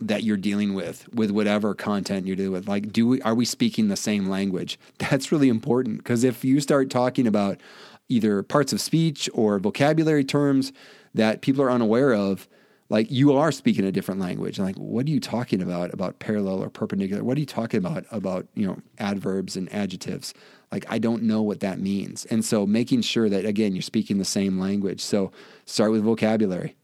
that 0.00 0.22
you're 0.24 0.36
dealing 0.36 0.74
with 0.74 1.08
with 1.14 1.30
whatever 1.30 1.74
content 1.74 2.26
you're 2.26 2.36
dealing 2.36 2.52
with. 2.52 2.68
Like 2.68 2.92
do 2.92 3.06
we 3.06 3.22
are 3.22 3.34
we 3.34 3.44
speaking 3.44 3.88
the 3.88 3.96
same 3.96 4.28
language? 4.28 4.78
That's 4.98 5.32
really 5.32 5.48
important 5.48 5.98
because 5.98 6.24
if 6.24 6.44
you 6.44 6.60
start 6.60 6.90
talking 6.90 7.26
about 7.26 7.60
either 8.08 8.42
parts 8.42 8.72
of 8.72 8.80
speech 8.80 9.28
or 9.32 9.58
vocabulary 9.58 10.24
terms 10.24 10.72
that 11.14 11.40
people 11.40 11.62
are 11.62 11.70
unaware 11.70 12.14
of 12.14 12.46
like 12.88 13.10
you 13.10 13.32
are 13.32 13.50
speaking 13.50 13.84
a 13.84 13.90
different 13.90 14.20
language. 14.20 14.60
Like 14.60 14.76
what 14.76 15.06
are 15.06 15.10
you 15.10 15.18
talking 15.18 15.60
about 15.60 15.92
about 15.92 16.18
parallel 16.18 16.62
or 16.62 16.70
perpendicular? 16.70 17.24
What 17.24 17.36
are 17.36 17.40
you 17.40 17.46
talking 17.46 17.78
about 17.78 18.04
about 18.10 18.46
you 18.54 18.66
know 18.66 18.78
adverbs 18.98 19.56
and 19.56 19.72
adjectives? 19.72 20.34
Like 20.70 20.84
i 20.88 20.98
don't 20.98 21.22
know 21.22 21.42
what 21.42 21.60
that 21.60 21.80
means. 21.80 22.26
And 22.26 22.44
so 22.44 22.66
making 22.66 23.02
sure 23.02 23.28
that 23.28 23.44
again 23.44 23.74
you're 23.74 23.82
speaking 23.82 24.18
the 24.18 24.24
same 24.24 24.58
language. 24.58 25.00
So 25.00 25.32
start 25.64 25.90
with 25.90 26.02
vocabulary 26.02 26.76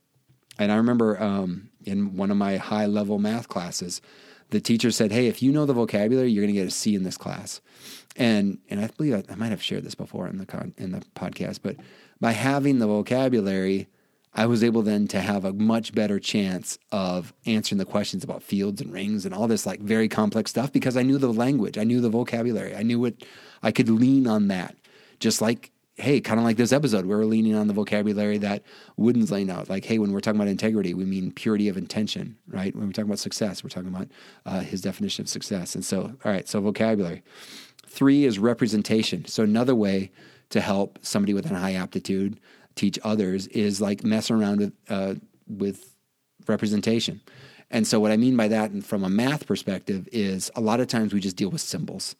and 0.59 0.71
i 0.71 0.77
remember 0.77 1.21
um, 1.23 1.71
in 1.85 2.17
one 2.17 2.31
of 2.31 2.37
my 2.37 2.57
high 2.57 2.87
level 2.87 3.19
math 3.19 3.49
classes, 3.49 4.01
the 4.51 4.61
teacher 4.61 4.91
said, 4.91 5.13
"Hey, 5.13 5.27
if 5.27 5.43
you 5.43 5.53
know 5.53 5.67
the 5.67 5.73
vocabulary, 5.73 6.31
you're 6.31 6.45
going 6.45 6.55
to 6.55 6.61
get 6.61 6.69
a 6.69 6.71
C 6.71 6.95
in 6.95 7.03
this 7.03 7.17
class." 7.17 7.61
And 8.17 8.59
and 8.69 8.81
I 8.81 8.89
believe 8.89 9.15
I, 9.15 9.25
I 9.33 9.37
might 9.37 9.51
have 9.51 9.63
shared 9.63 9.85
this 9.85 9.95
before 9.95 10.29
in 10.29 10.39
the 10.39 10.47
con, 10.47 10.75
in 10.77 10.93
the 10.93 11.03
podcast, 11.15 11.61
but 11.63 11.77
by 12.21 12.33
having 12.33 12.79
the 12.79 12.87
vocabulary, 12.87 13.89
I 14.35 14.47
was 14.47 14.63
able 14.63 14.83
then 14.83 15.09
to 15.09 15.21
have 15.21 15.45
a 15.45 15.53
much 15.53 15.95
better 15.95 16.19
chance 16.19 16.79
of 16.91 17.35
answering 17.47 17.79
the 17.79 17.85
questions 17.85 18.23
about 18.23 18.43
fields 18.43 18.81
and 18.81 18.93
rings 18.93 19.27
and 19.27 19.35
all 19.35 19.49
this 19.49 19.67
like 19.67 19.81
very 19.81 20.09
complex 20.09 20.51
stuff 20.51 20.73
because 20.73 20.97
I 20.97 21.03
knew 21.03 21.19
the 21.19 21.33
language, 21.33 21.79
I 21.79 21.85
knew 21.85 22.01
the 22.01 22.09
vocabulary, 22.11 22.77
I 22.77 22.83
knew 22.83 23.01
what 23.01 23.15
I 23.63 23.73
could 23.73 23.89
lean 23.89 24.27
on 24.27 24.49
that. 24.49 24.77
Just 25.19 25.41
like 25.41 25.71
hey, 25.97 26.21
kind 26.21 26.41
of 26.41 26.45
like 26.45 26.57
this 26.57 26.73
episode, 26.73 27.05
we're 27.05 27.25
leaning 27.25 27.55
on 27.55 27.67
the 27.67 27.75
vocabulary 27.75 28.39
that 28.39 28.63
Wooden's 28.97 29.31
laying 29.31 29.51
out. 29.51 29.69
Like, 29.69 29.85
hey, 29.85 29.99
when 29.99 30.13
we're 30.13 30.21
talking 30.21 30.41
about 30.41 30.49
integrity, 30.49 30.95
we 30.95 31.05
mean 31.05 31.33
purity 31.33 31.69
of 31.69 31.77
intention, 31.77 32.37
right? 32.49 32.75
When 32.75 32.87
we're 32.87 32.93
talking 32.93 33.11
about 33.11 33.19
success, 33.19 33.63
we're 33.63 33.71
talking 33.71 33.91
about 33.91 34.09
uh, 34.47 34.61
his 34.61 34.81
definition 34.81 35.25
of 35.25 35.29
success. 35.29 35.75
And 35.75 35.85
so, 35.85 36.15
all 36.25 36.33
right, 36.33 36.49
so 36.49 36.61
vocabulary. 36.61 37.23
Three 37.87 38.25
is 38.25 38.39
representation. 38.39 39.27
So 39.27 39.43
another 39.43 39.75
way 39.75 40.11
to 40.49 40.61
help 40.61 40.99
somebody 41.03 41.35
with 41.35 41.51
a 41.51 41.55
high 41.55 41.75
aptitude 41.75 42.41
teach 42.75 42.99
others 43.05 43.47
is 43.49 43.81
like 43.81 44.03
mess 44.03 44.31
around 44.31 44.61
with 44.61 44.73
uh, 44.89 45.15
with 45.47 45.95
representation. 46.47 47.21
And 47.71 47.87
so, 47.87 48.01
what 48.01 48.13
I 48.13 48.17
mean 48.17 48.37
by 48.37 48.49
that, 48.49 48.71
and 48.71 48.85
from 48.85 49.03
a 49.03 49.09
math 49.09 49.47
perspective, 49.47 50.09
is 50.13 50.51
a 50.55 50.61
lot 50.61 50.81
of 50.81 50.89
times 50.89 51.13
we 51.13 51.21
just 51.21 51.37
deal 51.37 51.51
with 51.51 51.61
symbols, 51.61 52.15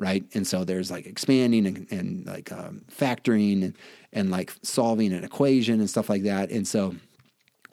right? 0.00 0.24
And 0.32 0.46
so 0.46 0.64
there's 0.64 0.90
like 0.90 1.06
expanding 1.06 1.66
and, 1.66 1.86
and 1.92 2.26
like 2.26 2.50
um, 2.50 2.82
factoring 2.90 3.62
and, 3.62 3.76
and 4.14 4.30
like 4.30 4.50
solving 4.62 5.12
an 5.12 5.22
equation 5.22 5.78
and 5.78 5.90
stuff 5.90 6.08
like 6.08 6.22
that. 6.22 6.50
And 6.50 6.66
so 6.66 6.96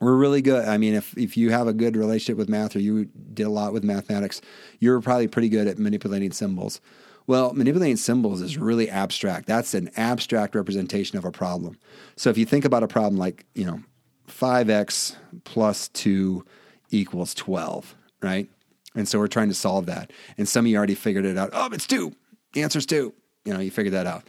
we're 0.01 0.17
really 0.17 0.41
good. 0.41 0.67
I 0.67 0.77
mean, 0.77 0.93
if, 0.93 1.17
if 1.17 1.37
you 1.37 1.51
have 1.51 1.67
a 1.67 1.73
good 1.73 1.95
relationship 1.95 2.37
with 2.37 2.49
math 2.49 2.75
or 2.75 2.79
you 2.79 3.05
did 3.33 3.47
a 3.47 3.49
lot 3.49 3.71
with 3.71 3.85
mathematics, 3.85 4.41
you're 4.79 4.99
probably 4.99 5.29
pretty 5.29 5.47
good 5.47 5.67
at 5.67 5.79
manipulating 5.79 6.33
symbols. 6.33 6.81
Well, 7.27 7.53
manipulating 7.53 7.95
symbols 7.95 8.41
is 8.41 8.57
really 8.57 8.89
abstract. 8.89 9.47
That's 9.47 9.73
an 9.73 9.89
abstract 9.95 10.53
representation 10.53 11.17
of 11.17 11.23
a 11.23 11.31
problem. 11.31 11.77
So 12.17 12.29
if 12.29 12.37
you 12.37 12.45
think 12.45 12.65
about 12.65 12.83
a 12.83 12.89
problem 12.89 13.17
like, 13.17 13.45
you 13.55 13.65
know, 13.65 13.79
5x 14.27 15.15
plus 15.45 15.87
2 15.89 16.45
equals 16.91 17.33
12, 17.33 17.95
right? 18.21 18.49
And 18.97 19.07
so 19.07 19.19
we're 19.19 19.27
trying 19.27 19.47
to 19.47 19.53
solve 19.53 19.85
that. 19.85 20.11
And 20.37 20.49
some 20.49 20.65
of 20.65 20.71
you 20.71 20.75
already 20.75 20.95
figured 20.95 21.23
it 21.23 21.37
out. 21.37 21.51
Oh, 21.53 21.69
it's 21.71 21.87
2. 21.87 22.13
The 22.53 22.63
answer's 22.63 22.85
2. 22.85 23.13
You 23.45 23.53
know, 23.53 23.59
you 23.59 23.71
figured 23.71 23.93
that 23.93 24.07
out. 24.07 24.27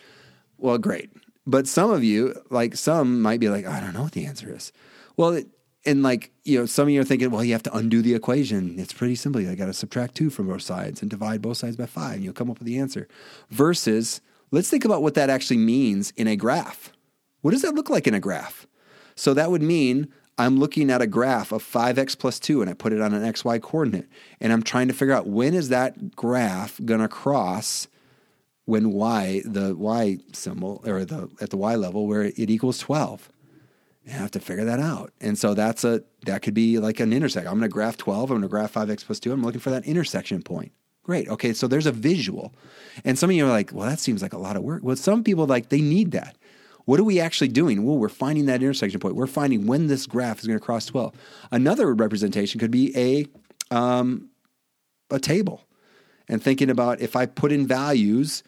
Well, 0.59 0.79
great. 0.79 1.11
But 1.47 1.67
some 1.67 1.91
of 1.91 2.05
you, 2.05 2.35
like 2.51 2.77
some 2.77 3.23
might 3.23 3.41
be 3.41 3.49
like, 3.49 3.67
I 3.67 3.81
don't 3.81 3.95
know 3.95 4.03
what 4.03 4.13
the 4.13 4.27
answer 4.27 4.55
is. 4.55 4.71
Well, 5.17 5.31
it, 5.31 5.47
and 5.87 6.03
like, 6.03 6.31
you 6.45 6.59
know, 6.59 6.67
some 6.67 6.89
of 6.89 6.91
you 6.91 7.01
are 7.01 7.05
thinking, 7.05 7.31
well, 7.31 7.43
you 7.43 7.53
have 7.53 7.63
to 7.63 7.77
undo 7.77 8.03
the 8.03 8.15
equation. 8.15 8.79
It's 8.79 8.93
pretty 8.93 9.15
simple. 9.15 9.41
You 9.41 9.57
got 9.57 9.67
to 9.67 9.73
subtract 9.73 10.15
2 10.17 10.29
from 10.29 10.49
both 10.49 10.63
sides 10.63 11.01
and 11.01 11.11
divide 11.11 11.41
both 11.41 11.57
sides 11.57 11.77
by 11.77 11.87
5 11.87 12.17
and 12.17 12.25
you'll 12.25 12.35
come 12.35 12.51
up 12.51 12.59
with 12.59 12.67
the 12.67 12.79
answer. 12.79 13.09
Versus, 13.49 14.21
let's 14.51 14.69
think 14.69 14.85
about 14.85 15.03
what 15.03 15.15
that 15.15 15.31
actually 15.31 15.57
means 15.57 16.13
in 16.17 16.29
a 16.29 16.37
graph. 16.37 16.93
What 17.41 17.53
does 17.53 17.63
that 17.63 17.75
look 17.75 17.89
like 17.89 18.07
in 18.07 18.15
a 18.15 18.21
graph? 18.21 18.67
So 19.15 19.33
that 19.33 19.51
would 19.51 19.63
mean 19.63 20.13
I'm 20.39 20.59
looking 20.59 20.91
at 20.91 21.03
a 21.03 21.07
graph 21.07 21.51
of 21.51 21.65
5x 21.65 22.17
plus 22.17 22.39
2 22.39 22.61
and 22.61 22.71
I 22.71 22.75
put 22.75 22.93
it 22.93 23.01
on 23.01 23.13
an 23.13 23.31
xy 23.33 23.61
coordinate 23.61 24.09
and 24.41 24.53
I'm 24.53 24.63
trying 24.63 24.89
to 24.89 24.95
figure 24.95 25.15
out 25.15 25.27
when 25.27 25.53
is 25.53 25.69
that 25.71 26.15
graph 26.15 26.81
going 26.85 27.01
to 27.01 27.09
cross 27.09 27.89
when 28.65 28.93
y 28.93 29.43
the 29.45 29.75
y 29.75 30.19
symbol 30.33 30.83
or 30.87 31.05
the 31.05 31.29
at 31.41 31.51
the 31.51 31.57
y 31.57 31.75
level 31.75 32.07
where 32.07 32.25
it 32.25 32.39
equals 32.39 32.79
12. 32.79 33.33
I 34.07 34.11
have 34.13 34.31
to 34.33 34.41
figure 34.41 34.65
that 34.65 34.79
out. 34.79 35.13
And 35.21 35.37
so 35.37 35.55
that's 35.55 35.85
a 35.85 36.03
that 36.27 36.43
could 36.43 36.55
be 36.55 36.79
like 36.79 37.01
an 37.01 37.13
intersection. 37.13 37.49
I'm 37.49 37.59
going 37.59 37.69
to 37.69 37.73
graph 37.73 37.97
12, 37.97 38.31
I'm 38.31 38.37
going 38.37 38.43
to 38.43 38.49
graph 38.49 38.75
5x 38.75 39.05
plus 39.05 39.21
2. 39.21 39.33
I'm 39.33 39.43
looking 39.43 39.61
for 39.61 39.71
that 39.71 39.87
intersection 39.87 40.43
point. 40.43 40.73
Great. 41.03 41.29
Okay, 41.29 41.55
so 41.55 41.67
there's 41.67 41.87
a 41.87 41.93
visual. 41.93 42.53
And 43.03 43.19
some 43.19 43.31
of 43.31 43.37
you 43.37 43.47
are 43.47 43.51
like, 43.51 43.73
"Well, 43.73 43.89
that 43.89 43.99
seems 43.99 44.21
like 44.21 44.35
a 44.35 44.39
lot 44.39 44.57
of 44.57 44.63
work." 44.63 44.83
Well, 44.83 44.95
some 44.95 45.25
people 45.25 45.47
like 45.47 45.71
they 45.71 45.81
need 45.81 46.11
that. 46.11 46.37
What 46.89 46.99
are 46.99 47.05
we 47.05 47.21
actually 47.21 47.49
doing? 47.49 47.85
Well, 47.85 47.99
we're 47.99 48.09
finding 48.09 48.47
that 48.47 48.63
intersection 48.63 48.99
point. 48.99 49.15
We're 49.15 49.27
finding 49.27 49.67
when 49.67 49.89
this 49.89 50.07
graph 50.07 50.39
is 50.39 50.47
going 50.47 50.59
to 50.59 50.65
cross 50.65 50.87
12. 50.87 51.13
Another 51.51 51.93
representation 51.93 52.59
could 52.59 52.71
be 52.71 52.97
a, 52.97 53.27
um, 53.71 54.31
a 55.11 55.19
table 55.21 55.67
and 56.31 56.43
thinking 56.43 56.71
about 56.71 57.03
if 57.03 57.15
I 57.15 57.27
put 57.27 57.53
in 57.53 57.67
values 57.67 58.43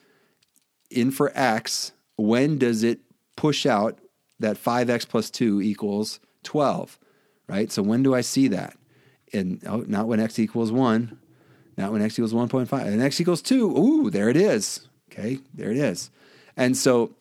in 0.90 1.10
for 1.10 1.30
x, 1.34 1.92
when 2.16 2.56
does 2.56 2.82
it 2.82 3.00
push 3.36 3.66
out 3.66 3.98
that 4.38 4.56
5x 4.56 5.06
plus 5.06 5.28
2 5.28 5.60
equals 5.60 6.18
12, 6.44 6.98
right? 7.46 7.70
So 7.70 7.82
when 7.82 8.02
do 8.02 8.14
I 8.14 8.22
see 8.22 8.48
that? 8.48 8.74
And 9.34 9.62
oh, 9.66 9.84
not 9.86 10.08
when 10.08 10.18
x 10.18 10.38
equals 10.38 10.72
1, 10.72 11.18
not 11.76 11.92
when 11.92 12.00
x 12.00 12.18
equals 12.18 12.32
1.5, 12.32 12.86
and 12.86 13.02
x 13.02 13.20
equals 13.20 13.42
2. 13.42 13.76
Ooh, 13.76 14.08
there 14.08 14.30
it 14.30 14.36
is. 14.38 14.88
Okay, 15.12 15.40
there 15.52 15.70
it 15.70 15.76
is. 15.76 16.10
And 16.56 16.74
so 16.74 17.14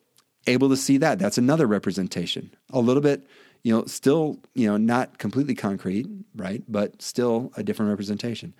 able 0.49 0.69
to 0.69 0.77
see 0.77 0.97
that. 0.97 1.19
That's 1.19 1.37
another 1.37 1.67
representation. 1.67 2.53
A 2.71 2.79
little 2.79 3.01
bit, 3.01 3.27
you 3.63 3.73
know, 3.73 3.85
still, 3.85 4.39
you 4.53 4.67
know, 4.67 4.77
not 4.77 5.17
completely 5.17 5.55
concrete, 5.55 6.07
right? 6.35 6.63
But 6.67 7.01
still 7.01 7.51
a 7.55 7.63
different 7.63 7.89
representation. 7.89 8.53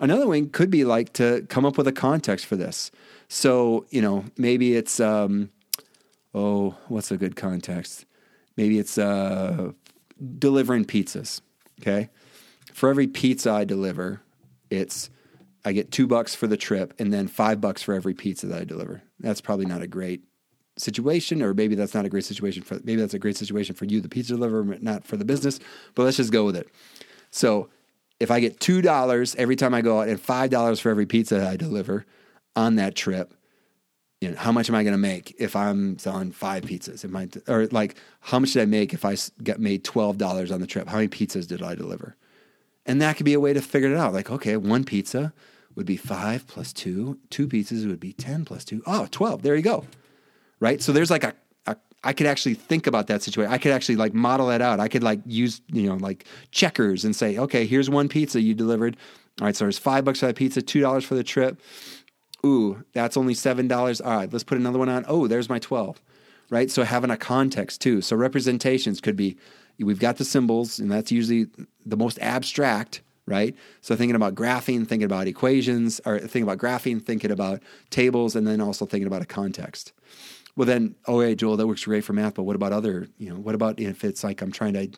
Another 0.00 0.26
one 0.26 0.50
could 0.50 0.70
be 0.70 0.84
like 0.84 1.12
to 1.14 1.46
come 1.48 1.64
up 1.64 1.78
with 1.78 1.86
a 1.86 1.92
context 1.92 2.46
for 2.46 2.56
this. 2.56 2.90
So, 3.28 3.86
you 3.90 4.02
know, 4.02 4.24
maybe 4.36 4.74
it's, 4.74 5.00
um, 5.00 5.50
oh, 6.34 6.76
what's 6.88 7.10
a 7.10 7.16
good 7.16 7.36
context? 7.36 8.06
Maybe 8.56 8.78
it's 8.78 8.98
uh, 8.98 9.72
delivering 10.38 10.84
pizzas. 10.84 11.40
Okay. 11.80 12.08
For 12.72 12.88
every 12.88 13.06
pizza 13.06 13.52
I 13.52 13.64
deliver, 13.64 14.20
it's, 14.70 15.10
I 15.64 15.72
get 15.72 15.92
two 15.92 16.06
bucks 16.06 16.34
for 16.34 16.46
the 16.46 16.56
trip 16.56 16.94
and 16.98 17.12
then 17.12 17.28
five 17.28 17.60
bucks 17.60 17.82
for 17.82 17.92
every 17.94 18.14
pizza 18.14 18.46
that 18.46 18.60
I 18.60 18.64
deliver. 18.64 19.02
That's 19.20 19.40
probably 19.40 19.66
not 19.66 19.82
a 19.82 19.86
great 19.86 20.22
situation, 20.80 21.42
or 21.42 21.54
maybe 21.54 21.74
that's 21.74 21.94
not 21.94 22.04
a 22.04 22.08
great 22.08 22.24
situation 22.24 22.62
for 22.62 22.74
maybe 22.84 22.96
that's 22.96 23.14
a 23.14 23.18
great 23.18 23.36
situation 23.36 23.74
for 23.74 23.84
you, 23.84 24.00
the 24.00 24.08
pizza 24.08 24.34
deliverer, 24.34 24.76
not 24.80 25.04
for 25.04 25.16
the 25.16 25.24
business. 25.24 25.58
But 25.94 26.04
let's 26.04 26.16
just 26.16 26.32
go 26.32 26.44
with 26.44 26.56
it. 26.56 26.68
So 27.30 27.68
if 28.20 28.30
I 28.30 28.40
get 28.40 28.60
two 28.60 28.82
dollars 28.82 29.34
every 29.36 29.56
time 29.56 29.74
I 29.74 29.82
go 29.82 30.00
out 30.00 30.08
and 30.08 30.20
five 30.20 30.50
dollars 30.50 30.80
for 30.80 30.90
every 30.90 31.06
pizza 31.06 31.46
I 31.46 31.56
deliver 31.56 32.06
on 32.56 32.76
that 32.76 32.94
trip, 32.94 33.34
you 34.20 34.30
know, 34.30 34.36
how 34.36 34.52
much 34.52 34.68
am 34.68 34.74
I 34.74 34.82
going 34.82 34.92
to 34.92 34.98
make 34.98 35.34
if 35.38 35.54
I'm 35.54 35.98
selling 35.98 36.32
five 36.32 36.64
pizzas? 36.64 37.04
Am 37.04 37.14
I, 37.14 37.28
or 37.46 37.66
like, 37.68 37.96
how 38.20 38.38
much 38.38 38.52
did 38.52 38.62
I 38.62 38.66
make 38.66 38.92
if 38.92 39.04
I 39.04 39.16
get 39.42 39.60
made 39.60 39.84
twelve 39.84 40.18
dollars 40.18 40.50
on 40.50 40.60
the 40.60 40.66
trip? 40.66 40.88
How 40.88 40.96
many 40.96 41.08
pizzas 41.08 41.46
did 41.46 41.62
I 41.62 41.74
deliver? 41.74 42.16
And 42.86 43.02
that 43.02 43.16
could 43.16 43.26
be 43.26 43.34
a 43.34 43.40
way 43.40 43.52
to 43.52 43.60
figure 43.60 43.92
it 43.92 43.98
out. 43.98 44.14
Like, 44.14 44.30
okay, 44.30 44.56
one 44.56 44.82
pizza 44.84 45.32
would 45.74 45.86
be 45.86 45.96
five 45.96 46.46
plus 46.46 46.72
two. 46.72 47.18
Two 47.30 47.46
pizzas 47.46 47.86
would 47.86 48.00
be 48.00 48.12
ten 48.12 48.44
plus 48.44 48.64
two. 48.64 48.82
Oh, 48.86 49.06
12. 49.10 49.42
There 49.42 49.54
you 49.54 49.62
go 49.62 49.84
right? 50.60 50.82
So 50.82 50.92
there's 50.92 51.10
like 51.10 51.24
a, 51.24 51.34
a 51.66 51.76
I 52.04 52.12
could 52.12 52.26
actually 52.26 52.54
think 52.54 52.86
about 52.86 53.06
that 53.08 53.22
situation. 53.22 53.52
I 53.52 53.58
could 53.58 53.72
actually 53.72 53.96
like 53.96 54.14
model 54.14 54.46
that 54.48 54.62
out. 54.62 54.80
I 54.80 54.88
could 54.88 55.02
like 55.02 55.20
use, 55.26 55.60
you 55.72 55.88
know, 55.88 55.96
like 55.96 56.26
checkers 56.50 57.04
and 57.04 57.14
say, 57.14 57.38
okay, 57.38 57.66
here's 57.66 57.90
one 57.90 58.08
pizza 58.08 58.40
you 58.40 58.54
delivered. 58.54 58.96
All 59.40 59.46
right, 59.46 59.54
so 59.54 59.64
there's 59.64 59.78
five 59.78 60.04
bucks 60.04 60.20
for 60.20 60.26
that 60.26 60.36
pizza, 60.36 60.62
two 60.62 60.80
dollars 60.80 61.04
for 61.04 61.14
the 61.14 61.24
trip. 61.24 61.60
Ooh, 62.44 62.84
that's 62.92 63.16
only 63.16 63.34
seven 63.34 63.68
dollars. 63.68 64.00
All 64.00 64.16
right, 64.16 64.32
let's 64.32 64.44
put 64.44 64.58
another 64.58 64.78
one 64.78 64.88
on. 64.88 65.04
Oh, 65.08 65.26
there's 65.26 65.48
my 65.48 65.58
twelve. 65.58 66.00
Right? 66.50 66.70
So 66.70 66.82
having 66.82 67.10
a 67.10 67.16
context 67.16 67.82
too. 67.82 68.00
So 68.00 68.16
representations 68.16 69.02
could 69.02 69.16
be 69.16 69.36
we've 69.78 70.00
got 70.00 70.16
the 70.16 70.24
symbols, 70.24 70.78
and 70.78 70.90
that's 70.90 71.12
usually 71.12 71.46
the 71.84 71.96
most 71.96 72.18
abstract, 72.20 73.02
right? 73.26 73.54
So 73.82 73.94
thinking 73.94 74.16
about 74.16 74.34
graphing, 74.34 74.88
thinking 74.88 75.04
about 75.04 75.26
equations, 75.26 76.00
or 76.06 76.18
thinking 76.18 76.44
about 76.44 76.58
graphing, 76.58 77.04
thinking 77.04 77.30
about 77.30 77.62
tables, 77.90 78.34
and 78.34 78.46
then 78.46 78.60
also 78.60 78.86
thinking 78.86 79.06
about 79.06 79.22
a 79.22 79.26
context 79.26 79.92
well 80.58 80.66
then 80.66 80.94
oh 81.06 81.22
yeah 81.22 81.32
joel 81.34 81.56
that 81.56 81.66
works 81.66 81.84
great 81.84 82.04
for 82.04 82.12
math 82.12 82.34
but 82.34 82.42
what 82.42 82.56
about 82.56 82.72
other 82.72 83.08
you 83.16 83.30
know 83.30 83.36
what 83.36 83.54
about 83.54 83.80
if 83.80 84.04
it's 84.04 84.22
like 84.22 84.42
i'm 84.42 84.52
trying 84.52 84.74
to 84.74 84.90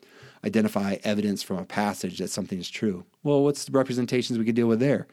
identify 0.43 0.97
evidence 1.03 1.43
from 1.43 1.57
a 1.57 1.65
passage 1.65 2.17
that 2.17 2.29
something 2.29 2.59
is 2.59 2.69
true? 2.69 3.05
Well 3.23 3.43
what's 3.43 3.65
the 3.65 3.71
representations 3.71 4.39
we 4.39 4.45
could 4.45 4.55
deal 4.55 4.67
with 4.67 4.79
there? 4.79 5.07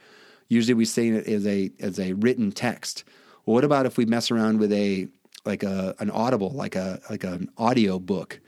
Usually 0.49 0.75
we 0.75 0.85
say 0.85 1.09
it 1.09 1.27
as 1.27 1.47
a 1.47 1.71
as 1.81 1.99
a 1.99 2.15
written 2.15 2.53
text. 2.53 3.05
Well 3.45 3.55
what 3.55 3.65
about 3.65 3.87
if 3.87 3.97
we 3.97 4.07
mess 4.07 4.31
around 4.31 4.59
with 4.59 4.73
a 4.73 5.09
like 5.45 5.63
a 5.63 5.95
an 5.99 6.11
audible 6.11 6.51
like 6.51 6.77
a 6.77 7.01
like 7.11 7.25
an 7.25 7.51
audio 7.59 7.99
book 7.99 8.41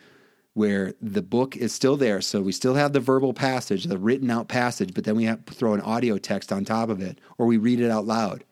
where 0.55 0.95
the 1.01 1.23
book 1.23 1.57
is 1.57 1.73
still 1.73 1.97
there 1.97 2.21
so 2.21 2.41
we 2.41 2.51
still 2.51 2.75
have 2.75 2.93
the 2.93 3.01
verbal 3.01 3.33
passage 3.33 3.85
the 3.85 3.97
written 3.97 4.31
out 4.31 4.49
passage 4.49 4.93
but 4.93 5.05
then 5.05 5.15
we 5.15 5.25
have 5.25 5.45
to 5.45 5.55
throw 5.55 5.75
an 5.75 5.81
audio 5.83 6.19
text 6.19 6.53
on 6.53 6.65
top 6.65 6.89
of 6.89 7.01
it 7.01 7.21
or 7.39 7.47
we 7.47 7.57
read 7.57 7.81
it 7.81 7.89
out 7.89 8.05
loud 8.05 8.45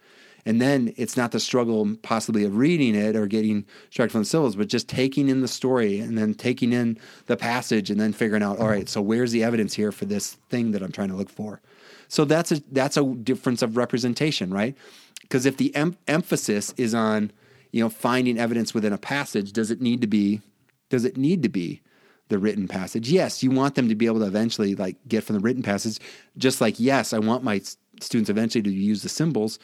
and 0.49 0.62
then 0.62 0.95
it's 0.97 1.15
not 1.15 1.33
the 1.33 1.41
struggle 1.41 1.95
possibly 2.01 2.43
of 2.43 2.57
reading 2.57 2.95
it 2.95 3.15
or 3.15 3.27
getting 3.27 3.66
distracted 3.91 4.12
from 4.12 4.23
the 4.23 4.25
symbols, 4.25 4.57
but 4.57 4.66
just 4.66 4.89
taking 4.89 5.29
in 5.29 5.43
the 5.43 5.47
story 5.47 6.01
and 6.01 6.16
then 6.16 6.33
taking 6.33 6.73
in 6.73 6.99
the 7.27 7.37
passage 7.37 7.91
and 7.91 8.01
then 8.01 8.15
figuring 8.15 8.43
out, 8.43 8.59
all 8.59 8.66
right, 8.66 8.89
so 8.89 9.03
where's 9.03 9.31
the 9.31 9.45
evidence 9.45 9.75
here 9.75 9.93
for 9.93 10.07
this 10.07 10.39
thing 10.49 10.70
that 10.70 10.83
I'm 10.83 10.91
trying 10.91 11.11
to 11.11 11.16
look 11.16 11.29
for? 11.29 11.61
So 12.09 12.25
that's 12.25 12.51
a 12.51 12.62
that's 12.73 12.97
a 12.97 13.05
difference 13.05 13.61
of 13.61 13.77
representation, 13.77 14.51
right? 14.51 14.75
Because 15.20 15.45
if 15.45 15.59
the 15.59 15.77
em- 15.77 15.99
emphasis 16.07 16.73
is 16.79 16.95
on 16.95 17.31
you 17.70 17.85
know 17.85 17.91
finding 17.91 18.39
evidence 18.39 18.73
within 18.73 18.95
a 18.95 18.99
passage, 18.99 19.53
does 19.53 19.70
it 19.70 19.83
need 19.83 20.01
to 20.01 20.07
be 20.07 20.41
does 20.89 21.05
it 21.05 21.19
need 21.19 21.43
to 21.43 21.51
be 21.51 21.83
the 22.29 22.39
written 22.39 22.69
passage? 22.69 23.11
Yes, 23.11 23.43
you 23.43 23.51
want 23.51 23.75
them 23.75 23.91
to 23.91 23.95
be 23.95 24.07
able 24.07 24.20
to 24.20 24.27
eventually 24.27 24.75
like 24.75 24.97
get 25.07 25.25
from 25.25 25.35
the 25.37 25.41
written 25.41 25.62
passage, 25.62 25.99
just 26.39 26.62
like 26.62 26.81
yes, 26.81 27.12
I 27.12 27.19
want 27.19 27.45
my 27.45 27.61
students 28.01 28.31
eventually 28.31 28.62
to 28.62 28.70
use 28.70 29.03
the 29.03 29.11
symbols, 29.11 29.59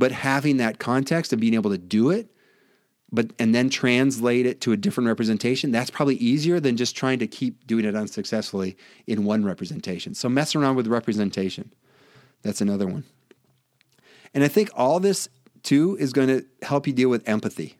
but 0.00 0.12
having 0.12 0.56
that 0.56 0.78
context 0.78 1.30
and 1.30 1.38
being 1.42 1.52
able 1.52 1.70
to 1.70 1.76
do 1.76 2.08
it, 2.08 2.30
but 3.12 3.34
and 3.38 3.54
then 3.54 3.68
translate 3.68 4.46
it 4.46 4.62
to 4.62 4.72
a 4.72 4.76
different 4.76 5.08
representation, 5.08 5.70
that's 5.72 5.90
probably 5.90 6.16
easier 6.16 6.58
than 6.58 6.78
just 6.78 6.96
trying 6.96 7.18
to 7.18 7.26
keep 7.26 7.66
doing 7.66 7.84
it 7.84 7.94
unsuccessfully 7.94 8.78
in 9.06 9.24
one 9.24 9.44
representation. 9.44 10.14
So 10.14 10.30
mess 10.30 10.54
around 10.54 10.76
with 10.76 10.86
representation. 10.86 11.74
That's 12.40 12.62
another 12.62 12.86
one. 12.86 13.04
And 14.32 14.42
I 14.42 14.48
think 14.48 14.70
all 14.74 15.00
this 15.00 15.28
too 15.62 15.98
is 16.00 16.14
going 16.14 16.28
to 16.28 16.46
help 16.62 16.86
you 16.86 16.94
deal 16.94 17.10
with 17.10 17.28
empathy, 17.28 17.76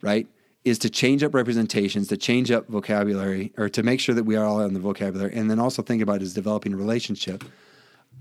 right? 0.00 0.26
Is 0.64 0.78
to 0.78 0.88
change 0.88 1.22
up 1.22 1.34
representations, 1.34 2.08
to 2.08 2.16
change 2.16 2.50
up 2.50 2.66
vocabulary, 2.66 3.52
or 3.58 3.68
to 3.68 3.82
make 3.82 4.00
sure 4.00 4.14
that 4.14 4.24
we 4.24 4.36
are 4.36 4.46
all 4.46 4.62
on 4.62 4.72
the 4.72 4.80
vocabulary, 4.80 5.34
and 5.34 5.50
then 5.50 5.58
also 5.58 5.82
think 5.82 6.00
about 6.00 6.22
is 6.22 6.32
developing 6.32 6.72
a 6.72 6.78
relationship. 6.78 7.44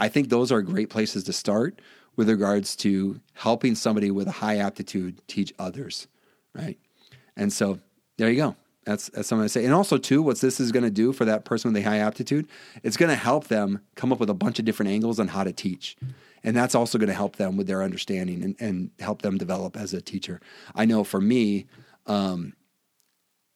I 0.02 0.10
think 0.10 0.28
those 0.28 0.52
are 0.52 0.62
great 0.62 0.90
places 0.90 1.24
to 1.26 1.34
start 1.34 1.80
with 2.22 2.30
regards 2.30 2.76
to 2.76 3.20
helping 3.34 3.74
somebody 3.74 4.12
with 4.12 4.28
a 4.28 4.32
high 4.32 4.58
aptitude 4.58 5.20
teach 5.28 5.52
others, 5.58 6.08
right? 6.54 6.78
And 7.36 7.52
so 7.52 7.80
there 8.20 8.30
you 8.30 8.36
go. 8.36 8.56
That's 8.86 9.10
that's 9.10 9.28
something 9.28 9.44
I 9.44 9.48
say. 9.48 9.66
And 9.66 9.74
also 9.74 9.98
too, 9.98 10.22
what 10.22 10.40
this 10.40 10.60
is 10.60 10.72
going 10.72 10.84
to 10.84 10.92
do 10.92 11.14
for 11.14 11.26
that 11.26 11.46
person 11.46 11.74
with 11.74 11.84
a 11.84 11.90
high 11.90 11.98
aptitude, 11.98 12.48
it's 12.84 12.96
going 12.96 13.10
to 13.10 13.16
help 13.16 13.48
them 13.48 13.82
come 13.96 14.14
up 14.14 14.20
with 14.20 14.30
a 14.30 14.36
bunch 14.36 14.60
of 14.60 14.66
different 14.66 14.92
angles 14.92 15.20
on 15.20 15.30
how 15.30 15.44
to 15.44 15.52
teach. 15.52 15.98
And 16.44 16.56
that's 16.56 16.76
also 16.76 17.00
going 17.00 17.08
to 17.08 17.16
help 17.16 17.38
them 17.38 17.58
with 17.58 17.66
their 17.66 17.82
understanding 17.82 18.44
and, 18.44 18.56
and 18.60 18.92
help 19.00 19.24
them 19.24 19.40
develop 19.40 19.76
as 19.76 19.92
a 19.92 20.00
teacher. 20.00 20.42
I 20.76 20.86
know 20.86 21.04
for 21.04 21.20
me, 21.20 21.66
um, 22.06 22.54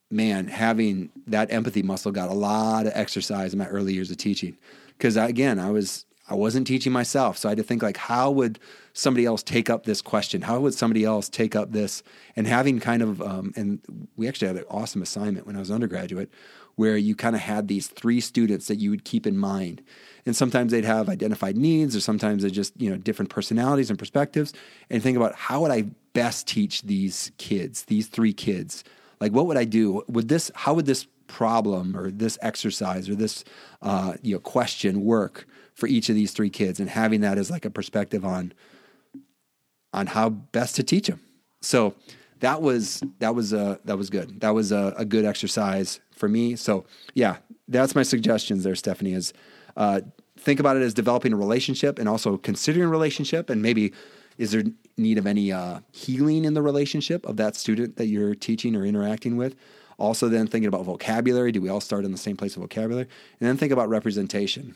man, 0.10 0.48
having 0.48 1.12
that 1.28 1.52
empathy 1.54 1.84
muscle 1.84 2.12
got 2.12 2.30
a 2.30 2.34
lot 2.34 2.88
of 2.88 2.94
exercise 2.96 3.54
in 3.54 3.60
my 3.60 3.68
early 3.68 3.94
years 3.94 4.10
of 4.10 4.18
teaching. 4.18 4.58
Because 4.98 5.18
again, 5.18 5.60
I 5.60 5.70
was 5.70 6.08
I 6.28 6.34
wasn't 6.34 6.66
teaching 6.66 6.92
myself, 6.92 7.38
so 7.38 7.48
I 7.48 7.52
had 7.52 7.58
to 7.58 7.64
think 7.64 7.84
like, 7.84 7.98
how 7.98 8.32
would 8.32 8.60
somebody 8.94 9.26
else 9.26 9.44
take 9.44 9.70
up 9.70 9.86
this 9.86 10.02
question? 10.02 10.42
How 10.42 10.60
would 10.60 10.74
somebody 10.74 11.04
else 11.04 11.30
take 11.30 11.56
up 11.56 11.72
this? 11.72 12.02
And 12.36 12.48
having 12.48 12.80
kind 12.80 13.04
of, 13.04 13.22
um, 13.22 13.54
and 13.56 13.80
we 14.16 14.28
actually 14.28 14.48
had 14.48 14.58
an 14.58 14.66
awesome 14.70 15.02
assignment 15.02 15.46
when 15.46 15.56
I 15.56 15.60
was 15.60 15.70
undergraduate, 15.70 16.32
where 16.76 16.98
you 16.98 17.16
kind 17.16 17.36
of 17.36 17.42
had 17.42 17.68
these 17.68 17.88
three 17.88 18.20
students 18.20 18.68
that 18.68 18.78
you 18.78 18.90
would 18.90 19.06
keep 19.06 19.28
in 19.28 19.38
mind, 19.38 19.84
and 20.26 20.36
sometimes 20.36 20.72
they'd 20.72 20.84
have 20.84 21.10
identified 21.10 21.58
needs, 21.58 21.96
or 21.96 22.02
sometimes 22.02 22.44
they 22.44 22.50
just 22.50 22.74
you 22.82 22.90
know 22.90 22.98
different 22.98 23.30
personalities 23.30 23.90
and 23.90 24.00
perspectives, 24.00 24.52
and 24.90 25.04
think 25.04 25.16
about 25.16 25.36
how 25.36 25.62
would 25.62 25.72
I 25.72 25.84
best 26.14 26.48
teach 26.48 26.82
these 26.82 27.32
kids, 27.38 27.84
these 27.84 28.08
three 28.08 28.34
kids 28.34 28.84
like, 29.20 29.32
what 29.32 29.48
would 29.48 29.58
I 29.58 29.66
do? 29.66 30.04
Would 30.08 30.28
this? 30.28 30.52
How 30.56 30.74
would 30.74 30.86
this 30.86 31.08
problem 31.28 31.98
or 31.98 32.12
this 32.12 32.38
exercise 32.42 33.10
or 33.10 33.16
this 33.16 33.44
uh, 33.82 34.14
you 34.22 34.36
know 34.36 34.40
question 34.40 35.04
work 35.04 35.48
for 35.76 35.88
each 35.88 36.10
of 36.10 36.16
these 36.16 36.32
three 36.32 36.50
kids? 36.50 36.80
And 36.80 36.90
having 36.90 37.22
that 37.22 37.38
as 37.38 37.52
like 37.52 37.66
a 37.66 37.70
perspective 37.70 38.26
on 38.26 38.54
on 39.94 40.08
how 40.08 40.30
best 40.30 40.76
to 40.76 40.84
teach 40.84 41.08
them. 41.08 41.22
So 41.62 41.96
that 42.40 42.62
was 42.62 43.02
that 43.20 43.34
was 43.34 43.54
uh, 43.54 43.78
that 43.86 43.98
was 43.98 44.10
good. 44.10 44.42
That 44.42 44.54
was 44.54 44.72
a, 44.72 44.94
a 44.98 45.06
good 45.06 45.26
exercise 45.26 46.00
for 46.12 46.28
me. 46.28 46.56
So 46.56 46.86
yeah, 47.14 47.38
that's 47.68 47.96
my 47.96 48.04
suggestions 48.04 48.64
there, 48.64 48.76
Stephanie. 48.76 49.14
Is 49.14 49.34
uh, 49.78 50.02
think 50.38 50.60
about 50.60 50.78
it 50.78 50.84
as 50.84 50.94
developing 50.94 51.34
a 51.34 51.38
relationship 51.38 51.98
and 51.98 52.10
also 52.10 52.38
considering 52.38 52.90
relationship 52.90 53.50
and 53.50 53.62
maybe 53.62 53.94
is 54.38 54.52
there 54.52 54.64
need 54.98 55.18
of 55.18 55.26
any 55.26 55.52
uh, 55.52 55.80
healing 55.92 56.44
in 56.44 56.54
the 56.54 56.62
relationship 56.62 57.26
of 57.26 57.38
that 57.38 57.56
student 57.56 57.96
that 57.96 58.08
you're 58.08 58.36
teaching 58.36 58.76
or 58.76 58.86
interacting 58.86 59.38
with? 59.38 59.56
Also, 59.98 60.28
then 60.28 60.46
thinking 60.46 60.68
about 60.68 60.84
vocabulary. 60.84 61.54
Do 61.54 61.62
we 61.62 61.70
all 61.70 61.80
start 61.80 62.04
in 62.04 62.12
the 62.12 62.18
same 62.18 62.36
place 62.36 62.58
of 62.58 62.62
vocabulary? 62.62 63.08
And 63.40 63.48
then 63.48 63.56
think 63.56 63.72
about 63.72 63.88
representation 63.88 64.76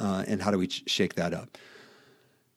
uh, 0.00 0.24
and 0.26 0.42
how 0.42 0.50
do 0.50 0.58
we 0.58 0.68
shake 0.68 1.14
that 1.14 1.32
up 1.32 1.56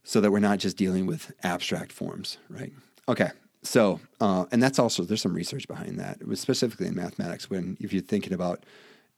so 0.04 0.20
that 0.20 0.32
we're 0.32 0.40
not 0.40 0.60
just 0.60 0.78
dealing 0.78 1.06
with 1.06 1.32
abstract 1.44 1.92
forms, 1.92 2.38
right? 2.50 2.74
Okay. 3.08 3.30
So, 3.62 4.00
uh, 4.20 4.46
and 4.52 4.62
that's 4.62 4.80
also, 4.80 5.04
there's 5.04 5.22
some 5.22 5.34
research 5.34 5.68
behind 5.68 6.00
that, 6.00 6.20
specifically 6.38 6.88
in 6.88 6.96
mathematics, 6.96 7.50
when 7.50 7.78
if 7.80 7.94
you're 7.94 8.02
thinking 8.02 8.34
about 8.34 8.66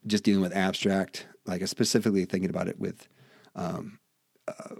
just 0.05 0.23
dealing 0.23 0.41
with 0.41 0.55
abstract, 0.55 1.27
like 1.45 1.65
specifically 1.67 2.25
thinking 2.25 2.49
about 2.49 2.67
it 2.67 2.79
with 2.79 3.07
um, 3.55 3.99
uh, 4.47 4.75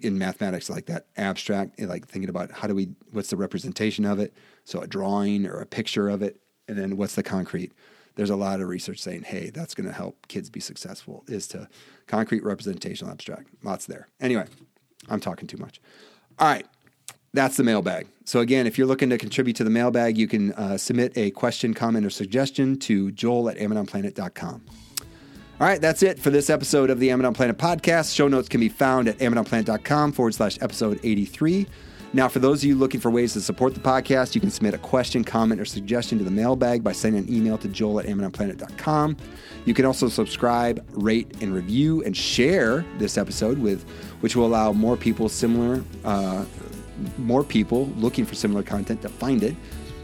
in 0.00 0.18
mathematics 0.18 0.70
like 0.70 0.86
that 0.86 1.06
abstract 1.16 1.78
like 1.82 2.06
thinking 2.08 2.30
about 2.30 2.50
how 2.50 2.66
do 2.66 2.74
we 2.74 2.88
what's 3.12 3.30
the 3.30 3.36
representation 3.36 4.04
of 4.04 4.18
it 4.18 4.34
so 4.64 4.80
a 4.80 4.86
drawing 4.86 5.46
or 5.46 5.60
a 5.60 5.66
picture 5.66 6.08
of 6.08 6.22
it 6.22 6.40
and 6.68 6.78
then 6.78 6.96
what's 6.96 7.14
the 7.14 7.22
concrete 7.22 7.72
there's 8.20 8.28
a 8.28 8.36
lot 8.36 8.60
of 8.60 8.68
research 8.68 8.98
saying 8.98 9.22
hey 9.22 9.48
that's 9.48 9.74
going 9.74 9.86
to 9.86 9.94
help 9.94 10.28
kids 10.28 10.50
be 10.50 10.60
successful 10.60 11.24
is 11.26 11.48
to 11.48 11.66
concrete 12.06 12.44
representational 12.44 13.10
abstract. 13.10 13.48
Lots 13.62 13.86
there. 13.86 14.08
Anyway 14.20 14.44
i'm 15.08 15.20
talking 15.20 15.48
too 15.48 15.56
much. 15.56 15.80
All 16.38 16.46
right 16.46 16.66
that's 17.32 17.56
the 17.56 17.64
mailbag. 17.64 18.08
So 18.26 18.40
again 18.40 18.66
if 18.66 18.76
you're 18.76 18.86
looking 18.86 19.08
to 19.08 19.16
contribute 19.16 19.56
to 19.56 19.64
the 19.64 19.70
mailbag 19.70 20.18
you 20.18 20.28
can 20.28 20.52
uh, 20.52 20.76
submit 20.76 21.16
a 21.16 21.30
question 21.30 21.72
comment 21.72 22.04
or 22.04 22.10
suggestion 22.10 22.78
to 22.80 23.10
joel 23.12 23.48
at 23.48 23.56
amidonplanet.com 23.56 24.66
all 25.58 25.66
right, 25.66 25.78
that's 25.78 26.02
it 26.02 26.18
for 26.18 26.30
this 26.30 26.48
episode 26.48 26.88
of 26.88 26.98
the 27.00 27.10
Amidon 27.10 27.34
Planet 27.34 27.58
podcast. 27.58 28.14
Show 28.14 28.28
notes 28.28 28.48
can 28.48 28.60
be 28.60 28.70
found 28.70 29.08
at 29.08 29.18
amidonplanet.com 29.18 30.12
forward 30.12 30.34
slash 30.34 30.56
episode 30.62 30.98
83. 31.02 31.66
Now, 32.12 32.28
for 32.28 32.40
those 32.40 32.62
of 32.62 32.64
you 32.64 32.74
looking 32.74 32.98
for 32.98 33.08
ways 33.08 33.34
to 33.34 33.40
support 33.40 33.72
the 33.74 33.80
podcast, 33.80 34.34
you 34.34 34.40
can 34.40 34.50
submit 34.50 34.74
a 34.74 34.78
question, 34.78 35.22
comment, 35.22 35.60
or 35.60 35.64
suggestion 35.64 36.18
to 36.18 36.24
the 36.24 36.30
mailbag 36.30 36.82
by 36.82 36.90
sending 36.90 37.24
an 37.24 37.32
email 37.32 37.56
to 37.58 37.68
joel 37.68 38.00
at 38.00 38.06
amidonplanet.com. 38.06 39.16
You 39.64 39.74
can 39.74 39.84
also 39.84 40.08
subscribe, 40.08 40.84
rate, 40.90 41.40
and 41.40 41.54
review 41.54 42.02
and 42.02 42.16
share 42.16 42.84
this 42.98 43.16
episode 43.16 43.58
with, 43.58 43.88
which 44.22 44.34
will 44.34 44.46
allow 44.46 44.72
more 44.72 44.96
people 44.96 45.28
similar, 45.28 45.84
uh, 46.04 46.44
more 47.16 47.44
people 47.44 47.86
looking 47.96 48.26
for 48.26 48.34
similar 48.34 48.64
content 48.64 49.02
to 49.02 49.08
find 49.08 49.44
it. 49.44 49.54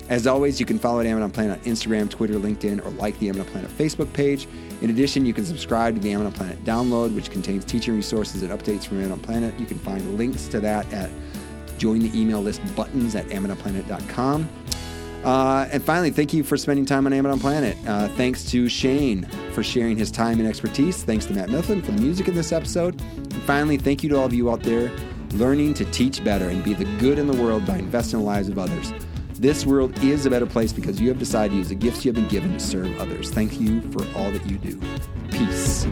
As 0.09 0.28
always, 0.28 0.61
you 0.61 0.66
can 0.66 0.78
follow 0.78 1.03
Amidon 1.03 1.33
Planet 1.33 1.59
on 1.59 1.65
Instagram, 1.65 2.09
Twitter, 2.09 2.35
LinkedIn, 2.35 2.87
or 2.87 2.91
like 2.91 3.19
the 3.19 3.28
Amidon 3.28 3.47
Planet 3.47 3.70
Facebook 3.70 4.12
page. 4.12 4.47
In 4.81 4.91
addition, 4.91 5.27
you 5.27 5.35
can 5.35 5.45
subscribe 5.45 5.97
to 5.97 6.01
the 6.01 6.11
Amidon 6.11 6.33
Planet 6.33 6.65
download, 6.65 7.16
which 7.16 7.31
contains 7.31 7.65
teaching 7.65 7.97
resources 7.97 8.45
and 8.45 8.53
updates 8.53 8.85
from 8.87 9.03
Amidon 9.03 9.20
Planet. 9.20 9.59
You 9.59 9.66
can 9.66 9.81
find 9.81 10.16
links 10.16 10.47
to 10.49 10.61
that 10.61 10.91
at 10.93 11.11
join 11.78 12.01
the 12.01 12.19
email 12.19 12.40
list 12.40 12.61
buttons 12.74 13.15
at 13.15 13.27
amidonplanet.com. 13.27 14.48
Uh, 15.24 15.69
and 15.73 15.82
finally, 15.82 16.11
thank 16.11 16.32
you 16.32 16.44
for 16.44 16.57
spending 16.57 16.86
time 16.86 17.05
on 17.05 17.12
Amidon 17.12 17.40
Planet. 17.40 17.77
Uh, 17.86 18.09
thanks 18.11 18.44
to 18.44 18.69
Shane 18.69 19.24
for 19.53 19.65
sharing 19.65 19.97
his 19.97 20.11
time 20.11 20.39
and 20.39 20.48
expertise. 20.48 21.03
Thanks 21.03 21.27
to 21.27 21.32
Matt 21.32 21.48
Mifflin 21.48 21.82
for 21.82 21.90
the 21.90 22.01
music 22.01 22.28
in 22.28 22.35
this 22.36 22.53
episode. 22.53 23.01
And 23.01 23.43
finally, 23.43 23.77
thank 23.77 24.05
you 24.05 24.09
to 24.11 24.16
all 24.16 24.27
of 24.27 24.32
you 24.32 24.51
out 24.51 24.62
there 24.62 24.93
learning 25.32 25.74
to 25.74 25.85
teach 25.86 26.23
better 26.23 26.48
and 26.48 26.62
be 26.62 26.74
the 26.74 26.85
good 26.98 27.19
in 27.19 27.27
the 27.27 27.43
world 27.43 27.66
by 27.66 27.77
investing 27.77 28.20
in 28.20 28.24
the 28.24 28.31
lives 28.31 28.48
of 28.48 28.59
others. 28.59 28.93
This 29.35 29.66
world 29.66 29.97
is 30.03 30.24
a 30.24 30.31
better 30.31 30.47
place 30.47 30.73
because 30.73 31.01
you 31.01 31.09
have 31.09 31.19
decided 31.19 31.51
to 31.51 31.57
use 31.57 31.69
the 31.69 31.74
gifts 31.74 32.05
you 32.05 32.12
have 32.12 32.16
been 32.16 32.28
given 32.28 32.55
to 32.55 32.61
serve 32.61 32.98
others. 32.98 33.31
Thank 33.31 33.61
you 33.61 33.82
for 33.93 34.01
all 34.16 34.31
that 34.31 34.47
you 34.47 34.57
do. 34.59 34.81
Peace. 35.31 35.86